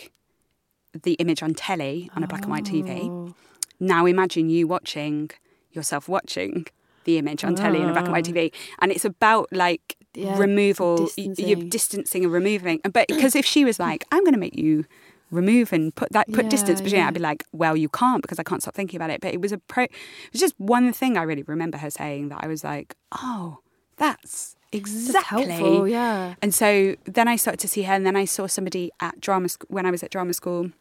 the 1.04 1.14
image 1.14 1.42
on 1.42 1.54
telly 1.54 2.10
on 2.16 2.24
a 2.24 2.28
black 2.28 2.44
and 2.44 2.52
white 2.52 2.68
Oh. 2.70 2.72
TV. 2.72 3.34
Now 3.80 4.06
imagine 4.06 4.50
you 4.50 4.68
watching 4.68 5.32
yourself 5.72 6.08
watching 6.08 6.68
the 7.10 7.18
image 7.18 7.44
on 7.44 7.56
telly 7.56 7.80
in 7.82 7.90
a 7.90 7.94
black 7.94 8.06
and 8.06 8.14
white 8.14 8.26
TV. 8.26 8.52
And 8.80 8.92
it's 8.92 9.06
about 9.06 9.48
like 9.52 9.96
Oh. 10.18 10.22
Yeah, 10.22 10.38
removal, 10.40 10.96
y- 11.04 11.08
you're 11.18 11.36
distancing. 11.36 11.70
distancing 11.70 12.24
and 12.26 12.34
removing. 12.34 12.80
But 12.98 13.08
because 13.08 13.36
if 13.36 13.46
she 13.46 13.64
was 13.64 13.78
like, 13.80 14.04
I'm 14.12 14.24
going 14.24 14.34
to 14.34 14.40
make 14.40 14.56
you 14.58 14.86
remove 15.30 15.72
and 15.72 15.94
put 15.94 16.12
that 16.14 16.26
put 16.34 16.50
distance 16.50 16.80
Yeah, 16.80 16.84
between 16.84 17.00
it, 17.02 17.04
yeah. 17.04 17.08
I'd 17.10 17.14
be 17.14 17.20
like, 17.20 17.46
well, 17.52 17.76
you 17.78 17.90
can't 17.90 18.22
because 18.24 18.40
I 18.40 18.44
can't 18.44 18.62
stop 18.64 18.74
thinking 18.74 18.98
about 19.00 19.12
it. 19.12 19.22
But 19.22 19.34
it 19.36 19.40
was 19.40 19.52
a 19.52 19.60
pro. 19.60 19.84
It 19.84 19.92
was 20.34 20.42
just 20.42 20.56
one 20.60 20.92
thing 20.94 21.16
I 21.16 21.22
really 21.24 21.44
remember 21.44 21.78
her 21.78 21.92
saying 21.92 22.30
that 22.30 22.40
I 22.44 22.48
was 22.48 22.64
like, 22.64 22.96
oh, 23.12 23.60
that's 23.98 24.56
exactly 24.72 25.46
helpful, 25.46 25.88
yeah. 25.88 26.34
And 26.42 26.54
so 26.56 26.96
then 27.06 27.28
I 27.28 27.36
started 27.36 27.60
to 27.60 27.68
see 27.68 27.84
her, 27.84 27.94
and 27.94 28.04
then 28.06 28.16
I 28.16 28.26
saw 28.26 28.48
somebody 28.48 28.90
at 29.00 29.22
drama 29.22 29.48
sc- 29.50 29.66
when 29.68 29.86
I 29.86 29.92
was 29.92 30.02
at 30.02 30.10
drama 30.10 30.34
school. 30.34 30.72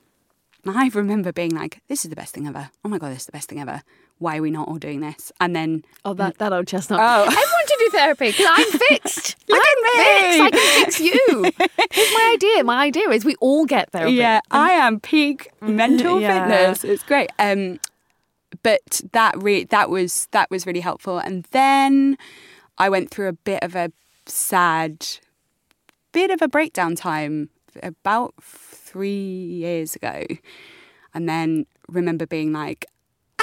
And 0.65 0.77
I 0.77 0.89
remember 0.89 1.33
being 1.33 1.55
like, 1.55 1.83
"This 1.89 2.05
is 2.05 2.09
the 2.11 2.17
best 2.17 2.33
thing 2.35 2.47
ever! 2.47 2.71
Oh 2.83 2.89
my 2.89 2.99
god, 2.99 3.11
this 3.13 3.21
is 3.21 3.27
the 3.27 3.33
best 3.33 3.49
thing 3.51 3.61
ever! 3.61 3.83
Why 4.19 4.39
are 4.39 4.43
we 4.43 4.51
not 4.51 4.69
all 4.69 4.79
doing 4.79 5.01
this?" 5.01 5.33
And 5.41 5.55
then 5.57 5.85
Oh, 6.05 6.15
that, 6.15 6.39
that 6.39 6.53
old 6.53 6.67
chestnut. 6.67 7.01
Oh. 7.03 7.23
Everyone 7.27 7.67
should 7.69 7.79
do 7.79 7.91
therapy 7.91 8.31
because 8.31 8.47
I'm 8.49 8.79
fixed. 8.89 9.37
Look 9.49 9.61
I'm 9.63 9.85
at 9.85 9.97
me. 9.97 10.05
fixed. 10.05 10.41
I 10.41 10.51
can 10.51 10.85
fix 10.85 11.01
you. 11.01 11.53
Here's 11.93 12.13
my 12.15 12.33
idea. 12.35 12.65
My 12.65 12.85
idea 12.85 13.09
is 13.11 13.25
we 13.25 13.37
all 13.37 13.65
get 13.67 13.91
therapy. 13.93 14.15
Yeah, 14.15 14.41
I 14.51 14.71
am 14.71 15.01
peak 15.01 15.51
mental 15.61 16.21
Yeah. 16.21 16.47
fitness. 16.47 16.85
It's 16.85 17.03
great. 17.03 17.31
Um, 17.39 17.79
but 18.63 19.01
that 19.13 19.35
re- 19.43 19.65
that 19.65 19.91
was 19.91 20.27
that 20.33 20.51
was 20.51 20.67
really 20.67 20.81
helpful. 20.81 21.19
And 21.19 21.45
then 21.51 22.17
I 22.79 22.89
went 22.89 23.11
through 23.11 23.29
a 23.29 23.33
bit 23.35 23.63
of 23.63 23.75
a 23.77 23.93
sad, 24.27 25.07
bit 26.13 26.31
of 26.31 26.43
a 26.43 26.49
breakdown 26.49 26.95
time 26.97 27.51
about 27.83 28.35
three 28.43 29.09
years 29.11 29.95
ago, 29.95 30.25
and 31.15 31.29
then 31.29 31.67
remember 31.89 32.27
being 32.27 32.53
like. 32.53 32.87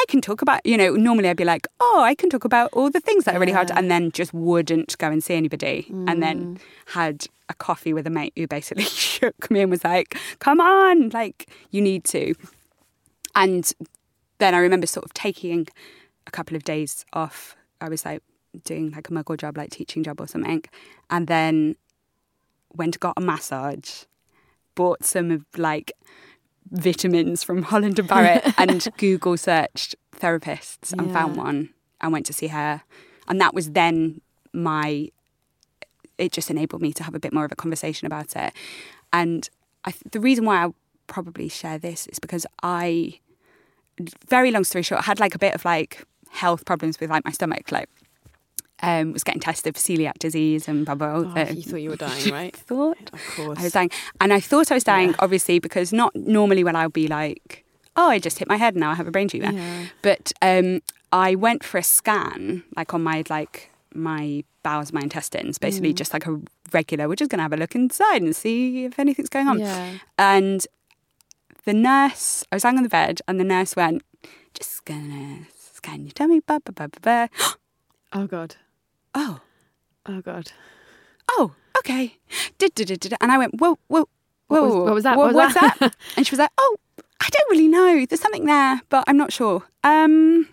I 0.07 0.11
can 0.11 0.21
talk 0.21 0.43
about, 0.43 0.63
you 0.65 0.77
know, 0.77 0.95
normally 0.95 1.29
I'd 1.29 1.37
be 1.37 1.45
like, 1.45 1.67
oh, 1.79 2.03
I 2.03 2.13
can 2.13 2.29
talk 2.29 2.45
about 2.45 2.69
all 2.73 2.91
the 2.91 2.99
things 2.99 3.23
that 3.23 3.35
are 3.35 3.39
really 3.39 3.51
hard, 3.51 3.71
and 3.71 3.89
then 3.89 4.11
just 4.11 4.35
wouldn't 4.35 4.95
go 4.99 5.07
and 5.07 5.23
see 5.23 5.33
anybody. 5.33 5.87
And 5.89 6.21
then 6.21 6.57
mm. 6.57 6.59
had 6.93 7.25
a 7.49 7.55
coffee 7.55 7.91
with 7.91 8.05
a 8.05 8.11
mate 8.11 8.31
who 8.35 8.45
basically 8.45 8.83
shook 8.83 9.49
me 9.49 9.61
and 9.61 9.71
was 9.71 9.83
like, 9.83 10.15
come 10.37 10.59
on, 10.59 11.09
like, 11.09 11.49
you 11.71 11.81
need 11.81 12.03
to. 12.05 12.35
And 13.33 13.73
then 14.37 14.53
I 14.53 14.59
remember 14.59 14.85
sort 14.85 15.05
of 15.05 15.13
taking 15.13 15.67
a 16.27 16.31
couple 16.31 16.55
of 16.55 16.63
days 16.63 17.03
off. 17.13 17.55
I 17.81 17.89
was 17.89 18.05
like 18.05 18.21
doing 18.63 18.91
like 18.91 19.09
a 19.09 19.11
muggle 19.11 19.37
job, 19.37 19.57
like 19.57 19.71
teaching 19.71 20.03
job 20.03 20.21
or 20.21 20.27
something. 20.27 20.63
And 21.09 21.25
then 21.25 21.77
went 22.75 22.95
and 22.95 22.99
got 22.99 23.15
a 23.17 23.21
massage, 23.21 24.03
bought 24.75 25.03
some 25.03 25.31
of 25.31 25.45
like 25.57 25.93
vitamins 26.71 27.43
from 27.43 27.63
Holland 27.63 27.99
and 27.99 28.07
Barrett 28.07 28.53
and 28.57 28.87
Google 28.97 29.37
searched 29.37 29.95
therapists 30.15 30.93
and 30.93 31.11
found 31.11 31.35
one 31.35 31.69
and 32.01 32.11
went 32.11 32.25
to 32.27 32.33
see 32.33 32.47
her. 32.47 32.83
And 33.27 33.39
that 33.41 33.53
was 33.53 33.71
then 33.71 34.21
my, 34.53 35.09
it 36.17 36.31
just 36.31 36.49
enabled 36.49 36.81
me 36.81 36.93
to 36.93 37.03
have 37.03 37.15
a 37.15 37.19
bit 37.19 37.33
more 37.33 37.45
of 37.45 37.51
a 37.51 37.55
conversation 37.55 38.05
about 38.05 38.35
it. 38.35 38.53
And 39.11 39.49
I, 39.85 39.93
the 40.11 40.19
reason 40.19 40.45
why 40.45 40.65
I 40.65 40.69
probably 41.07 41.49
share 41.49 41.77
this 41.77 42.07
is 42.07 42.19
because 42.19 42.45
I, 42.63 43.19
very 44.27 44.51
long 44.51 44.63
story 44.63 44.83
short, 44.83 45.05
had 45.05 45.19
like 45.19 45.35
a 45.35 45.39
bit 45.39 45.55
of 45.55 45.65
like 45.65 46.05
health 46.29 46.65
problems 46.65 46.99
with 46.99 47.09
like 47.09 47.25
my 47.25 47.31
stomach, 47.31 47.71
like 47.71 47.89
um, 48.81 49.13
was 49.13 49.23
getting 49.23 49.41
tested 49.41 49.75
for 49.75 49.79
celiac 49.81 50.19
disease 50.19 50.67
and 50.67 50.85
blah 50.85 50.95
blah. 50.95 51.21
blah. 51.23 51.33
Oh, 51.47 51.49
you 51.51 51.63
thought 51.63 51.77
you 51.81 51.89
were 51.89 51.95
dying, 51.95 52.31
right? 52.39 52.55
thought 52.55 52.97
Of 53.13 53.21
course. 53.35 53.59
I 53.59 53.63
was 53.63 53.71
dying, 53.73 53.89
and 54.21 54.33
I 54.33 54.39
thought 54.39 54.71
I 54.71 54.75
was 54.75 54.83
dying, 54.83 55.15
obviously, 55.19 55.59
because 55.59 55.93
not 55.93 56.15
normally 56.15 56.63
when 56.63 56.75
I'll 56.75 56.89
be 56.89 57.07
like, 57.07 57.65
"Oh, 57.95 58.09
I 58.09 58.19
just 58.19 58.37
hit 58.39 58.47
my 58.47 58.57
head 58.57 58.73
and 58.75 58.81
now 58.81 58.91
I 58.91 58.95
have 58.95 59.07
a 59.07 59.11
brain 59.11 59.27
tumor," 59.29 59.51
Yeah. 59.51 59.85
but 60.01 60.31
um, 60.41 60.81
I 61.11 61.35
went 61.35 61.63
for 61.63 61.77
a 61.77 61.83
scan, 61.83 62.63
like 62.75 62.93
on 62.93 63.01
my 63.03 63.23
like 63.29 63.69
my 63.93 64.43
bowels, 64.63 64.91
my 64.91 65.01
intestines, 65.01 65.57
basically 65.57 65.93
Mm. 65.93 65.97
just 65.97 66.11
like 66.11 66.25
a 66.27 66.41
regular. 66.73 67.07
We're 67.07 67.15
just 67.15 67.31
gonna 67.31 67.43
have 67.43 67.53
a 67.53 67.57
look 67.57 67.75
inside 67.75 68.21
and 68.21 68.35
see 68.35 68.83
if 68.85 68.99
anything's 68.99 69.29
going 69.29 69.47
on. 69.47 69.59
Yeah. 69.59 69.91
And 70.17 70.65
the 71.63 71.73
nurse, 71.73 72.43
I 72.51 72.55
was 72.57 72.63
lying 72.65 72.77
on 72.77 72.83
the 72.83 72.89
bed, 72.89 73.21
and 73.27 73.39
the 73.39 73.43
nurse 73.45 73.75
went, 73.75 74.03
"Just 74.53 74.83
gonna 74.83 75.47
scan 75.71 76.01
your 76.03 76.11
tummy." 76.11 76.41
Blah, 76.41 76.59
blah, 76.59 76.73
blah, 76.73 76.87
blah, 76.87 77.27
blah. 77.27 77.53
Oh 78.13 78.27
God. 78.27 78.55
Oh. 79.15 79.39
Oh 80.05 80.21
God. 80.21 80.51
oh, 81.31 81.55
okay. 81.79 82.17
And 82.61 83.31
I 83.31 83.37
went, 83.37 83.59
whoa, 83.59 83.79
whoa, 83.87 84.07
whoa. 84.47 84.61
What 84.61 84.61
was- 84.63 84.75
what 84.75 84.93
was 84.93 85.03
that? 85.03 85.17
What, 85.17 85.33
What 85.33 85.45
was 85.47 85.55
what's 85.55 85.79
that? 85.79 85.95
and 86.17 86.27
she 86.27 86.31
was 86.31 86.39
like, 86.39 86.51
oh, 86.57 86.77
I 87.21 87.27
don't 87.31 87.49
really 87.51 87.67
know. 87.67 88.05
There's 88.05 88.21
something 88.21 88.45
there, 88.45 88.81
but 88.89 89.03
I'm 89.07 89.17
not 89.17 89.33
sure. 89.33 89.63
Um, 89.83 90.47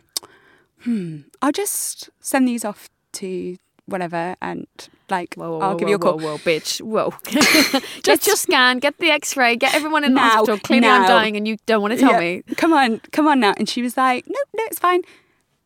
hmm. 0.80 1.22
I'll 1.42 1.52
just 1.52 2.08
send 2.20 2.48
these 2.48 2.64
off 2.64 2.88
to 3.14 3.58
whatever 3.86 4.36
and 4.40 4.66
like, 5.10 5.34
Whoa, 5.34 5.50
whoa, 5.50 5.58
I'll 5.58 5.72
whoa, 5.72 5.78
give 5.78 5.88
you 5.88 5.96
a 5.96 5.98
call. 5.98 6.18
Whoa, 6.18 6.36
whoa, 6.36 6.38
bitch. 6.38 6.80
Whoa. 6.80 7.12
get 8.02 8.26
your 8.26 8.36
scan, 8.36 8.78
get 8.78 8.96
the 8.98 9.10
x 9.10 9.36
ray, 9.36 9.56
get 9.56 9.74
everyone 9.74 10.04
in 10.04 10.14
the 10.14 10.20
hospital. 10.20 10.58
Clearly, 10.58 10.88
I'm 10.88 11.06
dying 11.06 11.36
and 11.36 11.46
you 11.46 11.56
don't 11.66 11.82
want 11.82 11.92
to 11.94 12.00
tell 12.00 12.12
Yeah, 12.12 12.20
me. 12.20 12.42
Come 12.56 12.72
on, 12.72 13.00
come 13.10 13.26
on 13.28 13.40
now. 13.40 13.52
And 13.58 13.68
she 13.68 13.82
was 13.82 13.96
like, 13.96 14.26
no, 14.28 14.38
no, 14.56 14.64
it's 14.66 14.78
fine. 14.78 15.02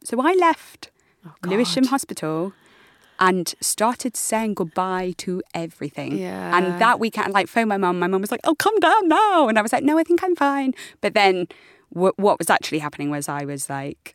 So 0.03 0.21
I 0.21 0.33
left 0.35 0.91
Oh, 1.25 1.33
Lewisham 1.45 1.85
Hospital 1.87 2.53
and 3.19 3.55
started 3.61 4.17
saying 4.17 4.55
goodbye 4.55 5.15
to 5.19 5.43
everything. 5.55 6.17
Yeah. 6.19 6.57
And 6.57 6.81
that 6.81 7.01
weekend, 7.01 7.33
like, 7.33 7.49
phoned 7.49 7.69
my 7.69 7.77
mum. 7.77 7.99
My 7.99 8.07
mum 8.07 8.21
was 8.21 8.31
like, 8.31 8.41
oh, 8.45 8.55
come 8.55 8.79
down 8.81 9.09
now. 9.09 9.49
And 9.49 9.59
I 9.59 9.63
was 9.63 9.73
like, 9.73 9.85
no, 9.85 9.99
I 9.99 10.03
think 10.03 10.23
I'm 10.23 10.37
fine. 10.37 10.75
But 11.01 11.15
then 11.15 11.47
w- 11.93 12.13
what 12.17 12.39
was 12.39 12.51
actually 12.51 12.79
happening 12.79 13.11
was 13.11 13.29
I 13.29 13.45
was 13.45 13.71
like, 13.71 14.15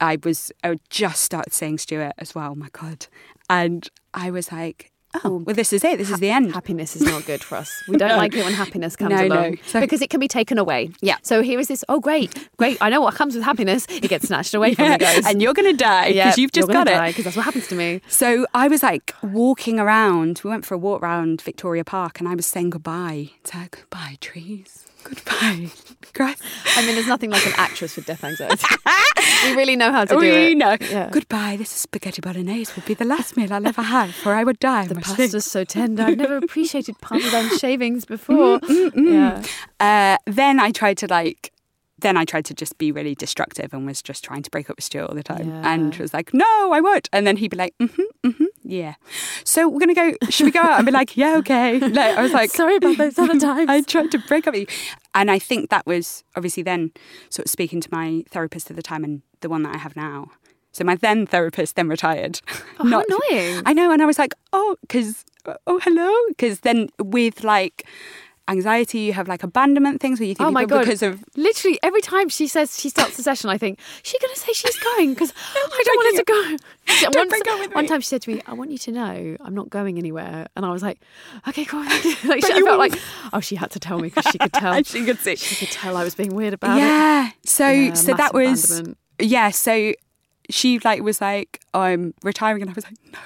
I 0.00 0.18
was, 0.22 0.52
I 0.62 0.76
just 0.90 1.22
started 1.22 1.52
saying 1.52 1.78
Stuart 1.78 2.12
as 2.18 2.34
well. 2.34 2.52
Oh 2.52 2.54
my 2.54 2.68
God. 2.72 3.06
And 3.48 3.88
I 4.12 4.30
was 4.30 4.52
like, 4.52 4.92
oh, 5.24 5.36
well, 5.44 5.54
this 5.54 5.72
is 5.72 5.82
it. 5.84 5.98
This 5.98 6.10
is 6.10 6.18
the 6.20 6.30
end. 6.30 6.52
Happiness 6.52 6.96
is 6.96 7.02
not 7.02 7.24
good 7.26 7.42
for 7.42 7.56
us. 7.56 7.70
We 7.88 7.96
don't 7.96 8.08
No. 8.10 8.16
like 8.16 8.34
it 8.34 8.44
when 8.44 8.52
happiness 8.52 8.96
comes 8.96 9.10
No, 9.14 9.26
no. 9.26 9.34
along 9.34 9.58
So- 9.66 9.80
because 9.80 10.02
it 10.02 10.10
can 10.10 10.20
be 10.20 10.28
taken 10.28 10.58
away. 10.58 10.90
Yeah. 11.00 11.16
So 11.22 11.42
here 11.42 11.58
is 11.60 11.68
this. 11.68 11.84
Oh, 11.88 12.00
great, 12.00 12.48
great. 12.56 12.76
I 12.80 12.88
know 12.90 13.00
what 13.00 13.14
comes 13.14 13.34
with 13.34 13.44
happiness. 13.44 13.86
It 13.88 14.08
gets 14.08 14.26
snatched 14.28 14.54
away 14.54 14.74
from 14.74 14.92
you 14.92 14.98
guys. 15.08 15.26
and 15.26 15.40
you're 15.42 15.54
going 15.54 15.70
to 15.70 15.76
die 15.84 16.12
because 16.12 16.38
you've 16.38 16.52
just 16.52 16.68
got 16.68 16.88
it. 16.88 17.06
because 17.08 17.24
that's 17.24 17.36
what 17.36 17.44
happens 17.44 17.66
to 17.68 17.74
me. 17.74 18.00
So 18.08 18.46
I 18.54 18.68
was 18.68 18.82
like 18.82 19.14
walking 19.22 19.78
around. 19.78 20.40
We 20.44 20.50
went 20.50 20.64
for 20.66 20.74
a 20.74 20.78
walk 20.78 21.02
around 21.02 21.40
Victoria 21.42 21.84
Park, 21.84 22.18
and 22.20 22.28
I 22.28 22.34
was 22.34 22.46
saying 22.46 22.70
goodbye. 22.70 23.30
It's 23.40 23.54
like 23.54 23.70
goodbye 23.72 24.16
trees, 24.20 24.86
goodbye 25.04 25.70
grass. 26.12 26.38
I 26.76 26.84
mean, 26.84 26.94
there's 26.94 27.06
nothing 27.06 27.30
like 27.30 27.46
an 27.46 27.52
actress 27.56 27.96
with 27.96 28.06
death 28.06 28.22
anxiety. 28.24 28.64
we 29.44 29.54
really 29.56 29.76
know 29.76 29.90
how 29.92 30.04
to 30.04 30.14
do 30.14 30.20
we 30.20 30.28
it. 30.52 30.56
know. 30.58 30.76
Yeah. 30.80 31.08
Goodbye. 31.10 31.56
This 31.56 31.74
is 31.74 31.80
spaghetti 31.82 32.20
bolognese. 32.20 32.72
Will 32.76 32.86
be 32.86 32.94
the 32.94 33.04
last 33.04 33.36
meal 33.36 33.52
I'll 33.52 33.66
ever 33.66 33.82
have, 33.82 34.14
for 34.14 34.34
I 34.34 34.44
would 34.44 34.58
die. 34.58 34.86
The 34.86 34.94
pasta's 34.96 35.44
so 35.44 35.64
tender. 35.64 36.02
I've 36.04 36.18
never 36.18 36.36
appreciated 36.38 36.98
parmesan 37.00 37.56
shavings 37.58 38.04
before. 38.04 38.60
Yeah. 38.94 39.42
Uh, 39.80 40.16
then 40.26 40.60
I 40.60 40.70
tried 40.70 40.98
to 40.98 41.06
like. 41.06 41.52
Then 41.98 42.18
I 42.18 42.26
tried 42.26 42.44
to 42.46 42.54
just 42.54 42.76
be 42.76 42.92
really 42.92 43.14
destructive 43.14 43.72
and 43.72 43.86
was 43.86 44.02
just 44.02 44.22
trying 44.22 44.42
to 44.42 44.50
break 44.50 44.68
up 44.68 44.76
with 44.76 44.84
Stuart 44.84 45.08
all 45.08 45.14
the 45.14 45.22
time, 45.22 45.50
and 45.64 45.94
Yeah. 45.94 46.02
was 46.02 46.12
like, 46.12 46.34
"No, 46.34 46.70
I 46.70 46.78
won't." 46.78 47.08
And 47.10 47.26
then 47.26 47.38
he'd 47.38 47.52
be 47.52 47.56
like, 47.56 47.74
"Mm-hmm, 47.80 48.28
mm-hmm, 48.28 48.44
yeah." 48.66 48.94
So 49.44 49.68
we're 49.68 49.80
gonna 49.80 49.94
go. 49.94 50.14
Should 50.28 50.44
we 50.44 50.50
go 50.50 50.60
out? 50.60 50.78
I'd 50.78 50.86
be 50.86 50.92
like, 50.92 51.16
"Yeah, 51.16 51.36
okay." 51.38 51.78
Like, 51.78 52.16
I 52.18 52.22
was 52.22 52.32
like, 52.32 52.50
Sorry 52.50 52.76
about 52.76 52.98
those 52.98 53.18
other 53.18 53.38
times. 53.40 53.68
I 53.70 53.80
tried 53.82 54.10
to 54.12 54.18
break 54.18 54.46
up 54.46 54.54
with 54.54 54.62
you, 54.62 54.76
and 55.14 55.30
I 55.30 55.38
think 55.38 55.70
that 55.70 55.86
was 55.86 56.24
obviously 56.36 56.62
then 56.62 56.92
sort 57.30 57.46
of 57.46 57.50
speaking 57.50 57.80
to 57.80 57.88
my 57.90 58.24
therapist 58.30 58.70
at 58.70 58.76
the 58.76 58.82
time 58.82 59.04
and 59.04 59.22
the 59.40 59.48
one 59.48 59.62
that 59.62 59.74
I 59.74 59.78
have 59.78 59.96
now. 59.96 60.30
So 60.72 60.84
my 60.84 60.94
then 60.94 61.26
therapist 61.26 61.74
then 61.76 61.88
retired. 61.88 62.40
Oh, 62.78 62.86
how 62.86 63.02
annoying. 63.08 63.62
I 63.64 63.72
know, 63.72 63.90
and 63.92 64.02
I 64.02 64.06
was 64.06 64.18
like, 64.18 64.34
oh, 64.52 64.76
because 64.82 65.24
oh 65.66 65.78
hello, 65.78 66.12
because 66.28 66.60
then 66.60 66.90
with 66.98 67.44
like 67.44 67.86
anxiety, 68.48 68.98
you 69.00 69.12
have 69.12 69.28
like 69.28 69.42
abandonment 69.42 70.00
things 70.00 70.20
where 70.20 70.28
you 70.28 70.34
think 70.34 70.48
Oh 70.48 70.52
my 70.52 70.64
god! 70.64 70.80
because 70.84 71.02
of 71.02 71.22
literally 71.36 71.78
every 71.82 72.00
time 72.00 72.28
she 72.28 72.46
says 72.46 72.78
she 72.78 72.88
starts 72.88 73.16
the 73.16 73.22
session, 73.22 73.50
I 73.50 73.58
think 73.58 73.78
she's 74.02 74.20
going 74.20 74.32
to 74.34 74.40
say 74.40 74.52
she's 74.52 74.78
going 74.78 75.14
because 75.14 75.32
I 75.54 75.82
don't 75.84 75.96
want 75.96 76.16
her 76.16 76.22
to 76.22 76.24
go. 76.24 76.56
She- 76.94 77.04
Don't 77.06 77.16
one, 77.16 77.28
break 77.28 77.48
up 77.48 77.58
with 77.58 77.74
one 77.74 77.84
me. 77.84 77.88
time 77.88 78.00
she 78.00 78.06
said 78.08 78.22
to 78.22 78.30
me, 78.30 78.40
"I 78.46 78.52
want 78.54 78.70
you 78.70 78.78
to 78.78 78.92
know 78.92 79.36
I'm 79.40 79.54
not 79.54 79.68
going 79.70 79.98
anywhere," 79.98 80.46
and 80.54 80.64
I 80.64 80.70
was 80.70 80.82
like, 80.82 81.00
"Okay, 81.48 81.64
cool." 81.64 81.80
like, 81.84 82.00
she, 82.02 82.52
I 82.52 82.60
felt 82.64 82.78
like, 82.78 82.96
oh, 83.32 83.40
she 83.40 83.56
had 83.56 83.70
to 83.72 83.80
tell 83.80 83.98
me 83.98 84.08
because 84.08 84.30
she 84.30 84.38
could 84.38 84.52
tell. 84.52 84.80
she 84.84 85.04
could 85.04 85.18
see. 85.18 85.34
She 85.36 85.56
could 85.56 85.72
tell 85.72 85.96
I 85.96 86.04
was 86.04 86.14
being 86.14 86.34
weird 86.34 86.54
about 86.54 86.76
it. 86.78 86.82
yeah. 86.82 87.30
So 87.44 87.68
Yeah, 87.68 87.94
so 87.94 88.14
that 88.14 88.32
was 88.34 88.82
yeah. 89.20 89.50
So 89.50 89.92
she 90.48 90.78
like 90.80 91.02
was 91.02 91.20
like, 91.20 91.60
oh, 91.74 91.80
I'm 91.80 92.14
retiring, 92.22 92.62
and 92.62 92.70
I 92.70 92.74
was 92.74 92.84
like, 92.84 92.94
no. 93.12 93.18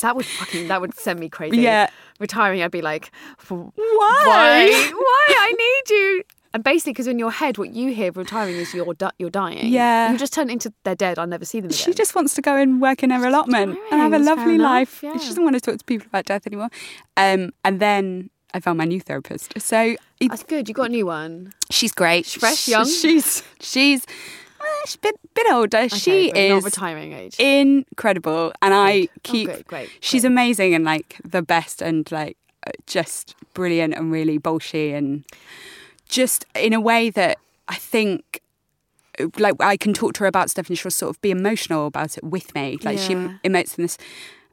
That 0.00 0.16
would 0.16 0.26
fucking 0.26 0.68
that 0.68 0.80
would 0.80 0.94
send 0.94 1.20
me 1.20 1.28
crazy. 1.28 1.58
Yeah. 1.58 1.88
retiring, 2.20 2.62
I'd 2.62 2.70
be 2.70 2.82
like, 2.82 3.10
"Why? 3.48 3.70
Why? 3.76 4.90
Why? 4.92 5.34
I 5.38 5.52
need 5.52 5.94
you." 5.94 6.22
And 6.52 6.62
basically, 6.62 6.92
because 6.92 7.08
in 7.08 7.18
your 7.18 7.32
head, 7.32 7.58
what 7.58 7.74
you 7.74 7.92
hear 7.92 8.12
retiring 8.12 8.54
is 8.54 8.72
you're 8.72 8.94
di- 8.94 9.10
you're 9.18 9.28
dying. 9.30 9.66
Yeah. 9.72 10.12
You 10.12 10.18
just 10.18 10.32
turn 10.32 10.48
into 10.50 10.72
they're 10.84 10.94
dead. 10.94 11.18
I'll 11.18 11.26
never 11.26 11.44
see 11.44 11.58
them 11.58 11.70
again. 11.70 11.78
She 11.78 11.92
just 11.92 12.14
wants 12.14 12.34
to 12.34 12.42
go 12.42 12.56
and 12.56 12.80
work 12.80 13.02
in 13.02 13.10
her 13.10 13.26
allotment 13.26 13.76
and 13.90 14.00
have 14.00 14.12
a 14.12 14.20
lovely 14.20 14.56
life. 14.56 15.02
yeah. 15.02 15.16
She 15.18 15.26
doesn't 15.28 15.42
want 15.42 15.56
to 15.56 15.60
talk 15.60 15.78
to 15.78 15.84
people 15.84 16.06
about 16.06 16.26
death 16.26 16.46
anymore. 16.46 16.68
Um, 17.16 17.50
and 17.64 17.80
then 17.80 18.30
I 18.52 18.60
found 18.60 18.78
my 18.78 18.84
new 18.84 19.00
therapist. 19.00 19.60
So 19.60 19.96
it, 20.20 20.28
That's 20.28 20.44
good. 20.44 20.68
You 20.68 20.74
got 20.74 20.86
a 20.86 20.90
new 20.90 21.06
one. 21.06 21.52
she's 21.72 21.90
great. 21.90 22.24
fresh, 22.24 22.68
young? 22.68 22.86
She's 22.86 23.42
she's, 23.60 24.06
she's 24.84 24.94
a 24.96 24.98
bit, 24.98 25.14
bit 25.34 25.52
older. 25.52 25.88
she 25.88 26.30
Okay, 26.30 26.48
not 26.50 26.58
is 26.58 26.64
retiring 26.64 27.12
age. 27.12 27.38
incredible, 27.40 28.52
and 28.62 28.74
I 28.74 29.08
keep. 29.22 29.48
good, 29.48 29.66
great, 29.66 29.90
she's 30.00 30.22
great. 30.22 30.30
amazing 30.32 30.74
and 30.74 30.84
like 30.84 31.16
the 31.24 31.42
best, 31.42 31.82
and 31.82 32.10
like 32.12 32.36
uh, 32.66 32.70
just 32.86 33.34
brilliant 33.54 33.94
and 33.94 34.10
really 34.12 34.38
bolshy, 34.38 34.94
and 34.94 35.24
just 36.08 36.44
in 36.54 36.72
a 36.72 36.80
way 36.80 37.10
that 37.10 37.38
I 37.68 37.76
think. 37.76 38.40
uh, 39.18 39.28
Like 39.38 39.54
I 39.60 39.76
can 39.76 39.92
talk 39.94 40.14
to 40.14 40.20
her 40.20 40.26
about 40.26 40.50
stuff 40.50 40.68
and 40.68 40.78
she'll 40.78 40.90
sort 40.90 41.10
of 41.10 41.20
be 41.22 41.30
emotional 41.30 41.86
about 41.86 42.16
it 42.18 42.24
with 42.24 42.54
me. 42.54 42.78
Like 42.82 42.98
she 42.98 43.14
emotes 43.14 43.78
in 43.78 43.82
this, 43.84 43.96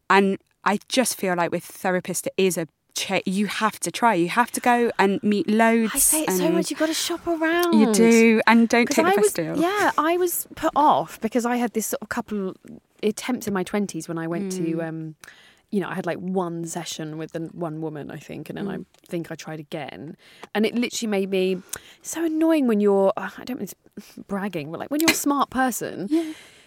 and 0.10 0.38
I 0.64 0.80
just 0.88 1.18
feel 1.18 1.36
like 1.36 1.52
with 1.52 1.66
therapists 1.66 2.28
it 2.28 2.34
is 2.38 2.58
a 2.58 2.68
cha- 2.94 3.22
you 3.26 3.48
have 3.48 3.80
to 3.82 3.92
try. 3.92 4.14
You 4.14 4.30
have 4.30 4.52
to 4.52 4.60
go 4.62 4.92
and 5.00 5.22
meet 5.24 5.50
loads. 5.50 5.92
I 5.94 6.00
say 6.00 6.24
it 6.24 6.32
so 6.32 6.50
much. 6.52 6.70
You've 6.70 6.80
got 6.80 6.88
to 6.88 6.94
shop 6.94 7.26
around. 7.28 7.80
You 7.80 7.94
do, 7.94 8.42
and 8.48 8.68
don't 8.70 8.88
take 8.90 9.06
the 9.06 9.12
I 9.12 9.16
best 9.16 9.36
deal. 9.36 9.58
yeah, 9.58 9.92
I 9.98 10.18
was 10.18 10.48
put 10.56 10.72
off 10.76 11.20
because 11.22 11.46
I 11.46 11.56
had 11.58 11.74
this 11.74 11.88
sort 11.88 12.02
of 12.02 12.10
couple 12.10 12.56
attempts 13.04 13.48
in 13.48 13.54
my 13.54 13.64
twenties 13.64 14.08
when 14.08 14.18
I 14.18 14.28
went 14.28 14.54
Hmm. 14.54 14.64
to, 14.66 14.82
um, 14.84 15.16
you 15.72 15.80
know, 15.80 15.88
I 15.90 15.96
had 15.96 16.06
like 16.06 16.18
one 16.20 16.66
session 16.66 17.18
with 17.18 17.32
the 17.32 17.40
one 17.54 17.82
woman, 17.82 18.12
I 18.12 18.18
think, 18.18 18.50
and 18.50 18.58
then 18.58 18.66
Hmm. 18.66 18.72
I 18.72 18.78
think 19.08 19.32
I 19.32 19.36
tried 19.36 19.60
again, 19.60 20.18
and 20.54 20.66
it 20.66 20.76
literally 20.76 21.10
made 21.10 21.30
me 21.30 21.62
so 22.02 22.26
annoying 22.26 22.68
when 22.68 22.80
you're. 22.82 23.14
uh, 23.18 23.30
I 23.38 23.44
don't 23.46 23.60
mean 23.60 23.70
bragging, 24.28 24.70
but 24.72 24.80
like 24.80 24.92
when 24.92 25.00
you're 25.02 25.12
a 25.12 25.14
smart 25.14 25.50
person. 25.50 26.10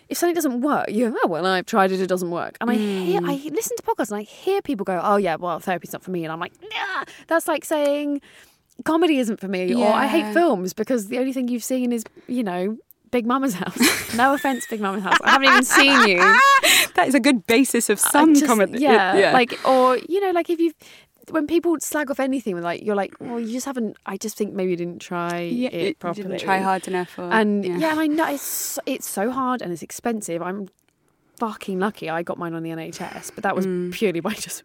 If 0.09 0.19
something 0.19 0.35
doesn't 0.35 0.61
work, 0.61 0.91
you 0.91 1.11
go, 1.11 1.17
oh, 1.25 1.29
well, 1.29 1.47
I've 1.47 1.67
tried 1.67 1.91
it, 1.93 2.01
it 2.01 2.07
doesn't 2.09 2.31
work. 2.31 2.57
And 2.61 2.71
I 2.71 2.75
hear, 2.75 3.21
Hmm. 3.21 3.31
I 3.31 3.35
listen 3.53 3.77
to 3.77 3.83
podcasts 3.83 4.11
and 4.11 4.19
I 4.19 4.23
hear 4.23 4.61
people 4.63 4.85
go, 4.85 5.01
oh, 5.03 5.17
yeah, 5.17 5.37
well, 5.37 5.59
therapy's 5.61 5.93
not 5.93 6.03
for 6.03 6.11
me. 6.11 6.25
And 6.25 6.33
I'm 6.33 6.41
like, 6.41 6.53
nah, 6.63 7.05
that's 7.27 7.49
like 7.49 7.65
saying 7.65 8.21
comedy 8.85 9.19
isn't 9.19 9.41
for 9.41 9.49
me 9.49 9.73
or 9.75 9.87
I 9.93 10.07
hate 10.07 10.19
Yeah. 10.21 10.33
films 10.33 10.73
because 10.75 11.09
the 11.09 11.19
only 11.19 11.33
thing 11.33 11.49
you've 11.49 11.65
seen 11.65 11.93
is, 11.93 12.05
you 12.27 12.43
know, 12.43 12.77
Big 13.11 13.25
Mama's 13.27 13.55
house. 13.55 14.15
no 14.17 14.35
offense, 14.35 14.67
Big 14.69 14.81
Mama's 14.81 15.05
house. 15.05 15.17
I 15.23 15.31
haven't 15.31 15.49
even 15.49 15.63
seen 15.65 16.09
you. 16.09 16.19
that 16.97 17.05
is 17.07 17.15
a 17.15 17.21
good 17.21 17.47
basis 17.47 17.89
of 17.89 18.01
I 18.05 18.11
some 18.11 18.35
just- 18.35 18.47
comedy. 18.47 18.81
Yeah, 18.81 19.31
like 19.33 19.57
or 19.65 19.97
you 19.99 20.21
know, 20.21 20.33
like 20.33 20.51
if 20.51 20.59
you 20.59 20.73
when 21.31 21.47
people 21.47 21.77
slag 21.81 22.11
off 22.11 22.21
anything, 22.21 22.61
like 22.61 22.83
you're 22.83 22.95
like, 22.97 23.15
well, 23.21 23.41
you 23.41 23.53
just 23.53 23.67
haven't. 23.67 23.97
I 24.07 24.17
just 24.17 24.37
think 24.37 24.53
maybe 24.55 24.71
you 24.73 24.77
didn't 24.77 25.01
try 25.01 25.41
yeah, 25.41 25.69
it 25.71 25.87
you 25.89 25.95
properly. 25.95 26.29
didn't 26.29 26.41
try 26.41 26.59
hard 26.59 26.87
enough. 26.89 27.19
Or, 27.19 27.31
And 27.33 27.65
yeah. 27.65 27.91
and 27.91 28.01
I 28.01 28.07
know 28.07 28.29
it's 28.29 28.79
it's 28.87 29.09
so 29.09 29.31
hard 29.31 29.63
and 29.63 29.73
it's 29.73 29.83
expensive. 29.83 30.43
I'm 30.43 30.69
fucking 31.39 31.79
lucky. 31.79 32.09
I 32.11 32.23
got 32.23 32.39
mine 32.39 32.55
on 32.55 32.63
the 32.63 32.71
NHS, 32.71 33.33
but 33.35 33.43
that 33.45 33.57
was 33.57 33.67
Mm. 33.67 33.93
purely 33.93 34.21
by 34.21 34.33
just 34.35 34.63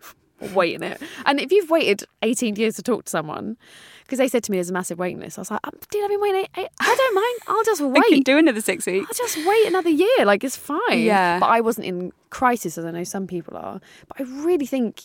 waiting 0.53 0.83
it. 0.83 1.01
And 1.25 1.39
if 1.39 1.51
you've 1.51 1.69
waited 1.69 2.03
18 2.21 2.55
years 2.55 2.75
to 2.75 2.83
talk 2.83 3.05
to 3.05 3.09
someone, 3.09 3.57
because 4.03 4.19
they 4.19 4.27
said 4.27 4.43
to 4.45 4.51
me 4.51 4.57
there's 4.57 4.69
a 4.69 4.73
massive 4.73 4.97
waiting 4.97 5.19
list, 5.19 5.37
I 5.37 5.41
was 5.41 5.51
like, 5.51 5.59
um, 5.65 5.73
dude, 5.91 6.03
I've 6.03 6.09
been 6.09 6.21
waiting. 6.21 6.41
Eight, 6.41 6.49
eight, 6.57 6.67
I 6.79 6.95
don't 6.95 7.15
mind. 7.15 7.39
I'll 7.47 7.63
just 7.65 7.81
I 7.81 7.85
wait. 7.85 8.03
can 8.09 8.21
do 8.21 8.37
another 8.37 8.61
six 8.61 8.85
weeks. 8.85 9.07
I'll 9.09 9.27
just 9.27 9.37
wait 9.45 9.67
another 9.67 9.89
year. 9.89 10.25
Like 10.25 10.43
it's 10.43 10.55
fine. 10.55 10.99
Yeah. 11.01 11.39
But 11.39 11.47
I 11.47 11.61
wasn't 11.61 11.87
in 11.87 12.11
crisis 12.29 12.77
as 12.77 12.85
I 12.85 12.91
know 12.91 13.03
some 13.03 13.27
people 13.27 13.57
are. 13.57 13.81
But 14.07 14.21
I 14.21 14.23
really 14.43 14.65
think 14.65 15.01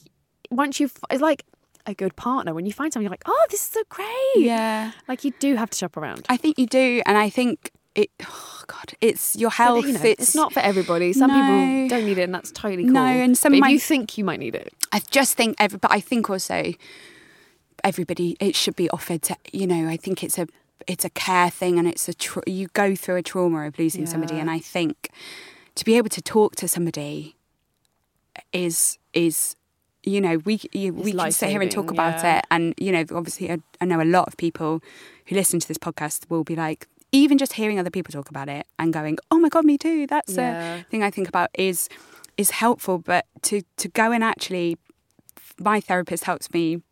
once 0.57 0.81
you, 0.81 0.91
it's 1.11 1.23
like 1.23 1.45
a 1.87 1.95
good 1.95 2.17
partner. 2.17 2.55
When 2.55 2.67
you 2.67 2.73
find 2.73 2.93
someone, 2.93 3.05
you're 3.05 3.11
like, 3.11 3.25
oh, 3.27 3.47
this 3.51 3.61
is 3.61 3.67
so 3.71 3.83
great. 3.89 4.09
Yeah, 4.37 4.93
Like 5.09 5.25
you 5.25 5.33
do 5.39 5.55
have 5.57 5.71
to 5.71 5.79
shop 5.79 5.97
around. 5.97 6.27
I 6.29 6.37
think 6.37 6.59
you 6.59 6.67
do, 6.67 7.03
and 7.07 7.17
I 7.19 7.29
think 7.31 7.71
it. 7.95 8.11
Oh 8.23 8.63
God, 8.67 8.95
it's 9.01 9.37
your 9.37 9.51
But, 9.51 9.55
health. 9.57 9.87
you 9.87 9.93
know, 9.93 10.01
it's, 10.03 10.23
it's, 10.23 10.35
not 10.35 10.53
for 10.53 10.61
everybody. 10.61 11.13
Some 11.13 11.31
No. 11.31 11.35
people 11.35 11.89
don't 11.99 12.07
need 12.07 12.19
it, 12.19 12.23
and 12.23 12.35
that's 12.35 12.51
totally 12.51 12.85
cool. 12.85 12.93
No, 12.95 13.05
and 13.05 13.37
some 13.37 13.53
but 13.53 13.61
might- 13.61 13.69
you 13.71 13.79
think 13.79 14.17
you 14.19 14.25
might 14.25 14.41
need 14.41 14.55
it, 14.55 14.73
I 14.93 15.01
just 15.11 15.37
think 15.37 15.57
every, 15.59 15.79
but 15.79 15.91
I 15.93 16.01
think 16.01 16.31
also 16.31 16.73
everybody 17.83 18.37
it 18.41 18.57
should 18.57 18.77
be 18.77 18.89
offered 18.91 19.23
to. 19.23 19.37
You 19.53 19.67
know, 19.67 19.89
I 19.89 19.97
think 19.97 20.25
it's 20.25 20.39
a 20.39 20.47
it's 20.87 21.05
a 21.05 21.11
care 21.11 21.51
thing, 21.51 21.79
and 21.79 21.87
it's 21.87 22.09
a 22.09 22.15
tra- 22.15 22.43
you 22.47 22.69
go 22.73 22.95
through 22.95 23.17
a 23.17 23.23
trauma 23.23 23.67
of 23.67 23.79
losing 23.79 24.07
somebody, 24.07 24.39
and 24.39 24.51
I 24.51 24.59
think 24.59 25.11
to 25.75 25.85
be 25.85 25.97
able 25.97 26.09
to 26.11 26.23
talk 26.23 26.57
to 26.57 26.67
somebody 26.69 27.37
is 28.53 28.99
is 29.13 29.57
you 30.05 30.21
know 30.21 30.39
we 30.39 30.61
you, 30.73 30.93
we 30.93 31.13
can 31.13 31.33
sit 31.33 31.51
here 31.51 31.63
and 31.63 31.71
talk 31.71 31.91
about 31.91 32.23
yeah. 32.23 32.39
it, 32.39 32.45
and 32.51 32.75
you 32.79 32.93
know 32.93 33.05
obviously 33.13 33.51
I, 33.51 33.59
I 33.81 33.85
know 33.85 34.01
a 34.01 34.05
lot 34.05 34.29
of 34.29 34.37
people 34.37 34.83
who 35.27 35.35
listen 35.37 35.61
to 35.61 35.69
this 35.69 35.79
podcast 35.79 36.31
will 36.31 36.45
be 36.45 36.57
like. 36.57 36.87
Even 37.13 37.39
just 37.39 37.53
hearing 37.53 37.79
other 37.79 37.91
people 37.91 38.11
talk 38.11 38.29
about 38.29 38.49
it 38.49 38.67
and 38.77 38.93
going, 38.93 39.19
"Oh 39.31 39.39
my 39.39 39.49
god, 39.49 39.65
me 39.65 39.79
too." 39.79 40.05
That's 40.09 40.35
Yeah. 40.35 40.79
a 40.79 40.83
thing 40.91 41.05
I 41.05 41.11
think 41.11 41.29
about 41.29 41.49
is 41.55 41.89
is 42.37 42.51
helpful. 42.51 42.99
But 42.99 43.27
to 43.43 43.63
to 43.77 43.89
go 43.89 44.11
and 44.11 44.25
actually 44.25 44.79
my 45.61 45.79
therapist 45.81 46.25
helps 46.25 46.53
me 46.53 46.83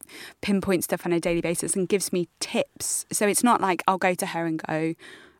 pinpoint 0.43 0.85
stuff 0.85 1.05
on 1.05 1.13
a 1.13 1.19
daily 1.19 1.41
basis 1.41 1.75
and 1.75 1.89
gives 1.89 2.13
me 2.13 2.29
tips. 2.39 3.05
So 3.11 3.27
it's 3.27 3.43
not 3.43 3.61
like 3.61 3.83
I'll 3.89 3.99
go 3.99 4.15
to 4.15 4.27
her 4.27 4.47
and 4.47 4.63
go, 4.65 4.95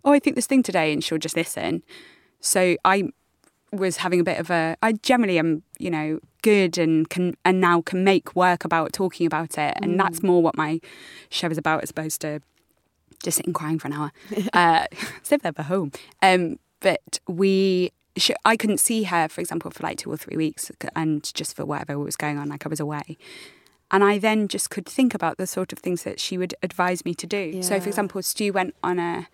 "Oh, 0.05 0.13
I 0.13 0.19
think 0.19 0.35
this 0.35 0.49
thing 0.49 0.65
today," 0.65 0.93
and 0.93 1.05
she'll 1.05 1.19
just 1.19 1.37
listen. 1.37 1.85
So 2.41 2.77
I 2.85 3.05
was 3.73 3.99
having 3.99 4.21
a 4.21 4.25
bit 4.25 4.39
of 4.39 4.51
a. 4.51 4.77
I 4.83 4.93
generally 4.93 5.39
am, 5.39 5.63
you 5.79 5.91
know, 5.91 6.21
good 6.43 6.79
and 6.79 7.09
can 7.09 7.37
and 7.45 7.61
now 7.61 7.81
can 7.81 8.05
make 8.05 8.37
work 8.37 8.65
about 8.65 8.93
talking 8.93 9.27
about 9.27 9.59
it, 9.59 9.77
and 9.81 9.99
that's 9.99 10.23
more 10.23 10.43
what 10.43 10.57
my 10.57 10.81
show 11.31 11.49
is 11.49 11.59
about, 11.59 11.83
as 11.83 11.91
opposed 11.91 12.21
to 12.21 12.41
just 13.23 13.39
sitting 13.39 13.53
crying 13.53 13.79
for 13.79 13.89
an 13.89 13.95
hour. 13.95 14.13
uh, 14.53 14.87
sit 15.23 15.43
there 15.43 15.53
for 15.53 15.63
home. 15.63 15.93
Um, 16.21 16.59
but 16.81 17.21
we. 17.27 17.93
I 18.45 18.59
couldn't 18.59 18.79
see 18.79 19.05
her, 19.05 19.27
for 19.27 19.41
example, 19.41 19.71
for 19.71 19.83
like 19.83 19.97
two 19.97 20.13
or 20.13 20.19
three 20.19 20.37
weeks, 20.37 20.71
and 20.95 21.33
just 21.33 21.57
for 21.57 21.65
whatever 21.65 21.99
was 21.99 22.15
going 22.15 22.37
on, 22.37 22.51
like 22.51 22.67
I 22.67 22.69
was 22.69 22.79
away. 22.79 23.17
And 23.91 24.05
I 24.05 24.19
then 24.19 24.49
just 24.49 24.69
could 24.69 24.85
think 24.85 25.15
about 25.15 25.39
the 25.39 25.47
sort 25.47 25.73
of 25.73 25.79
things 25.79 26.03
that 26.03 26.21
she 26.21 26.37
would 26.37 26.55
advise 26.63 27.07
me 27.07 27.15
to 27.15 27.27
do. 27.27 27.63
So, 27.63 27.81
for 27.81 27.89
example, 27.89 28.23
Stu 28.23 28.53
went 28.53 28.75
on 28.83 28.99
a 28.99 29.29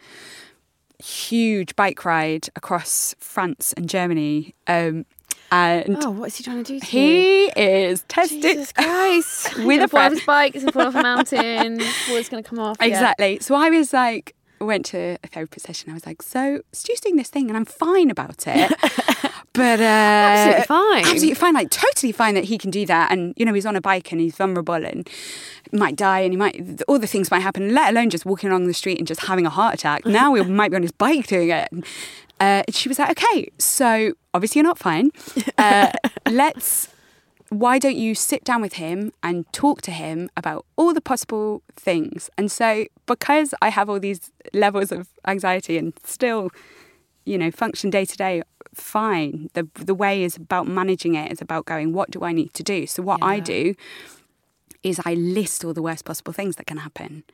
huge 1.03 1.77
bike 1.77 2.05
ride 2.05 2.49
across 2.57 3.15
France 3.19 3.73
and 3.77 3.89
Germany. 3.89 4.55
Um, 4.67 5.07
and 5.51 5.97
oh, 6.05 6.11
what 6.11 6.27
is 6.27 6.37
he 6.37 6.45
trying 6.45 6.63
to 6.63 6.73
do? 6.75 6.81
To 6.81 6.99
you? 6.99 7.03
he 7.03 7.47
is 7.47 8.03
tested 8.09 8.43
Jesus 8.43 8.73
Christ! 8.73 9.57
with 9.65 9.83
a 9.83 9.89
friend. 9.89 10.15
his 10.15 10.25
bike. 10.25 10.55
He's 10.55 10.65
fall 10.71 10.83
off 10.89 10.95
a 10.95 11.03
mountain. 11.03 11.79
Water's 12.09 12.29
gonna 12.29 12.43
come 12.43 12.59
off. 12.59 12.77
yeah. 12.81 12.87
Exactly. 12.87 13.39
So 13.41 13.55
I 13.55 13.71
was 13.71 13.93
like, 13.93 14.35
went 14.61 14.85
to 14.87 15.17
a 15.23 15.27
therapy 15.29 15.61
session. 15.61 15.91
I 15.91 15.95
was 15.95 16.07
like, 16.07 16.23
so 16.23 16.61
Stu's 16.73 17.01
doing 17.01 17.17
this 17.17 17.29
thing 17.31 17.49
and 17.49 17.57
I'm 17.57 17.65
fine 17.65 18.11
about 18.11 18.45
it. 18.47 18.73
but 19.53 19.81
uh, 19.81 19.83
Absolutely 19.83 20.65
fine. 20.65 21.05
Absolutely 21.05 21.35
fine. 21.35 21.55
Like 21.55 21.71
totally 21.71 22.13
fine 22.13 22.35
that 22.35 22.45
he 22.45 22.59
can 22.59 22.71
do 22.71 22.87
that. 22.87 23.11
And, 23.11 23.35
you 23.37 23.45
know, 23.45 23.55
he's 23.55 23.67
on 23.67 23.77
a 23.77 23.81
bike 23.81 24.13
and 24.13 24.21
he's 24.21 24.37
vulnerable 24.37 24.75
and 24.75 25.09
might 25.73 25.97
die 25.97 26.21
and 26.21 26.33
he 26.33 26.37
might, 26.37 26.83
all 26.89 26.99
the 26.99 27.07
things 27.07 27.31
might 27.31 27.41
happen, 27.41 27.75
let 27.75 27.91
alone 27.91 28.11
just 28.11 28.25
walking 28.25 28.51
along 28.51 28.67
the 28.67 28.75
street 28.75 28.99
and 28.99 29.07
just 29.07 29.23
having 29.23 29.47
a 29.47 29.51
heart 29.51 29.75
attack. 29.75 30.05
Now 30.19 30.33
we 30.33 30.43
might 30.43 30.71
be 30.71 30.77
on 30.77 30.83
his 30.83 30.93
bike 30.93 31.27
doing 31.27 31.51
it. 31.51 31.69
And, 31.71 31.85
uh, 32.41 32.63
she 32.71 32.89
was 32.89 32.99
like, 32.99 33.11
okay, 33.11 33.51
so 33.59 34.13
obviously 34.35 34.61
you're 34.61 34.67
not 34.67 34.79
fine. 34.79 35.11
Uh, 35.57 35.93
let's 36.31 36.89
why 37.51 37.79
don't 37.79 37.97
you 37.97 38.15
sit 38.15 38.45
down 38.45 38.61
with 38.61 38.75
him 38.75 39.13
and 39.23 39.51
talk 39.53 39.81
to 39.83 39.91
him 39.91 40.29
about 40.37 40.67
all 40.77 40.93
the 40.93 41.01
possible 41.01 41.63
things? 41.77 42.29
And 42.37 42.51
so, 42.51 42.85
because 43.07 43.55
I 43.63 43.71
have 43.71 43.89
all 43.89 43.99
these 43.99 44.31
levels 44.53 44.93
of 44.93 45.09
anxiety 45.27 45.79
and 45.79 45.95
still, 46.05 46.51
you 47.25 47.39
know, 47.39 47.51
function 47.51 47.91
day 47.91 48.05
to 48.05 48.17
day 48.17 48.43
fine, 48.81 49.51
the 49.55 49.69
the 49.75 49.95
way 49.95 50.23
is 50.23 50.37
about 50.37 50.67
managing 50.67 51.15
it. 51.15 51.31
It's 51.33 51.43
about 51.43 51.65
going, 51.67 51.93
what 51.93 52.11
do 52.11 52.25
I 52.25 52.33
need 52.33 52.55
to 52.55 52.63
do? 52.63 52.87
So, 52.87 53.03
what 53.03 53.23
I 53.23 53.41
do 53.41 53.75
is 54.83 55.01
I 55.05 55.15
list 55.15 55.65
all 55.65 55.75
the 55.75 55.83
worst 55.83 56.05
possible 56.05 56.33
things 56.33 56.57
that 56.57 56.67
can 56.67 56.79
happen. 56.79 57.25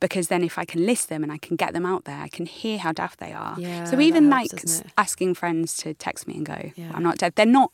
Because 0.00 0.28
then, 0.28 0.44
if 0.44 0.58
I 0.58 0.64
can 0.64 0.86
list 0.86 1.08
them 1.08 1.24
and 1.24 1.32
I 1.32 1.38
can 1.38 1.56
get 1.56 1.72
them 1.72 1.84
out 1.84 2.04
there, 2.04 2.20
I 2.20 2.28
can 2.28 2.46
hear 2.46 2.78
how 2.78 2.92
daft 2.92 3.18
they 3.18 3.32
are. 3.32 3.56
Yeah, 3.58 3.84
so 3.84 3.98
even 4.00 4.30
helps, 4.30 4.78
like 4.80 4.92
asking 4.96 5.34
friends 5.34 5.76
to 5.78 5.92
text 5.94 6.28
me 6.28 6.34
and 6.36 6.46
go, 6.46 6.70
Yeah. 6.76 6.92
"I'm 6.94 7.02
not 7.02 7.18
dead." 7.18 7.34
They're 7.34 7.46
not. 7.46 7.72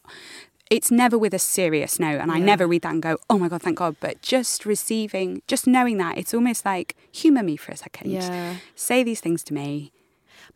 It's 0.70 0.90
never 0.90 1.18
with 1.18 1.34
a 1.34 1.38
serious 1.38 2.00
note, 2.00 2.20
and 2.22 2.32
I 2.32 2.38
never 2.38 2.66
read 2.66 2.80
that 2.82 2.92
and 2.92 3.02
go, 3.02 3.18
"Oh 3.28 3.38
my 3.38 3.48
god, 3.48 3.60
thank 3.62 3.76
God." 3.76 3.96
But 4.00 4.22
just 4.22 4.64
receiving, 4.64 5.42
just 5.46 5.66
knowing 5.66 5.98
that, 5.98 6.16
it's 6.16 6.32
almost 6.32 6.64
like 6.64 6.96
humour 7.12 7.42
me 7.42 7.56
for 7.58 7.72
a 7.72 7.76
second. 7.76 8.10
Yeah. 8.10 8.56
Say 8.74 9.02
these 9.02 9.20
things 9.20 9.44
to 9.44 9.52
me. 9.54 9.92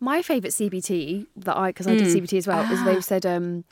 My 0.01 0.23
favourite 0.23 0.53
CBT 0.53 1.27
that 1.37 1.57
I, 1.57 1.71
because 1.71 1.87
I 1.87 1.97
did 1.97 2.07
Mm. 2.09 2.23
CBT 2.23 2.39
as 2.39 2.47
well, 2.47 2.71
is 2.73 2.83
they've 2.85 3.05
said 3.13 3.27
um, 3.27 3.65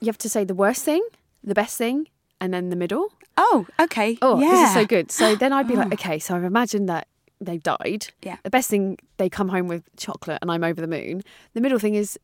you 0.00 0.06
have 0.06 0.18
to 0.18 0.28
say 0.28 0.44
the 0.44 0.54
worst 0.54 0.84
thing, 0.84 1.02
the 1.42 1.54
best 1.54 1.76
thing, 1.76 2.08
and 2.40 2.52
then 2.54 2.70
the 2.70 2.76
middle. 2.76 3.12
Oh, 3.36 3.66
okay. 3.80 4.18
Oh, 4.22 4.38
yeah. 4.40 4.50
this 4.50 4.68
is 4.68 4.74
so 4.74 4.86
good. 4.86 5.10
So 5.10 5.34
then 5.34 5.52
I'd 5.52 5.66
be 5.68 5.76
like, 5.76 5.92
okay, 5.94 6.18
so 6.18 6.36
I've 6.36 6.44
imagined 6.44 6.88
that 6.88 7.08
they've 7.40 7.62
died. 7.62 8.08
Yeah. 8.22 8.36
The 8.44 8.50
best 8.50 8.70
thing, 8.70 8.98
they 9.16 9.28
come 9.28 9.48
home 9.48 9.66
with 9.68 9.82
chocolate 9.96 10.38
and 10.42 10.50
I'm 10.50 10.62
over 10.62 10.80
the 10.80 10.86
moon. 10.86 11.22
The 11.54 11.60
middle 11.60 11.78
thing 11.78 11.94
is 11.94 12.18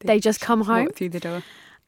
they 0.00 0.18
just 0.18 0.40
come 0.40 0.60
Walk 0.60 0.68
home. 0.68 0.88
through 0.88 1.10
the 1.10 1.20
door. 1.20 1.42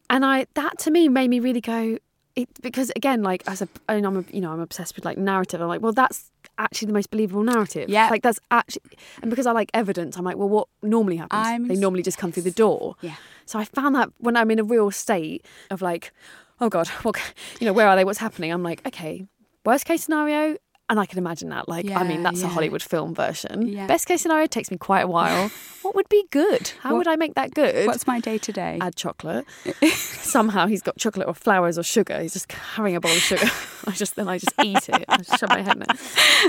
And 0.08 0.24
I 0.24 0.46
that 0.54 0.78
to 0.80 0.90
me 0.90 1.08
made 1.08 1.30
me 1.30 1.38
really 1.40 1.60
go 1.60 1.98
it, 2.36 2.48
because 2.62 2.90
again, 2.96 3.22
like 3.22 3.42
as 3.46 3.62
a 3.62 3.68
and 3.88 4.04
I'm 4.04 4.16
a, 4.18 4.24
you 4.32 4.40
know 4.40 4.52
I'm 4.52 4.60
obsessed 4.60 4.94
with 4.96 5.04
like 5.04 5.18
narrative. 5.18 5.60
I'm 5.60 5.68
like, 5.68 5.80
well, 5.80 5.92
that's 5.92 6.29
actually 6.60 6.86
the 6.86 6.92
most 6.92 7.10
believable 7.10 7.42
narrative. 7.42 7.88
Yeah. 7.88 8.08
like 8.10 8.22
that's 8.22 8.38
actually, 8.50 8.82
and 9.22 9.30
because 9.30 9.46
I 9.46 9.52
like 9.52 9.70
evidence, 9.74 10.16
I'm 10.16 10.24
like, 10.24 10.36
well, 10.36 10.48
what 10.48 10.68
normally 10.82 11.16
happens? 11.16 11.46
I'm 11.46 11.68
they 11.68 11.76
normally 11.76 12.02
just 12.02 12.18
come 12.18 12.30
through 12.30 12.44
the 12.44 12.50
door. 12.50 12.96
Yeah. 13.00 13.16
So 13.46 13.58
I 13.58 13.64
found 13.64 13.94
that 13.96 14.10
when 14.18 14.36
I'm 14.36 14.50
in 14.50 14.58
a 14.58 14.64
real 14.64 14.90
state 14.90 15.44
of 15.70 15.82
like, 15.82 16.12
oh 16.60 16.68
god, 16.68 16.88
what, 17.02 17.16
you 17.58 17.66
know, 17.66 17.72
where 17.72 17.88
are 17.88 17.96
they? 17.96 18.04
What's 18.04 18.18
happening? 18.18 18.52
I'm 18.52 18.62
like, 18.62 18.86
okay, 18.86 19.26
worst 19.64 19.86
case 19.86 20.04
scenario. 20.04 20.56
And 20.90 20.98
I 21.00 21.06
can 21.06 21.18
imagine 21.18 21.48
that. 21.50 21.68
Like, 21.68 21.88
I 21.90 22.02
mean, 22.02 22.18
Yeah, 22.18 22.22
that's 22.24 22.42
a. 22.42 22.48
Hollywood 22.48 22.82
film 22.82 23.14
version. 23.14 23.68
Yeah. 23.68 23.86
Best 23.86 24.06
case 24.08 24.20
scenario 24.22 24.46
takes 24.48 24.70
me 24.72 24.76
quite 24.76 25.02
a 25.02 25.06
while. 25.06 25.48
what 25.82 25.94
would 25.94 26.08
be 26.08 26.24
good? 26.30 26.72
How 26.80 26.90
What- 26.90 26.98
would 26.98 27.08
I 27.08 27.14
make 27.16 27.34
that 27.34 27.54
good? 27.54 27.86
What's 27.86 28.06
my 28.08 28.18
day 28.20 28.38
to 28.38 28.52
day? 28.52 28.76
add 28.80 28.96
chocolate. 28.96 29.46
Somehow 29.94 30.66
he's 30.66 30.82
got 30.82 30.96
chocolate 30.98 31.26
or 31.28 31.34
flowers 31.34 31.78
or 31.78 31.82
sugar. 31.84 32.20
He's 32.20 32.32
just 32.32 32.48
carrying 32.48 32.96
a 32.96 33.00
bowl 33.00 33.12
of 33.12 33.18
sugar. 33.18 33.46
I 33.86 33.92
just 33.92 34.16
then 34.16 34.28
I 34.28 34.38
just 34.38 34.52
eat 34.64 34.88
it. 34.88 35.04
I 35.08 35.16
just 35.18 35.38
shove 35.38 35.48
my 35.50 35.62
head 35.62 35.76
in 35.76 35.82
it. 35.82 35.96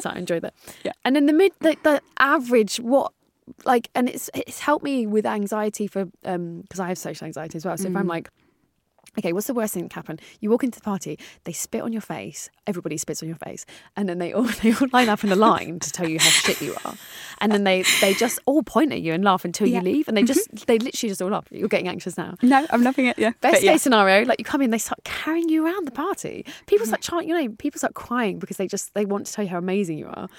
So 0.01 0.09
I 0.09 0.17
enjoy 0.17 0.39
that. 0.39 0.53
Yeah. 0.83 0.93
And 1.05 1.15
then 1.15 1.27
the 1.27 1.33
mid 1.33 1.51
the, 1.59 1.77
the 1.83 2.01
average 2.19 2.77
what 2.77 3.13
like 3.65 3.89
and 3.95 4.09
it's 4.09 4.29
it's 4.33 4.59
helped 4.59 4.83
me 4.83 5.05
with 5.07 5.25
anxiety 5.25 5.85
for 5.87 6.07
um 6.25 6.61
because 6.61 6.79
I 6.79 6.87
have 6.87 6.97
social 6.97 7.25
anxiety 7.25 7.57
as 7.57 7.65
well. 7.65 7.77
So 7.77 7.87
if 7.89 7.95
I'm 7.95 8.07
like 8.07 8.29
Okay, 9.19 9.33
what's 9.33 9.47
the 9.47 9.53
worst 9.53 9.73
thing 9.73 9.83
that 9.83 9.91
can 9.91 10.03
happen? 10.03 10.19
You 10.39 10.49
walk 10.49 10.63
into 10.63 10.79
the 10.79 10.83
party, 10.83 11.19
they 11.43 11.51
spit 11.51 11.81
on 11.81 11.91
your 11.91 12.01
face. 12.01 12.49
Everybody 12.65 12.97
spits 12.97 13.21
on 13.21 13.27
your 13.27 13.37
face, 13.37 13.65
and 13.97 14.07
then 14.07 14.19
they 14.19 14.31
all 14.31 14.43
they 14.63 14.73
all 14.73 14.87
line 14.93 15.09
up 15.09 15.23
in 15.23 15.31
a 15.31 15.35
line 15.35 15.79
to 15.79 15.91
tell 15.91 16.07
you 16.07 16.19
how 16.19 16.29
shit 16.29 16.61
you 16.61 16.75
are, 16.85 16.95
and 17.39 17.51
then 17.51 17.65
they 17.65 17.83
they 17.99 18.13
just 18.13 18.39
all 18.45 18.63
point 18.63 18.93
at 18.93 19.01
you 19.01 19.13
and 19.13 19.23
laugh 19.23 19.43
until 19.43 19.67
Yeah. 19.67 19.79
you 19.79 19.83
leave, 19.83 20.07
and 20.07 20.15
they 20.15 20.21
mm-hmm. 20.21 20.27
just 20.27 20.67
they 20.67 20.79
literally 20.79 21.09
just 21.09 21.21
all 21.21 21.29
laugh. 21.29 21.45
You're 21.51 21.67
getting 21.67 21.89
anxious 21.89 22.17
now. 22.17 22.35
no, 22.41 22.65
I'm 22.69 22.83
loving 22.83 23.07
it. 23.07 23.19
Yeah. 23.19 23.31
Best 23.41 23.63
yeah. 23.63 23.73
case 23.73 23.81
scenario, 23.81 24.25
like 24.25 24.39
you 24.39 24.45
come 24.45 24.61
in, 24.61 24.69
they 24.71 24.77
start 24.77 25.03
carrying 25.03 25.49
you 25.49 25.65
around 25.65 25.87
the 25.87 25.91
party. 25.91 26.45
People 26.65 26.85
mm-hmm. 26.85 26.87
start 26.91 27.01
chanting 27.01 27.29
your 27.29 27.37
name. 27.37 27.57
People 27.57 27.79
start 27.79 27.93
crying 27.93 28.39
because 28.39 28.57
they 28.57 28.67
just 28.67 28.93
they 28.93 29.05
want 29.05 29.25
to 29.25 29.33
tell 29.33 29.43
you 29.43 29.49
how 29.49 29.57
amazing 29.57 29.97
you 29.97 30.07
are. 30.07 30.29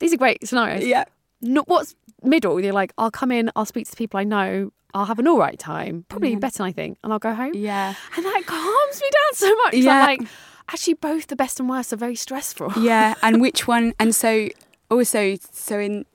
These 0.00 0.12
are 0.12 0.18
great 0.18 0.46
scenarios. 0.46 0.84
Yeah. 0.84 1.04
Not 1.40 1.68
what's 1.68 1.94
middle. 2.22 2.60
You're 2.60 2.72
like, 2.72 2.92
I'll 2.98 3.10
come 3.10 3.30
in, 3.32 3.50
I'll 3.56 3.66
speak 3.66 3.84
to 3.86 3.90
the 3.90 3.96
people 3.96 4.18
I 4.18 4.24
know, 4.24 4.72
I'll 4.94 5.04
have 5.04 5.18
an 5.18 5.28
all 5.28 5.38
right 5.38 5.58
time, 5.58 6.04
probably 6.08 6.36
better 6.36 6.58
than 6.58 6.66
I 6.66 6.72
think, 6.72 6.98
and 7.04 7.12
I'll 7.12 7.18
go 7.18 7.34
home. 7.34 7.52
Yeah. 7.54 7.94
and 8.16 8.24
that 8.24 8.42
calms 8.46 9.00
me 9.02 9.08
down 9.12 9.34
so 9.34 9.54
much. 9.56 9.74
Yeah. 9.74 9.92
I'm 10.00 10.06
like, 10.18 10.28
actually, 10.70 10.94
both 10.94 11.26
the 11.26 11.36
best 11.36 11.60
and 11.60 11.68
worst 11.68 11.92
are 11.92 11.96
very 11.96 12.16
stressful. 12.16 12.72
yeah, 12.80 13.14
and 13.22 13.40
which 13.46 13.68
one? 13.68 13.92
And 13.98 14.14
so 14.14 14.48
also, 14.90 15.36
so 15.52 15.78
in 15.78 16.06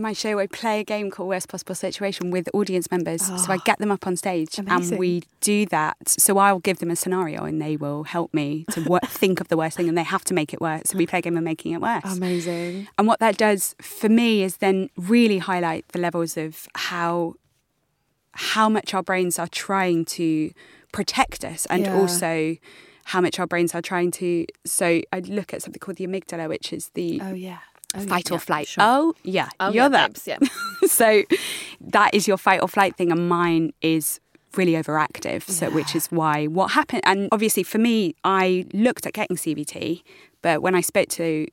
my 0.00 0.12
show, 0.12 0.38
I 0.38 0.46
play 0.46 0.80
a 0.80 0.84
game 0.84 1.10
called 1.10 1.28
Worst 1.28 1.48
Possible 1.48 1.74
Situation 1.74 2.30
with 2.30 2.48
audience 2.54 2.90
members. 2.90 3.22
So 3.22 3.52
I 3.52 3.58
get 3.64 3.78
them 3.78 3.90
up 3.90 4.06
on 4.06 4.16
stage, 4.16 4.58
and 4.58 4.68
Ah, 4.70 4.80
we 4.96 5.22
do 5.40 5.66
that. 5.66 5.96
So 6.08 6.38
I'll 6.38 6.58
give 6.60 6.78
them 6.78 6.90
a 6.90 6.96
scenario, 6.96 7.44
and 7.44 7.60
they 7.60 7.76
will 7.76 8.04
help 8.04 8.32
me 8.34 8.64
to 8.72 8.80
wo- 8.82 8.98
think 9.06 9.40
of 9.40 9.48
the 9.48 9.56
worst 9.56 9.76
thing, 9.76 9.88
and 9.88 9.96
they 9.96 10.02
have 10.02 10.24
to 10.24 10.34
make 10.34 10.52
it 10.54 10.60
worse. 10.60 10.82
So 10.86 10.98
we 10.98 11.06
play 11.06 11.20
a 11.20 11.22
game 11.22 11.36
of 11.36 11.42
making 11.44 11.72
it 11.72 11.80
worse. 11.80 12.16
Amazing. 12.16 12.88
And 12.98 13.06
what 13.06 13.20
that 13.20 13.36
does 13.36 13.74
for 13.80 14.08
me 14.08 14.42
is 14.42 14.58
then 14.58 14.90
really 14.96 15.38
highlight 15.38 15.86
the 15.88 15.98
levels 15.98 16.36
of 16.36 16.68
how 16.74 17.34
how 18.32 18.68
much 18.68 18.92
our 18.94 19.02
brains 19.02 19.38
are 19.38 19.48
trying 19.48 20.04
to 20.04 20.50
protect 20.92 21.44
us 21.44 21.66
and 21.66 21.84
Yeah. 21.86 21.96
also 21.96 22.56
how 23.04 23.20
much 23.20 23.38
our 23.38 23.46
brains 23.46 23.74
are 23.74 23.80
trying 23.80 24.10
to 24.10 24.46
so 24.64 25.00
I 25.12 25.20
look 25.20 25.54
at 25.54 25.62
something 25.62 25.78
called 25.80 25.96
the 25.96 26.06
amygdala 26.06 26.48
which 26.48 26.72
is 26.72 26.90
the 26.94 27.20
Oh 27.22 27.32
yeah. 27.34 27.58
Oh, 27.96 28.02
yeah, 28.02 28.08
fight 28.08 28.30
or 28.32 28.38
flight. 28.38 28.66
sure. 28.68 28.84
Oh 28.86 29.14
yeah, 29.24 29.48
Oh, 29.60 29.66
you're 29.72 29.84
yeah, 29.84 29.88
that. 29.88 30.12
babes, 30.14 30.26
yeah. 30.26 30.38
so 30.86 31.22
that 31.80 32.14
is 32.14 32.26
your 32.28 32.36
fight 32.36 32.60
or 32.62 32.68
flight 32.68 32.96
thing 32.96 33.10
and 33.12 33.28
mine 33.28 33.72
is 33.80 34.20
really 34.56 34.72
overactive 34.72 35.42
so 35.42 35.68
which 35.70 35.94
is 35.94 36.06
why 36.06 36.46
what 36.46 36.70
happened 36.70 37.02
and 37.04 37.28
obviously 37.30 37.62
for 37.62 37.76
me 37.76 38.14
I 38.24 38.64
looked 38.72 39.04
at 39.06 39.12
getting 39.12 39.36
CBT 39.36 40.02
but 40.40 40.62
when 40.62 40.74
I 40.74 40.80
spoke 40.80 41.08
to 41.10 41.46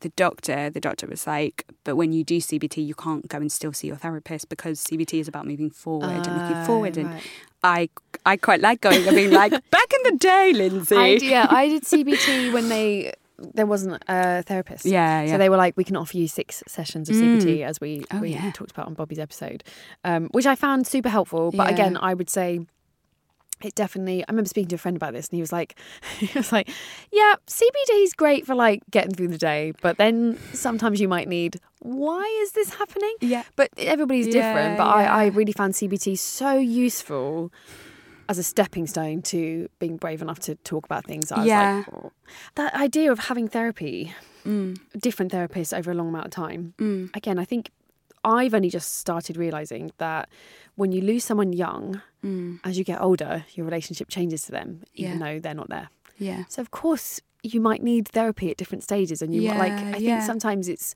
the 0.00 0.10
doctor 0.10 0.70
the 0.70 0.78
doctor 0.78 1.08
was 1.08 1.26
like 1.26 1.64
but 1.82 1.96
when 1.96 2.12
you 2.12 2.22
do 2.22 2.36
CBT 2.38 2.86
you 2.86 2.94
can't 2.94 3.26
go 3.26 3.38
and 3.38 3.50
still 3.50 3.72
see 3.72 3.88
your 3.88 3.96
therapist 3.96 4.48
because 4.48 4.78
CBT 4.84 5.18
is 5.18 5.26
about 5.26 5.44
moving 5.46 5.70
forward 5.70 6.24
and 6.28 6.36
looking 6.38 6.56
Ah, 6.56 6.64
forward 6.66 6.96
and 6.96 7.10
right. 7.10 7.22
I 7.64 7.88
I 8.24 8.36
quite 8.36 8.60
like 8.60 8.80
going 8.80 9.08
I 9.08 9.10
mean, 9.10 9.32
like 9.32 9.50
back 9.70 9.88
in 9.92 10.12
the 10.12 10.18
day 10.18 10.52
Lindsay 10.52 10.96
I, 10.96 11.06
yeah, 11.20 11.46
I 11.50 11.68
did 11.68 11.82
CBT 11.82 12.52
when 12.52 12.68
they 12.68 13.12
there 13.38 13.66
wasn't 13.66 14.02
a 14.08 14.42
therapist. 14.42 14.86
Yeah, 14.86 15.22
yeah. 15.22 15.32
So 15.32 15.38
they 15.38 15.48
were 15.48 15.56
like, 15.56 15.76
we 15.76 15.84
can 15.84 15.96
offer 15.96 16.16
you 16.16 16.26
six 16.28 16.62
sessions 16.66 17.08
of 17.08 17.16
CBT, 17.16 17.62
as 17.62 17.80
we, 17.80 18.04
Oh, 18.12 18.20
we 18.20 18.30
yeah. 18.30 18.50
talked 18.52 18.70
about 18.70 18.86
on 18.86 18.94
Bobby's 18.94 19.18
episode, 19.18 19.62
um, 20.04 20.28
which 20.32 20.46
I 20.46 20.54
found 20.54 20.86
super 20.86 21.08
helpful. 21.08 21.50
But 21.50 21.68
Yeah. 21.68 21.74
again, 21.74 21.96
I 22.00 22.14
would 22.14 22.30
say 22.30 22.60
it 23.62 23.74
definitely. 23.74 24.22
I 24.22 24.26
remember 24.32 24.48
speaking 24.48 24.68
to 24.68 24.74
a 24.74 24.78
friend 24.78 24.96
about 24.96 25.12
this, 25.14 25.28
and 25.28 25.36
he 25.36 25.40
was 25.40 25.50
like, 25.52 25.78
he 26.18 26.28
was 26.38 26.52
like, 26.52 26.68
yeah, 27.10 27.34
CBT 27.46 28.02
is 28.04 28.12
great 28.12 28.46
for 28.46 28.54
like 28.54 28.82
getting 28.90 29.12
through 29.14 29.28
the 29.28 29.38
day, 29.38 29.72
but 29.80 29.96
then 29.96 30.38
sometimes 30.52 31.00
you 31.00 31.08
might 31.08 31.26
need. 31.28 31.58
Why 31.80 32.22
is 32.42 32.52
this 32.52 32.74
happening? 32.74 33.14
Yeah. 33.20 33.44
But 33.54 33.70
everybody's 33.78 34.26
different. 34.26 34.72
Yeah, 34.72 34.76
But 34.76 34.86
I, 34.88 35.04
I 35.04 35.26
really 35.26 35.52
found 35.52 35.74
CBT 35.74 36.18
so 36.18 36.54
useful 36.58 37.52
as 38.28 38.38
a 38.38 38.42
stepping 38.42 38.86
stone 38.86 39.22
to 39.22 39.68
being 39.78 39.96
brave 39.96 40.20
enough 40.22 40.40
to 40.40 40.54
talk 40.56 40.84
about 40.84 41.04
things. 41.06 41.30
I 41.32 41.38
was 41.38 41.46
Yeah. 41.46 41.76
like, 41.86 41.94
"Oh." 41.94 42.12
that 42.56 42.74
idea 42.74 43.12
of 43.12 43.18
having 43.20 43.46
therapy, 43.48 44.12
mm. 44.44 44.78
different 44.98 45.30
therapists 45.32 45.76
over 45.76 45.90
a 45.90 45.94
long 45.94 46.08
amount 46.08 46.26
of 46.26 46.30
time. 46.32 46.74
Mm. 46.78 47.14
Again, 47.16 47.38
I 47.38 47.44
think 47.44 47.70
I've 48.24 48.54
only 48.54 48.70
just 48.70 48.94
started 48.94 49.36
realizing 49.36 49.92
that 49.98 50.28
when 50.74 50.90
you 50.90 51.00
lose 51.00 51.22
someone 51.24 51.52
young, 51.52 52.02
mm. 52.24 52.58
as 52.64 52.76
you 52.76 52.82
get 52.84 53.00
older, 53.00 53.44
your 53.54 53.64
relationship 53.64 54.08
changes 54.08 54.42
to 54.42 54.50
them, 54.52 54.82
even 54.94 55.18
Yeah. 55.20 55.24
though 55.24 55.38
they're 55.40 55.54
not 55.54 55.68
there. 55.68 55.88
yeah 56.18 56.44
So 56.48 56.60
of 56.62 56.70
course 56.70 57.20
you 57.42 57.60
might 57.60 57.82
need 57.82 58.08
therapy 58.08 58.50
at 58.50 58.56
different 58.56 58.82
stages, 58.82 59.22
and 59.22 59.32
you 59.34 59.42
might 59.48 59.58
like. 59.58 59.72
Yeah, 59.80 59.88
I 59.90 59.92
think 59.92 60.02
yeah. 60.02 60.26
sometimes 60.26 60.68
it's 60.68 60.94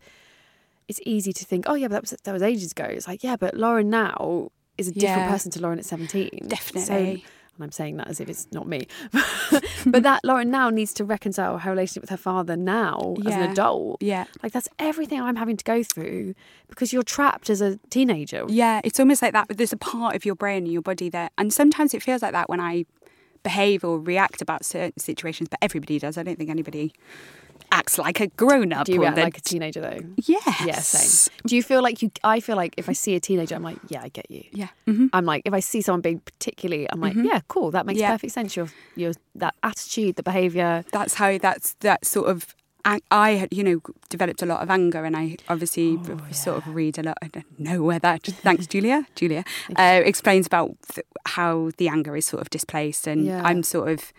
it's 0.89 1.01
easy 1.07 1.33
to 1.33 1.45
think, 1.45 1.67
oh 1.69 1.75
yeah, 1.75 1.87
but 1.87 1.93
that 1.95 2.03
was 2.03 2.11
that 2.25 2.33
was 2.33 2.43
ages 2.43 2.73
ago. 2.73 2.85
It's 2.85 3.07
like 3.07 3.23
yeah, 3.23 3.37
but 3.37 3.55
Lauren 3.57 3.89
now 3.91 4.51
is 4.81 4.89
a 4.89 4.93
different 4.93 5.23
Yeah. 5.23 5.31
person 5.31 5.51
to 5.53 5.61
Lauren 5.63 5.79
at 5.79 5.85
seventeen. 5.85 6.31
So, 6.43 6.49
Definitely. 6.49 7.25
and 7.57 7.65
I'm 7.65 7.73
saying 7.73 7.97
that 7.99 8.09
as 8.09 8.21
if 8.21 8.29
it's 8.29 8.47
not 8.53 8.67
me, 8.67 8.87
but 9.87 10.03
that 10.03 10.25
Lauren 10.25 10.51
now 10.51 10.71
needs 10.71 10.93
to 10.95 11.05
reconcile 11.05 11.59
her 11.59 11.71
relationship 11.71 12.03
with 12.03 12.11
her 12.11 12.17
father 12.17 12.57
now 12.57 13.15
as 13.27 13.35
an 13.35 13.43
adult. 13.51 14.03
Yeah. 14.03 14.25
like 14.43 14.53
that's 14.53 14.69
everything 14.79 15.21
I'm 15.21 15.37
having 15.37 15.57
to 15.57 15.65
go 15.65 15.83
through 15.83 16.35
because 16.69 16.93
you're 16.93 17.03
trapped 17.03 17.51
as 17.51 17.61
a 17.61 17.77
teenager. 17.91 18.45
Yeah, 18.49 18.81
it's 18.85 18.99
almost 18.99 19.23
like 19.23 19.33
that. 19.35 19.49
But 19.49 19.59
there's 19.59 19.73
a 19.73 19.77
part 19.77 20.17
of 20.17 20.25
your 20.25 20.35
brain 20.35 20.65
and 20.65 20.73
your 20.73 20.83
body 20.83 21.09
that, 21.11 21.33
and 21.39 21.53
sometimes 21.53 21.95
it 21.95 22.03
feels 22.03 22.23
like 22.23 22.33
that 22.33 22.49
when 22.49 22.61
I 22.61 22.87
behave 23.43 23.85
or 23.85 23.99
react 23.99 24.43
about 24.43 24.65
certain 24.65 24.99
situations. 24.99 25.49
But 25.49 25.59
everybody 25.63 25.99
does. 25.99 26.17
I 26.19 26.23
don't 26.23 26.37
think 26.37 26.51
anybody 26.51 26.93
acts 27.73 27.99
like 27.99 28.21
a 28.21 28.27
grown 28.29 28.73
up. 28.73 28.87
Do 28.87 28.93
you 28.93 29.01
react 29.01 29.17
like 29.19 29.39
a 29.39 29.41
teenager 29.41 29.81
though? 29.81 30.01
Yes. 30.17 30.63
Yeah, 30.65 30.79
same. 30.79 31.35
Do 31.47 31.57
you 31.57 31.63
feel 31.63 31.83
like 31.83 32.03
you? 32.03 32.11
I 32.25 32.41
feel 32.41 32.57
like 32.57 32.75
if 32.77 32.89
I 32.89 32.93
see 32.93 33.15
a 33.15 33.21
teenager, 33.21 33.55
I'm 33.55 33.63
like, 33.63 33.79
yeah, 33.89 34.03
I 34.03 34.09
get 34.09 34.31
you. 34.31 34.45
Yeah. 34.53 34.69
Mm-hmm. 34.87 35.07
I'm 35.13 35.25
like, 35.25 35.43
if 35.45 35.53
I 35.53 35.61
see 35.61 35.81
someone 35.81 36.01
being 36.01 36.21
particularly, 36.21 36.91
I'm 36.91 37.01
like, 37.01 37.15
yeah, 37.17 37.41
cool, 37.49 37.71
that 37.73 37.87
makes 37.87 38.01
Yeah. 38.01 38.13
perfect 38.13 38.33
sense. 38.33 38.57
Your, 38.57 38.69
your 38.97 39.13
that 39.35 39.55
attitude, 39.63 40.17
the 40.17 40.23
behaviour. 40.23 40.85
That's 40.93 41.15
how. 41.15 41.39
That's 41.39 41.75
that 41.81 42.05
sort 42.05 42.29
of. 42.29 42.55
I, 42.83 43.47
you 43.51 43.63
know, 43.63 43.81
developed 44.09 44.41
a 44.41 44.47
lot 44.47 44.63
of 44.63 44.71
anger, 44.71 45.05
and 45.05 45.15
I 45.15 45.37
obviously 45.51 45.99
Oh, 46.09 46.19
sort 46.33 46.57
of 46.67 46.75
read 46.75 46.99
a 46.99 47.03
lot. 47.03 47.19
I 47.21 47.29
don't 47.29 47.61
know 47.61 47.83
where 47.83 47.99
that. 47.99 48.23
Thanks, 48.43 48.67
Julia. 48.67 49.07
Julia 49.15 49.45
uh, 49.77 50.01
explains 50.03 50.47
about 50.47 50.77
th- 50.91 51.07
how 51.27 51.73
the 51.77 51.89
anger 51.89 52.17
is 52.17 52.25
sort 52.25 52.41
of 52.41 52.49
displaced, 52.49 53.07
and 53.07 53.27
Yeah. 53.27 53.43
I'm 53.45 53.63
sort 53.63 53.91
of 53.91 54.13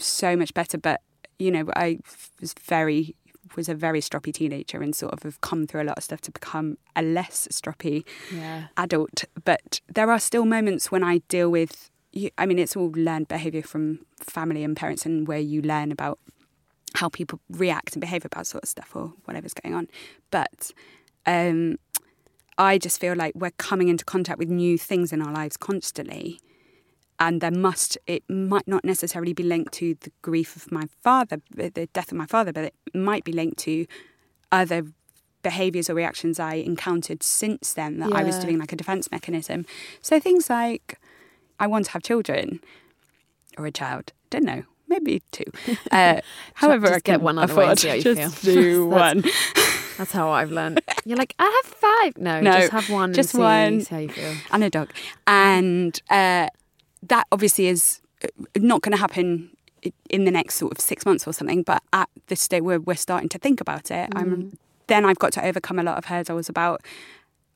so 0.00 0.36
much 0.36 0.52
better. 0.54 0.76
But 0.76 1.02
you 1.38 1.50
know, 1.50 1.64
I 1.76 1.98
was 2.40 2.54
very 2.54 3.14
was 3.56 3.68
a 3.68 3.74
very 3.74 4.00
stroppy 4.00 4.32
teenager, 4.32 4.82
and 4.82 4.96
sort 4.96 5.12
of 5.12 5.22
have 5.22 5.40
come 5.40 5.66
through 5.66 5.82
a 5.82 5.84
lot 5.84 5.98
of 5.98 6.02
stuff 6.04 6.20
to 6.22 6.30
become 6.32 6.76
a 6.96 7.02
less 7.02 7.46
stroppy 7.52 8.04
Yeah. 8.32 8.68
adult. 8.76 9.24
But 9.44 9.80
there 9.92 10.10
are 10.10 10.18
still 10.18 10.44
moments 10.44 10.90
when 10.90 11.04
I 11.04 11.18
deal 11.28 11.50
with. 11.50 11.90
I 12.38 12.46
mean, 12.46 12.58
it's 12.58 12.76
all 12.76 12.92
learned 12.96 13.28
behaviour 13.28 13.62
from 13.62 14.00
family 14.18 14.64
and 14.64 14.76
parents, 14.76 15.04
and 15.06 15.28
where 15.28 15.38
you 15.40 15.60
learn 15.62 15.92
about 15.92 16.18
how 16.94 17.08
people 17.08 17.40
react 17.50 17.94
and 17.94 18.00
behave 18.00 18.24
about 18.24 18.46
sort 18.46 18.62
of 18.62 18.68
stuff 18.68 18.94
or 18.94 19.12
whatever's 19.24 19.52
going 19.54 19.74
on. 19.74 19.88
But 20.30 20.70
um, 21.26 21.76
I 22.56 22.78
just 22.78 23.00
feel 23.00 23.14
like 23.16 23.34
we're 23.34 23.50
coming 23.52 23.88
into 23.88 24.04
contact 24.04 24.38
with 24.38 24.48
new 24.48 24.78
things 24.78 25.12
in 25.12 25.20
our 25.20 25.32
lives 25.32 25.56
constantly. 25.56 26.40
And 27.18 27.40
there 27.40 27.50
must, 27.50 27.96
it 28.06 28.24
might 28.28 28.66
not 28.66 28.84
necessarily 28.84 29.32
be 29.32 29.42
linked 29.44 29.72
to 29.74 29.94
the 30.00 30.10
grief 30.22 30.56
of 30.56 30.72
my 30.72 30.84
father, 31.02 31.40
the 31.54 31.88
death 31.92 32.10
of 32.10 32.18
my 32.18 32.26
father, 32.26 32.52
but 32.52 32.64
it 32.64 32.74
might 32.94 33.22
be 33.24 33.32
linked 33.32 33.58
to 33.60 33.86
other 34.50 34.84
behaviours 35.42 35.88
or 35.90 35.94
reactions 35.94 36.40
I 36.40 36.54
encountered 36.54 37.22
since 37.22 37.72
then 37.74 37.98
that 38.00 38.12
I 38.12 38.24
was 38.24 38.38
doing 38.38 38.58
like 38.58 38.72
a 38.72 38.76
defence 38.76 39.10
mechanism. 39.12 39.64
So 40.00 40.18
things 40.18 40.50
like, 40.50 40.98
I 41.60 41.66
want 41.68 41.84
to 41.86 41.90
have 41.92 42.02
children 42.02 42.60
or 43.56 43.66
a 43.66 43.70
child, 43.70 44.12
don't 44.30 44.44
know, 44.44 44.64
maybe 44.88 45.22
two. 45.30 45.44
Uh, 45.92 46.20
however, 46.54 46.86
just 46.88 46.96
I 46.96 47.00
get 47.00 47.20
one 47.20 47.38
other 47.38 47.54
way 47.54 47.66
and 47.68 47.78
afford 47.78 48.00
just 48.00 48.42
do 48.42 48.88
That's- 48.90 49.14
one. 49.14 49.24
That's 49.96 50.10
how 50.10 50.30
I've 50.30 50.50
learned. 50.50 50.80
You're 51.04 51.16
like, 51.18 51.36
I 51.38 51.62
have 51.62 51.72
five. 51.72 52.16
No, 52.20 52.40
No, 52.40 52.50
just 52.58 52.72
have 52.72 52.90
one. 52.90 53.12
just 53.12 53.30
see, 53.30 53.38
one. 53.38 53.80
See 53.82 53.94
how 53.94 54.00
you 54.00 54.08
feel. 54.08 54.34
and 54.50 54.64
a 54.64 54.70
dog. 54.70 54.90
And 55.28 56.02
uh, 56.10 56.48
that 57.08 57.26
obviously 57.32 57.66
is 57.66 58.00
uh, 58.22 58.28
not 58.56 58.82
going 58.82 58.92
to 58.92 58.98
happen 58.98 59.50
in 60.08 60.24
the 60.24 60.30
next 60.30 60.54
sort 60.54 60.72
of 60.72 60.80
six 60.80 61.04
months 61.04 61.26
or 61.26 61.32
something. 61.32 61.62
But 61.62 61.82
at 61.92 62.08
this 62.28 62.40
stage 62.40 62.62
where 62.62 62.80
we're 62.80 62.96
starting 62.96 63.28
to 63.30 63.38
think 63.38 63.60
about 63.60 63.90
it, 63.90 64.08
I'm 64.14 64.56
then 64.86 65.04
I've 65.04 65.18
got 65.18 65.32
to 65.34 65.44
overcome 65.44 65.78
a 65.78 65.82
lot 65.82 65.96
of 65.98 66.06
hurdles 66.06 66.48
about 66.48 66.82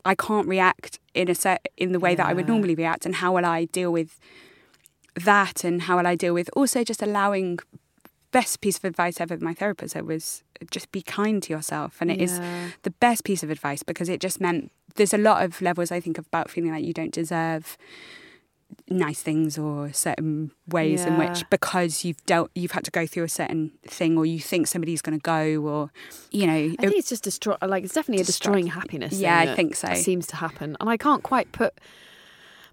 I 0.04 0.14
can't 0.14 0.46
react 0.46 0.98
in 1.14 1.28
a 1.28 1.34
set 1.34 1.66
in 1.76 1.92
the 1.92 2.00
way 2.00 2.14
that 2.14 2.26
I 2.26 2.32
would 2.32 2.48
normally 2.48 2.74
react, 2.74 3.04
and 3.06 3.16
how 3.16 3.34
will 3.34 3.44
I 3.44 3.66
deal 3.66 3.92
with 3.92 4.18
that, 5.14 5.64
and 5.64 5.82
how 5.82 5.96
will 5.98 6.06
I 6.06 6.14
deal 6.14 6.34
with 6.34 6.48
also 6.54 6.84
just 6.84 7.02
allowing. 7.02 7.58
Best 8.30 8.60
piece 8.60 8.76
of 8.76 8.84
advice 8.84 9.22
ever 9.22 9.38
my 9.38 9.54
therapist 9.54 9.94
said 9.94 10.04
was 10.06 10.42
just 10.70 10.92
be 10.92 11.00
kind 11.00 11.42
to 11.44 11.50
yourself, 11.50 11.96
and 12.02 12.10
it 12.10 12.20
is 12.20 12.32
Yeah. 12.38 12.68
the 12.82 12.90
best 12.90 13.24
piece 13.24 13.42
of 13.42 13.48
advice 13.48 13.82
because 13.82 14.10
it 14.10 14.20
just 14.20 14.38
meant 14.38 14.70
there's 14.96 15.14
a 15.14 15.18
lot 15.18 15.42
of 15.42 15.62
levels 15.62 15.90
I 15.90 15.98
think 16.00 16.18
about 16.18 16.50
feeling 16.50 16.70
like 16.72 16.84
you 16.84 16.92
don't 16.92 17.10
deserve 17.10 17.78
nice 18.90 19.22
things 19.22 19.58
or 19.58 19.92
certain 19.92 20.50
ways 20.66 21.04
in 21.04 21.18
which 21.18 21.48
because 21.50 22.04
you've 22.04 22.24
dealt 22.26 22.50
you've 22.54 22.70
had 22.70 22.84
to 22.84 22.90
go 22.90 23.06
through 23.06 23.24
a 23.24 23.28
certain 23.28 23.70
thing 23.86 24.16
or 24.16 24.24
you 24.24 24.38
think 24.38 24.66
somebody's 24.66 25.02
going 25.02 25.18
to 25.18 25.22
go 25.22 25.60
or 25.62 25.90
you 26.30 26.46
know 26.46 26.52
I 26.78 26.82
think 26.82 26.96
it's 26.96 27.08
just 27.08 27.24
destroy. 27.24 27.56
Like 27.62 27.84
it's 27.84 27.94
definitely 27.94 28.22
a 28.22 28.26
destroying 28.26 28.68
happiness. 28.68 29.14
Yeah, 29.14 29.38
I 29.38 29.54
think 29.54 29.76
so. 29.76 29.88
It 29.88 29.96
seems 29.96 30.26
to 30.28 30.36
happen, 30.36 30.76
and 30.80 30.88
I 30.88 30.96
can't 30.96 31.22
quite 31.22 31.52
put. 31.52 31.74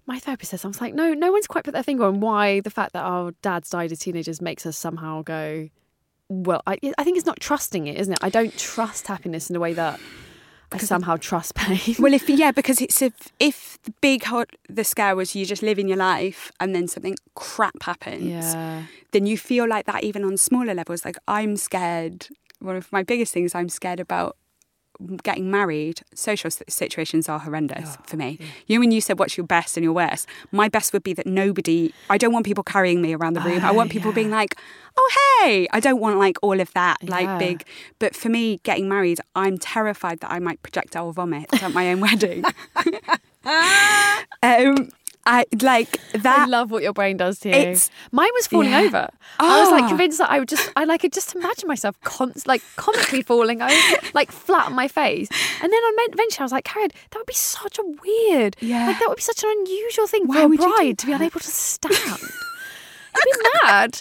My 0.06 0.18
therapist 0.20 0.52
says 0.52 0.64
I 0.64 0.68
was 0.68 0.80
like, 0.80 0.94
no, 0.94 1.14
no 1.14 1.32
one's 1.32 1.48
quite 1.48 1.64
put 1.64 1.72
their 1.72 1.82
finger 1.82 2.04
on 2.04 2.20
why 2.20 2.60
the 2.60 2.70
fact 2.70 2.92
that 2.92 3.02
our 3.02 3.32
dads 3.42 3.70
died 3.70 3.90
as 3.90 3.98
teenagers 3.98 4.40
makes 4.40 4.64
us 4.64 4.76
somehow 4.76 5.22
go. 5.22 5.68
Well, 6.28 6.62
I, 6.66 6.78
I 6.96 7.02
think 7.02 7.16
it's 7.16 7.26
not 7.26 7.40
trusting 7.40 7.88
it, 7.88 7.98
isn't 7.98 8.12
it? 8.12 8.18
I 8.22 8.30
don't 8.30 8.56
trust 8.56 9.08
happiness 9.08 9.50
in 9.50 9.54
the 9.54 9.60
way 9.60 9.72
that 9.72 9.98
I 10.72 10.78
somehow 10.78 11.16
trust 11.16 11.54
pain. 11.54 11.96
well 11.98 12.12
if 12.12 12.28
yeah 12.42 12.50
because 12.50 12.80
it's 12.80 13.00
if 13.02 13.32
if 13.38 13.78
the 13.84 13.92
big 14.00 14.24
hot 14.24 14.48
the 14.68 14.84
scare 14.84 15.14
was 15.16 15.34
you 15.34 15.46
just 15.46 15.62
living 15.62 15.88
your 15.88 15.96
life 15.96 16.52
and 16.60 16.74
then 16.74 16.88
something 16.88 17.16
crap 17.34 17.82
happens 17.82 18.22
yeah, 18.24 18.82
then 19.12 19.26
you 19.26 19.38
feel 19.38 19.68
like 19.68 19.86
that 19.86 20.02
even 20.02 20.24
on 20.24 20.36
smaller 20.36 20.74
levels 20.74 21.04
like 21.04 21.16
i'm 21.28 21.56
scared 21.56 22.28
one 22.58 22.76
of 22.76 22.90
my 22.92 23.02
biggest 23.02 23.32
things 23.32 23.54
i'm 23.54 23.68
scared 23.68 24.00
about 24.00 24.36
getting 25.22 25.50
married 25.50 26.00
social 26.14 26.50
situations 26.68 27.28
are 27.28 27.38
horrendous 27.38 27.96
for 28.06 28.16
me. 28.16 28.38
you 28.66 28.76
know 28.76 28.80
when 28.80 28.90
you 28.92 29.00
said 29.00 29.18
what's 29.18 29.36
your 29.36 29.46
best 29.46 29.76
and 29.76 29.84
your 29.84 29.92
worst. 29.92 30.28
My 30.52 30.68
best 30.68 30.92
would 30.92 31.02
be 31.02 31.12
that 31.14 31.26
nobody 31.26 31.92
i 32.10 32.16
don't 32.18 32.32
want 32.32 32.44
people 32.46 32.64
carrying 32.64 33.00
me 33.02 33.14
around 33.14 33.34
the 33.34 33.40
room. 33.40 33.64
I 33.64 33.72
want 33.72 33.90
people 33.90 34.12
being 34.12 34.30
like 34.30 34.56
oh 34.98 35.10
hey! 35.42 35.68
I 35.72 35.80
don't 35.80 36.00
want 36.00 36.18
like 36.18 36.38
all 36.42 36.58
of 36.60 36.72
that 36.72 36.96
like 37.08 37.26
Yeah. 37.26 37.38
big. 37.38 37.64
But 37.98 38.14
for 38.16 38.28
me 38.30 38.60
getting 38.62 38.88
married 38.88 39.20
i'm 39.34 39.58
terrified 39.58 40.20
that 40.20 40.30
i 40.30 40.38
might 40.38 40.62
projectile 40.62 41.12
vomit 41.12 41.46
at 41.62 41.72
my 41.72 41.90
own 41.90 42.00
wedding. 42.00 42.44
Um 44.42 44.88
i 45.26 45.44
like 45.60 46.00
that 46.12 46.38
I 46.40 46.44
love 46.46 46.70
what 46.70 46.82
your 46.82 46.92
brain 46.92 47.16
does 47.16 47.38
to 47.40 47.48
you. 47.48 47.54
It's- 47.54 47.90
Mine 48.12 48.28
was 48.34 48.46
falling 48.46 48.70
yeah. 48.70 48.80
over. 48.82 49.08
I 49.40 49.60
was 49.60 49.70
like 49.70 49.84
Ah. 49.84 49.88
convinced 49.88 50.18
that 50.18 50.30
I 50.30 50.38
would 50.38 50.48
just, 50.48 50.70
I 50.76 50.84
like 50.84 51.00
could 51.02 51.12
just 51.12 51.34
imagine 51.34 51.66
myself 51.68 52.00
con- 52.02 52.32
like 52.46 52.62
comically 52.76 53.22
falling 53.22 53.60
over, 53.60 53.96
like 54.14 54.30
flat 54.32 54.66
on 54.66 54.74
my 54.74 54.88
face. 54.88 55.28
And 55.62 55.72
then 55.72 55.82
on 55.82 55.94
eventually 56.12 56.42
I 56.42 56.44
was 56.44 56.52
like, 56.52 56.64
Cariad, 56.64 56.92
that 57.10 57.18
would 57.18 57.26
be 57.26 57.34
such 57.34 57.78
a 57.78 57.82
weird, 57.82 58.56
Yeah. 58.60 58.86
like 58.86 58.98
that 59.00 59.08
would 59.08 59.16
be 59.16 59.22
such 59.22 59.42
an 59.42 59.50
unusual 59.58 60.06
thing 60.06 60.26
Why 60.26 60.46
for 60.46 60.54
a 60.54 60.56
bride 60.56 60.98
to 60.98 61.06
be 61.06 61.12
unable 61.12 61.40
to 61.40 61.50
stand. 61.50 61.94
You'd 61.94 63.38
be 63.42 63.48
mad. 63.64 64.00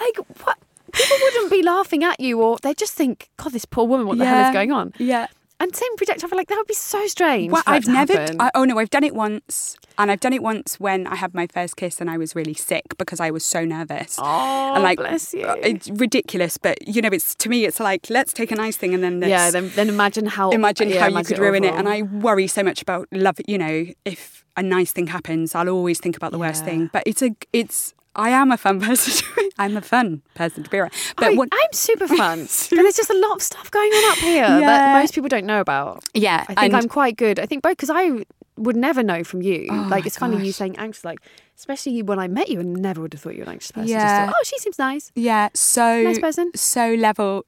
Like 0.00 0.16
what? 0.44 0.58
People 0.92 1.16
wouldn't 1.22 1.50
be 1.50 1.62
laughing 1.62 2.04
at 2.04 2.20
you, 2.20 2.40
or 2.42 2.58
they 2.62 2.74
just 2.74 2.92
think, 2.92 3.28
God, 3.38 3.52
this 3.52 3.64
poor 3.64 3.86
woman, 3.86 4.06
what 4.06 4.18
the 4.18 4.26
hell 4.26 4.48
is 4.48 4.52
going 4.52 4.72
on? 4.72 4.92
yeah 4.98 5.26
And 5.62 5.76
same 5.76 5.96
projectile, 5.96 6.26
I 6.26 6.30
feel 6.30 6.36
like 6.38 6.48
that 6.48 6.58
would 6.58 6.66
be 6.66 6.74
so 6.74 7.06
strange. 7.06 7.52
Well, 7.52 7.62
I've 7.68 7.86
never. 7.86 8.26
I, 8.40 8.50
oh 8.56 8.64
no, 8.64 8.80
I've 8.80 8.90
done 8.90 9.04
it 9.04 9.14
once, 9.14 9.76
and 9.96 10.10
I've 10.10 10.18
done 10.18 10.32
it 10.32 10.42
once 10.42 10.80
when 10.80 11.06
I 11.06 11.14
had 11.14 11.34
my 11.34 11.46
first 11.46 11.76
kiss 11.76 12.00
and 12.00 12.10
I 12.10 12.18
was 12.18 12.34
really 12.34 12.52
sick 12.54 12.82
because 12.98 13.20
I 13.20 13.30
was 13.30 13.44
so 13.44 13.64
nervous. 13.64 14.18
Oh, 14.18 14.74
and 14.74 14.82
like, 14.82 14.98
bless 14.98 15.32
you. 15.32 15.46
uh, 15.46 15.54
It's 15.62 15.88
ridiculous, 15.88 16.58
but 16.58 16.76
you 16.88 17.00
know, 17.00 17.10
it's 17.12 17.36
to 17.36 17.48
me, 17.48 17.64
it's 17.64 17.78
like 17.78 18.10
let's 18.10 18.32
take 18.32 18.50
a 18.50 18.56
nice 18.56 18.76
thing 18.76 18.92
and 18.92 19.04
then 19.04 19.20
let's 19.20 19.30
yeah, 19.30 19.50
then, 19.52 19.70
then 19.76 19.88
imagine 19.88 20.26
how 20.26 20.50
imagine 20.50 20.88
yeah, 20.88 20.98
how 20.98 21.06
you 21.06 21.12
imagine 21.12 21.36
could 21.36 21.42
ruin 21.42 21.62
it. 21.62 21.74
And 21.74 21.88
I 21.88 22.02
worry 22.02 22.48
so 22.48 22.64
much 22.64 22.82
about 22.82 23.06
love. 23.12 23.36
You 23.46 23.58
know, 23.58 23.86
if 24.04 24.44
a 24.56 24.64
nice 24.64 24.90
thing 24.90 25.06
happens, 25.06 25.54
I'll 25.54 25.68
always 25.68 26.00
think 26.00 26.16
about 26.16 26.32
the 26.32 26.38
worst 26.38 26.64
thing. 26.64 26.90
But 26.92 27.04
it's 27.06 27.22
a, 27.22 27.30
it's. 27.52 27.94
I 28.14 28.30
am 28.30 28.50
a 28.52 28.56
fun 28.56 28.80
person. 28.86 29.26
I'm 29.58 29.76
a 29.76 29.80
fun 29.82 30.22
person 30.34 30.62
to 30.64 30.70
be 30.70 30.78
around. 30.78 30.92
But 31.16 31.26
I, 31.32 31.34
what, 31.34 31.48
I'm 31.52 31.72
super 31.72 32.08
fun, 32.08 32.40
but 32.70 32.76
there's 32.76 32.96
just 32.96 33.10
a 33.10 33.18
lot 33.18 33.36
of 33.36 33.42
stuff 33.42 33.70
going 33.70 33.90
on 33.92 34.12
up 34.12 34.18
here 34.18 34.42
that 34.60 35.00
most 35.00 35.14
people 35.14 35.28
don't 35.28 35.46
know 35.46 35.60
about. 35.60 36.04
yeah, 36.14 36.42
I 36.42 36.54
think 36.54 36.58
and- 36.60 36.76
I'm 36.76 36.88
quite 36.88 37.16
good. 37.16 37.38
I 37.38 37.46
think 37.46 37.62
both 37.62 37.76
because 37.76 37.90
I 37.90 38.24
would 38.56 38.76
never 38.76 39.02
know 39.02 39.24
from 39.24 39.40
you. 39.40 39.66
Oh 39.70 39.86
like 39.90 40.04
it's 40.04 40.18
funny 40.18 40.44
you 40.44 40.52
saying 40.52 40.76
anxious, 40.78 41.04
like 41.04 41.20
especially 41.56 42.02
when 42.02 42.18
I 42.18 42.28
met 42.28 42.48
you, 42.50 42.60
I 42.60 42.62
never 42.64 43.00
would 43.00 43.12
have 43.14 43.22
thought 43.22 43.32
you 43.34 43.38
were 43.40 43.44
an 43.44 43.52
anxious 43.52 43.70
person. 43.72 43.88
Just 43.88 43.96
Yeah. 44.04 44.26
thought, 44.26 44.34
oh, 44.38 44.42
she 44.44 44.58
seems 44.58 44.78
nice. 44.78 45.10
Yeah, 45.14 45.48
so 45.54 46.02
Nice 46.02 46.18
person. 46.18 46.50
so 46.54 46.92
level, 46.94 47.46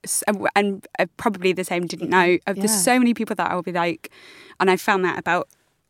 and 0.56 0.86
uh, 0.98 1.06
probably 1.18 1.52
the 1.52 1.64
same. 1.64 1.86
Didn't 1.86 2.08
know. 2.10 2.38
Uh, 2.46 2.54
There's 2.54 2.72
so 2.84 2.98
many 2.98 3.12
people 3.12 3.36
that 3.36 3.50
I'll 3.50 3.62
be 3.62 3.72
like, 3.72 4.10
and 4.60 4.70
I 4.70 4.76
found 4.76 5.04
that 5.04 5.18
about 5.18 5.48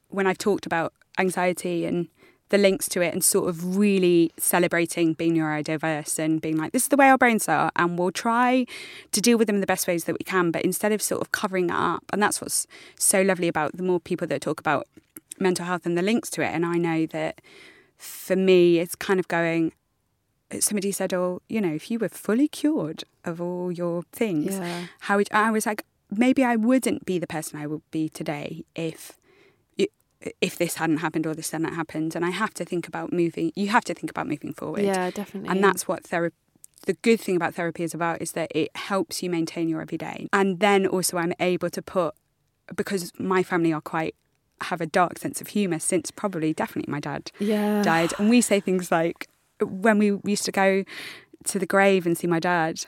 when 0.09 0.27
I've 0.27 0.39
talked 0.39 0.67
about 0.67 0.93
anxiety 1.19 1.85
and 1.87 2.09
the 2.51 2.59
links 2.59 2.89
to 2.91 3.01
it, 3.01 3.13
and 3.15 3.25
sort 3.25 3.49
of 3.49 3.77
really 3.77 4.31
celebrating 4.39 5.15
being 5.15 5.35
neurodiverse 5.35 6.19
and 6.19 6.41
being 6.41 6.57
like, 6.57 6.73
this 6.73 6.83
is 6.83 6.89
the 6.89 6.97
way 6.97 7.09
our 7.09 7.19
brains 7.19 7.49
are, 7.49 7.71
and 7.77 7.99
we'll 7.99 8.11
try 8.13 8.67
to 9.13 9.21
deal 9.21 9.39
with 9.39 9.47
them 9.47 9.57
in 9.57 9.61
the 9.61 9.67
best 9.67 9.87
ways 9.89 10.05
that 10.05 10.13
we 10.13 10.25
can. 10.25 10.51
But 10.51 10.63
instead 10.63 10.93
of 10.93 11.01
sort 11.03 11.21
of 11.23 11.33
covering 11.33 11.67
that 11.69 11.79
up, 11.79 12.05
and 12.13 12.23
that's 12.23 12.41
what's 12.41 12.67
so 12.99 13.23
lovely 13.23 13.49
about 13.49 13.77
the 13.77 13.83
more 13.83 13.99
people 13.99 14.27
that 14.29 14.41
talk 14.41 14.61
about 14.61 14.87
mental 15.39 15.65
health 15.67 15.85
and 15.87 15.97
the 15.99 16.03
links 16.03 16.31
to 16.31 16.43
it, 16.43 16.49
and 16.55 16.65
I 16.67 16.77
know 16.77 17.07
that 17.07 17.41
for 17.97 18.37
me, 18.37 18.79
it's 18.79 18.95
kind 18.95 19.19
of 19.19 19.27
going 19.29 19.73
somebody 20.61 20.93
said, 20.93 21.13
"Oh, 21.13 21.41
you 21.49 21.61
know, 21.61 21.73
if 21.75 21.91
you 21.91 21.99
were 21.99 22.09
fully 22.11 22.47
cured 22.47 23.03
of 23.25 23.41
all 23.41 23.73
your 23.73 24.05
things, 24.13 24.55
Yeah. 24.59 24.85
how 25.01 25.17
would?" 25.17 25.29
I 25.33 25.51
was 25.51 25.67
like, 25.67 25.85
maybe 26.11 26.45
I 26.45 26.55
wouldn't 26.55 27.05
be 27.07 27.19
the 27.19 27.27
person 27.27 27.59
I 27.59 27.67
would 27.67 27.83
be 27.91 28.09
today 28.09 28.65
if 28.77 29.19
if 30.41 30.57
this 30.59 30.77
hadn't 30.77 30.99
happened 30.99 31.27
or 31.27 31.35
this 31.35 31.51
hadn't 31.51 31.75
happened. 31.75 32.15
And 32.15 32.25
I 32.25 32.31
have 32.31 32.55
to 32.55 32.65
think 32.65 32.89
about 32.89 33.13
moving. 33.13 33.53
You 33.55 33.69
have 33.69 33.85
to 33.85 33.95
think 33.95 34.11
about 34.11 34.27
moving 34.27 34.53
forward. 34.53 34.83
Yeah, 34.83 35.11
definitely. 35.11 35.51
And 35.51 35.63
that's 35.63 35.87
what 35.89 36.05
therapy. 36.05 36.37
The 36.87 36.95
good 36.95 37.19
thing 37.19 37.37
about 37.37 37.55
therapy 37.55 37.83
is 37.83 37.95
about 37.95 38.21
is 38.21 38.33
that 38.33 38.53
it 38.55 38.77
helps 38.77 39.23
you 39.23 39.31
maintain 39.31 39.71
your 39.71 39.81
everyday. 39.81 40.29
And 40.35 40.61
then 40.61 40.87
also, 40.87 41.17
I'm 41.17 41.33
able 41.41 41.71
to 41.71 41.81
put 41.81 42.15
because 42.77 43.11
my 43.19 43.43
family 43.43 43.73
are 43.73 43.81
quite 43.81 44.15
have 44.61 44.81
a 44.81 44.87
dark 44.87 45.19
sense 45.19 45.41
of 45.41 45.49
humour 45.49 45.79
since 45.79 46.11
probably 46.11 46.53
definitely 46.53 46.91
my 46.91 47.01
dad 47.01 47.31
yeah. 47.39 47.83
died. 47.83 48.13
And 48.19 48.31
we 48.31 48.41
say 48.41 48.61
things 48.61 48.91
like 48.91 49.29
when 49.61 49.99
we 49.99 50.19
used 50.25 50.45
to 50.45 50.53
go 50.53 50.85
to 51.45 51.59
the 51.59 51.67
grave 51.67 52.07
and 52.07 52.17
see 52.17 52.27
my 52.27 52.41
dad, 52.41 52.87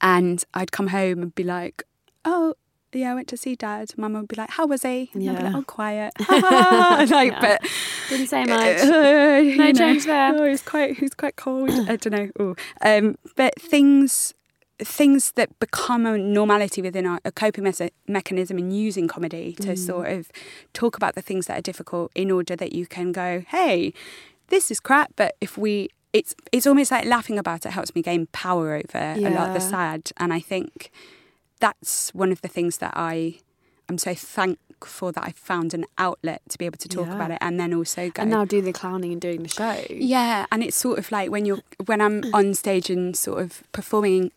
and 0.00 0.44
I'd 0.54 0.72
come 0.72 0.88
home 0.88 1.22
and 1.22 1.34
be 1.34 1.44
like, 1.44 1.82
"Oh, 2.24 2.54
yeah, 2.92 3.12
I 3.12 3.14
went 3.14 3.28
to 3.28 3.36
see 3.36 3.54
dad." 3.56 3.90
Mum 3.96 4.14
would 4.14 4.28
be 4.28 4.36
like, 4.36 4.50
"How 4.50 4.66
was 4.66 4.82
he?" 4.82 5.10
And 5.12 5.22
I'd 5.28 5.36
be 5.36 5.42
like, 5.42 5.52
Yeah. 5.52 5.58
"Oh, 5.58 5.62
quiet." 5.62 6.12
like, 7.10 7.32
Yeah. 7.32 7.40
but 7.40 7.62
Didn't 8.08 8.28
say 8.28 8.44
much. 8.44 8.78
uh, 8.82 9.40
No 9.62 9.72
change 9.72 10.04
there. 10.06 10.34
Oh, 10.34 10.44
he's 10.48 10.62
quite, 10.62 10.96
he's 10.98 11.14
quite 11.14 11.36
cold. 11.36 11.70
I 11.70 11.96
don't 11.96 12.10
know. 12.12 12.30
Ooh. 12.40 12.56
Um, 12.82 13.16
but 13.36 13.60
things, 13.60 14.34
things 14.78 15.32
that 15.32 15.58
become 15.58 16.06
a 16.06 16.16
normality 16.16 16.80
within 16.82 17.04
our, 17.06 17.20
a 17.24 17.32
coping 17.32 17.64
mes- 17.64 17.90
mechanism 18.06 18.58
in 18.58 18.70
using 18.70 19.08
comedy 19.08 19.54
to 19.54 19.68
Mm. 19.72 19.78
sort 19.78 20.08
of 20.08 20.30
talk 20.72 20.96
about 20.96 21.14
the 21.14 21.22
things 21.22 21.46
that 21.46 21.58
are 21.58 21.62
difficult 21.62 22.10
in 22.14 22.30
order 22.30 22.54
that 22.56 22.72
you 22.72 22.86
can 22.86 23.12
go, 23.12 23.42
hey, 23.48 23.92
this 24.48 24.70
is 24.70 24.80
crap. 24.80 25.12
But 25.16 25.34
if 25.40 25.58
we, 25.58 25.90
it's 26.14 26.34
it's 26.52 26.66
almost 26.66 26.90
like 26.90 27.04
laughing 27.04 27.38
about 27.38 27.66
it 27.66 27.72
helps 27.72 27.94
me 27.94 28.00
gain 28.02 28.28
power 28.32 28.74
over 28.74 28.98
a 28.98 29.30
lot 29.30 29.48
of 29.48 29.54
the 29.54 29.60
sad, 29.60 30.10
and 30.16 30.32
I 30.32 30.40
think 30.40 30.90
that's 31.58 32.14
one 32.14 32.32
of 32.32 32.40
the 32.42 32.48
things 32.48 32.78
that 32.78 32.92
I. 32.96 33.40
I'm 33.90 33.96
so 33.96 34.12
thankful 34.14 35.12
that 35.12 35.24
I 35.24 35.30
found 35.32 35.72
an 35.72 35.86
outlet 35.96 36.42
to 36.50 36.58
be 36.58 36.66
able 36.66 36.76
to 36.76 36.88
talk 36.88 37.06
Yeah. 37.06 37.14
about 37.14 37.30
it, 37.30 37.38
and 37.40 37.58
then 37.58 37.72
also 37.72 38.10
go. 38.10 38.20
And 38.22 38.30
now 38.30 38.44
do 38.44 38.60
the 38.60 38.72
clowning 38.72 39.12
and 39.12 39.20
doing 39.20 39.42
the 39.42 39.48
show. 39.48 39.82
Yeah, 39.90 40.44
and 40.52 40.62
it's 40.62 40.76
sort 40.76 40.98
of 40.98 41.10
like 41.10 41.30
when 41.30 41.46
you're 41.46 41.60
when 41.86 42.00
I'm 42.02 42.22
on 42.34 42.54
stage 42.54 42.90
and 42.90 43.16
sort 43.16 43.40
of 43.40 43.62
performing 43.72 44.30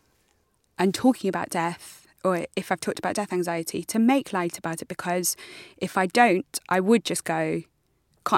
and 0.78 0.94
talking 0.94 1.28
about 1.28 1.50
death, 1.50 2.06
or 2.24 2.46
if 2.56 2.72
I've 2.72 2.80
talked 2.80 2.98
about 2.98 3.14
death 3.14 3.30
anxiety, 3.32 3.84
to 3.84 3.98
make 3.98 4.32
light 4.32 4.56
about 4.56 4.80
it 4.80 4.88
because 4.88 5.36
if 5.76 5.98
I 5.98 6.06
don't, 6.06 6.58
I 6.70 6.80
would 6.80 7.04
just 7.04 7.24
go, 7.24 7.62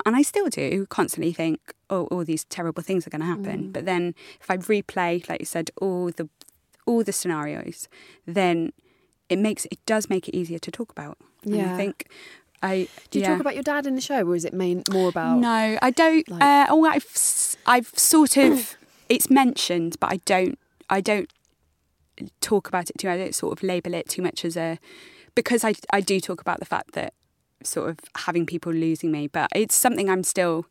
and 0.04 0.16
I 0.16 0.22
still 0.22 0.48
do 0.48 0.86
constantly 0.86 1.32
think, 1.32 1.74
oh, 1.90 2.06
all 2.06 2.24
these 2.24 2.44
terrible 2.46 2.82
things 2.82 3.06
are 3.06 3.10
going 3.10 3.20
to 3.20 3.26
happen. 3.26 3.68
Mm. 3.68 3.72
But 3.72 3.84
then 3.84 4.14
if 4.40 4.50
I 4.50 4.56
replay, 4.56 5.26
like 5.28 5.40
you 5.40 5.46
said, 5.46 5.70
all 5.80 6.06
the 6.10 6.28
all 6.86 7.02
the 7.04 7.12
scenarios, 7.12 7.88
then 8.26 8.72
it 9.28 9.38
makes 9.38 9.64
it 9.66 9.78
does 9.86 10.08
make 10.10 10.28
it 10.28 10.36
easier 10.36 10.58
to 10.58 10.70
talk 10.70 10.90
about. 10.92 11.18
And 11.44 11.56
Yeah. 11.56 11.74
I 11.74 11.76
think 11.76 12.06
I 12.62 12.88
Do 13.10 13.18
you 13.18 13.24
yeah. 13.24 13.30
talk 13.32 13.40
about 13.40 13.54
your 13.54 13.62
dad 13.62 13.86
in 13.86 13.94
the 13.94 14.00
show, 14.00 14.22
or 14.26 14.34
is 14.34 14.44
it 14.44 14.54
main 14.54 14.82
more 14.90 15.08
about? 15.08 15.38
No, 15.38 15.78
I 15.82 15.90
don't. 15.90 16.28
like- 16.28 16.42
uh, 16.42 16.66
oh, 16.70 16.84
I've 16.86 17.56
I've 17.66 17.88
sort 17.98 18.36
of 18.36 18.76
it's 19.08 19.28
mentioned, 19.30 19.96
but 20.00 20.12
I 20.12 20.16
don't 20.24 20.58
I 20.90 21.00
don't 21.00 21.30
talk 22.40 22.68
about 22.68 22.90
it 22.90 22.98
too. 22.98 23.08
I 23.10 23.16
don't 23.16 23.34
sort 23.34 23.52
of 23.58 23.62
label 23.62 23.92
it 23.94 24.08
too 24.08 24.22
much 24.22 24.44
as 24.44 24.56
a 24.56 24.78
because 25.34 25.64
I 25.64 25.74
I 25.92 26.00
do 26.00 26.20
talk 26.20 26.40
about 26.40 26.58
the 26.60 26.64
fact 26.66 26.92
that 26.92 27.12
sort 27.62 27.90
of 27.90 27.98
having 28.18 28.46
people 28.46 28.72
losing 28.72 29.10
me, 29.10 29.26
but 29.26 29.48
it's 29.54 29.74
something 29.74 30.08
I'm 30.10 30.22
still 30.22 30.66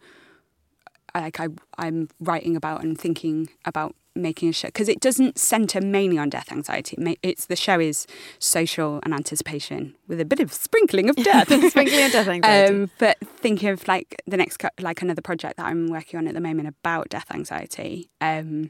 like 1.16 1.40
I 1.40 1.50
I'm 1.78 2.10
writing 2.20 2.56
about 2.56 2.84
and 2.84 2.98
thinking 3.00 3.50
about 3.66 3.96
making 4.16 4.50
a 4.50 4.54
show 4.54 4.68
because 4.68 4.90
it 4.90 5.00
doesn't 5.00 5.38
center 5.38 5.82
mainly 5.82 6.18
on 6.18 6.30
death 6.30 6.52
anxiety. 6.52 6.98
It's 7.24 7.46
the 7.46 7.56
show 7.56 7.80
is 7.80 8.06
social 8.40 9.00
and 9.04 9.14
anticipation 9.14 9.96
with 10.08 10.20
a 10.22 10.26
bit 10.26 10.40
of 10.40 10.54
sprinkling 10.54 11.10
of 11.10 11.16
death. 11.16 11.48
Sprinkling 11.70 12.06
of 12.06 12.12
death 12.12 12.28
anxiety. 12.38 12.74
Um, 12.74 12.90
but 13.00 13.18
thinking 13.22 13.70
of 13.70 13.88
like 13.88 14.22
the 14.28 14.38
next 14.38 14.64
like 14.80 15.02
another 15.02 15.22
project 15.22 15.58
that 15.58 15.66
I'm 15.66 15.88
working 15.88 16.18
on 16.20 16.28
at 16.28 16.34
the 16.34 16.42
moment 16.42 16.68
about 16.68 17.10
death 17.10 17.28
anxiety. 17.32 18.10
Um, 18.22 18.70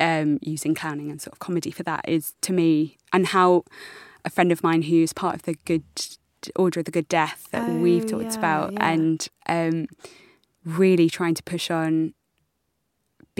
um, 0.00 0.38
using 0.42 0.74
clowning 0.76 1.10
and 1.10 1.20
sort 1.20 1.32
of 1.32 1.40
comedy 1.40 1.72
for 1.72 1.82
that 1.82 2.04
is 2.08 2.32
to 2.42 2.52
me, 2.52 2.98
and 3.12 3.26
how 3.26 3.64
a 4.24 4.30
friend 4.30 4.52
of 4.52 4.62
mine 4.62 4.82
who's 4.82 5.12
part 5.12 5.34
of 5.34 5.42
the 5.42 5.56
good 5.64 5.82
order 6.54 6.78
of 6.80 6.86
the 6.86 6.92
good 6.92 7.08
death 7.08 7.48
that 7.50 7.68
Oh, 7.68 7.78
we've 7.78 8.06
talked 8.06 8.24
yeah, 8.32 8.38
about, 8.38 8.72
yeah. 8.74 8.90
and 8.90 9.28
um, 9.48 9.86
really 10.64 11.10
trying 11.10 11.34
to 11.34 11.42
push 11.42 11.68
on 11.70 12.14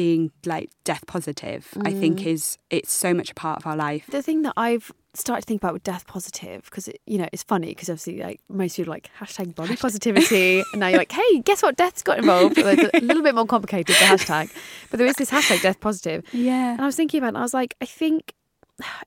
being 0.03 0.31
like 0.47 0.71
death 0.85 1.05
positive. 1.15 1.63
I 1.91 1.93
think 1.93 2.15
Mm. 2.21 2.27
is 2.35 2.43
it's 2.71 2.93
so 3.05 3.11
much 3.19 3.29
a 3.33 3.35
part 3.35 3.57
of 3.61 3.67
our 3.67 3.77
life. 3.89 4.05
the 4.19 4.23
thing 4.29 4.43
that 4.47 4.55
I've 4.57 4.87
started 5.15 5.43
to 5.43 5.47
think 5.51 5.61
about 5.63 5.73
with 5.77 5.83
death 5.93 6.05
positive 6.07 6.63
because 6.67 6.87
you 7.13 7.19
know 7.21 7.29
it's 7.33 7.43
funny 7.53 7.69
because 7.75 7.89
obviously 7.93 8.17
like 8.29 8.39
most 8.49 8.77
people 8.77 8.93
are 8.93 8.97
like 8.97 9.11
hashtag 9.21 9.49
body 9.61 9.75
positivity 9.87 10.63
and 10.73 10.79
now 10.81 10.87
you're 10.91 10.99
like 11.05 11.11
hey 11.21 11.33
guess 11.49 11.61
what 11.65 11.75
death's 11.83 12.05
got 12.09 12.19
involved 12.23 12.57
Although 12.59 12.77
it's 12.77 12.91
a 12.95 13.01
little 13.11 13.25
bit 13.29 13.35
more 13.35 13.47
complicated 13.55 13.97
the 13.97 14.07
hashtag 14.15 14.47
but 14.91 14.99
there 14.99 15.09
is 15.13 15.17
this 15.17 15.31
hashtag 15.37 15.61
death 15.63 15.81
positive 15.81 16.23
Yeah. 16.33 16.73
and 16.75 16.81
I 16.83 16.87
was 16.87 16.95
thinking 17.01 17.19
about 17.19 17.29
it 17.29 17.35
and 17.35 17.39
I 17.39 17.47
was 17.49 17.55
like 17.63 17.75
I 17.81 17.87
think 18.01 18.35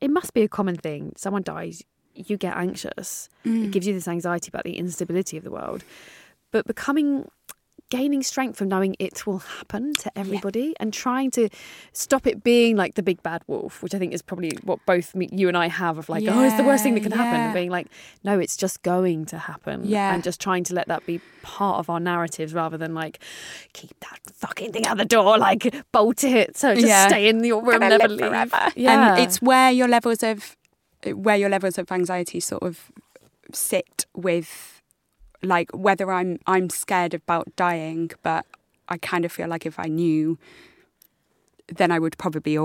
it 0.02 0.12
must 0.20 0.34
be 0.34 0.42
a 0.42 0.50
common 0.50 0.76
thing 0.76 1.14
someone 1.16 1.44
dies 1.44 1.82
you 2.14 2.36
get 2.36 2.58
anxious 2.58 3.30
it 3.46 3.72
gives 3.72 3.88
you 3.88 3.94
this 3.94 4.08
anxiety 4.10 4.50
about 4.54 4.66
the 4.66 4.76
instability 4.84 5.38
of 5.38 5.44
the 5.46 5.52
world 5.60 5.82
but 6.52 6.68
becoming 6.68 7.30
gaining 7.92 8.24
strength 8.24 8.58
from 8.58 8.68
knowing 8.70 8.96
it 9.00 9.28
will 9.28 9.40
happen 9.40 9.94
to 9.94 10.10
everybody 10.18 10.74
and 10.80 10.94
trying 10.94 11.30
to 11.30 11.50
stop 11.92 12.26
it 12.26 12.42
being 12.42 12.76
like 12.78 12.96
the 12.96 13.04
big 13.04 13.22
bad 13.22 13.42
wolf 13.48 13.84
which 13.84 13.94
i 13.94 14.00
think 14.00 14.14
is 14.14 14.22
probably 14.22 14.52
what 14.64 14.80
both 14.86 15.14
me, 15.14 15.28
you 15.32 15.48
and 15.50 15.58
i 15.58 15.68
have 15.68 15.98
of 15.98 16.08
like 16.08 16.24
oh 16.28 16.42
it's 16.48 16.56
the 16.56 16.64
worst 16.64 16.84
thing 16.84 16.94
that 16.96 17.02
Yeah, 17.04 17.10
can 17.10 17.18
happen 17.24 17.40
and 17.42 17.54
being 17.54 17.70
like 17.70 17.88
no 18.24 18.40
it's 18.40 18.56
just 18.56 18.82
going 18.82 19.26
to 19.26 19.38
happen 19.38 19.82
Yeah. 19.84 20.14
and 20.14 20.24
just 20.24 20.40
trying 20.40 20.64
to 20.70 20.74
let 20.74 20.88
that 20.88 21.06
be 21.06 21.20
part 21.44 21.80
of 21.80 21.90
our 21.90 22.00
narratives 22.00 22.54
rather 22.54 22.78
than 22.78 22.94
like 22.94 23.20
keep 23.74 24.00
that 24.00 24.20
fucking 24.34 24.72
thing 24.72 24.86
out 24.88 24.98
the 24.98 25.06
door 25.06 25.38
like 25.38 25.64
bolt 25.92 26.24
it 26.24 26.56
so 26.58 26.74
just 26.74 26.88
Yeah. 26.88 27.08
stay 27.10 27.28
in 27.28 27.44
your 27.44 27.62
room 27.62 27.80
never 27.82 28.08
leave 28.08 28.20
forever. 28.20 28.70
yeah 28.76 29.16
And 29.16 29.22
it's 29.24 29.42
where 29.42 29.70
your 29.72 29.88
levels 29.90 30.24
of 30.24 30.56
where 31.26 31.36
your 31.36 31.50
levels 31.50 31.78
of 31.78 31.92
anxiety 31.92 32.40
sort 32.40 32.64
of 32.64 32.92
sit 33.54 34.06
with 34.16 34.81
like 35.44 35.70
whether 35.72 36.12
I'm 36.12 36.40
I'm 36.48 36.70
scared 36.70 37.14
about 37.14 37.56
dying, 37.56 38.12
but 38.24 38.46
I 38.90 38.98
kind 38.98 39.26
of 39.26 39.32
feel 39.32 39.48
like 39.48 39.66
if 39.66 39.80
I 39.80 39.86
knew 39.86 40.38
then 41.68 41.92
I 41.92 42.00
would 42.00 42.18
probably 42.18 42.58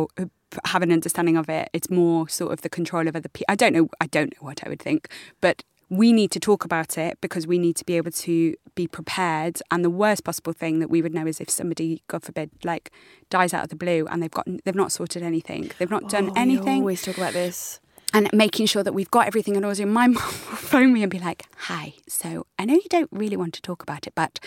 have 0.65 0.83
an 0.83 0.93
understanding 0.93 1.37
of 1.37 1.49
it. 1.49 1.69
It's 1.73 1.91
more 1.91 2.29
sort 2.29 2.53
of 2.53 2.63
the 2.63 2.69
control 2.69 3.09
of 3.09 3.17
other 3.17 3.29
people. 3.29 3.47
I 3.49 3.55
don't 3.55 3.73
know. 3.73 3.89
I 4.01 4.07
don't 4.07 4.33
know 4.33 4.47
what 4.47 4.65
I 4.65 4.69
would 4.69 4.81
think, 4.81 5.09
but 5.41 5.63
we 5.89 6.13
need 6.13 6.33
to 6.33 6.41
talk 6.41 6.65
about 6.65 6.99
it 6.99 7.21
because 7.21 7.47
we 7.47 7.59
need 7.59 7.77
to 7.77 7.85
be 7.85 7.97
able 7.97 8.11
to 8.11 8.57
be 8.75 8.89
prepared. 8.89 9.61
And 9.71 9.85
the 9.85 9.91
worst 9.91 10.25
possible 10.25 10.53
thing 10.53 10.81
that 10.81 10.91
we 10.91 11.01
would 11.01 11.15
know 11.15 11.27
is 11.27 11.41
if 11.41 11.49
somebody, 11.49 12.03
God 12.09 12.25
forbid, 12.25 12.51
like 12.65 12.91
dies 13.31 13.55
out 13.55 13.65
of 13.65 13.71
the 13.71 13.77
blue 13.77 14.07
and 14.11 14.23
they've 14.23 14.31
got 14.31 14.47
they've 14.65 14.75
not 14.75 14.93
sorted 14.93 15.23
anything, 15.23 15.71
they've 15.79 15.91
not 15.91 16.09
done 16.09 16.31
oh, 16.31 16.35
anything. 16.37 16.79
we 16.79 16.81
always 16.81 17.03
talk 17.03 17.17
about 17.17 17.33
this 17.33 17.81
and 18.17 18.31
making 18.33 18.67
sure 18.67 18.83
that 18.83 18.95
we've 18.95 19.11
got 19.11 19.27
everything 19.27 19.57
in 19.57 19.65
order. 19.65 19.85
My 19.87 20.07
mum 20.07 20.15
will 20.15 20.57
phone 20.57 20.93
me 20.93 21.03
and 21.03 21.11
be 21.11 21.19
like, 21.19 21.45
"Hi, 21.69 21.95
so 22.09 22.47
I 22.59 22.65
know 22.65 22.75
you 22.75 22.89
don't 22.89 23.11
really 23.13 23.37
want 23.37 23.55
to 23.55 23.63
talk 23.63 23.83
about 23.83 24.07
it, 24.07 24.15
but." 24.15 24.41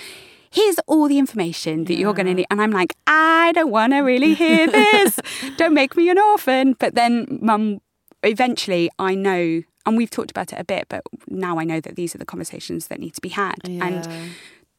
Here's 0.52 0.80
all 0.88 1.08
the 1.08 1.20
information 1.20 1.84
that 1.86 1.94
you're 1.94 2.16
going 2.16 2.26
to 2.26 2.34
need. 2.34 2.48
And 2.50 2.60
I'm 2.60 2.72
like, 2.72 2.96
I 3.06 3.52
don't 3.54 3.70
want 3.70 3.94
to 3.94 4.00
really 4.00 4.34
hear 4.34 4.66
this. 4.72 5.20
don't 5.58 5.76
make 5.76 5.96
me 5.96 6.10
an 6.10 6.18
orphan. 6.18 6.74
But 6.80 6.96
then, 6.96 7.38
mum, 7.40 7.82
eventually 8.24 8.90
I 8.98 9.14
know, 9.14 9.62
and 9.86 9.96
we've 9.96 10.10
talked 10.10 10.32
about 10.32 10.52
it 10.52 10.60
a 10.60 10.64
bit, 10.64 10.88
but 10.90 11.04
now 11.28 11.60
I 11.60 11.66
know 11.66 11.80
that 11.82 11.96
these 11.96 12.16
are 12.16 12.18
the 12.18 12.26
conversations 12.26 12.88
that 12.88 13.00
need 13.00 13.14
to 13.14 13.22
be 13.22 13.30
had. 13.30 13.58
And 13.64 14.08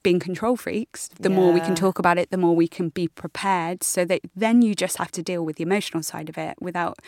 being 0.03 0.19
control 0.19 0.57
freaks, 0.57 1.07
the 1.21 1.31
more 1.31 1.53
we 1.53 1.61
can 1.61 1.77
talk 1.77 2.01
about 2.01 2.19
it, 2.19 2.31
the 2.31 2.37
more 2.37 2.57
we 2.57 2.67
can 2.67 2.89
be 2.89 3.07
prepared. 3.07 3.85
So 3.85 4.05
that 4.07 4.23
then 4.35 4.63
you 4.63 4.75
just 4.75 4.97
have 4.97 5.13
to 5.13 5.23
deal 5.23 5.45
with 5.45 5.55
the 5.55 5.63
emotional 5.63 6.03
side 6.03 6.29
of 6.29 6.37
it 6.37 6.57
without 6.61 6.99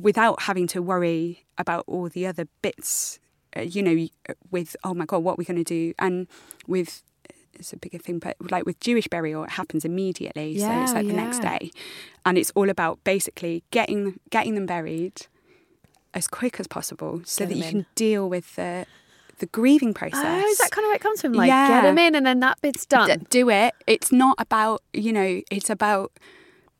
without 0.00 0.42
having 0.42 0.66
to 0.68 0.82
worry 0.82 1.44
about 1.58 1.84
all 1.86 2.08
the 2.08 2.26
other 2.26 2.46
bits. 2.62 3.18
Uh, 3.56 3.62
you 3.62 3.82
know, 3.82 4.06
with 4.50 4.76
oh 4.84 4.94
my 4.94 5.04
god, 5.04 5.18
what 5.24 5.32
are 5.32 5.36
we 5.36 5.44
going 5.44 5.56
to 5.56 5.64
do? 5.64 5.92
And 5.98 6.28
with 6.66 7.02
it's 7.54 7.72
a 7.72 7.76
bigger 7.76 7.98
thing, 7.98 8.18
but 8.20 8.36
like 8.50 8.64
with 8.64 8.78
Jewish 8.80 9.08
burial, 9.08 9.44
it 9.44 9.50
happens 9.50 9.84
immediately. 9.84 10.56
so 10.58 10.70
it's 10.82 10.92
Yeah, 10.92 10.98
like 10.98 11.06
the 11.08 11.12
next 11.12 11.40
day, 11.40 11.70
and 12.24 12.38
it's 12.38 12.52
all 12.54 12.70
about 12.70 13.02
basically 13.04 13.64
getting 13.70 14.20
getting 14.30 14.54
them 14.54 14.66
buried 14.66 15.26
as 16.14 16.26
quick 16.28 16.58
as 16.60 16.66
possible, 16.66 17.22
so 17.24 17.44
Get 17.44 17.48
that 17.50 17.56
you 17.56 17.62
them 17.62 17.70
can 17.72 17.86
deal 17.96 18.28
with 18.30 18.54
the 18.56 18.86
the 19.38 19.46
grieving 19.46 19.94
process. 19.94 20.22
Oh, 20.22 20.48
is 20.48 20.58
that 20.58 20.70
kind 20.70 20.84
of 20.84 20.88
where 20.90 20.96
it 20.96 21.00
comes 21.02 21.20
from? 21.20 21.32
Like, 21.32 21.48
Yeah. 21.48 21.68
get 21.68 21.82
them 21.82 21.98
in 21.98 22.14
and 22.14 22.26
then 22.26 22.40
that 22.40 22.60
bit's 22.60 22.84
done. 22.86 23.08
D- 23.20 23.26
do 23.30 23.48
it. 23.50 23.74
It's 23.86 24.12
not 24.12 24.36
about, 24.38 24.82
you 24.92 25.12
know, 25.14 25.40
it's 25.50 25.70
about 25.70 26.12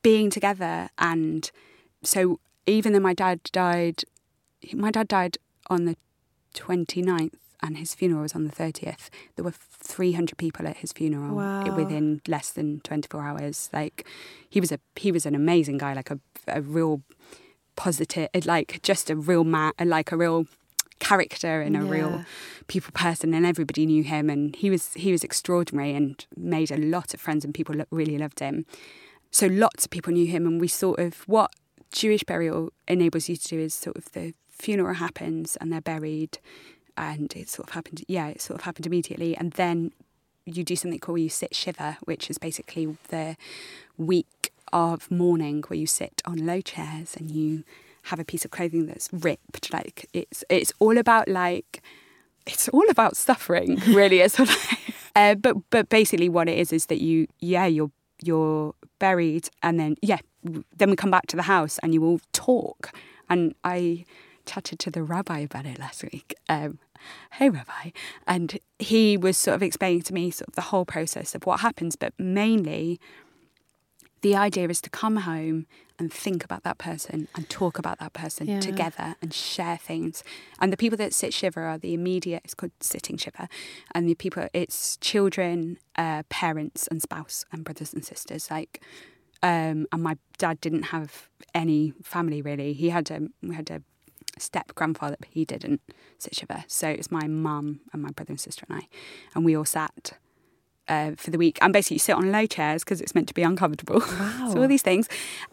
being 0.02 0.28
together. 0.28 0.90
And 0.98 1.50
so 2.02 2.38
even 2.70 2.92
though 2.92 3.00
my 3.00 3.14
dad 3.14 3.40
died, 3.52 4.04
my 4.72 4.90
dad 4.90 5.08
died 5.08 5.38
on 5.68 5.84
the 5.84 5.96
29th 6.54 7.34
and 7.62 7.76
his 7.76 7.94
funeral 7.94 8.22
was 8.22 8.34
on 8.34 8.44
the 8.44 8.52
30th, 8.52 9.10
there 9.36 9.44
were 9.44 9.52
300 9.52 10.36
people 10.38 10.66
at 10.66 10.78
his 10.78 10.92
funeral 10.92 11.36
Wow. 11.36 11.62
within 11.74 12.20
less 12.26 12.50
than 12.50 12.80
24 12.80 13.22
hours. 13.22 13.68
Like 13.72 14.06
he 14.48 14.60
was 14.60 14.72
a, 14.72 14.80
he 14.96 15.12
was 15.12 15.26
an 15.26 15.34
amazing 15.34 15.78
guy, 15.78 15.92
like 15.92 16.10
a, 16.10 16.18
a 16.48 16.62
real 16.62 17.02
positive, 17.76 18.28
eh, 18.34 18.40
like 18.44 18.80
just 18.82 19.10
a 19.10 19.16
real 19.16 19.44
man, 19.44 19.72
eh, 19.78 19.84
like 19.84 20.10
a 20.12 20.16
real 20.16 20.46
character 20.98 21.60
and 21.62 21.76
a 21.76 21.80
Yeah. 21.80 21.90
real 21.90 22.24
people 22.66 22.92
person 22.92 23.32
and 23.34 23.46
everybody 23.46 23.86
knew 23.86 24.02
him 24.02 24.28
and 24.28 24.54
he 24.56 24.68
was 24.68 24.92
he 24.94 25.12
was 25.12 25.24
extraordinary 25.24 25.94
and 25.94 26.26
made 26.36 26.70
a 26.70 26.76
lot 26.76 27.14
of 27.14 27.20
friends 27.20 27.42
and 27.42 27.54
people 27.54 27.74
really 27.90 28.18
loved 28.18 28.38
him 28.40 28.66
so 29.30 29.46
lots 29.46 29.86
of 29.86 29.90
people 29.90 30.12
knew 30.12 30.26
him 30.26 30.46
and 30.46 30.60
we 30.60 30.68
sort 30.68 30.98
of 31.00 31.26
what 31.26 31.50
jewish 31.92 32.22
burial 32.24 32.72
enables 32.88 33.28
you 33.28 33.36
to 33.36 33.48
do 33.48 33.58
is 33.58 33.74
sort 33.74 33.96
of 33.96 34.10
the 34.12 34.34
funeral 34.60 34.94
happens 34.94 35.56
and 35.56 35.72
they're 35.72 35.80
buried 35.80 36.38
and 36.96 37.34
it 37.34 37.48
sort 37.48 37.68
of 37.68 37.74
happened 37.74 38.04
yeah 38.08 38.28
it 38.28 38.40
sort 38.40 38.58
of 38.60 38.64
happened 38.64 38.86
immediately. 38.86 39.36
And 39.36 39.52
then 39.52 39.92
you 40.44 40.64
do 40.64 40.76
something 40.76 40.98
called 40.98 41.20
you 41.20 41.28
sit 41.28 41.54
shiva 41.54 41.98
which 42.04 42.30
is 42.30 42.38
basically 42.38 42.96
the 43.08 43.36
week 43.96 44.52
of 44.72 45.10
mourning 45.10 45.62
where 45.66 45.78
you 45.78 45.86
sit 45.86 46.22
on 46.24 46.46
low 46.46 46.60
chairs 46.60 47.16
and 47.16 47.30
you 47.30 47.64
have 48.04 48.18
a 48.18 48.24
piece 48.24 48.44
of 48.44 48.50
clothing 48.50 48.86
that's 48.86 49.08
ripped. 49.12 49.72
Like 49.72 50.08
it's 50.12 50.44
it's 50.48 50.72
all 50.78 50.98
about 50.98 51.28
like 51.28 51.82
it's 52.46 52.68
all 52.68 52.88
about 52.90 53.16
suffering 53.16 53.76
really. 53.88 54.20
Like, 54.38 54.78
uh, 55.16 55.34
but 55.34 55.56
but 55.70 55.88
basically 55.88 56.28
what 56.28 56.48
it 56.48 56.56
is 56.56 56.72
is 56.72 56.86
that 56.86 57.00
you 57.00 57.26
yeah 57.40 57.66
you're 57.66 57.90
you're 58.22 58.74
buried 59.00 59.48
and 59.62 59.80
then 59.80 59.96
yeah 60.02 60.18
then 60.42 60.90
we 60.90 60.96
come 60.96 61.10
back 61.10 61.26
to 61.26 61.36
the 61.36 61.42
house 61.42 61.78
and 61.82 61.92
you 61.92 62.04
all 62.04 62.20
talk. 62.32 62.92
And 63.28 63.54
i 63.64 64.04
chatted 64.46 64.78
to 64.80 64.90
the 64.90 65.02
rabbi 65.02 65.40
about 65.40 65.66
it 65.66 65.78
last 65.78 66.02
week. 66.02 66.34
Um, 66.48 66.78
hey 67.32 67.50
rabbi. 67.50 67.90
And 68.26 68.58
he 68.78 69.16
was 69.16 69.36
sort 69.36 69.54
of 69.54 69.62
explaining 69.62 70.02
to 70.02 70.14
me 70.14 70.30
sort 70.30 70.48
of 70.48 70.54
the 70.54 70.62
whole 70.62 70.84
process 70.84 71.34
of 71.34 71.44
what 71.46 71.60
happens 71.60 71.96
but 71.96 72.12
mainly 72.18 73.00
the 74.22 74.36
idea 74.36 74.68
is 74.68 74.80
to 74.82 74.90
come 74.90 75.16
home 75.16 75.66
and 76.00 76.12
think 76.12 76.42
about 76.42 76.64
that 76.64 76.78
person 76.78 77.28
and 77.36 77.48
talk 77.48 77.78
about 77.78 77.98
that 77.98 78.12
person 78.14 78.48
Yeah. 78.48 78.58
together 78.60 79.14
and 79.22 79.32
share 79.32 79.76
things. 79.76 80.24
And 80.58 80.72
the 80.72 80.76
people 80.76 80.96
that 80.96 81.12
sit 81.12 81.32
shiva 81.34 81.60
are 81.60 81.78
the 81.78 81.92
immediate, 81.94 82.40
it's 82.44 82.54
called 82.54 82.72
sitting 82.80 83.18
shiva. 83.18 83.48
And 83.94 84.08
the 84.08 84.14
people, 84.14 84.48
it's 84.52 84.96
children, 84.96 85.78
uh, 85.96 86.22
parents, 86.30 86.88
and 86.88 87.02
spouse, 87.02 87.44
and 87.52 87.62
brothers 87.64 87.92
and 87.92 88.04
sisters. 88.04 88.50
Like, 88.50 88.82
um, 89.42 89.86
and 89.92 90.02
my 90.02 90.16
dad 90.38 90.60
didn't 90.60 90.84
have 90.84 91.28
any 91.54 91.92
family 92.02 92.40
really. 92.42 92.72
He 92.72 92.88
had 92.88 93.10
a, 93.10 93.28
we 93.42 93.54
had 93.54 93.70
a 93.70 93.82
step 94.38 94.74
grandfather, 94.74 95.16
but 95.20 95.28
he 95.30 95.44
didn't 95.44 95.82
sit 96.18 96.34
shiva. 96.34 96.64
So 96.66 96.88
it's 96.88 97.10
my 97.10 97.26
mum 97.26 97.80
and 97.92 98.00
my 98.02 98.10
brother 98.10 98.32
and 98.32 98.40
sister 98.40 98.64
and 98.68 98.78
I. 98.78 98.88
And 99.34 99.44
we 99.44 99.54
all 99.54 99.66
sat 99.66 100.12
uh, 100.90 101.12
for 101.16 101.30
the 101.30 101.38
week 101.38 101.56
and 101.62 101.72
basically 101.72 101.94
you 101.94 102.00
sit 102.00 102.16
on 102.16 102.32
low 102.32 102.46
chairs 102.46 102.82
because 102.84 103.00
it's 103.00 103.14
meant 103.14 103.28
to 103.28 103.34
be 103.34 103.42
uncomfortable. 103.42 104.00
Wow. 104.00 104.50
so 104.52 104.60
all 104.60 104.68
these 104.68 104.82
things, 104.82 105.08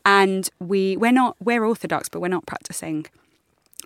and 0.05 0.49
we 0.59 0.97
we're 0.97 1.11
not 1.11 1.37
we're 1.39 1.63
orthodox, 1.63 2.09
but 2.09 2.19
we're 2.19 2.27
not 2.27 2.45
practicing. 2.45 3.05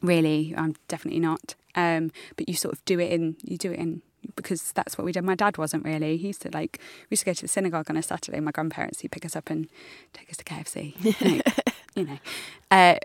Really, 0.02 0.56
I'm 0.58 0.76
definitely 0.88 1.20
not. 1.20 1.56
Um, 1.76 2.12
but 2.38 2.50
you 2.50 2.56
sort 2.56 2.74
of 2.74 2.84
do 2.86 3.00
it 3.00 3.12
in 3.12 3.36
you 3.44 3.58
do 3.58 3.72
it 3.72 3.80
in 3.80 4.02
because 4.36 4.72
that's 4.72 4.98
what 4.98 5.06
we 5.06 5.12
did. 5.12 5.24
My 5.24 5.36
dad 5.36 5.58
wasn't 5.58 5.84
really. 5.84 6.18
He 6.18 6.28
used 6.28 6.42
to 6.44 6.50
like 6.52 6.80
we 7.10 7.16
used 7.16 7.24
to 7.24 7.26
go 7.26 7.34
to 7.34 7.42
the 7.42 7.48
synagogue 7.48 7.90
on 7.90 7.98
a 7.98 8.02
Saturday. 8.02 8.40
My 8.40 8.52
grandparents 8.52 9.02
he'd 9.02 9.12
pick 9.12 9.26
us 9.26 9.36
up 9.36 9.50
and 9.50 9.68
take 10.14 10.30
us 10.30 10.38
to 10.38 10.44
KFC. 10.44 10.96
You 11.94 12.06
know, 12.06 12.06
you 12.06 12.06
know. 12.06 12.20
Uh, 12.72 12.96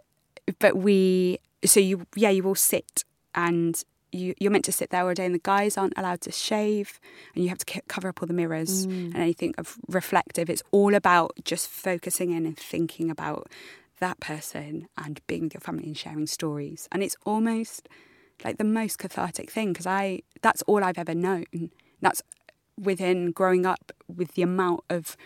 but 0.61 0.77
we 0.77 1.41
so 1.65 1.81
you 1.81 2.07
yeah 2.15 2.31
you 2.31 2.45
all 2.47 2.55
sit 2.55 3.03
and 3.35 3.83
you, 4.17 4.35
you're 4.39 4.51
meant 4.51 4.65
to 4.67 4.73
sit 4.73 4.91
there 4.91 5.07
all 5.07 5.15
day, 5.15 5.27
and 5.27 5.35
the 5.35 5.41
guys 5.41 5.77
aren't 5.77 5.97
allowed 5.97 6.21
to 6.23 6.33
shave, 6.33 7.01
and 7.35 7.45
you 7.45 7.51
have 7.51 7.59
to 7.59 7.81
cover 7.89 8.09
up 8.09 8.23
all 8.23 8.27
the 8.27 8.35
mirrors 8.35 8.87
mm. 8.87 9.07
and 9.07 9.17
anything 9.17 9.55
of 9.59 9.77
reflective. 9.89 10.51
It's 10.51 10.63
all 10.71 10.95
about 10.95 11.33
just 11.45 11.69
focusing 11.69 12.33
in 12.33 12.47
and 12.47 12.57
thinking 12.57 13.11
about 13.11 13.49
that 13.99 14.21
person 14.21 14.89
and 14.99 15.21
being 15.27 15.45
with 15.45 15.55
your 15.55 15.61
family 15.61 15.85
and 15.85 15.97
sharing 15.97 16.27
stories. 16.27 16.89
And 16.93 17.03
it's 17.03 17.17
almost 17.25 17.89
like 18.45 18.59
the 18.59 18.65
most 18.65 18.99
cathartic 18.99 19.51
thing 19.51 19.73
because 19.73 19.87
I 19.87 20.21
that's 20.43 20.63
all 20.63 20.85
I've 20.85 20.99
ever 20.99 21.15
known. 21.15 21.71
That's 22.01 22.23
within 22.79 23.31
growing 23.33 23.65
up 23.65 23.93
with 24.15 24.35
the 24.35 24.43
amount 24.43 24.81
of 24.91 25.17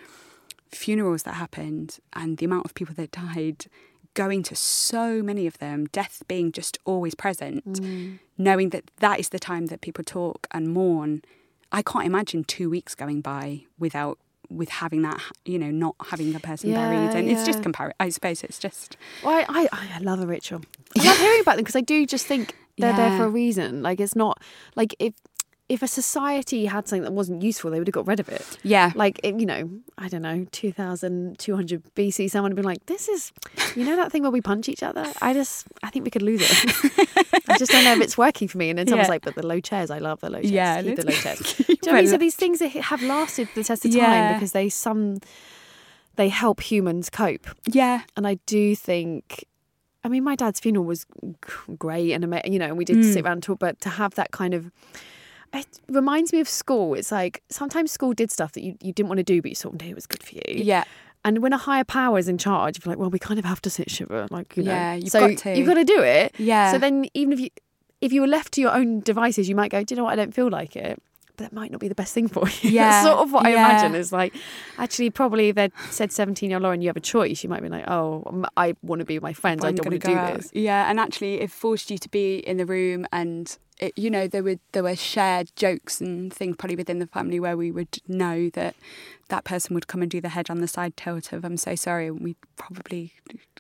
funerals 0.71 1.25
that 1.25 1.35
happened 1.35 1.99
and 2.13 2.39
the 2.39 2.47
amount 2.47 2.65
of 2.65 2.75
people 2.75 2.95
that 2.95 3.11
died 3.11 3.67
going 4.15 4.43
to 4.43 4.57
so 4.57 5.23
many 5.23 5.47
of 5.47 5.59
them 5.59 5.87
death 5.87 6.23
being 6.29 6.53
just 6.53 6.79
always 6.85 7.15
present 7.15 7.65
mm. 7.65 8.19
knowing 8.37 8.71
that 8.71 8.91
that 8.99 9.21
is 9.21 9.29
the 9.29 9.39
time 9.39 9.67
that 9.67 9.81
people 9.81 10.03
talk 10.05 10.47
and 10.51 10.69
mourn 10.73 11.23
i 11.73 11.81
can't 11.83 12.07
imagine 12.07 12.43
two 12.45 12.69
weeks 12.69 12.95
going 12.95 13.21
by 13.21 13.63
without 13.79 14.19
with 14.49 14.69
having 14.69 15.03
that 15.03 15.21
you 15.45 15.59
know 15.59 15.71
not 15.71 15.95
having 16.07 16.35
a 16.35 16.41
person 16.41 16.71
Yeah, 16.71 16.77
buried 16.77 17.17
and 17.17 17.31
it's 17.31 17.47
just 17.47 17.61
yeah. 17.61 17.65
compar 17.67 17.93
i 18.01 18.09
suppose 18.09 18.43
it's 18.43 18.59
just 18.59 18.97
Well, 19.23 19.45
I, 19.49 19.69
I, 19.73 19.89
I 19.95 19.99
love 20.01 20.21
a 20.21 20.27
ritual. 20.27 20.63
I 20.99 21.05
love 21.07 21.19
hearing 21.19 21.41
about 21.41 21.55
them 21.57 21.65
because 21.65 21.77
I 21.77 21.83
do 21.83 22.05
just 22.05 22.27
think 22.27 22.57
they're 22.77 22.97
there 22.97 23.17
for 23.17 23.25
a 23.25 23.29
reason. 23.29 23.83
Like 23.83 24.01
it's 24.01 24.17
not 24.17 24.43
like 24.75 24.95
if 24.99 25.15
if 25.71 25.83
a 25.83 25.89
society 25.89 26.67
had 26.67 26.87
something 26.89 27.05
that 27.05 27.13
wasn't 27.13 27.41
useful, 27.43 27.71
they 27.71 27.79
would 27.79 27.87
have 27.89 27.95
got 28.01 28.07
rid 28.07 28.21
of 28.21 28.29
it. 28.29 28.45
yeah 28.63 28.91
Like 28.95 29.21
you 29.25 29.47
know, 29.47 29.71
I 29.97 30.09
don't 30.09 30.23
know, 30.23 30.45
two 30.51 30.73
thousand 30.73 31.39
two 31.39 31.55
hundred 31.57 31.83
BC, 31.95 32.29
someone 32.31 32.51
would 32.53 32.57
be 32.63 32.69
like, 32.73 32.85
"This 32.87 33.09
is, 33.09 33.33
you 33.77 33.85
know, 33.85 33.97
that 33.97 34.11
thing 34.13 34.23
where 34.23 34.31
we 34.39 34.41
punch 34.41 34.69
each 34.69 34.83
other." 34.83 35.07
I 35.23 35.33
just, 35.33 35.67
I 35.83 35.89
think 35.91 36.05
we 36.05 36.11
could 36.11 36.23
lose 36.31 36.43
it. 36.43 37.41
I 37.49 37.57
just 37.57 37.71
don't 37.73 37.85
know 37.85 37.93
if 37.93 38.01
it's 38.01 38.19
working 38.19 38.49
for 38.49 38.59
me. 38.59 38.69
And 38.71 38.79
then 38.79 38.87
someone's 38.89 39.07
Yeah. 39.09 39.13
like, 39.15 39.23
"But 39.23 39.37
the 39.37 39.47
low 39.47 39.61
chairs, 39.61 39.91
I 39.91 39.99
love 39.99 40.21
the 40.21 40.31
low 40.31 40.41
chairs. 40.41 40.53
Yeah, 40.53 40.83
keep 40.87 40.97
the 40.97 41.07
low 41.07 41.13
chairs." 41.13 41.39
Do 41.57 41.65
you 41.69 41.77
know 41.87 41.93
what 41.93 41.99
I 41.99 42.01
mean? 42.03 42.11
So 42.11 42.17
these 42.27 42.37
things 42.37 42.59
that 42.59 42.69
have 42.91 43.03
lasted 43.03 43.49
the 43.55 43.63
test 43.65 43.85
of 43.85 43.93
time 43.93 44.01
Yeah. 44.01 44.33
because 44.35 44.53
they 44.53 44.69
some 44.69 45.19
they 46.17 46.29
help 46.29 46.61
humans 46.61 47.09
cope. 47.09 47.47
yeah 47.67 48.03
And 48.17 48.27
I 48.27 48.35
do 48.45 48.75
think, 48.77 49.45
I 50.05 50.09
mean, 50.09 50.25
my 50.25 50.35
dad's 50.35 50.61
funeral 50.61 50.85
was 50.85 51.07
great 51.79 52.13
and 52.13 52.25
ama- 52.25 52.43
you 52.45 52.59
know, 52.59 52.67
and 52.67 52.77
we 52.77 52.85
did 52.85 52.97
mm. 52.99 53.13
sit 53.13 53.25
around 53.25 53.35
and 53.35 53.43
talk, 53.43 53.59
but 53.61 53.81
to 53.83 53.89
have 53.91 54.15
that 54.17 54.31
kind 54.31 54.53
of, 54.53 54.71
it 55.53 55.67
reminds 55.89 56.33
me 56.33 56.41
of 56.41 56.49
school. 56.49 56.95
It's 56.95 57.11
like 57.13 57.43
sometimes 57.51 57.91
school 57.93 58.13
did 58.13 58.31
stuff 58.31 58.53
that 58.53 58.63
you, 58.63 58.77
you 58.81 58.93
didn't 58.93 59.09
want 59.09 59.19
to 59.19 59.25
do, 59.25 59.43
but 59.43 59.51
you 59.51 59.55
sort 59.55 59.75
of 59.75 59.81
knew 59.83 59.91
it 59.91 59.95
was 59.95 60.07
good 60.07 60.23
for 60.23 60.35
you. 60.35 60.43
yeah 60.47 60.85
And 61.25 61.43
when 61.43 61.53
a 61.53 61.59
higher 61.59 61.85
power 61.85 62.19
is 62.19 62.29
in 62.29 62.39
charge, 62.39 62.79
you're 62.79 62.91
like, 62.93 62.99
well, 62.99 63.11
we 63.11 63.19
kind 63.19 63.39
of 63.39 63.45
have 63.45 63.61
to 63.63 63.71
sit 63.71 63.91
shiva, 63.91 64.29
like 64.31 64.57
you 64.57 64.63
know. 64.63 64.73
Yeah, 64.73 64.95
you've 64.95 65.09
so 65.11 65.29
got 65.29 65.39
to. 65.39 65.57
you've 65.57 65.67
got 65.67 65.75
to 65.75 65.85
do 65.85 66.03
it. 66.03 66.35
Yeah. 66.39 66.73
So 66.73 66.79
then, 66.79 67.07
even 67.15 67.33
if 67.33 67.41
you 67.41 67.51
if 68.01 68.13
you 68.13 68.21
were 68.23 68.27
left 68.27 68.53
to 68.55 68.61
your 68.61 68.73
own 68.73 69.01
devices, 69.01 69.49
you 69.49 69.55
might 69.55 69.71
go, 69.71 69.85
do 69.85 69.95
you 69.95 69.97
know 69.97 70.05
what? 70.05 70.13
I 70.13 70.17
don't 70.17 70.33
feel 70.35 70.49
like 70.49 70.75
it. 70.77 71.03
But 71.27 71.39
that 71.39 71.53
might 71.53 71.71
not 71.71 71.81
be 71.81 71.89
the 71.89 71.95
best 71.95 72.15
thing 72.15 72.29
for 72.29 72.49
you. 72.49 72.71
Yeah, 72.71 72.89
That's 72.89 73.07
sort 73.07 73.19
of 73.19 73.33
what 73.33 73.47
I 73.47 73.51
imagine 73.51 73.95
is 73.95 74.11
like, 74.13 74.35
actually, 74.79 75.11
probably 75.11 75.49
if 75.51 75.57
they'd 75.57 75.73
said 75.91 76.11
17 76.13 76.49
year 76.49 76.57
old 76.57 76.63
Lauren, 76.63 76.81
you 76.81 76.89
have 76.89 76.97
a 76.97 77.01
choice, 77.01 77.43
you 77.43 77.51
might 77.51 77.63
be 77.63 77.69
like, 77.69 77.89
oh, 77.89 78.45
I 78.57 78.75
want 78.83 79.01
to 79.01 79.05
be 79.05 79.17
with 79.19 79.23
my 79.23 79.33
friends. 79.35 79.65
I 79.65 79.73
don't 79.73 79.87
want 79.87 80.01
to 80.01 80.09
do 80.09 80.17
out. 80.17 80.37
this. 80.37 80.51
Yeah, 80.55 80.89
and 80.91 80.99
actually, 80.99 81.41
it 81.41 81.51
forced 81.51 81.91
you 81.91 81.99
to 81.99 82.09
be 82.09 82.39
in 82.39 82.57
the 82.57 82.67
room, 82.67 83.07
and 83.13 83.59
it, 83.81 83.99
you 83.99 84.11
know 84.11 84.29
there 84.29 84.43
were 84.43 84.57
there 84.73 84.83
were 84.83 84.95
shared 84.97 85.51
jokes 85.57 86.01
and 86.01 86.33
things 86.33 86.57
probably 86.57 86.77
within 86.77 86.99
the 86.99 87.07
family 87.07 87.41
where 87.41 87.57
we 87.57 87.71
would 87.73 87.99
know 88.07 88.51
that 88.51 88.77
that 89.29 89.45
person 89.45 89.75
would 89.75 89.87
come 89.89 90.03
and 90.03 90.11
do 90.11 90.21
the 90.21 90.29
head 90.29 90.51
on 90.51 90.61
the 90.61 90.69
side 90.69 90.97
tilt 90.97 91.33
of 91.33 91.45
"I'm 91.45 91.57
so 91.57 91.75
sorry," 91.75 92.09
and 92.09 92.21
we'd 92.21 92.37
probably 92.57 93.13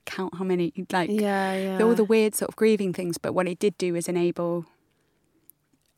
count 0.04 0.34
how 0.36 0.44
many 0.44 0.72
like 0.92 1.10
Yeah, 1.10 1.54
yeah. 1.54 1.82
all 1.82 1.94
the 1.94 2.04
weird 2.04 2.34
sort 2.34 2.50
of 2.50 2.56
grieving 2.56 2.92
things. 2.92 3.18
But 3.18 3.32
what 3.32 3.48
it 3.48 3.58
did 3.58 3.76
do 3.78 3.94
is 3.96 4.08
enable 4.08 4.66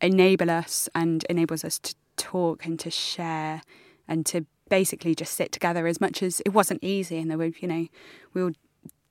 enable 0.01 0.51
us 0.51 0.89
and 0.95 1.25
enables 1.25 1.65
us 1.65 1.79
to 1.79 1.95
talk 2.17 2.65
and 2.65 2.79
to 2.81 2.91
share 2.91 3.63
and 4.09 4.27
to 4.27 4.47
basically 4.69 5.15
just 5.15 5.35
sit 5.35 5.53
together 5.53 5.87
as 5.87 6.01
much 6.01 6.23
as 6.23 6.41
it 6.47 6.51
wasn't 6.51 6.83
easy 6.83 7.19
and 7.19 7.31
there 7.31 7.39
were 7.39 7.53
you 7.61 7.69
know 7.69 7.87
we 8.35 8.43
all 8.43 8.53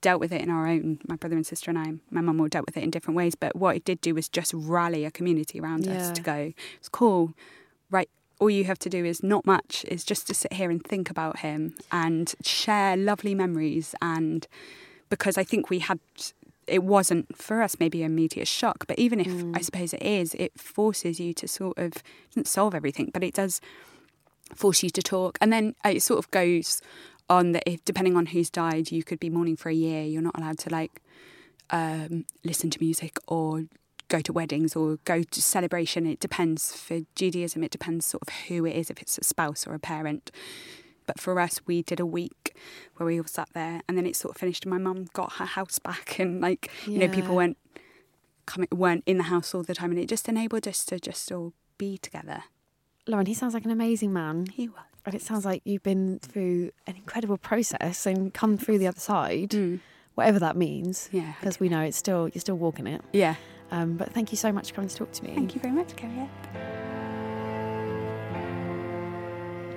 dealt 0.02 0.20
with 0.20 0.32
it 0.32 0.42
in 0.42 0.50
our 0.50 0.68
own 0.68 1.00
my 1.08 1.16
brother 1.16 1.36
and 1.36 1.46
sister 1.46 1.70
and 1.72 1.80
I 1.80 1.94
my 2.10 2.22
mum 2.22 2.42
all 2.42 2.48
dealt 2.48 2.66
with 2.66 2.78
it 2.78 2.84
in 2.84 2.90
different 2.90 3.16
ways 3.16 3.36
but 3.36 3.56
what 3.56 3.76
it 3.76 3.86
did 3.86 4.02
do 4.02 4.14
was 4.16 4.28
just 4.28 4.54
rally 4.54 5.06
a 5.06 5.12
community 5.12 5.60
around 5.60 5.88
us 5.88 6.12
to 6.12 6.22
go 6.22 6.54
it's 6.80 6.90
cool. 6.90 7.34
Right 7.90 8.10
all 8.42 8.50
you 8.50 8.64
have 8.64 8.80
to 8.80 8.90
do 8.90 9.06
is 9.06 9.22
not 9.22 9.46
much 9.46 9.86
is 9.88 10.04
just 10.04 10.26
to 10.26 10.34
sit 10.34 10.52
here 10.54 10.72
and 10.72 10.84
think 10.84 11.12
about 11.12 11.40
him 11.40 11.76
and 11.92 12.34
share 12.42 12.98
lovely 12.98 13.36
memories. 13.36 13.94
And 14.02 14.48
because 15.10 15.38
I 15.38 15.44
think 15.44 15.70
we 15.70 15.80
had 15.80 16.00
it 16.66 16.84
wasn't 16.84 17.38
for 17.38 17.62
us 17.62 17.78
maybe 17.80 18.02
an 18.02 18.12
immediate 18.12 18.48
shock, 18.48 18.88
but 18.88 18.98
even 18.98 19.20
if 19.20 19.28
I 19.28 19.60
mm. 19.60 19.64
suppose 19.64 19.94
it 19.94 20.02
is, 20.02 20.34
it 20.36 20.60
forces 20.60 21.20
you 21.20 21.34
to 21.34 21.48
sort 21.48 21.78
of 21.78 21.98
it 21.98 22.04
doesn't 22.30 22.48
solve 22.48 22.74
everything, 22.74 23.12
but 23.14 23.24
it 23.24 23.36
does 23.36 23.62
force 24.56 24.82
you 24.82 24.90
to 24.90 25.02
talk, 25.04 25.38
and 25.40 25.54
then 25.54 25.76
it 25.86 26.02
sort 26.02 26.18
of 26.18 26.32
goes 26.32 26.82
on 27.32 27.54
that 27.54 27.64
if 27.66 27.84
depending 27.86 28.16
on 28.18 28.28
who's 28.28 28.50
died, 28.50 28.92
you 28.92 29.04
could 29.04 29.20
be 29.20 29.30
mourning 29.30 29.56
for 29.56 29.70
a 29.70 29.74
year. 29.74 30.04
You're 30.04 30.22
not 30.22 30.38
allowed 30.38 30.60
to 30.60 30.70
like 30.70 31.02
um, 31.70 32.26
listen 32.44 32.70
to 32.70 32.80
music 32.80 33.18
or 33.28 33.64
go 34.10 34.20
to 34.20 34.34
weddings 34.34 34.76
or 34.76 34.98
go 35.06 35.24
to 35.24 35.42
celebration. 35.42 36.06
It 36.06 36.20
depends 36.20 36.76
for 36.76 37.00
Judaism. 37.16 37.64
It 37.64 37.72
depends 37.72 38.06
sort 38.06 38.24
of 38.28 38.34
who 38.48 38.66
it 38.66 38.76
is, 38.76 38.90
if 38.90 39.02
it's 39.02 39.18
a 39.18 39.24
spouse 39.24 39.66
or 39.66 39.74
a 39.74 39.80
parent. 39.80 40.30
But 41.08 41.20
for 41.20 41.40
us, 41.40 41.62
we 41.66 41.82
did 41.82 42.00
a 42.00 42.06
week 42.06 42.56
where 42.96 43.08
we 43.08 43.18
all 43.20 43.26
sat 43.28 43.50
there, 43.54 43.82
and 43.88 43.98
then 43.98 44.06
it 44.06 44.16
sort 44.16 44.36
of 44.36 44.40
finished. 44.40 44.66
And 44.66 44.72
my 44.72 44.78
mum 44.78 45.08
got 45.14 45.34
her 45.34 45.46
house 45.46 45.80
back, 45.80 46.20
and 46.24 46.42
like 46.42 46.70
you 46.86 47.00
know, 47.00 47.08
people 47.08 47.32
Yeah. 47.32 47.38
weren't 47.38 47.58
coming, 48.46 48.68
weren't 48.72 49.04
in 49.06 49.18
the 49.18 49.24
house 49.34 49.56
all 49.56 49.64
the 49.64 49.74
time, 49.74 49.92
and 49.92 50.00
it 50.00 50.08
just 50.08 50.28
enabled 50.30 50.68
us 50.68 50.86
to 50.86 51.00
just 51.00 51.32
all 51.32 51.54
be 51.78 51.98
together. 51.98 52.44
Lauren, 53.08 53.26
he 53.26 53.34
sounds 53.34 53.54
like 53.54 53.66
an 53.66 53.72
amazing 53.72 54.12
man. 54.14 54.48
He 54.54 54.68
was. 54.68 54.91
And 55.06 55.16
it 55.16 55.22
sounds 55.22 55.46
like 55.46 55.62
you've 55.66 55.84
been 55.84 56.20
through 56.20 56.72
an 56.86 56.96
incredible 56.96 57.38
process 57.38 58.06
and 58.06 58.34
come 58.34 58.58
through 58.58 58.78
the 58.78 58.88
other 58.88 59.00
side, 59.00 59.54
whatever 60.16 60.40
that 60.40 60.56
means. 60.56 61.10
Mm. 61.12 61.22
Yeah, 61.22 61.34
Because 61.40 61.60
we 61.60 61.70
know 61.70 61.82
it's 61.82 61.98
still, 61.98 62.30
you're 62.30 62.42
still 62.42 62.58
walking 62.58 62.88
it. 62.88 63.02
Yeah. 63.14 63.36
Um, 63.72 63.96
but 63.98 64.12
thank 64.14 64.32
you 64.32 64.38
so 64.38 64.52
much 64.52 64.70
for 64.70 64.76
coming 64.76 64.90
to 64.90 64.96
talk 64.96 65.12
to 65.14 65.24
me. 65.24 65.34
Thank 65.34 65.56
you 65.56 65.62
very 65.62 65.74
much, 65.74 65.96
Cariad. 65.96 66.30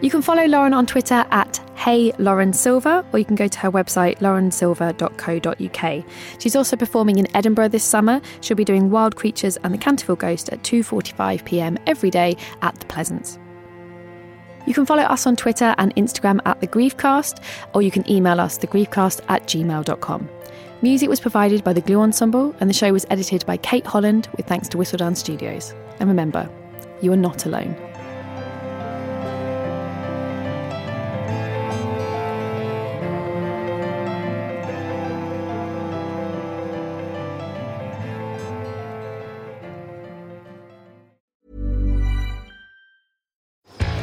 You 0.02 0.10
can 0.10 0.20
follow 0.20 0.44
Lauren 0.44 0.74
on 0.74 0.84
Twitter 0.84 1.24
at 1.30 1.58
Hey 1.76 2.12
Lauren 2.18 2.52
Silver, 2.52 3.02
or 3.12 3.18
you 3.18 3.24
can 3.24 3.36
go 3.36 3.48
to 3.48 3.58
her 3.60 3.70
website 3.70 4.18
laurensilver.co.uk. 4.18 6.04
She's 6.38 6.56
also 6.56 6.76
performing 6.76 7.18
in 7.18 7.34
Edinburgh 7.34 7.68
this 7.68 7.84
summer. 7.84 8.20
She'll 8.42 8.56
be 8.56 8.64
doing 8.66 8.90
Wild 8.90 9.16
Creatures 9.16 9.56
and 9.58 9.72
the 9.72 9.78
Canterville 9.78 10.16
Ghost 10.16 10.50
at 10.50 10.62
2:45 10.62 11.44
p.m. 11.46 11.78
every 11.86 12.10
day 12.10 12.36
at 12.60 12.74
the 12.80 12.86
Pleasance. 12.86 13.38
You 14.66 14.74
can 14.74 14.86
follow 14.86 15.02
us 15.02 15.26
on 15.26 15.36
Twitter 15.36 15.74
and 15.78 15.94
Instagram 15.96 16.40
at 16.46 16.60
the 16.60 16.66
Griefcast, 16.66 17.40
or 17.74 17.82
you 17.82 17.90
can 17.90 18.08
email 18.10 18.40
us 18.40 18.58
thegriefcast 18.58 19.20
at 19.28 19.46
gmail.com. 19.46 20.28
Music 20.82 21.08
was 21.08 21.20
provided 21.20 21.64
by 21.64 21.72
the 21.72 21.80
Glue 21.80 22.00
Ensemble, 22.00 22.54
and 22.60 22.68
the 22.68 22.74
show 22.74 22.92
was 22.92 23.06
edited 23.10 23.44
by 23.46 23.56
Kate 23.56 23.86
Holland 23.86 24.28
with 24.36 24.46
thanks 24.46 24.68
to 24.68 24.76
Whistledown 24.76 25.16
Studios. 25.16 25.74
And 26.00 26.08
remember, 26.08 26.48
you 27.00 27.12
are 27.12 27.16
not 27.16 27.46
alone. 27.46 27.76